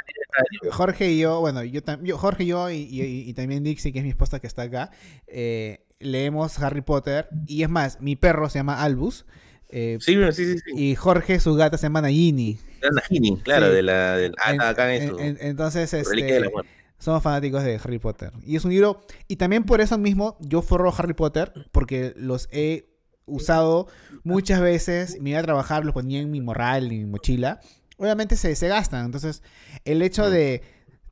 Jorge 0.70 1.11
y 1.11 1.18
yo, 1.20 1.40
bueno, 1.40 1.64
yo, 1.64 1.80
yo- 2.03 2.18
Jorge 2.18 2.44
y 2.44 2.46
yo 2.46 2.70
y, 2.70 2.76
y- 2.76 3.28
y 3.28 3.34
también 3.34 3.64
Dixie, 3.64 3.92
que 3.92 3.99
es 3.99 4.05
mi 4.05 4.11
esposa 4.11 4.38
que 4.40 4.46
está 4.46 4.62
acá, 4.62 4.90
eh, 5.26 5.84
leemos 5.99 6.59
Harry 6.61 6.82
Potter. 6.82 7.28
Y 7.46 7.62
es 7.64 7.68
más, 7.68 8.01
mi 8.01 8.14
perro 8.16 8.49
se 8.49 8.61
llama 8.61 8.82
Albus. 8.82 9.26
Eh, 9.71 9.99
Sí, 10.01 10.16
sí, 10.33 10.45
sí. 10.45 10.59
sí. 10.59 10.73
Y 10.77 10.95
Jorge, 10.95 11.41
su 11.41 11.55
gata, 11.55 11.77
se 11.79 11.85
llama 11.87 12.01
Nagini. 12.03 12.59
Nagini, 12.93 13.37
claro, 13.39 13.71
de 13.71 13.83
la. 13.83 14.16
Del, 14.16 14.35
ah, 14.45 14.55
En- 14.55 14.61
acá 14.61 14.95
en 14.95 15.03
eso. 15.03 15.19
en- 15.19 15.39
entonces, 15.41 15.91
de 15.91 15.99
la 16.41 16.47
este, 16.47 16.51
somos 16.99 17.23
fanáticos 17.23 17.62
de 17.64 17.77
Harry 17.77 17.99
Potter. 17.99 18.33
Y 18.45 18.57
es 18.57 18.64
un 18.64 18.71
libro. 18.71 19.01
Y 19.29 19.37
también 19.37 19.64
por 19.64 19.81
eso 19.81 19.99
mismo 19.99 20.37
yo 20.41 20.62
forro 20.62 20.93
Harry 20.97 21.14
Potter, 21.14 21.53
porque 21.73 22.12
los 22.16 22.49
he 22.53 22.89
usado 23.27 23.89
muchas 24.25 24.61
veces. 24.61 25.21
Me 25.21 25.31
iba 25.31 25.41
a 25.41 25.43
trabajar, 25.43 25.85
los 25.85 25.93
ponía 25.95 26.21
en 26.21 26.31
mi 26.31 26.41
morral, 26.41 26.85
en 26.91 26.99
mi 26.99 27.05
mochila. 27.05 27.61
Obviamente 27.99 28.37
se, 28.37 28.55
se 28.57 28.69
gastan. 28.69 29.05
Entonces, 29.07 29.43
el 29.85 30.03
hecho 30.03 30.31
de 30.31 30.62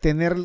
tener. 0.00 0.36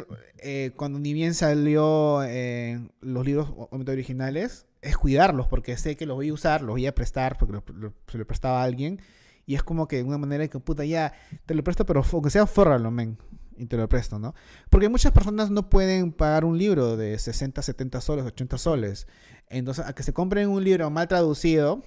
eh, 0.44 0.72
cuando 0.76 0.98
ni 0.98 1.14
bien 1.14 1.36
salió 1.36 2.24
eh, 2.24 2.80
los 3.00 3.24
libros 3.26 3.48
originales, 3.70 4.66
es 4.82 4.98
cuidarlos, 4.98 5.48
porque 5.48 5.78
sé 5.78 5.96
que 5.96 6.06
los 6.06 6.16
voy 6.16 6.30
a 6.30 6.34
usar, 6.34 6.62
los 6.62 6.72
voy 6.72 6.88
a 6.88 6.96
prestar, 6.96 7.38
porque 7.38 7.54
lo- 7.54 7.64
lo- 7.76 7.94
se 8.08 8.18
lo 8.18 8.26
prestaba 8.26 8.62
a 8.62 8.64
alguien. 8.64 9.00
Y 9.46 9.56
es 9.56 9.64
como 9.64 9.88
que 9.88 9.98
de 9.98 10.04
una 10.04 10.18
manera 10.18 10.48
que, 10.48 10.60
puta, 10.60 10.86
ya, 10.86 11.14
te 11.46 11.54
lo 11.56 11.64
presto, 11.64 11.86
pero 11.86 12.04
aunque 12.12 12.30
sea, 12.30 12.46
fórralo, 12.48 12.90
men. 12.92 13.18
Y 13.58 13.66
te 13.68 13.78
lo 13.78 13.88
presto, 13.90 14.18
¿no? 14.18 14.34
Porque 14.70 14.90
muchas 14.90 15.12
personas 15.12 15.52
no 15.52 15.70
pueden 15.70 16.12
pagar 16.14 16.46
un 16.46 16.58
libro 16.58 16.98
de 16.98 17.20
60, 17.20 17.62
70 17.62 18.02
soles, 18.02 18.26
80 18.26 18.58
soles. 18.58 19.08
Entonces, 19.50 19.86
a 19.86 19.94
que 19.94 20.02
se 20.04 20.14
compren 20.14 20.50
un 20.50 20.64
libro 20.64 20.90
mal 20.90 21.08
traducido, 21.08 21.84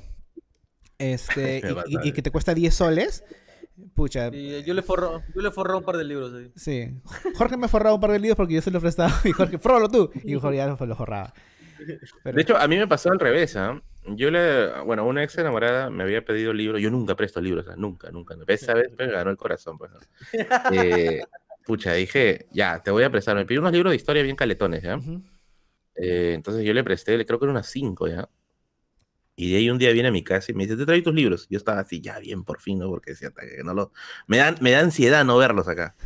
este, 0.98 1.58
y- 1.88 2.06
y, 2.06 2.08
y 2.08 2.12
que 2.12 2.22
te 2.22 2.30
cuesta 2.30 2.54
10 2.54 2.74
soles, 2.74 3.24
pucha, 3.94 4.30
sí, 4.30 4.62
yo 4.64 4.74
le 4.74 4.82
forro, 4.82 5.22
yo 5.34 5.40
le 5.40 5.50
forro 5.50 5.78
un 5.78 5.84
par 5.84 5.96
de 5.96 6.04
libros 6.04 6.32
sí. 6.54 6.92
Jorge 7.36 7.56
me 7.56 7.66
ha 7.66 7.68
forrado 7.68 7.96
un 7.96 8.00
par 8.00 8.12
de 8.12 8.18
libros 8.20 8.36
porque 8.36 8.54
yo 8.54 8.62
se 8.62 8.70
lo 8.70 8.80
prestaba 8.80 9.12
y 9.24 9.32
Jorge, 9.32 9.58
fórralo 9.58 9.88
tú. 9.88 10.10
Y 10.24 10.34
Jorge 10.38 10.58
ya 10.58 10.66
lo, 10.66 10.76
lo 10.86 10.96
forraba. 10.96 11.32
Pero- 12.22 12.36
De 12.36 12.42
hecho, 12.42 12.56
a 12.56 12.66
mí 12.68 12.76
me 12.76 12.86
pasó 12.86 13.10
al 13.10 13.18
revés, 13.18 13.56
¿ah? 13.56 13.80
Yo 14.06 14.30
le, 14.30 14.80
bueno, 14.82 15.06
una 15.06 15.22
ex 15.24 15.38
enamorada 15.38 15.88
me 15.90 16.02
había 16.02 16.24
pedido 16.24 16.52
libros, 16.52 16.80
yo 16.80 16.90
nunca 16.90 17.14
presto 17.16 17.40
libros, 17.40 17.66
¿ah? 17.68 17.74
nunca, 17.76 18.10
nunca. 18.10 18.34
Esa 18.48 18.74
vez 18.74 18.88
me 18.98 19.06
ganó 19.06 19.30
el 19.30 19.36
corazón, 19.36 19.78
pues. 19.78 19.90
¿no? 19.92 19.98
Eh, 20.72 21.22
pucha, 21.64 21.94
dije, 21.94 22.46
ya, 22.52 22.82
te 22.82 22.90
voy 22.90 23.04
a 23.04 23.10
prestar. 23.10 23.34
Me 23.36 23.46
pidió 23.46 23.60
unos 23.60 23.72
libros 23.72 23.90
de 23.92 23.96
historia 23.96 24.22
bien 24.22 24.36
caletones, 24.36 24.82
¿ya? 24.82 24.98
Eh, 25.96 26.32
entonces 26.34 26.64
yo 26.64 26.74
le 26.74 26.84
presté, 26.84 27.16
le- 27.16 27.24
creo 27.24 27.38
que 27.38 27.46
eran 27.46 27.56
unas 27.56 27.68
cinco, 27.68 28.06
¿ya? 28.08 28.28
Y 29.36 29.50
de 29.50 29.56
ahí 29.58 29.70
un 29.70 29.78
día 29.78 29.90
viene 29.92 30.08
a 30.10 30.12
mi 30.12 30.22
casa 30.22 30.52
y 30.52 30.54
me 30.54 30.64
dice, 30.64 30.76
te 30.76 30.84
traigo 30.86 31.04
tus 31.04 31.14
libros. 31.14 31.46
Yo 31.50 31.56
estaba 31.58 31.80
así, 31.80 32.00
ya 32.00 32.18
bien, 32.20 32.44
por 32.44 32.60
fin, 32.60 32.78
¿no? 32.78 32.88
Porque 32.88 33.12
decía, 33.12 33.30
"Ta, 33.30 33.42
que 33.42 33.64
no 33.64 33.74
lo... 33.74 33.90
me, 34.28 34.36
da, 34.38 34.54
me 34.60 34.70
da 34.70 34.80
ansiedad 34.80 35.24
no 35.24 35.36
verlos 35.38 35.66
acá. 35.66 35.96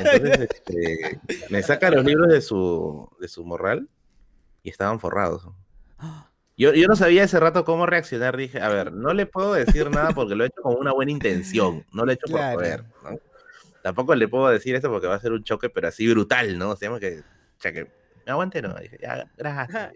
Entonces 0.00 0.40
este, 0.50 1.20
me 1.50 1.62
saca 1.62 1.90
los 1.90 2.04
libros 2.04 2.28
de 2.28 2.40
su, 2.40 3.08
de 3.20 3.28
su 3.28 3.44
morral 3.44 3.88
y 4.66 4.70
estaban 4.70 4.98
forrados. 5.00 5.48
Yo, 6.58 6.72
yo 6.72 6.88
no 6.88 6.96
sabía 6.96 7.22
ese 7.22 7.38
rato 7.38 7.66
cómo 7.66 7.84
reaccionar. 7.84 8.34
Dije, 8.34 8.62
a 8.62 8.70
ver, 8.70 8.90
no 8.94 9.12
le 9.12 9.26
puedo 9.26 9.52
decir 9.52 9.90
nada 9.90 10.12
porque 10.12 10.34
lo 10.34 10.42
he 10.42 10.46
hecho 10.46 10.62
con 10.62 10.74
una 10.76 10.90
buena 10.94 11.12
intención. 11.12 11.84
No 11.92 12.06
lo 12.06 12.10
he 12.10 12.14
hecho 12.14 12.24
Claro. 12.28 12.54
por 12.54 12.62
poder. 12.64 12.84
¿no? 13.04 13.18
Tampoco 13.82 14.14
le 14.14 14.26
puedo 14.26 14.48
decir 14.48 14.74
esto 14.74 14.90
porque 14.90 15.06
va 15.06 15.16
a 15.16 15.20
ser 15.20 15.32
un 15.32 15.44
choque, 15.44 15.68
pero 15.68 15.88
así 15.88 16.10
brutal, 16.10 16.56
¿no? 16.58 16.70
O 16.70 16.76
sea, 16.76 16.88
que, 16.98 17.18
o 17.20 17.60
sea, 17.60 17.72
que 17.74 17.84
me 18.24 18.32
aguante, 18.32 18.62
¿no? 18.62 18.74
Dije, 18.74 18.98
ya, 19.02 19.30
gracias. 19.36 19.92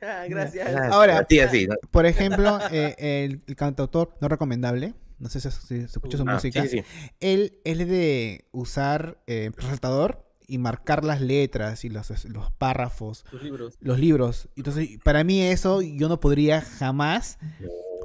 Gracias. 0.00 0.30
gracias. 0.30 0.92
Ahora, 0.92 1.18
Así, 1.18 1.40
así, 1.40 1.66
¿no? 1.66 1.76
Por 1.90 2.06
ejemplo, 2.06 2.58
eh, 2.72 2.94
el, 2.98 3.42
el 3.46 3.54
cantautor 3.56 4.14
no 4.22 4.28
recomendable, 4.28 4.94
no 5.18 5.28
sé 5.28 5.40
si, 5.40 5.50
si 5.50 5.80
se 5.80 5.84
escucha 5.84 6.16
su 6.16 6.24
Ah, 6.26 6.32
música, 6.32 6.62
sí, 6.62 6.68
sí, 6.68 6.84
él 7.20 7.58
es 7.64 7.78
de 7.86 8.46
usar 8.52 9.18
eh, 9.26 9.50
resaltador 9.54 10.24
y 10.48 10.58
marcar 10.58 11.04
las 11.04 11.20
letras 11.20 11.84
y 11.84 11.90
los, 11.90 12.24
los 12.24 12.50
párrafos, 12.52 13.24
Tus 13.30 13.42
libros. 13.42 13.74
los 13.80 13.98
libros. 14.00 14.48
Entonces, 14.56 14.98
para 15.04 15.22
mí 15.22 15.40
eso 15.42 15.82
yo 15.82 16.08
no 16.08 16.18
podría 16.18 16.60
jamás, 16.62 17.38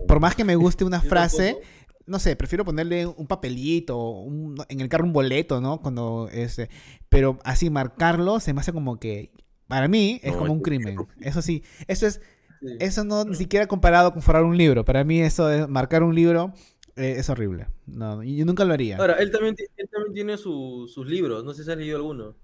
por 0.08 0.20
más 0.20 0.36
que 0.36 0.44
me 0.44 0.56
guste 0.56 0.84
una 0.84 1.02
frase, 1.02 1.58
no 2.06 2.20
sé, 2.20 2.36
prefiero 2.36 2.66
ponerle 2.66 3.06
un 3.08 3.28
papelito, 3.28 3.98
un- 4.10 4.58
en 4.68 4.82
el 4.82 4.89
carro 4.89 5.06
un 5.06 5.14
boleto, 5.14 5.62
¿no? 5.62 5.80
Cuando 5.82 6.30
este, 6.32 6.70
pero 7.10 7.39
así 7.46 7.70
marcarlo 7.70 8.39
se 8.41 8.54
me 8.54 8.60
hace 8.60 8.74
como 8.74 9.00
que 9.00 9.32
para 9.68 9.88
mí 9.88 10.20
es 10.22 10.34
No, 10.34 10.39
como 10.39 10.52
un 10.52 10.58
es- 10.60 10.64
crimen. 10.64 10.98
Eso 11.22 11.41
sí, 11.41 11.64
eso 11.88 12.06
es 12.08 12.20
Sí. 12.62 12.68
eso 12.80 13.04
no 13.04 13.26
ni 13.26 13.36
siquiera 13.36 13.68
comparado 13.68 14.14
con 14.14 14.22
forrar 14.22 14.44
un 14.44 14.58
libro. 14.58 14.86
Para 14.86 15.04
mí 15.04 15.20
eso 15.20 15.48
de 15.48 15.68
marcar 15.68 16.02
un 16.04 16.16
libro 16.16 16.54
eh, 16.96 17.16
es 17.18 17.30
horrible. 17.30 17.68
No, 17.88 18.24
y 18.24 18.38
yo 18.38 18.46
nunca 18.46 18.66
lo 18.66 18.74
haría. 18.74 18.98
Ahora, 18.98 19.14
él 19.16 19.32
también, 19.32 19.56
él 19.78 19.89
también 19.91 20.14
tiene 20.14 20.38
su- 20.38 20.89
sus 20.94 21.06
libros. 21.08 21.44
No 21.44 21.54
sé 21.54 21.64
si 21.64 21.72
has 21.72 21.78
leído 21.78 21.98
alguno. 21.98 22.36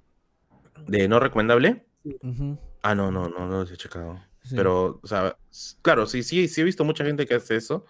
¿De 0.87 1.07
no 1.07 1.19
recomendable? 1.19 1.85
Ujú, 2.03 2.57
Ah, 2.81 2.95
no, 2.95 3.11
no, 3.11 3.27
no, 3.27 3.45
no 3.47 3.59
los 3.59 3.71
he 3.71 3.77
checado. 3.77 4.19
sí. 4.43 4.55
Pero, 4.55 4.99
o 5.03 5.07
sea, 5.07 5.35
claro, 5.81 6.05
sí, 6.05 6.23
sí, 6.23 6.47
sí 6.47 6.61
he 6.61 6.63
visto 6.63 6.83
mucha 6.85 7.03
gente 7.03 7.25
que 7.25 7.35
hace 7.35 7.57
eso, 7.57 7.85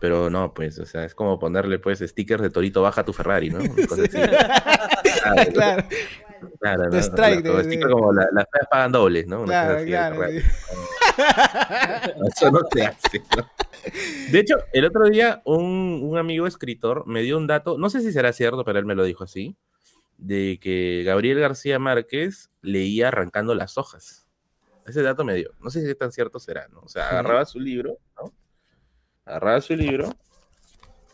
pero 0.00 0.28
no, 0.30 0.52
pues, 0.52 0.78
o 0.80 0.84
sea, 0.86 1.04
es 1.04 1.14
como 1.14 1.38
ponerle, 1.38 1.78
pues, 1.78 2.00
stickers 2.00 2.42
de 2.42 2.50
Torito 2.50 2.82
baja 2.82 3.04
tu 3.04 3.12
Ferrari, 3.12 3.50
¿no? 3.50 3.58
Así. 3.90 4.08
Claro, 5.56 5.82
claro, 6.60 6.90
¿no? 6.90 6.98
strike, 6.98 7.46
O 7.48 7.56
de- 7.56 7.62
de- 7.68 7.80
como 7.80 8.12
la- 8.12 8.28
las 8.32 8.44
feas 8.52 8.68
pagan 8.70 8.92
dobles, 8.92 9.26
¿no? 9.26 9.40
Una 9.42 9.46
claro, 9.46 9.84
claro. 9.86 10.16
Eso 12.34 12.50
no 12.50 12.60
se 12.72 12.84
hace, 12.84 13.22
¿no? 13.36 13.48
De 14.30 14.40
hecho, 14.40 14.56
el 14.72 14.84
otro 14.84 15.08
día 15.08 15.42
un, 15.44 16.00
un 16.02 16.18
amigo 16.18 16.46
escritor 16.46 17.06
me 17.06 17.22
dio 17.22 17.36
un 17.36 17.46
dato, 17.46 17.78
no 17.78 17.88
sé 17.90 18.00
si 18.00 18.12
será 18.12 18.32
cierto, 18.32 18.64
pero 18.64 18.78
él 18.78 18.84
me 18.84 18.94
lo 18.94 19.04
dijo 19.04 19.24
así, 19.24 19.56
de 20.18 20.58
que 20.60 21.02
Gabriel 21.04 21.40
García 21.40 21.78
Márquez 21.78 22.50
leía 22.62 23.08
arrancando 23.08 23.54
las 23.54 23.78
hojas. 23.78 24.26
Ese 24.86 25.02
dato 25.02 25.24
me 25.24 25.34
dio. 25.34 25.50
No 25.60 25.70
sé 25.70 25.86
si 25.86 25.94
tan 25.94 26.12
cierto 26.12 26.38
será, 26.38 26.68
¿no? 26.68 26.80
O 26.80 26.88
sea, 26.88 27.08
agarraba 27.08 27.44
su 27.44 27.58
libro, 27.58 27.98
¿no? 28.16 28.32
Agarraba 29.24 29.60
su 29.60 29.74
libro, 29.74 30.10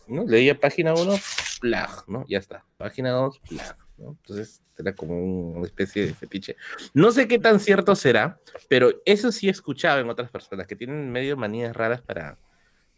¿no? 0.06 0.24
Leía 0.24 0.58
página 0.58 0.94
1, 0.94 1.14
plag, 1.60 1.90
¿no? 2.06 2.24
Ya 2.28 2.38
está. 2.38 2.64
Página 2.76 3.10
2, 3.10 3.40
plag, 3.48 3.76
¿no? 4.02 4.10
Entonces 4.10 4.60
era 4.78 4.94
como 4.94 5.14
un- 5.16 5.56
una 5.56 5.66
especie 5.66 6.06
de 6.06 6.14
fetiche. 6.14 6.56
No 6.94 7.12
sé 7.12 7.28
qué 7.28 7.38
tan 7.38 7.60
cierto 7.60 7.94
será, 7.94 8.40
pero 8.68 8.90
eso 9.04 9.30
sí 9.32 9.48
he 9.48 9.50
escuchado 9.50 10.00
en 10.00 10.10
otras 10.10 10.30
personas 10.30 10.66
que 10.66 10.76
tienen 10.76 11.10
medio 11.10 11.36
manías 11.36 11.74
raras 11.76 12.00
para, 12.02 12.38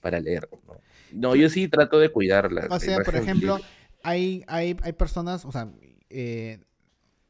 para 0.00 0.20
leer. 0.20 0.48
¿no? 0.66 0.80
No, 1.12 1.36
yo 1.36 1.48
sí 1.48 1.68
trato 1.68 1.98
de 1.98 2.08
cuidarla. 2.10 2.66
O 2.70 2.78
sea, 2.80 2.96
por 3.04 3.14
ejemplo, 3.16 3.58
hay, 4.02 4.44
hay, 4.48 4.76
hay 4.82 4.92
personas, 4.92 5.44
o 5.44 5.52
sea, 5.52 5.70
eh, 6.10 6.58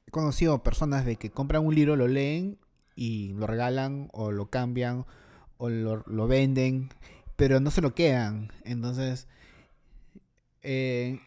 he 0.07 0.11
conocido 0.11 0.63
personas 0.63 1.05
de 1.05 1.17
que 1.17 1.31
compran 1.31 1.65
un 1.67 1.75
libro, 1.75 1.97
lo 1.97 2.09
leen 2.09 2.59
y 2.97 3.33
lo 3.35 3.47
regalan 3.47 4.09
o 4.13 4.31
lo 4.31 4.47
cambian 4.51 5.05
o 5.57 5.69
lo, 5.69 6.05
lo 6.07 6.27
venden, 6.29 6.91
pero 7.37 7.61
no 7.61 7.71
se 7.71 7.81
lo 7.81 7.95
quedan. 7.95 8.53
Entonces, 8.65 9.27
eh, 10.63 11.21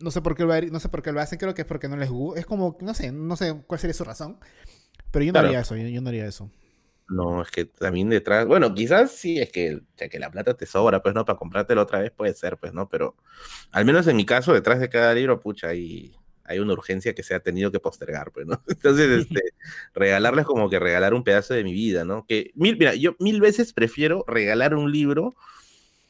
no 0.00 0.10
sé 0.10 0.22
por 0.22 0.34
qué 0.36 0.44
lo, 0.44 0.60
no 0.72 0.80
sé 0.80 0.88
por 0.88 1.02
qué 1.02 1.12
lo 1.12 1.20
hacen, 1.20 1.38
creo 1.38 1.54
que 1.54 1.62
es 1.62 1.68
porque 1.68 1.88
no 1.88 1.96
les 1.96 2.10
gusta. 2.10 2.40
Es 2.40 2.46
como, 2.46 2.76
no 2.80 2.94
sé, 2.94 3.12
no 3.12 3.36
sé 3.36 3.54
cuál 3.66 3.80
sería 3.80 3.94
su 3.94 4.04
razón, 4.04 4.38
pero 5.12 5.24
yo 5.24 5.32
no 5.32 5.40
Claro. 5.40 5.40
haría 5.40 5.60
eso, 5.60 5.76
yo, 5.76 5.88
yo 5.88 6.00
no 6.02 6.08
haría 6.10 6.26
eso. 6.26 6.50
No, 7.10 7.40
es 7.40 7.50
que 7.50 7.64
también 7.64 8.10
detrás, 8.10 8.46
bueno, 8.46 8.74
quizás 8.74 9.12
sí 9.12 9.38
es 9.38 9.50
que, 9.50 9.80
ya 9.96 10.10
que 10.10 10.18
la 10.18 10.30
plata 10.30 10.54
te 10.54 10.66
sobra, 10.66 11.02
pues 11.02 11.14
no, 11.14 11.24
para 11.24 11.38
comprártelo 11.38 11.80
otra 11.82 12.00
vez 12.00 12.10
puede 12.10 12.34
ser, 12.34 12.58
pues 12.58 12.74
no, 12.74 12.86
pero 12.88 13.16
al 13.72 13.86
menos 13.86 14.06
en 14.08 14.16
mi 14.16 14.26
caso, 14.26 14.52
detrás 14.52 14.78
de 14.78 14.90
cada 14.90 15.14
libro, 15.14 15.40
pucha, 15.40 15.68
hay, 15.68 16.14
hay 16.44 16.58
una 16.58 16.74
urgencia 16.74 17.14
que 17.14 17.22
se 17.22 17.34
ha 17.34 17.40
tenido 17.40 17.72
que 17.72 17.80
postergar, 17.80 18.30
pues, 18.32 18.46
¿no? 18.46 18.62
Entonces, 18.68 19.08
este, 19.22 19.40
regalarles 19.94 20.44
como 20.44 20.68
que 20.68 20.78
regalar 20.78 21.14
un 21.14 21.24
pedazo 21.24 21.54
de 21.54 21.64
mi 21.64 21.72
vida, 21.72 22.04
¿no? 22.04 22.26
Que 22.26 22.50
mil, 22.54 22.76
mira, 22.76 22.94
yo 22.94 23.16
mil 23.20 23.40
veces 23.40 23.72
prefiero 23.72 24.24
regalar 24.28 24.74
un 24.74 24.92
libro 24.92 25.34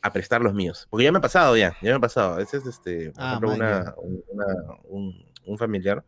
a 0.01 0.13
prestar 0.13 0.41
los 0.43 0.55
míos, 0.55 0.87
porque 0.91 1.05
ya 1.05 1.13
me 1.13 1.19
ha 1.19 1.21
pasado, 1.23 1.57
ya, 1.57 1.71
ya 1.83 1.91
me 1.91 1.97
ha 1.97 2.01
pasado. 2.01 2.35
A 2.35 2.37
veces, 2.39 2.65
este, 2.67 3.11
por 3.13 3.23
Ah, 3.23 3.27
ejemplo, 3.29 3.51
una, 3.53 3.95
una- 4.33 4.79
un, 4.85 5.27
un 5.45 5.59
familiar 5.59 6.05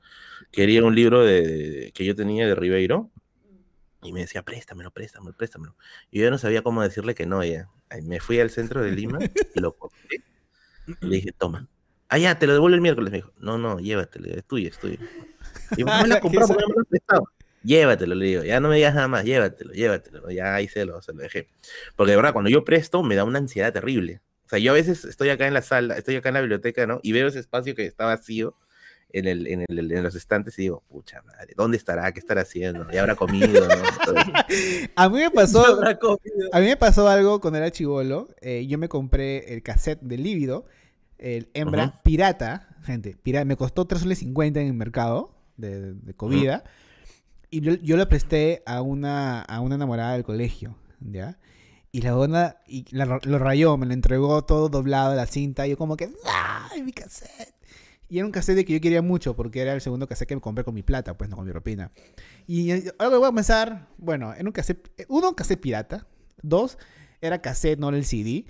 quería 0.53 0.85
un 0.85 0.95
libro 0.95 1.25
de, 1.25 1.91
que 1.95 2.05
yo 2.05 2.15
tenía 2.15 2.47
de 2.47 2.55
Ribeiro 2.55 3.11
y 4.03 4.13
me 4.13 4.21
decía, 4.21 4.43
préstamelo, 4.43 4.91
préstamelo, 4.93 5.37
préstamelo. 5.37 5.77
Y 6.11 6.21
yo 6.21 6.31
no 6.31 6.39
sabía 6.39 6.63
cómo 6.63 6.83
decirle 6.83 7.15
que 7.15 7.27
no, 7.27 7.45
ya. 7.45 7.69
Me 8.03 8.21
fui 8.21 8.39
al 8.41 8.51
centro 8.51 8.83
de 8.83 8.93
Lima, 8.93 9.19
lo 9.55 9.77
compré 9.77 10.23
y 10.87 11.07
le 11.07 11.17
dije, 11.17 11.33
toma. 11.33 11.69
Ah, 12.09 12.19
ya, 12.19 12.39
te 12.39 12.47
lo 12.47 12.53
devuelvo 12.55 12.75
el 12.77 12.81
miércoles. 12.81 13.11
Me 13.11 13.19
dijo, 13.19 13.33
no, 13.39 13.59
no, 13.59 13.79
llévatelo, 13.79 14.27
es 14.29 14.45
tuyo, 14.45 14.69
es 14.69 14.79
tuyo. 14.79 14.99
Y 15.77 15.85
¿por 15.85 15.93
qué 15.95 16.03
me 16.03 16.09
lo 16.09 16.15
has 16.15 16.21
comprado? 16.21 16.49
¿Por 16.49 16.57
qué 16.59 16.65
me 16.69 16.75
lo 16.79 16.85
prestado? 16.85 17.25
Llévatelo, 17.63 18.15
le 18.15 18.27
digo, 18.27 18.43
ya 18.45 18.59
no 18.61 18.69
me 18.69 18.77
digas 18.77 18.95
nada 18.95 19.09
más, 19.09 19.25
llévatelo, 19.25 19.73
llévatelo. 19.73 20.31
Ya 20.31 20.55
ahí 20.55 20.69
se 20.69 20.85
lo, 20.85 21.01
se 21.03 21.13
lo 21.13 21.23
dejé. 21.23 21.49
Porque 21.97 22.13
de 22.13 22.17
verdad, 22.17 22.33
cuando 22.33 22.51
yo 22.51 22.65
presto, 22.65 23.03
me 23.03 23.17
da 23.17 23.25
una 23.25 23.39
ansiedad 23.39 23.73
terrible. 23.73 24.21
O 24.47 24.49
sea, 24.49 24.59
yo 24.59 24.73
a 24.73 24.75
veces 24.75 25.05
estoy 25.05 25.29
acá 25.29 25.47
en 25.47 25.55
la 25.55 25.63
sala, 25.63 25.97
estoy 25.97 26.17
acá 26.17 26.31
en 26.31 26.35
la 26.35 26.41
biblioteca, 26.41 26.87
¿no? 26.87 27.01
Y 27.03 27.13
veo 27.13 27.29
ese 27.29 27.39
espacio 27.39 27.75
que 27.75 27.87
está 27.87 28.07
vacío 28.07 28.57
en, 29.13 29.27
el, 29.27 29.47
en, 29.47 29.65
el, 29.69 29.93
en 29.93 30.03
los 30.03 30.15
estantes 30.15 30.59
y 30.59 30.63
digo, 30.63 30.83
pucha 30.89 31.23
madre, 31.23 31.55
¿dónde 31.57 31.77
estará? 31.77 32.11
¿Qué 32.13 32.21
estará 32.21 32.43
haciendo? 32.43 32.91
¿Ya 32.91 33.01
habrá 33.01 33.15
comido? 33.15 33.67
A 34.97 35.09
mí 35.09 35.19
me 35.19 35.31
pasó, 35.35 35.81
a 36.53 36.61
mí 36.61 36.67
me 36.67 36.77
pasó 36.77 37.09
algo 37.09 37.41
cuando 37.41 37.59
era 37.59 37.71
chivolo. 37.71 38.29
eh, 38.41 38.67
yo 38.67 38.79
me 38.79 38.89
compré 38.89 39.53
el 39.55 39.63
cassette 39.63 40.01
de 40.01 40.19
Lívido, 40.19 40.67
el 41.19 41.49
hembra 41.55 41.85
Ajá. 41.85 42.01
pirata, 42.03 42.69
gente, 42.83 43.17
pirata, 43.23 43.45
me 43.45 43.57
costó 43.57 43.85
3 43.87 44.01
soles 44.03 44.19
50 44.19 44.61
en 44.61 44.67
el 44.69 44.75
mercado 44.75 45.35
de, 45.57 45.93
de 45.95 46.15
comida. 46.15 46.65
Y 47.51 47.61
yo, 47.61 47.75
yo 47.75 48.09
presté 48.09 48.63
a 48.67 48.81
una, 48.81 49.43
a 49.43 49.61
una 49.61 49.75
enamorada 49.75 50.13
del 50.13 50.25
colegio, 50.25 50.77
¿ya? 51.01 51.39
Y 51.93 52.03
la 52.03 52.17
onda, 52.17 52.63
y 52.69 52.85
lo 52.93 53.39
rayó, 53.39 53.77
me 53.77 53.87
lo 53.87 53.93
entregó 53.93 54.43
todo 54.45 54.69
doblado 54.69 55.15
la 55.17 55.27
cinta. 55.27 55.67
Y 55.67 55.71
yo 55.71 55.77
como 55.77 55.97
que, 55.97 56.11
¡ay, 56.71 56.83
mi 56.83 56.93
cassette! 56.93 57.55
Y 58.09 58.19
era 58.19 58.27
un 58.27 58.33
cassette 58.33 58.65
que 58.65 58.73
yo 58.73 58.81
quería 58.81 59.03
mucho, 59.03 59.35
porque 59.35 59.61
era 59.61 59.73
el 59.73 59.81
segundo 59.81 60.07
cassette 60.07 60.29
que 60.29 60.35
me 60.37 60.41
compré 60.41 60.65
con 60.65 60.75
mi 60.75 60.83
plata, 60.83 61.17
pues 61.17 61.29
no 61.31 61.37
con 61.37 61.47
mi 61.47 61.53
ropina. 61.53 61.91
Y 62.47 62.71
ahora 62.99 63.19
voy 63.19 63.29
a 63.29 63.33
pensar, 63.33 63.89
bueno, 63.99 64.33
era 64.33 64.45
un 64.45 64.53
cassette, 64.53 64.89
uno, 65.09 65.35
cassette 65.35 65.61
pirata. 65.61 66.07
Dos, 66.43 66.79
era 67.21 67.41
cassette, 67.41 67.79
no 67.79 67.89
era 67.89 67.99
el 67.99 68.05
CD. 68.05 68.47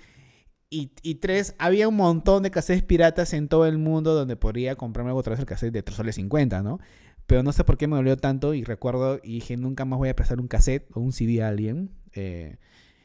Y, 0.69 0.91
y 1.01 1.15
tres, 1.15 1.55
había 1.57 1.87
un 1.87 1.95
montón 1.95 2.43
de 2.43 2.51
cassettes 2.51 2.83
piratas 2.83 3.33
en 3.33 3.49
todo 3.49 3.65
el 3.65 3.77
mundo 3.77 4.13
donde 4.13 4.35
podría 4.35 4.75
comprarme 4.75 5.11
otra 5.11 5.31
vez 5.31 5.39
el 5.39 5.45
cassette 5.45 5.73
de 5.73 5.83
3 5.83 5.97
soles 5.97 6.15
50, 6.15 6.61
¿no? 6.61 6.79
Pero 7.27 7.43
no 7.43 7.51
sé 7.53 7.63
por 7.63 7.77
qué 7.77 7.87
me 7.87 7.95
dolió 7.95 8.17
tanto 8.17 8.53
y 8.53 8.63
recuerdo 8.63 9.19
y 9.23 9.35
dije, 9.35 9.55
nunca 9.57 9.85
más 9.85 9.99
voy 9.99 10.09
a 10.09 10.15
prestar 10.15 10.39
un 10.39 10.47
cassette 10.47 10.87
o 10.93 10.99
un 10.99 11.13
CD 11.13 11.41
a 11.43 11.47
alguien. 11.47 11.91
Eh, 12.13 12.57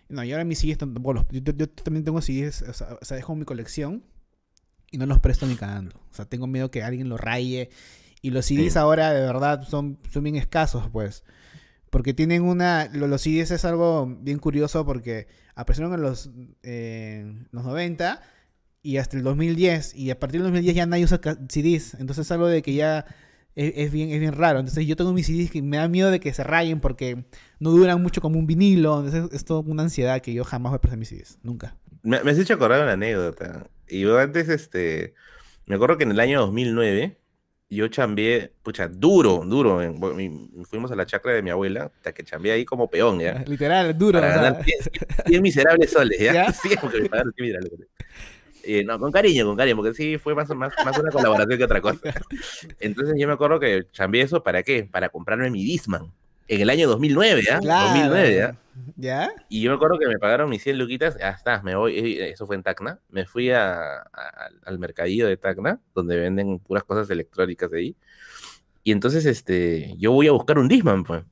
no, 0.08 0.24
y 0.24 0.32
ahora 0.32 0.44
mis 0.44 0.58
CDs 0.58 0.78
tampoco 0.78 1.12
los- 1.12 1.26
yo, 1.30 1.40
yo- 1.40 1.52
yo 1.52 1.68
también 1.68 2.04
tengo 2.04 2.20
CDs, 2.20 2.62
o 2.62 2.72
sea, 2.72 2.98
o 3.00 3.04
sea, 3.04 3.16
dejo 3.16 3.34
mi 3.36 3.44
colección 3.44 4.04
y 4.90 4.98
no 4.98 5.06
los 5.06 5.20
presto 5.20 5.46
ni 5.46 5.54
cagando. 5.56 5.96
O 6.10 6.14
sea, 6.14 6.24
tengo 6.24 6.46
miedo 6.46 6.70
que 6.70 6.82
alguien 6.82 7.08
lo 7.08 7.16
raye. 7.16 7.70
Y 8.22 8.30
los 8.30 8.46
CDs 8.46 8.72
Sí. 8.72 8.78
ahora 8.78 9.12
de 9.12 9.20
verdad 9.20 9.62
son, 9.68 9.98
son 10.10 10.24
bien 10.24 10.36
escasos, 10.36 10.88
pues. 10.90 11.22
Porque 11.90 12.12
tienen 12.14 12.42
una. 12.42 12.88
lo- 12.92 13.06
Los 13.06 13.22
CDs 13.22 13.52
es 13.52 13.64
algo 13.64 14.06
bien 14.20 14.38
curioso 14.38 14.84
porque 14.84 15.28
aparecieron 15.54 15.94
en 15.94 16.02
los, 16.02 16.30
eh, 16.62 17.44
los 17.52 17.64
90 17.64 18.22
y 18.82 18.96
hasta 18.96 19.16
el 19.16 19.22
2010. 19.22 19.94
Y 19.94 20.10
a 20.10 20.18
partir 20.18 20.40
del 20.40 20.50
2010 20.50 20.74
ya 20.74 20.86
nadie 20.86 21.04
usa 21.04 21.20
CDs. 21.48 21.94
Entonces 21.94 22.26
es 22.26 22.32
algo 22.32 22.48
de 22.48 22.62
que 22.62 22.74
ya 22.74 23.06
es, 23.56 23.72
es 23.76 23.92
bien, 23.92 24.10
es 24.10 24.20
bien 24.20 24.32
raro. 24.32 24.60
Entonces 24.60 24.86
yo 24.86 24.94
tengo 24.94 25.12
mis 25.12 25.26
CDs 25.26 25.50
que 25.50 25.60
me 25.62 25.78
da 25.78 25.88
miedo 25.88 26.10
de 26.10 26.20
que 26.20 26.32
se 26.32 26.44
rayen 26.44 26.80
porque 26.80 27.24
no 27.58 27.70
duran 27.70 28.00
mucho 28.00 28.20
como 28.20 28.38
un 28.38 28.46
vinilo. 28.46 29.04
Entonces 29.04 29.24
es 29.32 29.44
toda 29.44 29.60
una 29.60 29.82
ansiedad 29.82 30.20
que 30.22 30.32
yo 30.32 30.44
jamás 30.44 30.70
voy 30.70 30.76
a 30.76 30.80
prestar 30.80 30.98
mis 30.98 31.08
CDs. 31.08 31.38
Nunca. 31.42 31.76
me, 32.02 32.22
me 32.22 32.30
has 32.30 32.38
hecho 32.38 32.54
acordar 32.54 32.82
una 32.82 32.92
anécdota. 32.92 33.68
Y 33.88 34.00
yo 34.00 34.18
antes, 34.18 34.48
este, 34.48 35.14
me 35.66 35.74
acuerdo 35.74 35.96
que 35.96 36.04
en 36.04 36.12
el 36.12 36.20
año 36.20 36.40
2009 36.40 37.18
yo 37.68 37.88
chambeé, 37.88 38.52
pucha, 38.62 38.88
duro, 38.88 39.42
duro. 39.44 39.80
fuimos 40.68 40.92
a 40.92 40.96
la 40.96 41.06
chacra 41.06 41.32
de 41.32 41.42
mi 41.42 41.50
abuela, 41.50 41.90
hasta 41.96 42.12
que 42.12 42.22
chambeé 42.22 42.52
ahí 42.52 42.64
como 42.64 42.88
peón, 42.88 43.18
¿ya? 43.18 43.42
Literal, 43.46 43.96
duro. 43.96 44.20
Para 44.20 44.30
o 44.30 44.34
sea, 44.34 44.42
ganar 44.42 44.64
100, 44.64 44.78
100 45.26 45.42
miserables 45.42 45.90
soles, 45.90 46.18
¿ya? 46.20 46.32
¿Ya? 46.46 46.52
Sí, 46.52 46.70
porque 46.80 47.00
me 47.00 47.08
pagaron 47.08 47.32
100 47.32 47.44
miserables 47.44 47.72
soles. 47.72 47.88
Eh, 48.68 48.84
no, 48.84 48.98
con 48.98 49.12
cariño, 49.12 49.46
con 49.46 49.56
cariño, 49.56 49.76
porque 49.76 49.94
sí, 49.94 50.18
fue 50.18 50.34
más, 50.34 50.48
más, 50.50 50.72
más 50.84 50.98
una 50.98 51.10
colaboración 51.10 51.56
que 51.56 51.64
otra 51.64 51.80
cosa. 51.80 52.00
Entonces 52.80 53.14
yo 53.18 53.26
me 53.28 53.34
acuerdo 53.34 53.60
que 53.60 53.86
chambeé 53.92 54.22
eso, 54.22 54.42
¿para 54.42 54.62
qué? 54.62 54.84
Para 54.90 55.08
comprarme 55.08 55.50
mi 55.50 55.64
Disman. 55.64 56.12
En 56.48 56.60
el 56.60 56.70
año 56.70 56.88
2009, 56.88 57.42
¿ya? 57.44 57.58
claro. 57.60 57.86
2009, 57.90 58.36
¿ya? 58.36 58.56
¿Ya? 58.96 59.30
Y 59.48 59.62
yo 59.62 59.70
me 59.70 59.76
acuerdo 59.76 59.98
que 59.98 60.06
me 60.06 60.18
pagaron 60.18 60.48
mis 60.50 60.62
100 60.62 60.78
luquitas, 60.78 61.16
ya 61.18 61.30
está, 61.30 61.62
me 61.62 61.74
voy, 61.74 61.98
eh, 61.98 62.30
eso 62.30 62.46
fue 62.46 62.56
en 62.56 62.62
Tacna, 62.62 63.00
me 63.08 63.24
fui 63.26 63.50
a, 63.50 63.80
a- 64.02 64.50
al 64.64 64.78
mercadillo 64.78 65.26
de 65.26 65.36
Tacna, 65.36 65.80
donde 65.94 66.16
venden 66.16 66.58
puras 66.60 66.84
cosas 66.84 67.08
electrónicas 67.10 67.72
ahí, 67.72 67.96
y 68.84 68.92
entonces 68.92 69.26
este, 69.26 69.94
yo 69.98 70.12
voy 70.12 70.28
a 70.28 70.32
buscar 70.32 70.58
un 70.58 70.68
Disman, 70.68 71.02
pues, 71.04 71.24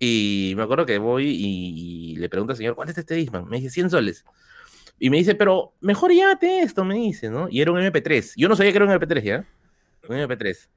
y 0.00 0.54
me 0.56 0.62
acuerdo 0.64 0.84
que 0.86 0.98
voy 0.98 1.26
y, 1.28 2.12
y 2.12 2.16
le 2.16 2.28
pregunto 2.28 2.52
al 2.52 2.56
señor, 2.56 2.74
¿cuánto 2.74 2.92
es 2.92 2.98
este 2.98 3.14
Disman? 3.14 3.46
Me 3.48 3.58
dice 3.58 3.70
100 3.70 3.90
soles, 3.90 4.24
y 4.98 5.10
me 5.10 5.18
dice, 5.18 5.34
pero 5.34 5.74
mejor 5.80 6.12
llévate 6.12 6.60
esto, 6.60 6.84
me 6.84 6.94
dice, 6.94 7.28
¿no? 7.28 7.48
Y 7.50 7.60
era 7.60 7.72
un 7.72 7.78
MP3, 7.78 8.32
yo 8.36 8.48
no 8.48 8.56
sabía 8.56 8.72
que 8.72 8.78
era 8.78 8.86
un 8.86 8.92
MP3, 8.92 9.22
¿ya? 9.22 9.44
Un 10.08 10.16
MP3. 10.16 10.68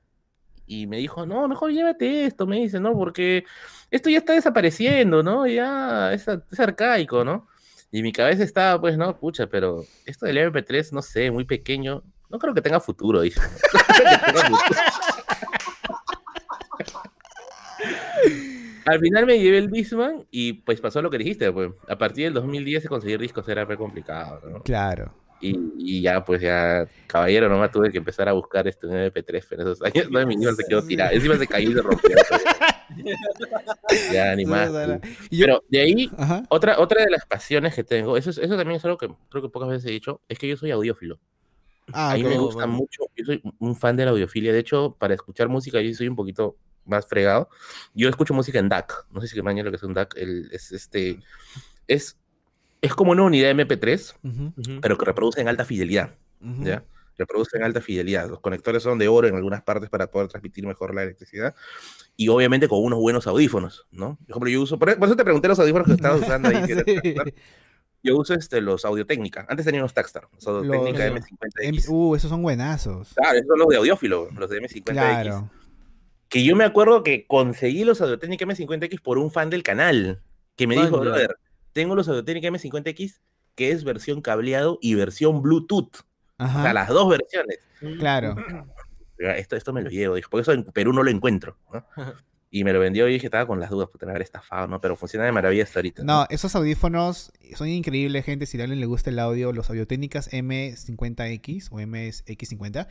Y 0.67 0.87
me 0.87 0.97
dijo, 0.97 1.25
no, 1.25 1.47
mejor 1.47 1.71
llévate 1.71 2.25
esto, 2.25 2.45
me 2.45 2.57
dice, 2.57 2.79
¿no? 2.79 2.93
Porque 2.93 3.45
esto 3.89 4.09
ya 4.09 4.19
está 4.19 4.33
desapareciendo, 4.33 5.23
¿no? 5.23 5.47
Ya 5.47 6.13
es, 6.13 6.27
es 6.27 6.59
arcaico, 6.59 7.23
¿no? 7.23 7.47
Y 7.91 8.03
mi 8.03 8.11
cabeza 8.11 8.43
estaba, 8.43 8.79
pues, 8.79 8.97
no, 8.97 9.17
pucha, 9.17 9.47
pero 9.47 9.83
esto 10.05 10.25
del 10.25 10.37
MP3, 10.37 10.91
no 10.91 11.01
sé, 11.01 11.31
muy 11.31 11.45
pequeño, 11.45 12.03
no 12.29 12.37
creo 12.37 12.53
que 12.53 12.61
tenga 12.61 12.79
futuro, 12.79 13.21
dice. 13.21 13.41
Al 18.85 18.99
final 18.99 19.25
me 19.25 19.39
llevé 19.39 19.57
el 19.59 19.69
Discman 19.69 20.25
y 20.31 20.53
pues 20.53 20.79
pasó 20.81 21.01
lo 21.01 21.09
que 21.09 21.17
dijiste, 21.17 21.51
pues. 21.51 21.71
A 21.87 21.97
partir 21.97 22.25
del 22.25 22.33
2010 22.33 22.87
conseguir 22.87 23.19
discos 23.19 23.47
era 23.49 23.65
re 23.65 23.77
complicado, 23.77 24.41
¿no? 24.49 24.61
Claro. 24.63 25.13
Y, 25.41 25.57
y 25.77 26.01
ya, 26.01 26.25
pues 26.25 26.41
ya, 26.41 26.85
caballero, 27.07 27.47
nomás 27.47 27.71
tuve 27.71 27.89
que 27.91 27.97
empezar 27.97 28.27
a 28.27 28.33
buscar 28.33 28.67
este 28.67 28.87
un 28.87 28.93
MP3 28.95 29.51
en 29.53 29.59
esos 29.61 29.81
años. 29.81 30.09
No, 30.11 30.25
mi 30.27 30.35
Discman 30.35 30.55
se 30.55 30.63
quedó 30.67 30.83
tirado. 30.83 31.11
Encima 31.13 31.37
se 31.37 31.47
cayó 31.47 31.69
y 31.71 31.73
se 31.73 31.81
rompió. 31.81 32.15
ya, 34.13 34.35
ni 34.35 34.45
más. 34.45 34.69
Yo- 35.31 35.45
Pero 35.45 35.63
de 35.69 35.79
ahí, 35.79 36.11
Ajá. 36.17 36.43
otra, 36.49 36.79
otra 36.79 37.03
de 37.03 37.09
las 37.11 37.25
pasiones 37.25 37.73
que 37.75 37.83
tengo, 37.83 38.17
eso, 38.17 38.29
es- 38.29 38.37
eso 38.37 38.55
también 38.57 38.77
es 38.77 38.85
algo 38.85 38.97
que 38.97 39.07
creo 39.29 39.41
que 39.43 39.49
pocas 39.49 39.69
veces 39.69 39.85
he 39.89 39.91
dicho, 39.91 40.21
es 40.27 40.37
que 40.39 40.47
yo 40.47 40.57
soy 40.57 40.71
audiófilo. 40.71 41.19
Ah, 41.93 42.11
a 42.11 42.15
mí 42.15 42.23
me 42.23 42.37
gusta 42.37 42.67
mucho, 42.67 43.03
yo 43.15 43.25
soy 43.25 43.41
un 43.59 43.75
fan 43.75 43.95
de 43.95 44.05
la 44.05 44.11
audiofilia. 44.11 44.53
De 44.53 44.59
hecho, 44.59 44.95
para 44.99 45.15
escuchar 45.15 45.47
música, 45.49 45.81
yo 45.81 45.91
soy 45.93 46.07
un 46.07 46.15
poquito 46.15 46.55
más 46.89 47.07
fregado. 47.07 47.49
Yo 47.93 48.09
escucho 48.09 48.33
música 48.33 48.59
en 48.59 48.69
DAC. 48.69 49.05
No 49.11 49.21
sé 49.21 49.27
si 49.27 49.41
mañana 49.41 49.65
lo 49.65 49.71
que 49.71 49.77
es 49.77 49.83
un 49.83 49.93
DAC. 49.93 50.15
el- 50.17 50.49
es, 50.51 50.71
este, 50.71 51.19
es, 51.87 52.17
es 52.81 52.93
como 52.95 53.11
una 53.11 53.23
unidad 53.23 53.51
MP3, 53.51 54.15
Ujú, 54.23 54.53
pero 54.81 54.97
que 54.97 55.05
reproduce 55.05 55.39
en 55.41 55.47
alta 55.47 55.65
fidelidad. 55.65 56.15
ujú. 56.41 56.63
¿ya? 56.63 56.83
Reproduce 57.17 57.57
en 57.57 57.63
alta 57.63 57.81
fidelidad. 57.81 58.29
Los 58.29 58.39
conectores 58.39 58.81
son 58.81 58.97
de 58.97 59.09
oro 59.09 59.27
en 59.27 59.35
algunas 59.35 59.61
partes 59.61 59.89
para 59.89 60.09
poder 60.09 60.29
transmitir 60.29 60.65
mejor 60.65 60.95
la 60.95 61.03
electricidad. 61.03 61.53
Y 62.15 62.29
obviamente 62.29 62.69
con 62.69 62.81
unos 62.81 62.99
buenos 62.99 63.27
audífonos, 63.27 63.85
¿no? 63.91 64.17
Por 64.21 64.29
ejemplo, 64.29 64.49
yo 64.49 64.61
uso, 64.61 64.79
por, 64.79 64.97
por 64.97 65.07
eso 65.09 65.17
te 65.17 65.23
pregunté 65.25 65.49
los 65.49 65.59
audífonos 65.59 65.87
que 65.87 65.93
estabas 65.95 66.21
usando 66.21 66.47
ahí. 66.49 66.65
Sí. 66.65 67.23
Yo 68.01 68.15
uso 68.15 68.33
este, 68.33 68.61
los 68.61 68.85
Audio 68.85 69.05
Técnica. 69.05 69.45
Antes 69.49 69.65
tenía 69.65 69.81
unos 69.81 69.93
Takstar, 69.93 70.29
los 70.33 70.47
Audio 70.47 70.71
Técnica 70.71 71.09
Los- 71.09 71.19
M50X. 71.19 71.49
Em- 71.59 71.75
Uh, 71.93 72.15
esos 72.15 72.29
son 72.29 72.41
buenazos. 72.41 73.11
Claro, 73.13 73.35
esos 73.37 73.47
son 73.49 73.59
los 73.59 73.67
de 73.67 73.75
audiófilo, 73.75 74.29
los 74.37 74.49
de 74.49 74.61
M50X. 74.61 74.83
Claro. 74.93 75.49
Que 76.29 76.43
yo 76.43 76.55
me 76.55 76.63
acuerdo 76.63 77.03
que 77.03 77.25
conseguí 77.25 77.83
los 77.83 78.01
Audio 78.01 78.19
Técnica 78.19 78.45
M50X 78.45 79.01
por 79.01 79.17
un 79.17 79.31
fan 79.31 79.49
del 79.49 79.63
canal, 79.63 80.21
que 80.55 80.67
me 80.67 80.75
dijo, 80.75 80.99
brother, 80.99 81.35
tengo 81.73 81.95
los 81.95 82.07
Audio 82.07 82.23
Técnica 82.23 82.49
M50X, 82.49 83.19
que 83.55 83.71
es 83.71 83.83
versión 83.83 84.21
cableado 84.21 84.77
y 84.81 84.93
versión 84.95 85.41
Bluetooth. 85.41 86.01
O 86.37 86.45
sea, 86.45 86.61
Ajá. 86.61 86.73
las 86.73 86.87
dos 86.89 87.09
versiones. 87.09 87.59
Claro. 87.97 88.35
Digo, 89.17 89.31
Esto, 89.31 89.57
esto 89.57 89.73
me 89.73 89.81
lo 89.81 89.89
llevo, 89.89 90.15
dije, 90.15 90.29
porque 90.31 90.43
eso 90.43 90.53
en 90.53 90.63
Perú 90.63 90.93
no 90.93 91.03
lo 91.03 91.09
encuentro. 91.09 91.57
¿no? 91.73 91.85
Y 92.51 92.63
me 92.63 92.73
lo 92.73 92.79
vendió 92.79 93.07
y 93.07 93.13
dije, 93.13 93.27
estaba 93.27 93.45
con 93.45 93.59
las 93.59 93.69
dudas, 93.69 93.89
puta, 93.89 94.07
me 94.07 94.11
haber 94.11 94.23
estafado, 94.23 94.67
¿no? 94.67 94.81
Pero 94.81 94.95
funciona 94.95 95.23
de 95.23 95.31
maravilla 95.31 95.63
hasta 95.63 95.79
ahorita. 95.79 96.03
No, 96.03 96.25
esos 96.31 96.55
audífonos 96.55 97.31
son 97.53 97.67
increíbles, 97.67 98.25
gente. 98.25 98.47
Si 98.47 98.59
a 98.59 98.63
alguien 98.63 98.79
le 98.79 98.87
gusta 98.87 99.11
el 99.11 99.19
audio, 99.19 99.53
los 99.53 99.69
Audiotécnicas 99.69 100.31
M50X 100.31 101.67
o 101.71 101.79
MX50 101.79 102.87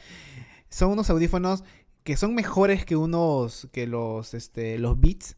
son 0.68 0.92
unos 0.92 1.10
audífonos 1.10 1.64
que 2.08 2.16
son 2.16 2.34
mejores 2.34 2.86
que 2.86 2.96
unos 2.96 3.68
que 3.70 3.86
los 3.86 4.32
este 4.32 4.78
los 4.78 4.98
Beats 4.98 5.36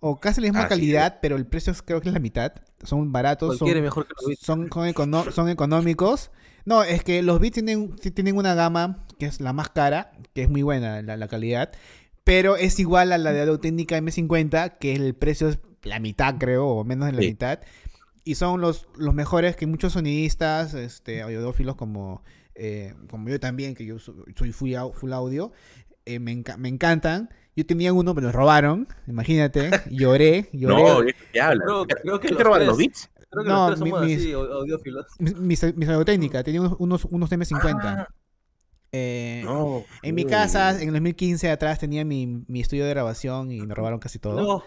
o 0.00 0.18
casi 0.18 0.40
la 0.40 0.46
misma 0.46 0.60
Así 0.60 0.68
calidad, 0.70 1.18
pero 1.20 1.36
el 1.36 1.46
precio 1.46 1.72
es- 1.74 1.82
creo 1.82 2.00
que 2.00 2.08
es 2.08 2.14
la 2.14 2.20
mitad. 2.20 2.52
Son 2.82 3.12
baratos, 3.12 3.58
son, 3.58 3.68
mejor 3.82 4.06
que 4.08 4.14
los 4.30 4.38
son, 4.38 4.68
son, 4.72 4.88
econo- 4.88 5.30
son 5.30 5.50
económicos. 5.50 6.30
No, 6.64 6.82
es 6.84 7.04
que 7.04 7.20
los 7.22 7.38
Beats 7.38 7.56
tienen, 7.56 7.94
tienen 7.96 8.38
una 8.38 8.54
gama 8.54 9.04
que 9.18 9.26
es 9.26 9.42
la 9.42 9.52
más 9.52 9.68
cara, 9.68 10.12
que 10.34 10.44
es 10.44 10.48
muy 10.48 10.62
buena 10.62 11.02
la, 11.02 11.18
la 11.18 11.28
calidad, 11.28 11.70
pero 12.24 12.56
es 12.56 12.80
igual 12.80 13.12
a 13.12 13.18
la 13.18 13.32
de 13.34 13.42
Audio 13.42 13.60
Técnica 13.60 13.98
M50, 13.98 14.78
que 14.78 14.94
el 14.94 15.14
precio 15.14 15.50
es 15.50 15.58
la 15.82 16.00
mitad, 16.00 16.36
creo, 16.38 16.66
o 16.66 16.82
menos 16.82 17.04
de 17.08 17.12
la 17.12 17.20
Sí. 17.20 17.28
mitad. 17.28 17.60
Y 18.24 18.36
son 18.36 18.62
los, 18.62 18.88
los 18.96 19.12
mejores 19.14 19.54
que 19.54 19.66
muchos 19.66 19.92
sonidistas, 19.92 20.72
este, 20.72 21.20
audiófilos 21.20 21.76
como, 21.76 22.22
eh, 22.56 22.94
como 23.10 23.28
yo 23.28 23.38
también, 23.38 23.74
que 23.74 23.84
yo 23.84 23.98
so- 23.98 24.24
soy 24.34 24.50
full 24.52 24.74
audio, 25.12 25.52
eh, 26.06 26.18
me, 26.18 26.32
enca- 26.32 26.56
me 26.56 26.68
encantan. 26.68 27.28
Yo 27.54 27.64
tenía 27.66 27.92
uno, 27.92 28.12
me 28.14 28.20
lo 28.22 28.32
robaron, 28.32 28.86
imagínate, 29.06 29.70
lloré, 29.90 30.48
lloré. 30.52 30.74
No, 30.82 31.00
¿de 31.02 31.14
qué 31.32 31.40
hablas? 31.40 31.66
Creo- 31.66 31.86
creo 31.86 32.20
que 32.20 32.28
¿Qué 32.28 32.34
te 32.34 32.44
roban 32.44 32.66
los 32.66 32.76
beats? 32.78 33.10
Creo 33.30 33.42
que 33.44 33.48
No, 33.50 33.68
los 33.70 33.76
tres 33.76 33.82
mi- 33.84 33.90
somos 33.90 34.06
mis- 34.06 34.18
así, 34.18 34.32
au- 34.32 34.52
audiófilos. 34.52 35.06
mis, 35.18 35.36
mis, 35.36 35.74
mis 35.76 35.88
Audiotécnica, 35.88 36.42
tenía 36.44 36.60
unos, 36.62 36.76
unos, 36.78 37.04
unos 37.06 37.30
M50. 37.30 37.80
Ah. 37.84 38.08
Eh, 38.92 39.42
No. 39.44 39.84
En 40.02 40.14
mi 40.14 40.24
casa, 40.24 40.70
en 40.80 40.88
el 40.88 40.94
2015 40.94 41.50
atrás 41.50 41.78
tenía 41.78 42.04
mi, 42.04 42.44
mi 42.46 42.60
estudio 42.60 42.84
de 42.84 42.90
grabación 42.90 43.50
y 43.50 43.60
me 43.62 43.74
robaron 43.74 43.98
casi 43.98 44.18
todo. 44.18 44.40
No, 44.40 44.64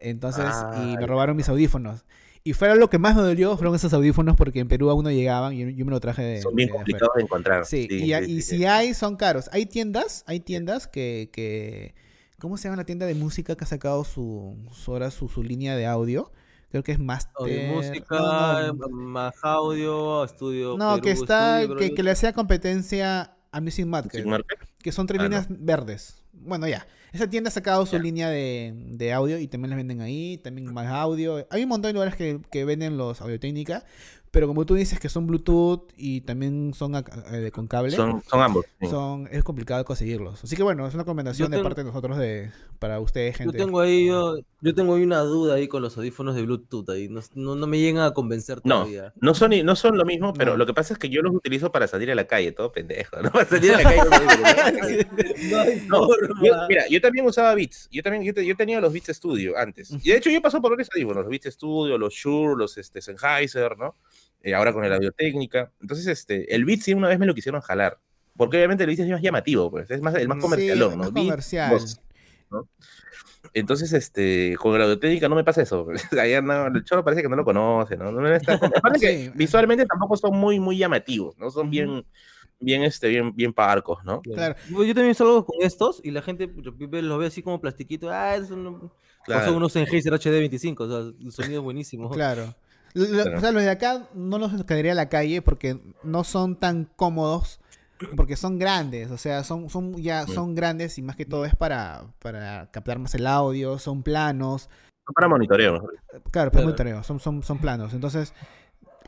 Entonces, 0.00 0.46
y 0.82 0.96
me 0.96 1.06
robaron 1.06 1.36
mis 1.36 1.48
audífonos. 1.48 2.04
Y 2.44 2.52
fuera 2.52 2.74
lo 2.74 2.88
que 2.88 2.98
más 2.98 3.16
me 3.16 3.22
dolió 3.22 3.56
fueron 3.56 3.74
esos 3.74 3.92
audífonos 3.92 4.36
porque 4.36 4.60
en 4.60 4.68
Perú 4.68 4.90
aún 4.90 5.04
no 5.04 5.10
llegaban 5.10 5.52
y 5.52 5.74
yo, 5.74 5.84
me 5.84 5.90
lo 5.90 6.00
traje 6.00 6.22
de, 6.22 6.42
Son 6.42 6.54
bien 6.54 6.68
de 6.68 6.74
complicados 6.74 7.14
de 7.16 7.22
encontrar. 7.22 7.64
Sí, 7.64 7.86
y, 7.90 7.98
sí, 8.00 8.12
y 8.12 8.26
sí, 8.26 8.42
si 8.42 8.56
sí. 8.58 8.64
hay, 8.64 8.94
son 8.94 9.16
caros. 9.16 9.48
Hay 9.52 9.66
tiendas, 9.66 10.24
hay 10.26 10.40
tiendas 10.40 10.86
que, 10.86 11.30
que 11.32 11.94
¿cómo 12.38 12.56
se 12.56 12.64
llama 12.64 12.76
la 12.76 12.84
tienda 12.84 13.06
de 13.06 13.14
música 13.14 13.56
que 13.56 13.64
ha 13.64 13.66
sacado 13.66 14.04
su, 14.04 14.56
su, 14.72 14.92
ahora 14.92 15.10
su, 15.10 15.28
su 15.28 15.42
línea 15.42 15.76
de 15.76 15.86
audio? 15.86 16.32
Creo 16.70 16.82
que 16.82 16.92
es 16.92 16.98
Master. 16.98 17.32
audio 17.36 17.66
no, 17.66 17.74
música, 17.74 18.72
no, 18.74 18.88
más 18.90 19.34
audio, 19.42 20.24
estudio. 20.24 20.76
no, 20.76 21.00
que 21.00 21.12
está, 21.12 21.62
estudio, 21.62 21.78
que, 21.78 21.94
que 21.94 22.02
le 22.02 22.10
hacía 22.10 22.34
competencia 22.34 23.37
a 23.52 23.60
Music 23.60 23.86
Market. 23.86 24.24
Market. 24.26 24.58
que 24.82 24.92
son 24.92 25.06
tres 25.06 25.20
Ah, 25.20 25.22
no. 25.24 25.28
líneas 25.28 25.46
verdes. 25.48 26.22
Bueno, 26.32 26.68
ya. 26.68 26.86
Esa 27.12 27.28
tienda 27.28 27.48
ha 27.48 27.50
sacado 27.50 27.86
su 27.86 27.98
línea 27.98 28.28
de, 28.28 28.72
de 28.74 29.12
audio 29.14 29.38
y 29.38 29.48
también 29.48 29.70
las 29.70 29.78
venden 29.78 30.02
ahí, 30.02 30.38
también 30.38 30.72
más 30.72 30.86
audio. 30.88 31.46
Hay 31.50 31.62
un 31.62 31.68
montón 31.70 31.88
de 31.88 31.94
lugares 31.94 32.14
que, 32.14 32.40
que 32.50 32.64
venden 32.66 32.98
los 32.98 33.20
audio 33.22 33.40
técnica, 33.40 33.84
pero 34.30 34.46
como 34.46 34.66
tú 34.66 34.74
dices 34.74 35.00
que 35.00 35.08
son 35.08 35.26
Bluetooth 35.26 35.90
y 35.96 36.20
también 36.22 36.72
son 36.74 36.94
eh, 36.96 37.50
con 37.52 37.66
cable, 37.66 37.90
Son, 37.92 38.22
son 38.28 38.40
ambos. 38.42 38.66
sí. 38.80 38.86
son, 38.86 39.28
es 39.32 39.42
complicado 39.44 39.84
conseguirlos. 39.84 40.44
Así 40.44 40.56
que 40.56 40.62
bueno, 40.62 40.86
es 40.86 40.94
una 40.94 41.02
recomendación 41.04 41.46
Yo 41.46 41.50
de 41.50 41.56
tengo- 41.56 41.68
parte 41.68 41.80
de 41.82 41.86
nosotros 41.86 42.18
de, 42.18 42.50
para 42.78 43.00
ustedes, 43.00 43.34
Yo 43.38 43.44
gente. 43.44 43.58
tengo 43.58 43.80
ahí, 43.80 44.06
yo, 44.06 44.36
yo 44.60 44.74
tengo 44.74 44.94
ahí 44.94 45.02
una 45.02 45.20
duda 45.20 45.54
ahí 45.54 45.66
con 45.68 45.82
los 45.82 45.96
audífonos 45.96 46.34
de 46.34 46.42
Bluetooth 46.42 46.88
ahí. 46.90 47.08
No, 47.08 47.20
no, 47.34 47.54
no 47.56 47.66
me 47.66 47.78
llegan 47.78 48.02
a 48.04 48.12
convencer 48.12 48.60
No, 48.64 48.80
todavía. 48.80 49.12
no 49.20 49.34
son, 49.34 49.52
i- 49.52 49.62
no 49.62 49.74
son 49.76 49.96
lo 49.96 50.04
mismo, 50.04 50.32
pero 50.34 50.52
No. 50.52 50.56
lo 50.58 50.66
que 50.66 50.74
pasa 50.74 50.92
es 50.94 50.98
que 50.98 51.08
yo 51.08 51.22
los 51.22 51.34
utilizo 51.34 51.72
para 51.72 51.86
salir 51.88 52.10
a 52.10 52.14
la 52.14 52.26
calle, 52.26 52.52
todo 52.52 52.70
pendejo, 52.72 53.20
¿no? 53.22 53.30
Para 53.32 53.46
salir 53.46 53.72
a 53.74 53.82
la 53.82 53.82
calle. 53.82 55.06
¿no? 55.88 55.98
No 56.00 56.06
No, 56.08 56.44
yo- 56.44 56.54
mira, 56.68 56.84
yo 56.90 57.00
también 57.00 57.26
usaba 57.26 57.54
Beats. 57.54 57.88
Yo 57.90 58.02
también 58.02 58.24
yo, 58.24 58.34
te- 58.34 58.44
yo 58.46 58.56
tenía 58.56 58.80
los 58.80 58.92
Beats 58.92 59.08
Studio 59.08 59.56
antes. 59.56 59.90
Y 60.02 60.10
de 60.10 60.16
hecho 60.16 60.30
yo 60.30 60.40
paso 60.42 60.60
por 60.60 60.70
varios 60.72 60.88
audífonos, 60.94 61.22
los 61.24 61.30
Beats 61.30 61.54
Studio, 61.54 61.96
los 61.98 62.12
Shure, 62.14 62.56
los 62.56 62.76
este, 62.78 63.00
Sennheiser, 63.00 63.76
¿no? 63.78 63.94
Eh, 64.42 64.54
ahora 64.54 64.72
con 64.72 64.84
el 64.84 64.92
Audio 64.92 65.12
Técnica. 65.12 65.72
Entonces, 65.80 66.06
este, 66.06 66.54
el 66.54 66.64
Beats 66.64 66.84
sí 66.84 66.94
una 66.94 67.08
vez 67.08 67.18
me 67.18 67.26
lo 67.26 67.34
quisieron 67.34 67.60
jalar. 67.60 67.98
Porque 68.36 68.56
obviamente 68.56 68.84
el 68.84 68.88
Beats 68.88 69.00
es 69.00 69.08
más 69.10 69.20
llamativo, 69.22 69.70
pues. 69.70 69.90
Es 69.90 70.00
más, 70.00 70.14
el 70.14 70.28
más 70.28 70.38
comercialón, 70.38 70.96
¿no? 70.98 71.10
Beats, 71.10 71.26
comercial. 71.28 71.70
voz, 71.72 72.00
¿no? 72.50 72.68
Entonces, 73.54 73.92
este, 73.92 74.56
con 74.58 74.74
el 74.74 74.82
Audio 74.82 74.98
Técnica 74.98 75.28
no 75.28 75.34
me 75.34 75.44
pasa 75.44 75.62
eso. 75.62 75.84
pues. 75.84 76.02
Allá 76.12 76.40
no, 76.40 76.66
el 76.68 76.84
choro 76.84 77.04
parece 77.04 77.22
que 77.22 77.28
no 77.28 77.36
lo 77.36 77.44
conoce, 77.44 77.96
¿no? 77.96 78.12
No 78.12 78.26
está- 78.28 78.54
aparte 78.54 79.00
que 79.00 79.32
visualmente 79.34 79.86
tampoco 79.86 80.16
son 80.16 80.36
muy, 80.36 80.60
muy 80.60 80.78
llamativos, 80.78 81.36
¿no? 81.38 81.50
Son 81.50 81.68
bien, 81.70 82.04
bien, 82.60 82.82
este, 82.82 83.08
bien, 83.08 83.34
bien 83.34 83.52
parcos, 83.52 84.04
¿no? 84.04 84.20
Claro. 84.22 84.54
Yo, 84.70 84.84
yo 84.84 84.94
también 84.94 85.14
salgo 85.14 85.44
con 85.44 85.56
estos 85.62 86.00
y 86.04 86.10
la 86.10 86.22
gente 86.22 86.48
los 86.54 87.18
ve 87.18 87.26
así 87.26 87.42
como 87.42 87.60
plastiquito. 87.60 88.10
Ah, 88.10 88.36
es 88.36 88.50
un, 88.50 88.90
Claro. 89.24 89.46
son 89.46 89.56
unos 89.56 89.72
Sennheiser 89.72 90.12
HD25, 90.12 90.80
o 90.80 90.88
sea, 90.88 90.98
el 91.26 91.32
sonido 91.32 91.60
es 91.60 91.64
buenísimo. 91.64 92.08
Claro. 92.10 92.54
Lo-. 92.94 93.36
O 93.36 93.40
sea, 93.40 93.52
los 93.52 93.62
de 93.62 93.70
acá 93.70 94.08
no 94.14 94.38
los 94.38 94.64
caería 94.64 94.92
a 94.92 94.94
la 94.94 95.08
calle 95.08 95.42
porque 95.42 95.80
no 96.02 96.24
son 96.24 96.56
tan 96.56 96.84
cómodos, 96.96 97.60
porque 98.16 98.36
son 98.36 98.58
grandes, 98.58 99.10
o 99.10 99.18
sea, 99.18 99.42
son, 99.44 99.68
son 99.70 99.96
ya 100.02 100.26
son 100.26 100.54
grandes 100.54 100.98
y 100.98 101.02
más 101.02 101.16
que 101.16 101.26
todo 101.26 101.44
es 101.44 101.54
para, 101.56 102.04
para 102.20 102.70
captar 102.70 102.98
más 102.98 103.14
el 103.14 103.26
audio, 103.26 103.78
son 103.78 104.02
planos, 104.02 104.68
Para 105.14 105.28
monitoreo. 105.28 105.80
claro, 105.80 106.22
pero 106.30 106.50
Claro. 106.50 106.64
monitoreo, 106.66 107.02
son, 107.02 107.18
son, 107.20 107.42
son 107.42 107.58
planos. 107.58 107.92
Entonces, 107.94 108.32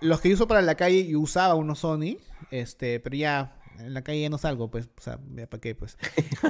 los 0.01 0.21
que 0.21 0.29
yo 0.31 0.35
uso 0.35 0.49
para 0.49 0.63
la 0.63 0.75
calle, 0.75 1.07
yo 1.07 1.21
usaba 1.21 1.55
unos 1.55 1.81
Sony, 1.81 2.17
este, 2.51 3.01
pero 3.01 3.17
ya 3.17 3.57
en 3.79 3.95
la 3.95 4.03
calle 4.03 4.23
ya 4.23 4.29
no 4.31 4.39
salgo, 4.39 4.71
pues, 4.71 4.89
o 4.99 5.01
sea, 5.01 5.19
ya 5.35 5.47
para 5.47 5.61
qué, 5.61 5.75
pues. 5.75 5.97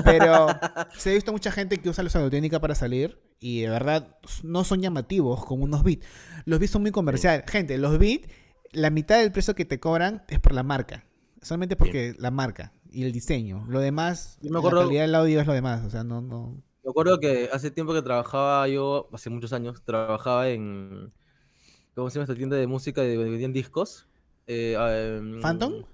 Pero 0.04 0.46
se 0.96 1.10
ha 1.10 1.14
visto 1.14 1.32
mucha 1.32 1.52
gente 1.52 1.78
que 1.78 1.88
usa 1.88 2.02
los 2.04 2.14
audiotécnica 2.16 2.58
para 2.60 2.74
salir 2.74 3.18
y 3.40 3.62
de 3.62 3.70
verdad 3.70 4.16
no 4.44 4.64
son 4.64 4.82
llamativos 4.82 5.44
como 5.44 5.64
unos 5.64 5.82
beats. 5.82 6.06
Los 6.44 6.58
beats 6.60 6.72
son 6.72 6.82
muy 6.82 6.90
comerciales. 6.92 7.50
Gente, 7.50 7.78
los 7.78 7.98
beats, 7.98 8.28
la 8.72 8.90
mitad 8.90 9.18
del 9.18 9.32
precio 9.32 9.54
que 9.54 9.64
te 9.64 9.80
cobran 9.80 10.22
es 10.28 10.38
por 10.38 10.52
la 10.52 10.62
marca. 10.62 11.06
Solamente 11.42 11.74
porque 11.74 12.14
la 12.18 12.30
marca 12.30 12.74
y 12.92 13.02
el 13.02 13.12
diseño. 13.12 13.64
Lo 13.68 13.80
demás, 13.80 14.38
Yo 14.42 14.50
me 14.50 14.58
acuerdo- 14.58 14.80
la 14.80 14.86
calidad 14.86 15.02
del 15.04 15.14
audio 15.14 15.40
es 15.40 15.46
lo 15.46 15.54
demás. 15.54 15.84
O 15.86 15.90
sea, 15.90 16.04
no, 16.04 16.20
no. 16.20 16.62
Me 16.84 16.90
acuerdo 16.90 17.18
que 17.18 17.48
hace 17.52 17.70
tiempo 17.70 17.94
que 17.94 18.02
trabajaba 18.02 18.68
yo, 18.68 19.08
hace 19.12 19.30
muchos 19.30 19.52
años, 19.52 19.82
trabajaba 19.84 20.48
en. 20.48 21.12
¿Cómo 21.94 22.08
se 22.10 22.14
llama 22.14 22.24
esta 22.24 22.34
tienda 22.36 22.56
de 22.56 22.66
música 22.66 23.00
de 23.02 23.16
vendían 23.16 23.52
discos? 23.52 24.06
Eh, 24.46 24.76
em, 24.78 25.40
¿Phantom? 25.40 25.84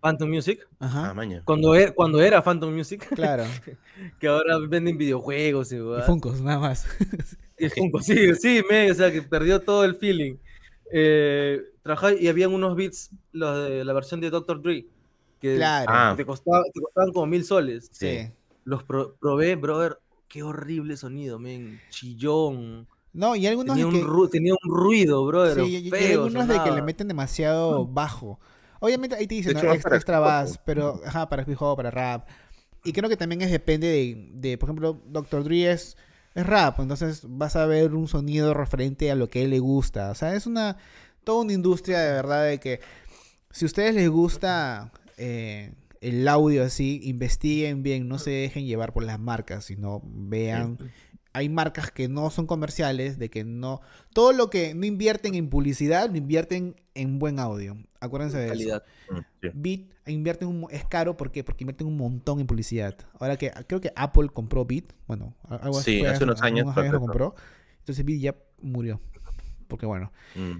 Phantom 0.00 0.28
Music. 0.30 0.66
Ah, 0.80 0.86
Ajá. 0.86 1.14
maña. 1.14 1.42
Cuando 1.44 1.74
era, 1.74 1.92
cuando 1.92 2.20
era 2.20 2.42
Phantom 2.42 2.74
Music, 2.74 3.06
Claro. 3.14 3.44
que 4.18 4.26
ahora 4.28 4.58
venden 4.58 4.96
videojuegos 4.98 5.72
y, 5.72 5.76
Y. 5.76 6.02
Funkos, 6.06 6.40
nada 6.40 6.58
más. 6.58 6.86
Y 7.62 7.68
Funko, 7.68 8.00
sí, 8.00 8.34
sí, 8.36 8.62
me, 8.70 8.90
o 8.90 8.94
sea, 8.94 9.12
que 9.12 9.20
perdió 9.20 9.60
todo 9.60 9.84
el 9.84 9.94
feeling. 9.94 10.36
Eh, 10.90 11.60
trabajaba 11.82 12.14
y 12.14 12.26
habían 12.28 12.54
unos 12.54 12.74
beats, 12.74 13.10
los 13.32 13.68
de 13.68 13.84
la 13.84 13.92
versión 13.92 14.18
de 14.22 14.30
Dr. 14.30 14.62
Dre, 14.62 14.86
que 15.38 15.56
Claro. 15.56 15.86
Ah. 15.94 16.14
te, 16.16 16.24
costaba- 16.24 16.64
te 16.72 16.80
costaban 16.80 17.12
como 17.12 17.26
mil 17.26 17.44
soles. 17.44 17.90
sí. 17.92 18.30
Los 18.64 18.82
pro- 18.84 19.14
probé, 19.20 19.56
brother, 19.56 19.98
qué 20.28 20.42
horrible 20.42 20.96
sonido, 20.96 21.38
men, 21.38 21.80
chillón. 21.90 22.86
No, 23.12 23.34
y 23.36 23.46
algunos 23.46 23.74
Tenía 23.76 23.90
de 23.90 23.98
un, 23.98 24.00
que, 24.06 24.06
ru- 24.06 24.30
tenía 24.30 24.52
un 24.52 24.74
ruido, 24.74 25.24
brother, 25.26 25.64
sí, 25.64 25.76
y- 25.76 25.86
y 25.88 25.90
feo. 25.90 26.24
algunos 26.24 26.46
de 26.48 26.54
que 26.54 26.60
le 26.60 26.66
sonaba. 26.66 26.86
meten 26.86 27.08
demasiado 27.08 27.86
bajo. 27.86 28.38
Obviamente 28.80 29.16
ahí 29.16 29.26
te 29.26 29.36
dicen, 29.36 29.54
¿no? 29.54 29.72
extra, 29.72 29.96
extra 29.96 30.46
pero 30.64 31.00
ajá, 31.04 31.28
para 31.28 31.42
hip 31.42 31.60
hop, 31.60 31.76
para 31.76 31.90
rap. 31.90 32.28
Y 32.82 32.92
creo 32.92 33.08
que 33.08 33.16
también 33.16 33.42
es 33.42 33.50
depende 33.50 33.86
de, 33.86 34.30
de, 34.32 34.58
por 34.58 34.68
ejemplo, 34.68 35.00
Dr. 35.06 35.44
Dre 35.44 35.70
es, 35.70 35.96
es 36.34 36.46
rap, 36.46 36.80
entonces 36.80 37.22
vas 37.28 37.56
a 37.56 37.66
ver 37.66 37.94
un 37.94 38.08
sonido 38.08 38.54
referente 38.54 39.10
a 39.10 39.14
lo 39.14 39.28
que 39.28 39.40
a 39.40 39.42
él 39.42 39.50
le 39.50 39.58
gusta. 39.58 40.10
O 40.10 40.14
sea, 40.14 40.34
es 40.34 40.46
una 40.46 40.78
toda 41.24 41.42
una 41.42 41.52
industria 41.52 42.00
de 42.00 42.12
verdad 42.12 42.46
de 42.46 42.58
que 42.58 42.80
si 43.50 43.64
a 43.64 43.66
ustedes 43.66 43.94
les 43.94 44.08
gusta 44.08 44.92
eh, 45.18 45.72
el 46.00 46.26
audio 46.28 46.64
así, 46.64 47.00
investiguen 47.04 47.82
bien, 47.82 48.08
no 48.08 48.18
se 48.18 48.30
dejen 48.30 48.64
llevar 48.64 48.92
por 48.92 49.02
las 49.02 49.20
marcas, 49.20 49.66
sino 49.66 50.00
vean 50.04 50.78
hay 51.32 51.48
marcas 51.48 51.90
que 51.90 52.08
no 52.08 52.30
son 52.30 52.46
comerciales, 52.46 53.18
de 53.18 53.30
que 53.30 53.44
no. 53.44 53.80
Todo 54.12 54.32
lo 54.32 54.50
que 54.50 54.74
no 54.74 54.84
invierten 54.86 55.34
en 55.34 55.48
publicidad, 55.48 56.10
lo 56.10 56.16
invierten 56.16 56.76
en 56.94 57.18
buen 57.18 57.38
audio. 57.38 57.76
Acuérdense 58.00 58.38
de 58.38 58.48
calidad. 58.48 58.82
Mm, 59.10 59.16
sí. 59.16 59.46
eso. 59.46 59.52
Beat 59.54 59.80
invierten 60.06 60.48
un, 60.48 60.66
es 60.70 60.84
caro 60.86 61.16
¿por 61.16 61.30
qué? 61.30 61.44
porque 61.44 61.64
invierten 61.64 61.86
un 61.86 61.96
montón 61.96 62.40
en 62.40 62.46
publicidad. 62.46 62.96
Ahora 63.18 63.36
que 63.36 63.52
creo 63.66 63.80
que 63.80 63.92
Apple 63.94 64.28
compró 64.32 64.64
Beat, 64.64 64.86
bueno, 65.06 65.34
algo 65.48 65.78
así 65.78 65.92
Sí, 65.94 65.98
fue 66.00 66.08
hace 66.08 66.24
unos 66.24 66.42
años 66.42 66.74
lo 66.74 66.82
eso. 66.82 66.98
compró. 67.00 67.34
Entonces 67.78 68.04
Beat 68.04 68.20
ya 68.20 68.34
murió. 68.60 69.00
Porque 69.68 69.86
bueno. 69.86 70.12
Mm. 70.34 70.58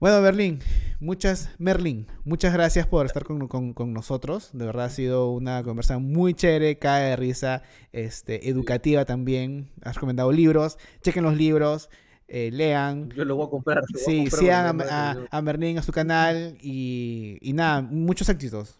Bueno, 0.00 0.22
Berlín, 0.22 0.60
muchas, 0.98 1.50
Merlin, 1.58 2.06
muchas 2.24 2.54
gracias 2.54 2.86
por 2.86 3.04
estar 3.04 3.22
con, 3.24 3.46
con- 3.48 3.74
con 3.74 3.92
nosotros. 3.92 4.48
De 4.54 4.64
verdad 4.64 4.86
ha 4.86 4.90
sido 4.90 5.30
una 5.30 5.62
conversación 5.62 6.04
muy 6.10 6.32
chévere, 6.32 6.78
cae 6.78 7.10
de 7.10 7.16
risa, 7.16 7.62
este, 7.92 8.48
educativa 8.48 9.04
también. 9.04 9.68
Has 9.82 9.96
recomendado 9.96 10.32
libros, 10.32 10.78
chequen 11.02 11.22
los 11.24 11.36
libros, 11.36 11.90
eh, 12.28 12.48
lean. 12.50 13.10
Yo 13.10 13.26
lo 13.26 13.36
voy 13.36 13.46
a 13.46 13.50
comprar. 13.50 13.78
a 13.78 13.82
Sí, 13.94 14.20
comprar 14.20 14.40
sigan 14.40 14.80
a, 14.80 15.10
a, 15.10 15.16
a 15.30 15.42
Merlin 15.42 15.76
a 15.78 15.82
su 15.82 15.92
canal 15.92 16.56
y, 16.62 17.36
y 17.42 17.52
nada, 17.52 17.82
muchos 17.82 18.26
éxitos. 18.30 18.78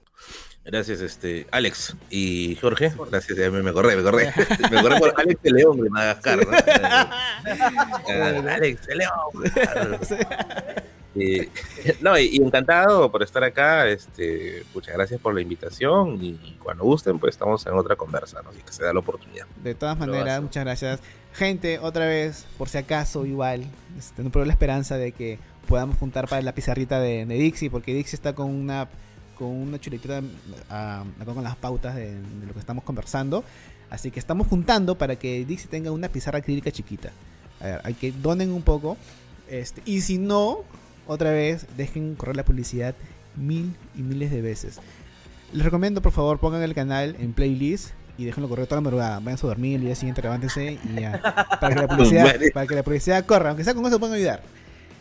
Gracias, 0.65 1.01
este, 1.03 1.47
Alex 1.51 1.97
y 2.09 2.57
Jorge. 2.63 2.93
Gracias, 3.11 3.37
ya 3.37 3.51
me, 3.51 3.69
acordé, 3.69 3.95
me 3.95 4.01
acordé. 4.01 4.33
me 4.71 4.79
acordé 4.79 4.99
por 5.01 5.15
Alex 5.21 5.43
de 5.43 5.51
León 5.53 5.81
de 5.83 5.91
Madagascar. 5.91 6.39
¿no? 6.39 6.51
Ah, 8.09 8.55
Alex 8.55 8.87
de 8.87 8.97
León. 8.97 9.13
No, 12.01 12.19
y, 12.19 12.37
y 12.37 12.37
encantado 12.37 13.11
por 13.11 13.23
estar 13.23 13.43
acá. 13.43 13.89
Este, 13.89 14.65
muchas 14.75 14.95
gracias 14.95 15.21
por 15.21 15.35
la 15.35 15.41
invitación. 15.41 16.19
Y, 16.23 16.57
cuando 16.63 16.85
gusten, 16.85 17.19
pues 17.19 17.35
estamos 17.35 17.67
en 17.67 17.75
otra 17.75 17.97
conversa, 17.97 18.43
¿no? 18.43 18.51
Así 18.51 18.61
que 18.63 18.73
se 18.73 18.85
da 18.85 18.93
la 18.93 19.01
oportunidad. 19.01 19.47
De 19.63 19.75
todas 19.75 19.99
maneras, 19.99 20.41
muchas 20.41 20.65
gracias. 20.65 21.01
Gente, 21.33 21.79
otra 21.79 22.07
vez, 22.07 22.47
por 22.59 22.69
si 22.69 22.79
acaso, 22.79 23.25
igual, 23.25 23.65
este, 23.99 24.23
no 24.23 24.31
pruebo 24.31 24.47
la 24.47 24.53
esperanza 24.53 24.97
de 24.97 25.13
que 25.13 25.39
podamos 25.69 25.97
juntar 25.97 26.29
para 26.29 26.43
la 26.43 26.55
pizarrita 26.55 27.01
de, 27.01 27.25
de 27.25 27.35
Dixie, 27.35 27.71
porque 27.71 27.95
Dixie 27.95 28.17
está 28.17 28.35
con 28.35 28.51
una 28.51 28.89
con 29.39 29.49
una 29.49 29.81
chuletita 29.81 30.21
ah, 30.69 31.03
con 31.25 31.43
las 31.43 31.57
pautas 31.57 31.95
de, 31.95 32.15
de 32.15 32.47
lo 32.47 32.53
que 32.53 32.59
estamos 32.59 32.85
conversando. 32.85 33.43
Así 33.89 34.11
que 34.11 34.21
estamos 34.21 34.47
juntando 34.49 34.99
para 34.99 35.17
que 35.17 35.45
Dixie 35.45 35.69
tenga 35.69 35.91
una 35.93 36.09
pizarra 36.09 36.41
acrílica 36.41 36.71
chiquita. 36.71 37.11
A 37.61 37.65
ver, 37.65 37.81
hay 37.85 37.95
que 37.95 38.13
donen 38.13 38.53
un 38.53 38.63
poco. 38.63 38.97
Este, 39.49 39.83
y 39.85 40.01
si 40.03 40.19
no, 40.19 40.65
otra 41.11 41.33
vez, 41.33 41.67
dejen 41.77 42.15
correr 42.15 42.37
la 42.37 42.45
publicidad 42.45 42.95
mil 43.37 43.75
y 43.97 44.03
miles 44.03 44.31
de 44.31 44.43
veces. 44.43 44.79
Les 45.53 45.65
recomiendo, 45.65 46.01
por 46.01 46.13
favor, 46.13 46.39
pongan 46.39 46.63
el 46.63 46.73
canal 46.75 47.17
en 47.19 47.33
playlist 47.33 47.91
y 48.17 48.25
déjenlo 48.25 48.49
correr 48.49 48.67
toda 48.67 48.77
la 48.77 48.83
madrugada. 48.83 49.19
Vayan 49.19 49.39
a 49.43 49.47
dormir, 49.47 49.77
el 49.77 49.87
día 49.87 49.97
siguiente 49.97 50.23
levántense 50.23 50.79
y 50.85 51.01
ya. 51.01 51.21
Para 51.61 51.75
que 51.75 51.81
la 51.81 51.89
publicidad, 51.97 52.37
para 52.55 52.67
que 52.67 52.75
la 52.77 52.85
publicidad 52.85 53.27
corra. 53.27 53.49
Aunque 53.49 53.65
sea 53.65 53.75
con 53.75 53.85
eso 53.87 53.99
pueden 53.99 54.15
ayudar. 54.15 54.41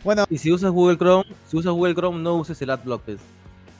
Bueno, 0.03 0.26
Y 0.30 0.40
si 0.40 0.52
usas 0.52 0.72
Google 0.72 0.98
Chrome, 0.98 1.26
si 1.48 1.57
usas 1.57 1.73
Google 1.73 1.94
Chrome, 1.94 2.19
no 2.19 2.36
uses 2.36 2.60
el 2.61 2.72
AdBlock, 2.72 3.03
pues. 3.03 3.19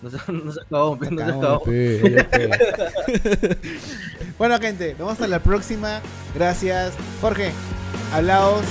No 0.02 0.10
se, 0.12 0.18
no 0.32 0.52
se 0.52 0.62
acabó, 0.62 0.98
pues, 0.98 1.12
no 1.12 1.18
se 1.18 1.32
acabó. 1.32 1.64
bueno, 4.38 4.60
gente, 4.60 4.90
nos 4.90 4.98
vemos 5.00 5.14
hasta 5.14 5.28
la 5.28 5.40
próxima. 5.40 6.02
Gracias. 6.36 6.94
Jorge, 7.22 7.52
hablaos 8.14 8.66